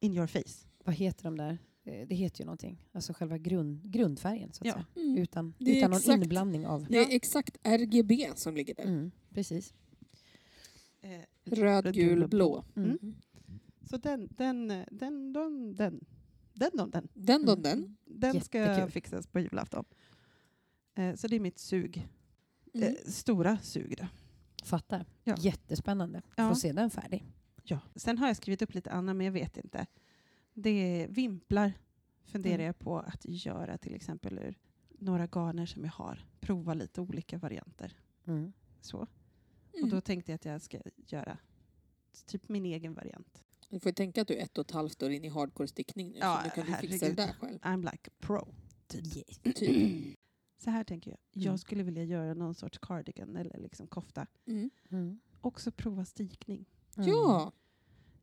in 0.00 0.14
your 0.14 0.26
face 0.26 0.67
vad 0.88 0.96
heter 0.96 1.24
de 1.24 1.36
där? 1.36 1.58
Eh, 1.84 2.06
det 2.08 2.14
heter 2.14 2.40
ju 2.40 2.44
någonting. 2.44 2.84
Alltså 2.92 3.12
själva 3.12 3.38
grund, 3.38 3.90
grundfärgen, 3.90 4.52
så 4.52 4.62
att 4.62 4.66
ja. 4.66 4.72
säga. 4.72 5.06
Mm. 5.06 5.18
Utan, 5.18 5.54
utan 5.58 5.92
exakt, 5.92 6.06
någon 6.06 6.22
inblandning 6.22 6.66
av... 6.66 6.86
Det 6.90 6.98
är 6.98 7.16
exakt 7.16 7.56
RGB 7.62 8.32
som 8.34 8.54
ligger 8.54 8.74
där. 8.74 8.84
Mm, 8.84 9.10
precis. 9.34 9.74
Eh, 11.00 11.20
röd, 11.44 11.94
gul, 11.94 12.28
blå. 12.28 12.64
Mm. 12.76 12.98
Mm. 13.02 13.14
Så 13.90 13.96
den, 13.96 14.28
den, 14.30 14.68
den, 14.90 15.32
den, 15.32 15.76
den. 15.76 16.00
Den, 16.54 16.70
den, 16.74 16.90
den. 16.90 17.08
Den, 17.14 17.46
den, 17.46 17.58
mm. 17.58 17.62
den. 17.62 17.96
Den 18.04 18.40
ska 18.40 18.58
Jättekul. 18.58 18.90
fixas 18.90 19.26
på 19.26 19.40
julafton. 19.40 19.84
Eh, 20.94 21.14
så 21.14 21.28
det 21.28 21.36
är 21.36 21.40
mitt 21.40 21.58
sug. 21.58 22.08
Mm. 22.74 22.96
Stora 23.06 23.58
sug. 23.58 23.94
Då. 23.98 24.06
Fattar. 24.64 25.06
Ja. 25.24 25.34
Jättespännande. 25.38 26.22
Få 26.36 26.54
se 26.54 26.72
den 26.72 26.90
färdig. 26.90 27.24
Ja. 27.64 27.80
Sen 27.96 28.18
har 28.18 28.26
jag 28.26 28.36
skrivit 28.36 28.62
upp 28.62 28.74
lite 28.74 28.90
annat, 28.90 29.16
men 29.16 29.26
jag 29.26 29.32
vet 29.32 29.56
inte. 29.56 29.86
Det 30.62 30.70
är 31.02 31.08
vimplar 31.08 31.72
funderar 32.24 32.54
Mm. 32.54 32.66
jag 32.66 32.78
på 32.78 32.98
att 32.98 33.24
göra 33.28 33.78
till 33.78 33.94
exempel 33.94 34.38
ur 34.38 34.58
några 34.88 35.26
garner 35.26 35.66
som 35.66 35.84
jag 35.84 35.92
har. 35.92 36.26
Prova 36.40 36.74
lite 36.74 37.00
olika 37.00 37.38
varianter. 37.38 37.96
Mm. 38.26 38.52
Så. 38.80 38.98
Och 38.98 39.78
Mm. 39.78 39.90
då 39.90 40.00
tänkte 40.00 40.32
jag 40.32 40.34
att 40.36 40.44
jag 40.44 40.62
ska 40.62 40.78
göra 41.06 41.38
typ 42.26 42.48
min 42.48 42.64
egen 42.66 42.94
variant. 42.94 43.42
Du 43.68 43.80
får 43.80 43.92
tänka 43.92 44.22
att 44.22 44.28
du 44.28 44.34
är 44.34 44.42
ett 44.42 44.58
och 44.58 44.64
ett 44.64 44.70
halvt 44.70 45.02
år 45.02 45.10
in 45.10 45.24
i 45.24 45.28
hardcore-stickning 45.28 46.10
nu. 46.12 46.18
Ja, 46.18 46.36
så 46.38 46.44
nu 46.44 46.50
kan 46.50 46.66
du 46.66 46.72
fixa 46.88 47.06
herregud. 47.06 47.16
det 47.16 47.26
där 47.26 47.32
själv. 47.32 47.58
I'm 47.60 47.90
like 47.92 48.10
pro. 48.18 48.48
Yes. 48.94 49.38
Typ. 49.54 50.18
Så 50.58 50.70
här 50.70 50.84
tänker 50.84 51.10
jag. 51.10 51.18
Mm. 51.34 51.46
Jag 51.46 51.60
skulle 51.60 51.82
vilja 51.82 52.04
göra 52.04 52.34
någon 52.34 52.54
sorts 52.54 52.78
cardigan 52.78 53.36
eller 53.36 53.58
liksom 53.58 53.86
kofta. 53.86 54.26
Mm. 54.46 54.70
Mm. 54.90 55.20
Också 55.40 55.72
prova 55.72 56.04
stikning. 56.04 56.66
Mm. 56.96 57.08
Ja, 57.08 57.52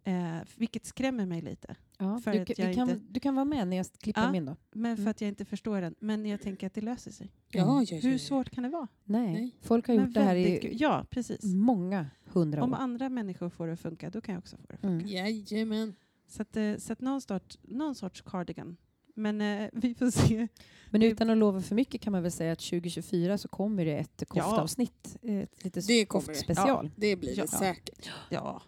Eh, 0.08 0.38
vilket 0.56 0.86
skrämmer 0.86 1.26
mig 1.26 1.41
lite. 1.41 1.76
Ja, 1.97 2.20
För 2.24 2.32
du, 2.34 2.39
att 2.39 2.47
du, 2.47 2.53
jag 2.58 2.76
kan, 2.76 2.89
inte- 2.89 3.06
du 3.10 3.20
kan 3.20 3.36
vara 3.36 3.45
med 3.45 3.68
när 3.68 3.78
jag 3.78 3.86
klipper 3.99 4.22
Ja. 4.22 4.32
min 4.32 4.45
då. 4.45 4.56
Men 4.72 4.95
för 4.97 5.01
Mm. 5.01 5.12
att 5.12 5.22
jag 5.22 5.28
inte 5.28 5.45
förstår 5.45 5.82
den. 5.82 5.95
Men 5.99 6.26
jag 6.26 6.41
tänker 6.41 6.68
att 6.68 6.74
det 6.74 6.82
löser 6.82 7.12
sig. 7.12 7.32
ja, 7.49 7.60
ja, 7.60 7.95
ja, 7.95 8.01
Hur 8.01 8.12
ja. 8.12 8.18
svårt 8.20 8.49
kan 8.49 8.64
det 8.64 8.70
vara? 8.70 8.88
Nej. 9.03 9.34
Nej. 9.34 9.56
folk 9.62 9.88
har 9.88 9.95
Men 9.95 10.06
gjort 10.06 10.14
det 10.14 10.22
här 10.22 10.36
i. 10.36 10.76
Ja, 10.80 11.06
precis. 11.10 11.43
många 11.43 12.08
hundra 12.26 12.64
Om 12.64 12.74
år. 12.74 12.78
andra 12.78 13.10
människor 13.10 13.49
får 13.49 13.68
det 13.68 13.74
att 13.74 13.80
funka, 13.80 14.10
då 14.10 14.22
kan 14.22 14.34
jag 14.34 14.39
också 14.39 14.58
få 14.58 14.64
det 14.68 14.74
att 14.74 14.80
funka. 14.82 15.06
Mm. 15.06 15.08
Jajamän. 15.08 15.95
Så, 16.28 16.41
att, 16.41 16.58
eh, 16.58 16.76
så 16.78 16.93
att 16.93 17.01
någon, 17.01 17.22
sorts, 17.22 17.60
någon 17.62 17.95
sorts 17.95 18.22
cardigan. 18.22 18.78
Men 19.16 19.41
eh, 19.41 19.70
vi 19.74 19.95
får 19.95 20.12
se. 20.12 20.47
Men 20.89 21.01
utan 21.01 21.30
att 21.30 21.38
lova 21.38 21.62
för 21.62 21.76
mycket 21.76 22.01
kan 22.01 22.12
man 22.12 22.22
väl 22.24 22.32
säga 22.32 22.51
att 22.51 22.60
2024 22.60 23.38
så 23.38 23.47
kommer 23.47 23.86
det 23.86 23.97
ett 23.97 24.24
koftavsnitt. 24.28 25.18
Ett 25.22 25.64
litet 25.64 25.88
Det 25.88 26.06
kommer 26.06 26.22
det. 26.28 26.34
koftspecial. 26.34 26.91
Det 26.95 27.16
blir 27.16 27.38
Ja. 27.38 27.41
det 27.43 27.47
säkert. 27.49 28.10
Ja. 28.30 28.62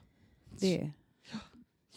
Det, 0.59 0.91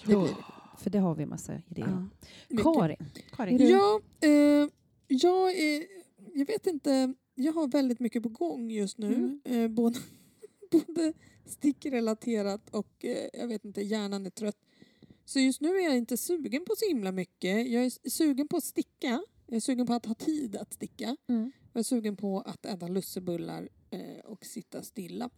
Det 0.00 0.06
blir 0.06 0.36
för 0.80 0.90
det 0.90 0.98
har 0.98 1.14
vi 1.14 1.26
massa 1.26 1.62
idéer 1.70 2.08
ja. 2.48 2.62
Karin, 2.62 2.96
Karin. 3.36 3.68
Ja, 3.68 4.00
eh, 4.20 4.68
jag, 5.06 5.54
är, 5.54 5.86
jag 6.34 6.46
vet 6.46 6.66
inte. 6.66 7.14
Jag 7.34 7.52
har 7.52 7.68
väldigt 7.68 8.00
mycket 8.00 8.22
på 8.22 8.28
gång 8.28 8.70
just 8.70 8.98
nu. 8.98 9.14
Mm. 9.14 9.40
Eh, 9.44 9.68
både, 9.68 9.98
både 10.70 11.12
stickrelaterat 11.46 12.70
och 12.70 13.04
eh, 13.04 13.28
jag 13.32 13.46
vet 13.46 13.64
inte, 13.64 13.80
hjärnan 13.80 14.26
är 14.26 14.30
trött. 14.30 14.56
Så 15.24 15.40
just 15.40 15.60
nu 15.60 15.68
är 15.68 15.84
jag 15.84 15.96
inte 15.96 16.16
sugen 16.16 16.64
på 16.64 16.74
så 16.76 16.88
himla 16.88 17.12
mycket. 17.12 17.70
Jag 17.70 17.84
är 17.84 18.10
sugen 18.10 18.48
på 18.48 18.56
att 18.56 18.64
sticka. 18.64 19.22
Jag 19.46 19.56
är 19.56 19.60
sugen 19.60 19.86
på 19.86 19.92
att 19.92 20.06
ha 20.06 20.14
tid 20.14 20.56
att 20.56 20.72
sticka. 20.74 21.16
Mm. 21.28 21.52
Jag 21.72 21.80
är 21.80 21.84
sugen 21.84 22.16
på 22.16 22.40
att 22.40 22.66
äta 22.66 22.88
lussebullar 22.88 23.68
eh, 23.90 24.24
och 24.24 24.44
sitta 24.44 24.82
stilla. 24.82 25.30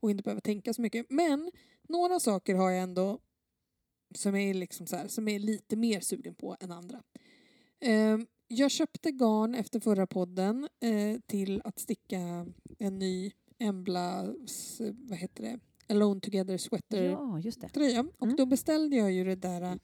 Och 0.00 0.10
inte 0.10 0.22
behöva 0.22 0.40
tänka 0.40 0.74
så 0.74 0.82
mycket. 0.82 1.06
Men 1.10 1.50
några 1.88 2.20
saker 2.20 2.54
har 2.54 2.70
jag 2.70 2.82
ändå 2.82 3.18
som 4.14 4.34
är, 4.36 4.54
liksom 4.54 4.86
så 4.86 4.96
här, 4.96 5.08
som 5.08 5.28
är 5.28 5.38
lite 5.38 5.76
mer 5.76 6.00
sugen 6.00 6.34
på 6.34 6.56
än 6.60 6.72
andra. 6.72 7.02
Eh, 7.80 8.18
jag 8.48 8.70
köpte 8.70 9.10
garn 9.10 9.54
efter 9.54 9.80
förra 9.80 10.06
podden 10.06 10.68
eh, 10.80 11.20
till 11.26 11.62
att 11.64 11.78
sticka 11.78 12.46
en 12.78 12.98
ny 12.98 13.32
Emblas, 13.58 14.80
vad 14.94 15.18
heter 15.18 15.42
det, 15.42 15.58
Alone 15.94 16.20
Together 16.20 16.58
Sweater 16.58 17.04
ja 17.04 17.68
tröja. 17.68 18.00
Och 18.18 18.26
Mm. 18.26 18.36
då 18.36 18.46
beställde 18.46 18.96
jag 18.96 19.12
ju 19.12 19.24
det 19.24 19.34
där 19.36 19.62
eh, 19.62 19.74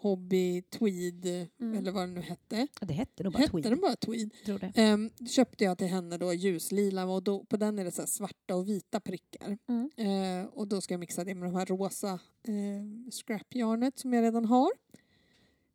Hobby 0.00 0.62
Tweed, 0.62 1.26
Mm. 1.60 1.78
eller 1.78 1.90
vad 1.92 2.08
det 2.08 2.12
nu 2.14 2.20
hette. 2.20 2.66
Det 2.80 2.92
hette 2.94 3.22
nog 3.22 3.32
bara 3.32 3.38
Hette 3.38 3.50
tweed. 3.50 3.64
den 3.72 3.80
bara 3.80 3.96
Tweed? 3.96 4.30
Ehm, 4.74 5.10
köpte 5.28 5.64
jag 5.64 5.78
till 5.78 5.86
henne 5.86 6.16
då 6.18 6.32
ljuslila 6.34 7.04
och 7.06 7.22
då, 7.22 7.44
på 7.44 7.56
den 7.56 7.78
är 7.78 7.84
det 7.84 7.90
så 7.90 8.06
svarta 8.06 8.54
och 8.56 8.68
vita 8.68 9.00
prickar. 9.00 9.58
Mm. 9.68 9.90
Eh, 9.96 10.46
och 10.46 10.68
då 10.68 10.80
ska 10.80 10.94
jag 10.94 10.98
mixa 11.00 11.24
det 11.24 11.34
med 11.34 11.48
de 11.48 11.54
här 11.56 11.66
rosa 11.66 12.10
eh, 12.42 13.10
scrapjarnet 13.10 13.98
som 13.98 14.12
jag 14.12 14.22
redan 14.22 14.44
har. 14.44 14.70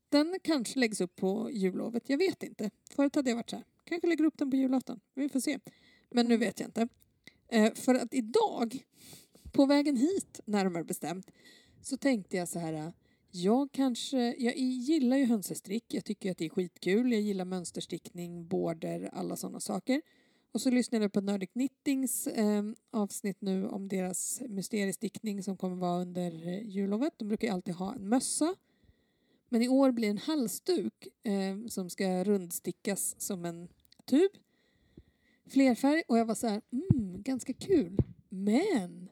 Den 0.10 0.40
kanske 0.44 0.80
läggs 0.80 1.02
upp 1.02 1.16
på 1.16 1.52
jullovet, 1.52 2.10
jag 2.10 2.18
vet 2.18 2.44
inte. 2.44 2.70
Förut 2.96 3.16
hade 3.16 3.30
jag 3.30 3.36
varit 3.38 3.50
så 3.50 3.56
här, 3.56 3.66
kanske 3.84 4.08
lägger 4.08 4.24
upp 4.26 4.38
den 4.38 4.52
på 4.52 4.58
julafton, 4.58 5.00
vi 5.14 5.30
får 5.30 5.40
se. 5.40 5.60
Men 6.12 6.26
nu 6.28 6.38
vet 6.38 6.60
jag 6.60 6.68
inte. 6.68 6.88
Eh, 7.48 7.74
för 7.74 7.96
att 7.96 8.14
idag, 8.14 8.84
på 9.52 9.66
vägen 9.66 9.96
hit 9.98 10.40
närmare 10.46 10.84
bestämt, 10.84 11.32
så 11.82 11.98
tänkte 11.98 12.38
jag 12.38 12.48
så 12.48 12.60
här, 12.60 12.94
jag 13.36 13.72
kanske, 13.72 14.36
jag 14.38 14.58
gillar 14.58 15.18
ju 15.18 15.26
hönsestrick, 15.26 15.94
jag 15.94 16.06
tycker 16.06 16.32
att 16.32 16.38
det 16.38 16.46
är 16.46 16.50
skitkul, 16.50 17.12
jag 17.12 17.22
gillar 17.22 17.46
mönsterstickning, 17.46 18.48
border, 18.48 19.10
alla 19.14 19.36
sådana 19.36 19.60
saker. 19.60 20.02
Och 20.52 20.62
så 20.62 20.70
lyssnade 20.70 21.04
jag 21.06 21.14
på 21.14 21.22
Nordic 21.22 21.50
Knittings 21.52 22.28
eh, 22.28 22.64
avsnitt 22.92 23.42
nu 23.42 23.68
om 23.68 23.88
deras 23.88 24.42
mysteriestickning 24.50 25.44
som 25.44 25.58
kommer 25.58 25.76
vara 25.76 26.02
under 26.02 26.48
eh, 26.48 26.70
jullovet. 26.70 27.14
De 27.18 27.28
brukar 27.28 27.48
ju 27.48 27.54
alltid 27.54 27.76
ha 27.76 27.94
en 27.94 28.10
mössa. 28.10 28.56
Men 29.50 29.62
i 29.62 29.70
år 29.70 29.92
blir 29.92 30.08
det 30.08 30.12
en 30.12 30.18
halsduk 30.18 31.08
eh, 31.24 31.68
som 31.68 31.90
ska 31.90 32.24
rundstickas 32.24 33.16
som 33.22 33.46
en 33.46 33.68
tub. 34.06 34.32
Flerfärg 35.46 36.04
och 36.08 36.18
jag 36.18 36.26
var 36.26 36.36
så 36.36 36.48
här, 36.48 36.62
mm, 36.72 37.24
ganska 37.24 37.54
kul. 37.54 37.98
Men 38.30 39.10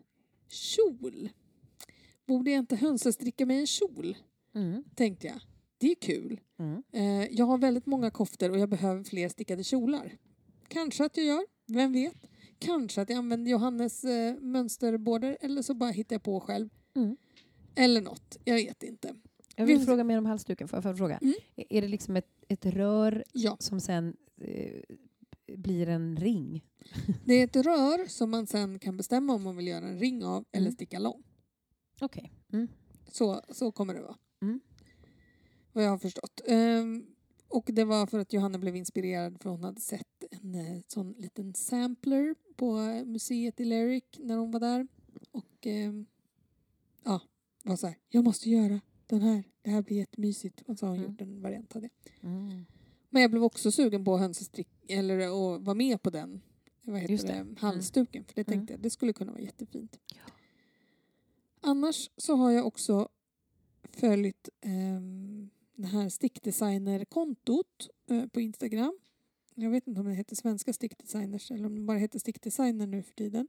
kjol. 0.49 1.29
Borde 2.27 2.51
jag 2.51 2.59
inte 2.59 2.75
hönsestricka 2.75 3.45
mig 3.45 3.59
en 3.59 3.67
kjol? 3.67 4.17
Mm. 4.55 4.83
Tänkte 4.95 5.27
jag. 5.27 5.39
Det 5.77 5.91
är 5.91 5.95
kul. 5.95 6.39
Mm. 6.59 6.83
Eh, 6.91 7.27
jag 7.37 7.45
har 7.45 7.57
väldigt 7.57 7.85
många 7.85 8.11
koftor 8.11 8.49
och 8.51 8.59
jag 8.59 8.69
behöver 8.69 9.03
fler 9.03 9.29
stickade 9.29 9.63
kjolar. 9.63 10.17
Kanske 10.67 11.05
att 11.05 11.17
jag 11.17 11.25
gör, 11.25 11.45
vem 11.67 11.91
vet? 11.93 12.15
Kanske 12.59 13.01
att 13.01 13.09
jag 13.09 13.17
använder 13.17 13.51
Johannes 13.51 14.03
eh, 14.03 14.35
mönsterborder 14.39 15.37
eller 15.41 15.61
så 15.61 15.73
bara 15.73 15.89
hittar 15.91 16.15
jag 16.15 16.23
på 16.23 16.39
själv. 16.39 16.69
Mm. 16.95 17.17
Eller 17.75 18.01
något, 18.01 18.37
jag 18.43 18.55
vet 18.55 18.83
inte. 18.83 19.15
Jag 19.55 19.65
vill 19.65 19.79
Vi- 19.79 19.85
fråga 19.85 20.03
mer 20.03 20.17
om 20.17 20.25
halsduken. 20.25 20.67
Får 20.67 20.81
jag 20.85 20.97
fråga? 20.97 21.17
Mm. 21.17 21.33
Är- 21.55 21.65
Är 21.73 21.81
det 21.81 21.87
liksom 21.87 22.15
ett, 22.15 22.27
ett 22.47 22.65
rör 22.65 23.23
Ja, 23.31 23.57
som 23.59 23.79
sen 23.79 24.15
eh, 24.41 24.81
blir 25.57 25.89
en 25.89 26.17
ring? 26.17 26.63
det 27.25 27.33
är 27.33 27.43
ett 27.43 27.55
rör 27.55 28.07
som 28.07 28.31
man 28.31 28.47
sen 28.47 28.79
kan 28.79 28.97
bestämma 28.97 29.33
om 29.33 29.43
man 29.43 29.55
vill 29.57 29.67
göra 29.67 29.85
en 29.87 29.99
ring 29.99 30.25
av 30.25 30.45
eller 30.51 30.65
Mm. 30.67 30.73
sticka 30.73 30.99
lång. 30.99 31.23
Okej. 32.03 32.31
Mm. 32.53 32.67
Så, 33.07 33.41
så 33.49 33.71
kommer 33.71 33.93
det 33.93 34.01
vara. 34.01 34.17
Mm. 34.41 34.59
Vad 35.73 35.83
jag 35.85 35.89
har 35.89 35.97
förstått. 35.97 36.41
Ehm, 36.47 37.05
och 37.47 37.69
det 37.73 37.83
var 37.85 38.07
för 38.07 38.19
att 38.19 38.33
Johanna 38.33 38.57
blev 38.57 38.75
inspirerad 38.75 39.41
för 39.41 39.49
hon 39.49 39.63
hade 39.63 39.81
sett 39.81 40.23
en 40.31 40.55
eh, 40.55 40.81
sån 40.87 41.11
liten 41.17 41.53
sampler 41.53 42.35
på 42.55 42.79
eh, 42.79 43.05
museet 43.05 43.59
i 43.59 43.65
Lyric 43.65 44.03
när 44.17 44.37
hon 44.37 44.51
var 44.51 44.59
där. 44.59 44.87
Och 45.31 45.67
ehm, 45.67 46.05
ja, 47.03 47.21
var 47.63 47.75
så 47.75 47.87
här, 47.87 47.97
jag 48.09 48.23
måste 48.23 48.49
göra 48.49 48.81
den 49.07 49.21
här. 49.21 49.43
Det 49.61 49.69
här 49.69 49.81
blir 49.81 49.97
jättemysigt. 49.97 50.61
Och 50.61 50.79
så 50.79 50.85
har 50.85 50.91
hon 50.91 50.99
Mm. 50.99 51.11
gjort 51.11 51.21
en 51.21 51.41
variant 51.41 51.75
av 51.75 51.81
det. 51.81 51.89
Mm. 52.21 52.65
Men 53.09 53.21
jag 53.21 53.31
blev 53.31 53.43
också 53.43 53.71
sugen 53.71 54.05
på 54.05 54.17
hönsestrick, 54.17 54.67
eller 54.87 55.19
att 55.19 55.61
vara 55.61 55.73
med 55.75 56.01
på 56.01 56.09
den 56.09 56.41
vad 56.85 56.99
heter 56.99 57.11
Just 57.11 57.27
det, 57.27 57.33
det. 57.33 57.39
Mm. 57.39 57.55
halsduken. 57.59 58.23
För 58.25 58.35
det 58.35 58.47
Mm. 58.47 58.59
tänkte 58.59 58.73
jag, 58.73 58.81
det 58.81 58.89
skulle 58.89 59.13
kunna 59.13 59.31
vara 59.31 59.41
jättefint. 59.41 59.99
Annars 61.65 62.09
så 62.17 62.35
har 62.35 62.51
jag 62.51 62.67
också 62.67 63.07
följt 63.83 64.49
um, 64.65 65.49
det 65.75 65.87
här 65.87 66.09
stickdesigner-kontot 66.09 67.89
eh, 68.09 68.25
på 68.25 68.41
Instagram. 68.41 68.97
Jag 69.55 69.69
vet 69.69 69.87
inte 69.87 70.01
om 70.01 70.07
det 70.07 70.13
heter 70.13 70.35
Svenska 70.35 70.73
stickdesigners 70.73 71.51
eller 71.51 71.65
om 71.65 71.75
det 71.75 71.81
bara 71.81 71.97
heter 71.97 72.19
stickdesigner 72.19 72.87
nu 72.87 73.03
för 73.03 73.13
tiden. 73.13 73.47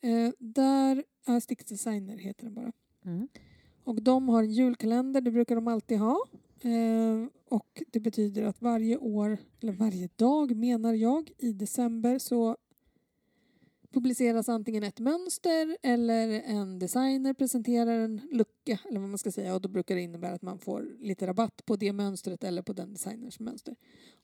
Eh, 0.00 0.30
där, 0.38 1.04
ja, 1.26 1.40
stickdesigner 1.40 2.16
heter 2.16 2.44
den 2.44 2.54
bara. 2.54 2.72
Mm. 3.04 3.28
Och 3.84 4.02
de 4.02 4.28
har 4.28 4.42
en 4.42 4.52
julkalender, 4.52 5.20
det 5.20 5.30
brukar 5.30 5.54
de 5.54 5.68
alltid 5.68 5.98
ha. 5.98 6.18
Eh, 6.60 7.26
och 7.48 7.82
det 7.86 8.00
betyder 8.00 8.42
att 8.42 8.62
varje 8.62 8.96
år, 8.96 9.38
eller 9.60 9.72
varje 9.72 10.08
dag 10.16 10.56
menar 10.56 10.94
jag, 10.94 11.32
i 11.38 11.52
december 11.52 12.18
så 12.18 12.56
publiceras 13.92 14.48
antingen 14.48 14.82
ett 14.82 15.00
mönster 15.00 15.76
eller 15.82 16.28
en 16.28 16.78
designer 16.78 17.34
presenterar 17.34 17.98
en 17.98 18.20
lucka, 18.32 18.78
eller 18.88 19.00
vad 19.00 19.08
man 19.08 19.18
ska 19.18 19.32
säga. 19.32 19.54
Och 19.54 19.60
då 19.60 19.68
brukar 19.68 19.94
det 19.94 20.00
innebära 20.00 20.34
att 20.34 20.42
man 20.42 20.58
får 20.58 20.96
lite 21.00 21.26
rabatt 21.26 21.64
på 21.64 21.76
det 21.76 21.92
mönstret 21.92 22.44
eller 22.44 22.62
på 22.62 22.72
den 22.72 22.92
designers 22.92 23.40
mönster. 23.40 23.76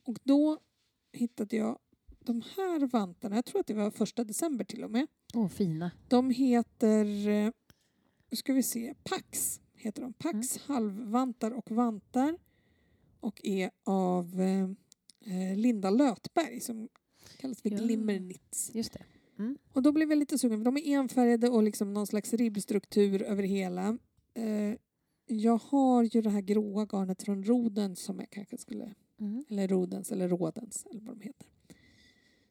Och 0.03 0.17
då 0.23 0.57
hittade 1.13 1.55
jag 1.55 1.79
de 2.19 2.41
här 2.55 2.87
vantarna, 2.87 3.35
jag 3.35 3.45
tror 3.45 3.59
att 3.59 3.67
det 3.67 3.73
var 3.73 3.91
första 3.91 4.23
december 4.23 4.65
till 4.65 4.83
och 4.83 4.91
med. 4.91 5.07
Åh, 5.33 5.47
fina. 5.47 5.91
De 6.07 6.29
heter, 6.29 7.27
eh, 7.27 7.51
nu 8.29 8.37
ska 8.37 8.53
vi 8.53 8.63
se, 8.63 8.93
Pax 9.03 9.61
heter 9.73 10.01
de. 10.01 10.13
Pax 10.13 10.57
halvvantar 10.57 11.51
och 11.51 11.71
vantar 11.71 12.37
och 13.19 13.41
är 13.43 13.71
av 13.83 14.41
eh, 14.41 14.69
eh, 15.33 15.57
Linda 15.57 15.89
Lötberg 15.89 16.59
som 16.59 16.89
kallas 17.37 17.61
för 17.61 17.69
Ja. 17.69 17.77
Glimmer 17.77 18.17
Knits. 18.17 18.71
Just 18.73 18.93
det. 18.93 19.03
Och 19.73 19.81
då 19.81 19.91
blev 19.91 20.09
jag 20.09 20.17
lite 20.19 20.37
sugen 20.37 20.57
för 20.59 20.65
de 20.65 20.77
är 20.77 20.81
enfärgade 20.99 21.49
och 21.49 21.63
liksom 21.63 21.93
någon 21.93 22.07
slags 22.07 22.33
ribbstruktur 22.33 23.21
över 23.21 23.43
hela. 23.43 23.97
Eh, 24.33 24.75
jag 25.27 25.57
har 25.57 26.03
ju 26.03 26.21
det 26.21 26.29
här 26.29 26.41
gråa 26.41 26.85
garnet 26.85 27.23
från 27.23 27.43
Rodens 27.43 27.99
som 27.99 28.19
jag 28.19 28.29
kanske 28.29 28.57
skulle, 28.57 28.93
Mm. 29.19 29.45
eller 29.49 29.67
Rodens 29.67 30.11
eller 30.11 30.29
Rådens 30.29 30.85
eller 30.91 31.01
vad 31.01 31.17
de 31.17 31.21
heter. 31.21 31.47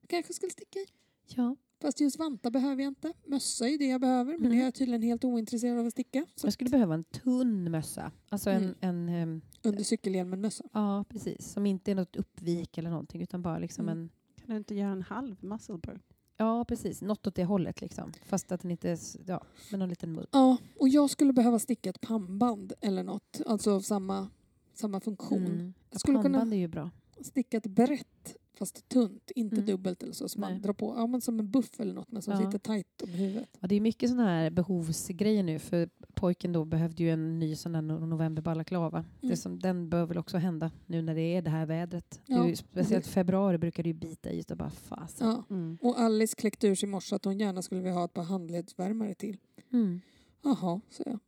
Kanske 0.06 0.32
skulle 0.32 0.50
sticka 0.52 0.78
i. 0.78 0.86
Ja. 1.26 1.56
Fast 1.80 2.00
just 2.00 2.18
vantar 2.18 2.50
behöver 2.50 2.82
jag 2.82 2.90
inte. 2.90 3.12
Mössa 3.26 3.68
är 3.68 3.78
det 3.78 3.86
jag 3.86 4.00
behöver 4.00 4.32
men 4.32 4.42
det 4.42 4.46
Mm. 4.48 4.60
är 4.60 4.64
jag 4.64 4.74
tydligen 4.74 5.02
helt 5.02 5.24
ointresserad 5.24 5.78
av 5.78 5.86
att 5.86 5.92
sticka. 5.92 6.26
Så 6.34 6.46
Jag 6.46 6.52
skulle 6.52 6.70
behöva 6.70 6.94
en 6.94 7.04
tunn 7.04 7.70
mössa. 7.70 8.12
Alltså 8.28 8.50
en, 8.50 8.62
Mm. 8.64 8.74
en 8.80 9.08
ehm, 9.08 9.40
under 9.62 9.84
cykelhjälmen-mössa. 9.84 10.64
ja 10.72 11.04
precis, 11.08 11.48
som 11.52 11.66
inte 11.66 11.90
är 11.90 11.94
något 11.94 12.16
uppvik 12.16 12.78
eller 12.78 12.90
någonting 12.90 13.22
utan 13.22 13.42
bara 13.42 13.58
liksom 13.58 13.88
Mm. 13.88 13.98
en, 14.02 14.10
Kan 14.36 14.46
du 14.50 14.56
inte 14.56 14.74
göra 14.74 14.92
en 14.92 15.02
halv 15.02 15.44
muscleburg? 15.44 16.00
Ja 16.36 16.64
precis, 16.64 17.02
något 17.02 17.26
åt 17.26 17.34
det 17.34 17.44
hållet 17.44 17.80
liksom. 17.80 18.12
Fast 18.26 18.52
att 18.52 18.60
den 18.60 18.70
inte 18.70 18.96
ja, 19.26 19.40
med 19.70 19.78
någon 19.80 19.88
liten 19.88 20.12
mudd. 20.12 20.28
Ja, 20.32 20.56
och 20.76 20.88
jag 20.88 21.10
skulle 21.10 21.32
behöva 21.32 21.58
sticka 21.58 21.90
ett 21.90 22.00
pannband 22.00 22.72
eller 22.80 23.02
något. 23.02 23.40
Alltså 23.46 23.72
av 23.72 23.80
samma, 23.80 24.28
samma 24.74 25.00
funktion. 25.00 25.46
Mm. 25.46 25.74
Jag 25.90 26.00
skulle 26.00 26.22
kunna 26.22 26.38
Pannband 26.38 26.52
är 26.52 26.56
ju 26.58 26.68
bra. 26.68 26.90
sticka 27.20 27.56
ett 27.56 27.66
brett 27.66 28.36
fast 28.58 28.88
tunt, 28.88 29.30
inte 29.34 29.56
Mm. 29.56 29.66
dubbelt 29.66 30.02
eller 30.02 30.12
så 30.12 30.28
som 30.28 30.40
Nej. 30.40 30.52
man 30.52 30.62
drar 30.62 30.72
på. 30.72 30.94
Ja, 30.96 31.06
men 31.06 31.20
som 31.20 31.40
en 31.40 31.50
buff 31.50 31.80
eller 31.80 31.94
något 31.94 32.12
men 32.12 32.22
som 32.22 32.32
Ja. 32.34 32.40
sitter 32.40 32.58
tajt 32.58 33.02
om 33.02 33.08
huvudet. 33.10 33.48
Ja, 33.60 33.68
det 33.68 33.74
är 33.74 33.80
mycket 33.80 34.10
sådana 34.10 34.28
här 34.28 34.50
behovsgrejer 34.50 35.42
nu 35.42 35.58
för 35.58 35.88
pojken 36.14 36.52
då 36.52 36.64
behövde 36.64 37.02
ju 37.02 37.10
en 37.10 37.38
ny 37.38 37.56
sån 37.56 37.74
här 37.74 37.82
no- 37.82 38.06
novemberbalaklava. 38.06 38.98
Mm. 38.98 39.30
Det 39.30 39.36
som, 39.36 39.58
den 39.58 39.88
behöver 39.90 40.08
väl 40.08 40.18
också 40.18 40.38
hända 40.38 40.70
nu 40.86 41.02
när 41.02 41.14
det 41.14 41.20
är 41.22 41.42
det 41.42 41.50
här 41.50 41.66
vädret. 41.66 42.20
Det 42.26 42.32
är 42.32 42.36
Ja. 42.36 42.48
ju, 42.48 42.56
speciellt 42.56 43.06
februari 43.06 43.58
brukar 43.58 43.82
det 43.82 43.88
ju 43.88 43.94
bita 43.94 44.30
i 44.30 44.42
och 44.50 44.56
bara 44.56 44.70
fasen. 44.70 45.28
Ja. 45.28 45.44
Mm. 45.50 45.78
Och 45.82 45.98
Alice 46.00 46.34
kläckte 46.36 46.66
ur 46.68 46.74
sig 46.74 46.88
i 46.88 46.90
morse 46.92 47.16
att 47.16 47.24
hon 47.24 47.38
gärna 47.38 47.62
skulle 47.62 47.80
vilja 47.80 47.94
ha 47.94 48.04
ett 48.04 48.14
par 48.14 48.22
handledsvärmare 48.24 49.14
till. 49.14 49.36
Mm. 49.72 50.00
Jaha, 50.42 50.80
så 50.90 51.02
jag. 51.06 51.18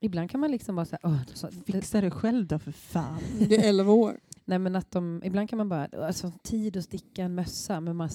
Ibland 0.00 0.30
kan 0.30 0.40
man 0.40 0.50
liksom 0.50 0.76
bara 0.76 0.86
säga, 0.86 0.98
"Åh, 1.02 1.18
så, 1.34 1.46
det, 1.46 1.72
Fixa 1.72 2.00
det 2.00 2.10
själv 2.10 2.46
då 2.46 2.58
för 2.58 2.72
fan. 2.72 3.18
Det 3.48 3.56
är 3.56 3.68
11 3.68 3.92
år. 3.92 4.20
Nej 4.52 4.58
men 4.58 4.76
att 4.76 4.90
de, 4.90 5.22
ibland 5.24 5.48
kan 5.50 5.56
man 5.56 5.68
bara, 5.68 5.88
alltså 6.06 6.32
tid 6.42 6.76
att 6.76 6.84
sticka 6.84 7.22
en 7.24 7.34
mössa, 7.34 7.80
men 7.80 7.96
man 7.96 8.10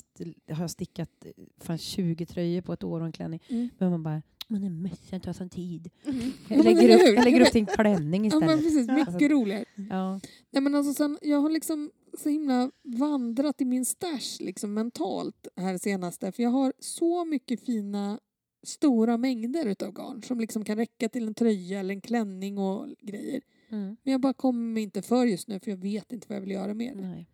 har 0.51 0.67
stickat 0.67 1.25
eh, 1.25 1.31
fan 1.57 1.77
20 1.77 2.25
tröjor 2.25 2.61
på 2.61 2.73
ett 2.73 2.83
år 2.83 2.99
och 2.99 3.05
en 3.05 3.11
klänning. 3.11 3.39
Mm. 3.47 3.69
Men 3.77 3.89
man 3.91 4.03
bara, 4.03 4.21
men 4.47 4.63
en 4.63 4.81
mössa 4.81 5.19
tar 5.19 5.33
sån 5.33 5.49
tid. 5.49 5.89
Ja, 6.03 6.11
Jag 6.49 6.63
lägger, 6.65 6.95
upp, 6.95 7.15
jag 7.15 7.23
lägger 7.23 7.41
upp 7.41 7.51
till 7.51 7.61
en 7.61 7.65
klänning 7.65 8.25
Ja 8.29 8.39
men 8.39 8.49
istället. 8.49 8.63
precis, 8.63 8.87
mycket 8.89 9.07
Alltså- 9.07 9.27
roligare. 9.27 9.65
Ja. 9.89 10.19
Nej 10.51 10.61
men 10.63 10.75
alltså 10.75 10.93
sen, 10.93 11.17
jag 11.21 11.41
har 11.41 11.49
liksom 11.49 11.91
så 12.17 12.29
himla 12.29 12.71
vandrat 12.83 13.61
i 13.61 13.65
min 13.65 13.85
stash 13.85 14.37
liksom 14.39 14.73
mentalt 14.73 15.47
här 15.55 15.77
senaste. 15.77 16.31
För 16.31 16.43
jag 16.43 16.49
har 16.49 16.73
så 16.79 17.25
mycket 17.25 17.65
fina 17.65 18.19
stora 18.63 19.17
mängder 19.17 19.65
utav 19.65 19.91
garn 19.91 20.23
som 20.23 20.39
liksom 20.39 20.63
kan 20.63 20.77
räcka 20.77 21.09
till 21.09 21.27
en 21.27 21.33
tröja 21.33 21.79
eller 21.79 21.93
en 21.93 22.01
klänning 22.01 22.57
och 22.57 22.87
grejer. 23.01 23.41
Mm. 23.69 23.97
Men 24.03 24.11
jag 24.11 24.21
bara 24.21 24.33
kommer 24.33 24.81
inte 24.81 25.01
för 25.01 25.25
just 25.25 25.47
nu 25.47 25.59
för 25.59 25.71
jag 25.71 25.77
vet 25.77 26.13
inte 26.13 26.25
vad 26.29 26.35
jag 26.35 26.41
vill 26.41 26.51
göra 26.51 26.73
mer. 26.73 26.95
Nej. 26.95 27.29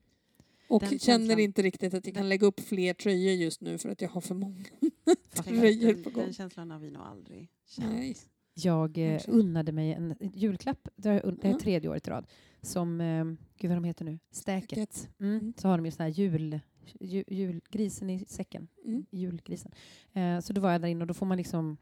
Och 0.68 0.80
Den 0.82 0.90
känner 0.90 1.00
känslan- 1.00 1.40
inte 1.40 1.62
riktigt 1.62 1.94
att 1.94 2.06
jag 2.06 2.16
kan 2.16 2.30
lägga 2.30 2.48
upp 2.48 2.60
fler 2.60 2.94
tröjor 2.94 3.34
just 3.34 3.62
nu 3.62 3.78
för 3.78 3.90
att 3.90 4.02
jag 4.02 4.10
har 4.10 4.22
för 4.22 4.36
många. 4.36 4.64
Tröjor 5.34 5.94
på 5.94 6.02
den, 6.04 6.14
gång. 6.14 6.24
den 6.24 6.34
känslan 6.34 6.72
har 6.72 6.80
vi 6.80 6.92
nog 6.92 7.02
aldrig 7.04 7.50
känt. 7.66 7.92
Nej. 7.94 8.18
Jag 8.54 8.98
eh, 8.98 9.22
unnade 9.28 9.72
mig 9.72 9.94
en 9.94 10.16
julklapp, 10.34 10.88
det 10.96 11.10
är, 11.10 11.36
Ja. 11.42 11.60
tredje 11.60 11.90
året 11.90 12.08
i 12.08 12.12
rad, 12.12 12.26
som, 12.62 13.02
eh, 13.02 13.26
gud 13.58 13.70
vad 13.72 13.78
de 13.78 13.84
heter 13.84 14.06
nu, 14.06 14.20
Stäket. 14.32 14.70
Stäket. 14.70 15.10
Mm. 15.20 15.36
Mm. 15.40 15.54
Så 15.58 15.68
har 15.68 15.78
de 15.78 15.86
ju 15.86 15.92
sån 15.92 16.04
här 16.04 16.10
jul, 16.10 16.60
jul, 17.00 17.24
julgrisen 17.28 18.10
i 18.10 18.26
säcken. 18.28 18.68
Mm. 18.86 19.06
Julgrisen. 19.12 19.72
Eh, 20.14 20.40
så 20.40 20.54
då 20.54 20.62
var 20.62 20.72
jag 20.72 20.82
där 20.82 20.88
inne 20.88 21.02
och 21.04 21.08
då 21.08 21.14
får 21.14 21.26
man 21.26 21.38
liksom 21.38 21.78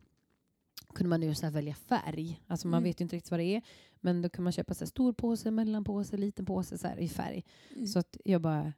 kunde 0.92 1.10
man 1.10 1.20
nu 1.20 1.36
så 1.36 1.50
välja 1.50 1.74
färg. 1.76 2.42
Alltså 2.48 2.68
man 2.68 2.78
Mm. 2.78 2.84
vet 2.90 3.02
ju 3.02 3.04
inte 3.04 3.16
riktigt 3.16 3.32
vad 3.32 3.40
det 3.40 3.56
är. 3.56 3.62
Men 4.00 4.22
då 4.22 4.30
kan 4.30 4.44
man 4.44 4.54
köpa 4.54 4.74
så 4.74 4.86
stor 4.88 5.14
påse, 5.14 5.52
mellanpåse, 5.52 6.18
liten 6.18 6.46
påse 6.46 6.78
så 6.78 6.88
i 7.00 7.08
färg. 7.10 7.44
Mm. 7.76 7.88
Så 7.88 8.00
att 8.00 8.18
jag 8.26 8.42
bara, 8.42 8.74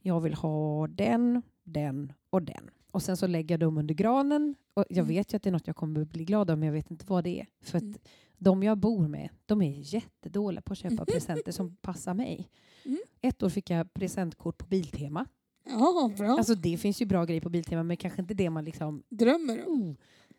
jag 0.00 0.20
vill 0.20 0.34
ha 0.34 0.86
den, 0.86 1.42
den 1.64 2.12
och 2.30 2.42
den. 2.42 2.70
Och 2.90 3.02
sen 3.02 3.16
så 3.16 3.26
lägger 3.26 3.52
jag 3.52 3.60
dem 3.60 3.78
under 3.78 3.94
granen. 3.94 4.54
Och 4.74 4.84
jag 4.88 4.98
Mm. 4.98 5.08
vet 5.08 5.32
ju 5.32 5.36
att 5.36 5.42
det 5.42 5.50
är 5.50 5.52
något 5.52 5.66
jag 5.66 5.76
kommer 5.76 6.04
bli 6.04 6.24
glad 6.24 6.50
av 6.50 6.58
men 6.58 6.66
jag 6.66 6.72
vet 6.72 6.90
inte 6.90 7.04
vad 7.08 7.24
det 7.24 7.40
är. 7.40 7.46
För 7.60 7.78
att 7.78 7.82
Mm. 7.82 7.98
de 8.38 8.62
jag 8.62 8.78
bor 8.78 9.08
med, 9.08 9.28
de 9.46 9.62
är 9.62 9.94
jättedåliga 9.94 10.62
på 10.62 10.72
att 10.72 10.78
köpa 10.78 11.04
presenter 11.06 11.52
som 11.52 11.76
passar 11.76 12.14
mig. 12.14 12.48
Mm. 12.84 12.98
Ett 13.20 13.42
år 13.42 13.48
fick 13.48 13.70
jag 13.70 13.94
presentkort 13.94 14.58
på 14.58 14.66
Biltema. 14.66 15.26
Ja, 15.66 16.10
bra. 16.18 16.28
Alltså 16.36 16.54
det 16.54 16.76
finns 16.78 17.02
ju 17.02 17.06
bra 17.06 17.24
grejer 17.24 17.40
på 17.40 17.48
Biltema 17.50 17.82
men 17.82 17.96
kanske 17.96 18.20
inte 18.22 18.34
det 18.34 18.50
man 18.50 18.64
liksom... 18.64 19.02
Drömmer 19.08 19.68
om. 19.68 19.82
Oh. 19.90 19.94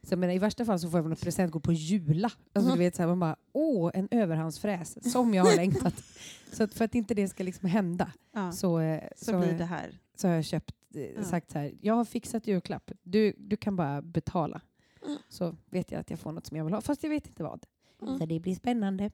Så 0.06 0.12
jag 0.14 0.20
menar, 0.20 0.34
I 0.34 0.40
värsta 0.40 0.66
fall 0.66 0.80
så 0.80 0.90
får 0.90 0.98
jag 0.98 1.04
väl 1.04 1.10
något 1.10 1.22
presentkort 1.22 1.64
på 1.64 1.74
Jula. 1.74 2.32
Alltså, 2.54 2.70
Ja. 2.70 2.76
du 2.76 2.80
vet, 2.80 2.96
så 2.96 3.02
här, 3.02 3.08
man 3.10 3.20
bara, 3.20 3.36
åh, 3.54 3.92
en 3.94 4.08
överhandsfräs 4.12 5.12
som 5.12 5.34
jag 5.34 5.44
har 5.44 5.56
längtat. 5.56 6.04
så 6.52 6.64
att 6.64 6.74
för 6.74 6.86
att 6.86 6.96
inte 6.96 7.14
det 7.14 7.28
ska 7.28 7.44
liksom 7.44 7.70
hända 7.70 8.12
Ja. 8.32 8.52
Så, 8.52 8.58
så, 8.58 8.80
eh, 8.80 9.04
så, 9.16 9.40
blir 9.40 9.58
det 9.58 9.66
här. 9.66 10.00
så 10.16 10.28
har 10.28 10.36
jag 10.36 10.46
köpt, 10.46 10.76
eh, 10.96 11.02
Ja. 11.02 11.24
sagt 11.24 11.52
så 11.52 11.60
här, 11.60 11.74
jag 11.82 11.94
har 11.94 12.06
fixat 12.06 12.48
julklapp, 12.48 12.92
du, 13.04 13.34
du 13.38 13.58
kan 13.58 13.76
bara 13.76 14.02
betala. 14.02 14.62
Ja. 15.06 15.18
Så 15.30 15.56
vet 15.70 15.92
jag 15.92 16.00
att 16.00 16.10
jag 16.10 16.20
får 16.20 16.32
något 16.32 16.46
som 16.46 16.58
jag 16.58 16.64
vill 16.66 16.74
ha, 16.74 16.82
fast 16.82 17.04
jag 17.04 17.10
vet 17.10 17.28
inte 17.28 17.44
vad. 17.44 17.66
Ja. 18.02 18.18
Så 18.20 18.26
det 18.26 18.40
blir 18.40 18.56
spännande. 18.56 19.12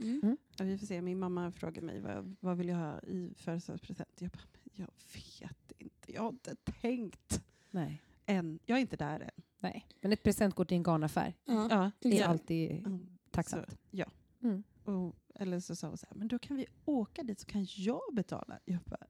Mm. 0.00 0.36
Ja, 0.58 0.64
vi 0.64 0.78
får 0.78 0.86
se. 0.86 1.02
Min 1.02 1.18
mamma 1.18 1.52
frågar 1.52 1.82
mig 1.82 2.00
vad, 2.00 2.36
vad 2.40 2.56
vill 2.56 2.68
jag 2.68 2.76
ha 2.76 3.00
i 3.00 3.32
födelsedagspresent. 3.36 4.08
Jag 4.18 4.30
bara, 4.30 4.42
jag 4.74 4.88
vet 5.14 5.72
inte. 5.78 6.12
Jag 6.12 6.22
har 6.22 6.28
inte 6.28 6.54
tänkt 6.80 7.42
Nej. 7.70 8.02
än. 8.26 8.58
Jag 8.66 8.76
är 8.78 8.80
inte 8.82 8.96
där 8.96 9.20
än. 9.20 9.42
Nej. 9.60 9.86
Men 10.00 10.12
ett 10.12 10.22
presentkort 10.22 10.72
i 10.72 10.74
en 10.74 10.82
garnaffär 10.82 11.34
Ja. 11.44 11.90
Är 12.00 12.24
alltid 12.24 12.70
Mm. 12.70 13.06
tacksamt. 13.30 13.70
Så, 13.70 13.76
ja. 13.90 14.06
Mm. 14.42 14.62
Och, 14.84 15.16
eller 15.34 15.60
så 15.60 15.76
sa 15.76 15.88
hon 15.88 15.96
så 15.98 16.06
här, 16.10 16.16
men 16.18 16.28
då 16.28 16.38
kan 16.38 16.56
vi 16.56 16.66
åka 16.84 17.22
dit 17.22 17.40
så 17.40 17.46
kan 17.46 17.66
jag 17.76 18.00
betala. 18.12 18.58
Jag 18.64 18.78
bara, 18.84 19.06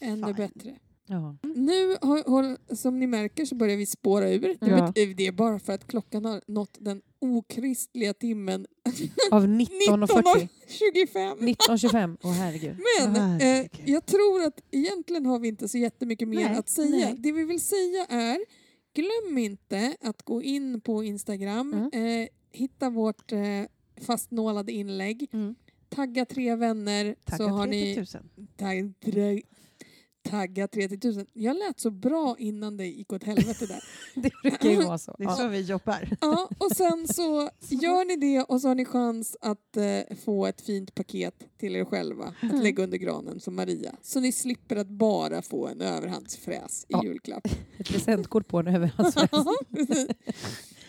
Ännu 0.00 0.26
fine. 0.26 0.36
bättre. 0.36 0.78
Ja. 1.06 1.36
Nu, 1.42 1.88
har, 2.02 2.30
har, 2.30 2.74
som 2.76 2.98
ni 2.98 3.06
märker, 3.06 3.44
så 3.44 3.54
börjar 3.54 3.76
vi 3.76 3.86
spåra 3.86 4.30
ur. 4.30 4.40
Det, 4.40 4.56
Ja. 4.60 4.92
det 4.94 5.26
är 5.26 5.32
bara 5.32 5.58
för 5.58 5.72
att 5.72 5.86
klockan 5.86 6.24
har 6.24 6.42
nått 6.46 6.76
den 6.80 7.02
okristliga 7.18 8.14
timmen 8.14 8.66
Av 9.30 9.46
19.40. 9.46 10.48
19.25. 10.68 11.38
19.25. 11.38 12.16
Åh 12.22 12.32
herregud. 12.32 12.76
Men 13.00 13.16
eh, 13.16 13.22
Herregud. 13.22 13.88
jag 13.88 14.06
tror 14.06 14.44
att 14.44 14.60
egentligen 14.70 15.26
har 15.26 15.38
vi 15.38 15.48
inte 15.48 15.68
så 15.68 15.78
jättemycket 15.78 16.28
mer 16.28 16.44
Nej, 16.48 16.58
att 16.58 16.68
säga. 16.68 16.88
nej. 17.06 17.14
Det 17.18 17.32
vi 17.32 17.44
vill 17.44 17.60
säga 17.60 18.06
är, 18.08 18.38
glöm 18.94 19.38
inte 19.38 19.96
att 20.00 20.22
gå 20.22 20.42
in 20.42 20.80
på 20.80 21.04
Instagram, 21.04 21.72
Mm. 21.92 22.22
eh, 22.22 22.28
hitta 22.52 22.90
vårt 22.90 23.32
eh, 23.32 23.40
fastnålade 24.00 24.72
inlägg, 24.72 25.26
Mm. 25.32 25.54
tagga 25.88 26.24
tre 26.24 26.56
vänner 26.56 27.14
Tacka 27.24 27.36
så 27.36 27.48
har 27.48 27.66
30 27.66 27.70
ni 27.70 27.96
000. 27.96 28.06
tagg, 28.56 28.92
tre, 29.00 29.42
tagga 30.22 30.68
30 30.68 31.08
000. 31.08 31.26
Jag 31.32 31.56
lät 31.56 31.80
så 31.80 31.90
bra 31.90 32.36
innan 32.38 32.76
det 32.76 32.86
gick 32.86 33.12
åt 33.12 33.24
helvete 33.24 33.66
där. 33.66 33.84
Det 34.22 34.30
brukar 34.42 34.68
ju 34.70 34.82
vara 34.82 34.98
så. 34.98 35.14
Det 35.18 35.24
är 35.24 35.28
Ja. 35.28 35.36
så 35.36 35.48
vi 35.48 35.60
jobbar. 35.60 36.08
Ja, 36.20 36.48
och 36.58 36.70
sen 36.76 37.08
så 37.14 37.50
gör 37.68 38.04
ni 38.04 38.16
det 38.16 38.42
och 38.42 38.60
så 38.60 38.68
har 38.68 38.74
ni 38.74 38.84
chans 38.84 39.36
att 39.40 39.76
eh, 39.76 40.16
få 40.24 40.46
ett 40.46 40.60
fint 40.60 40.94
paket 40.94 41.34
till 41.58 41.76
er 41.76 41.84
själva 41.84 42.24
att 42.24 42.42
Mm. 42.50 42.60
lägga 42.62 42.82
under 42.84 42.98
granen 42.98 43.40
som 43.40 43.56
Maria. 43.56 43.94
Så 44.02 44.20
ni 44.20 44.32
slipper 44.32 44.76
att 44.76 44.88
bara 44.88 45.42
få 45.42 45.66
en 45.68 45.80
överhandsfräs 45.80 46.82
i 46.84 46.86
Ja. 46.88 47.04
julklapp. 47.04 47.46
Ett 47.78 47.88
presentkort 47.88 48.48
på 48.48 48.58
en 48.58 48.66
överhandsfest. 48.66 49.34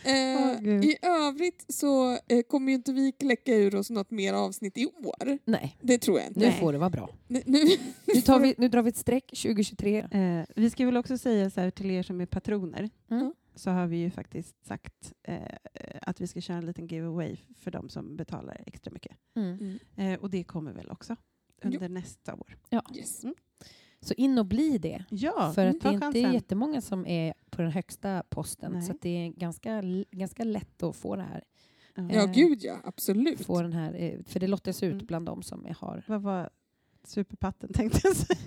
Ja, 0.06 0.52
eh, 0.54 0.60
Gud. 0.62 0.84
I 0.86 0.98
övrigt 1.02 1.66
så 1.68 2.12
eh, 2.28 2.42
kommer 2.50 2.68
ju 2.72 2.76
inte 2.76 2.94
vi 2.94 3.12
kläcka 3.12 3.56
ur 3.56 3.76
oss 3.76 3.90
något 3.90 4.12
mer 4.12 4.34
avsnitt 4.34 4.78
i 4.78 4.86
år. 4.86 5.38
Nej, 5.46 5.78
Det 5.82 5.98
tror 5.98 6.20
jag 6.20 6.28
inte. 6.28 6.40
nu 6.40 6.46
Nej. 6.46 6.60
får 6.60 6.74
det 6.74 6.80
vara 6.80 6.90
bra. 6.90 7.10
Nu, 7.28 7.42
nu, 7.46 7.64
Nu, 8.06 8.22
tar 8.26 8.40
vi, 8.40 8.56
nu 8.58 8.68
drar 8.68 8.82
vi 8.82 8.90
ett 8.90 8.98
streck 8.98 9.26
2023. 9.28 10.00
Eh, 10.12 10.44
vi 10.56 10.70
ska 10.70 10.86
väl 10.86 10.98
också 10.98 11.18
säga 11.18 11.50
så 11.50 11.62
här 11.62 11.72
till 11.72 11.92
er 11.92 12.04
som 12.04 12.22
är 12.22 12.26
patroner 12.26 12.90
Mm. 13.12 13.34
så 13.56 13.70
har 13.72 13.88
vi 13.88 13.98
ju 13.98 14.12
faktiskt 14.12 14.66
sagt 14.66 15.14
eh, 15.24 15.38
att 16.02 16.22
vi 16.22 16.28
ska 16.28 16.42
köra 16.42 16.58
en 16.58 16.66
liten 16.66 16.88
giveaway 16.88 17.38
för 17.58 17.72
de 17.72 17.90
som 17.90 18.16
betalar 18.16 18.64
extra 18.66 18.92
mycket. 18.92 19.18
Mm. 19.36 19.58
Mm. 19.98 20.14
Eh, 20.14 20.20
och 20.20 20.30
det 20.30 20.44
kommer 20.44 20.74
väl 20.74 20.90
också 20.92 21.16
under 21.64 21.90
nästa 21.90 22.34
år. 22.34 22.58
Yes. 22.96 23.22
Så 24.04 24.14
in 24.14 24.38
och 24.38 24.46
bli 24.46 24.78
det. 24.78 25.04
Ja, 25.10 25.52
För 25.56 25.66
att 25.68 25.82
det 25.82 25.88
är 25.90 26.06
inte 26.06 26.20
jättemånga 26.20 26.82
som 26.82 27.08
är 27.08 27.34
på 27.50 27.62
den 27.62 27.72
högsta 27.72 28.24
posten. 28.30 28.72
Nej. 28.72 28.82
Så 28.82 28.92
att 28.92 29.02
det 29.02 29.10
är 29.10 29.30
ganska, 29.30 29.82
ganska 30.12 30.44
lätt 30.44 30.84
att 30.84 30.96
få 30.96 31.16
det 31.16 31.22
här. 31.24 31.44
Ja. 31.96 32.04
Ja, 32.12 32.24
Eh, 32.24 32.32
gud 32.32 32.60
ja. 32.64 32.78
Absolut. 32.84 33.46
Få 33.46 33.62
den 33.62 33.74
här 33.74 33.94
eh, 33.94 34.20
för 34.26 34.40
det 34.40 34.48
lottas 34.48 34.84
ut 34.84 34.94
Mm. 34.94 35.06
bland 35.06 35.26
de 35.26 35.44
som 35.44 35.68
har 35.78 36.04
Vad 36.08 36.22
var 36.22 36.50
superpatten 37.04 37.70
tänkte 37.74 38.00
jag 38.04 38.16
säga. 38.16 38.40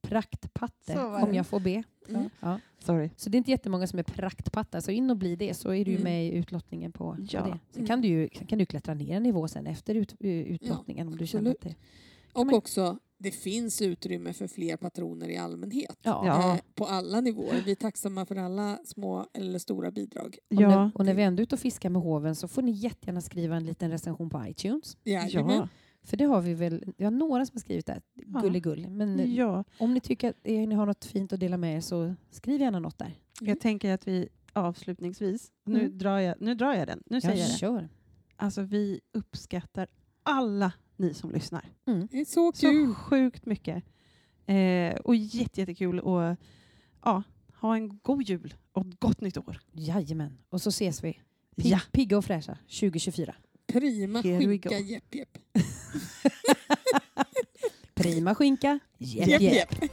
praktpatte, 0.00 0.98
om 1.04 1.34
jag 1.34 1.46
får 1.46 1.60
be. 1.60 1.82
Mm. 2.08 2.30
Ja. 2.40 2.60
Sorry. 2.78 3.10
Så 3.16 3.30
det 3.30 3.36
är 3.36 3.38
inte 3.38 3.50
jättemånga 3.50 3.86
som 3.86 3.98
är 3.98 4.02
praktpattar. 4.02 4.80
Så 4.80 4.90
in 4.90 5.10
och 5.10 5.16
bli 5.16 5.36
det 5.36 5.54
så 5.54 5.74
är 5.74 5.84
du 5.84 5.90
Mm. 5.90 6.02
med 6.02 6.26
i 6.26 6.32
utlottningen 6.32 6.92
på, 6.92 6.98
på 7.14 7.16
Ja. 7.30 7.40
det. 7.40 7.58
Sen 7.70 7.76
Mm. 7.76 7.86
kan 7.86 8.00
du 8.00 8.08
ju 8.08 8.28
kan 8.28 8.58
du 8.58 8.66
klättra 8.66 8.94
ner 8.94 9.16
en 9.16 9.22
nivå 9.22 9.48
sen 9.48 9.66
efter 9.66 9.94
ut, 9.94 10.14
eh, 10.20 10.30
utlottningen 10.30 11.08
om 11.08 11.16
du 11.16 11.26
känner 11.26 11.50
att 11.50 11.56
absolut. 11.56 11.76
det... 11.78 12.38
Och 12.40 12.46
men- 12.46 12.54
också, 12.54 12.98
det 13.18 13.30
finns 13.30 13.82
utrymme 13.82 14.32
för 14.32 14.46
fler 14.46 14.76
patroner 14.76 15.28
i 15.28 15.36
allmänhet. 15.36 15.98
Ja. 16.02 16.26
Eh, 16.54 16.60
på 16.74 16.84
alla 16.84 17.20
nivåer. 17.20 17.62
Vi 17.64 17.70
är 17.70 17.74
tacksamma 17.74 18.26
för 18.26 18.36
alla 18.36 18.78
små 18.84 19.26
eller 19.34 19.58
stora 19.58 19.90
bidrag. 19.90 20.38
Och, 20.50 20.56
när, 20.56 20.62
Ja. 20.62 20.90
och 20.94 21.04
när 21.06 21.14
vi 21.14 21.22
ändå 21.22 21.40
är 21.40 21.42
ute 21.42 21.54
och 21.54 21.60
fiskar 21.60 21.90
med 21.90 22.02
hoven 22.02 22.34
så 22.34 22.48
får 22.48 22.62
ni 22.62 22.70
jättegärna 22.72 23.20
skriva 23.20 23.56
en 23.56 23.66
liten 23.66 23.90
recension 23.90 24.30
på 24.30 24.44
iTunes. 24.48 24.96
Jajamän. 25.04 25.56
Ja. 25.56 25.68
För 26.02 26.16
det 26.16 26.24
har 26.24 26.40
vi 26.40 26.54
väl, 26.54 26.84
vi 26.96 27.04
har 27.04 27.10
några 27.10 27.46
som 27.46 27.54
har 27.56 27.60
skrivit 27.60 27.86
det, 27.86 28.00
Ja. 28.14 28.40
gulligull. 28.40 28.88
Men 28.88 29.20
eh, 29.20 29.34
ja. 29.34 29.64
om 29.78 29.94
ni 29.94 30.00
tycker 30.00 30.30
att 30.30 30.36
eh, 30.42 30.68
ni 30.68 30.74
har 30.74 30.86
något 30.86 31.04
fint 31.04 31.32
att 31.32 31.40
dela 31.40 31.56
med 31.56 31.76
er 31.76 31.80
så 31.80 32.14
skriv 32.30 32.60
gärna 32.60 32.78
något 32.78 32.98
där. 32.98 33.14
Jag 33.40 33.60
tänker 33.60 33.94
att 33.94 34.08
vi 34.08 34.28
avslutningsvis, 34.52 35.52
nu, 35.64 35.80
Mm. 35.80 35.98
drar, 35.98 36.18
jag, 36.18 36.34
nu 36.40 36.54
drar 36.54 36.74
jag 36.74 36.86
den, 36.86 37.02
nu 37.06 37.20
säger 37.20 37.36
jag 37.36 37.48
det. 37.48 37.52
kör. 37.58 37.88
Alltså 38.36 38.62
vi 38.62 39.00
uppskattar 39.12 39.86
alla 40.28 40.72
ni 40.96 41.14
som 41.14 41.30
lyssnar. 41.32 41.64
Mm. 41.86 42.08
Det 42.10 42.20
är 42.20 42.24
så 42.24 42.52
Så 42.52 42.60
kul. 42.70 42.94
sjukt 42.94 43.46
mycket. 43.46 43.84
Eh, 44.46 44.94
och 45.04 45.16
jätte, 45.16 45.60
jättekul 45.60 46.00
och 46.00 46.36
ja, 47.04 47.22
ha 47.60 47.74
en 47.76 47.98
god 47.98 48.22
jul 48.22 48.54
och 48.72 48.86
ett 48.86 49.00
gott 49.00 49.20
nytt 49.20 49.36
år. 49.38 49.60
Jajamän. 49.72 50.38
Och 50.50 50.62
så 50.62 50.68
ses 50.68 51.04
vi. 51.04 51.12
Pig, 51.56 51.66
Ja. 51.72 51.80
Pigga 51.92 52.18
och 52.18 52.24
fräscha 52.24 52.58
2024. 52.80 53.34
Prima 53.66 54.20
Here 54.20 54.38
skinka, 54.38 54.78
jepp 54.78 55.14
jepp. 55.14 55.38
Prima 57.94 58.34
skinka. 58.34 58.78
Jepp, 58.98 59.28
Jepp, 59.28 59.40
jepp. 59.42 59.82
jepp. 59.82 59.92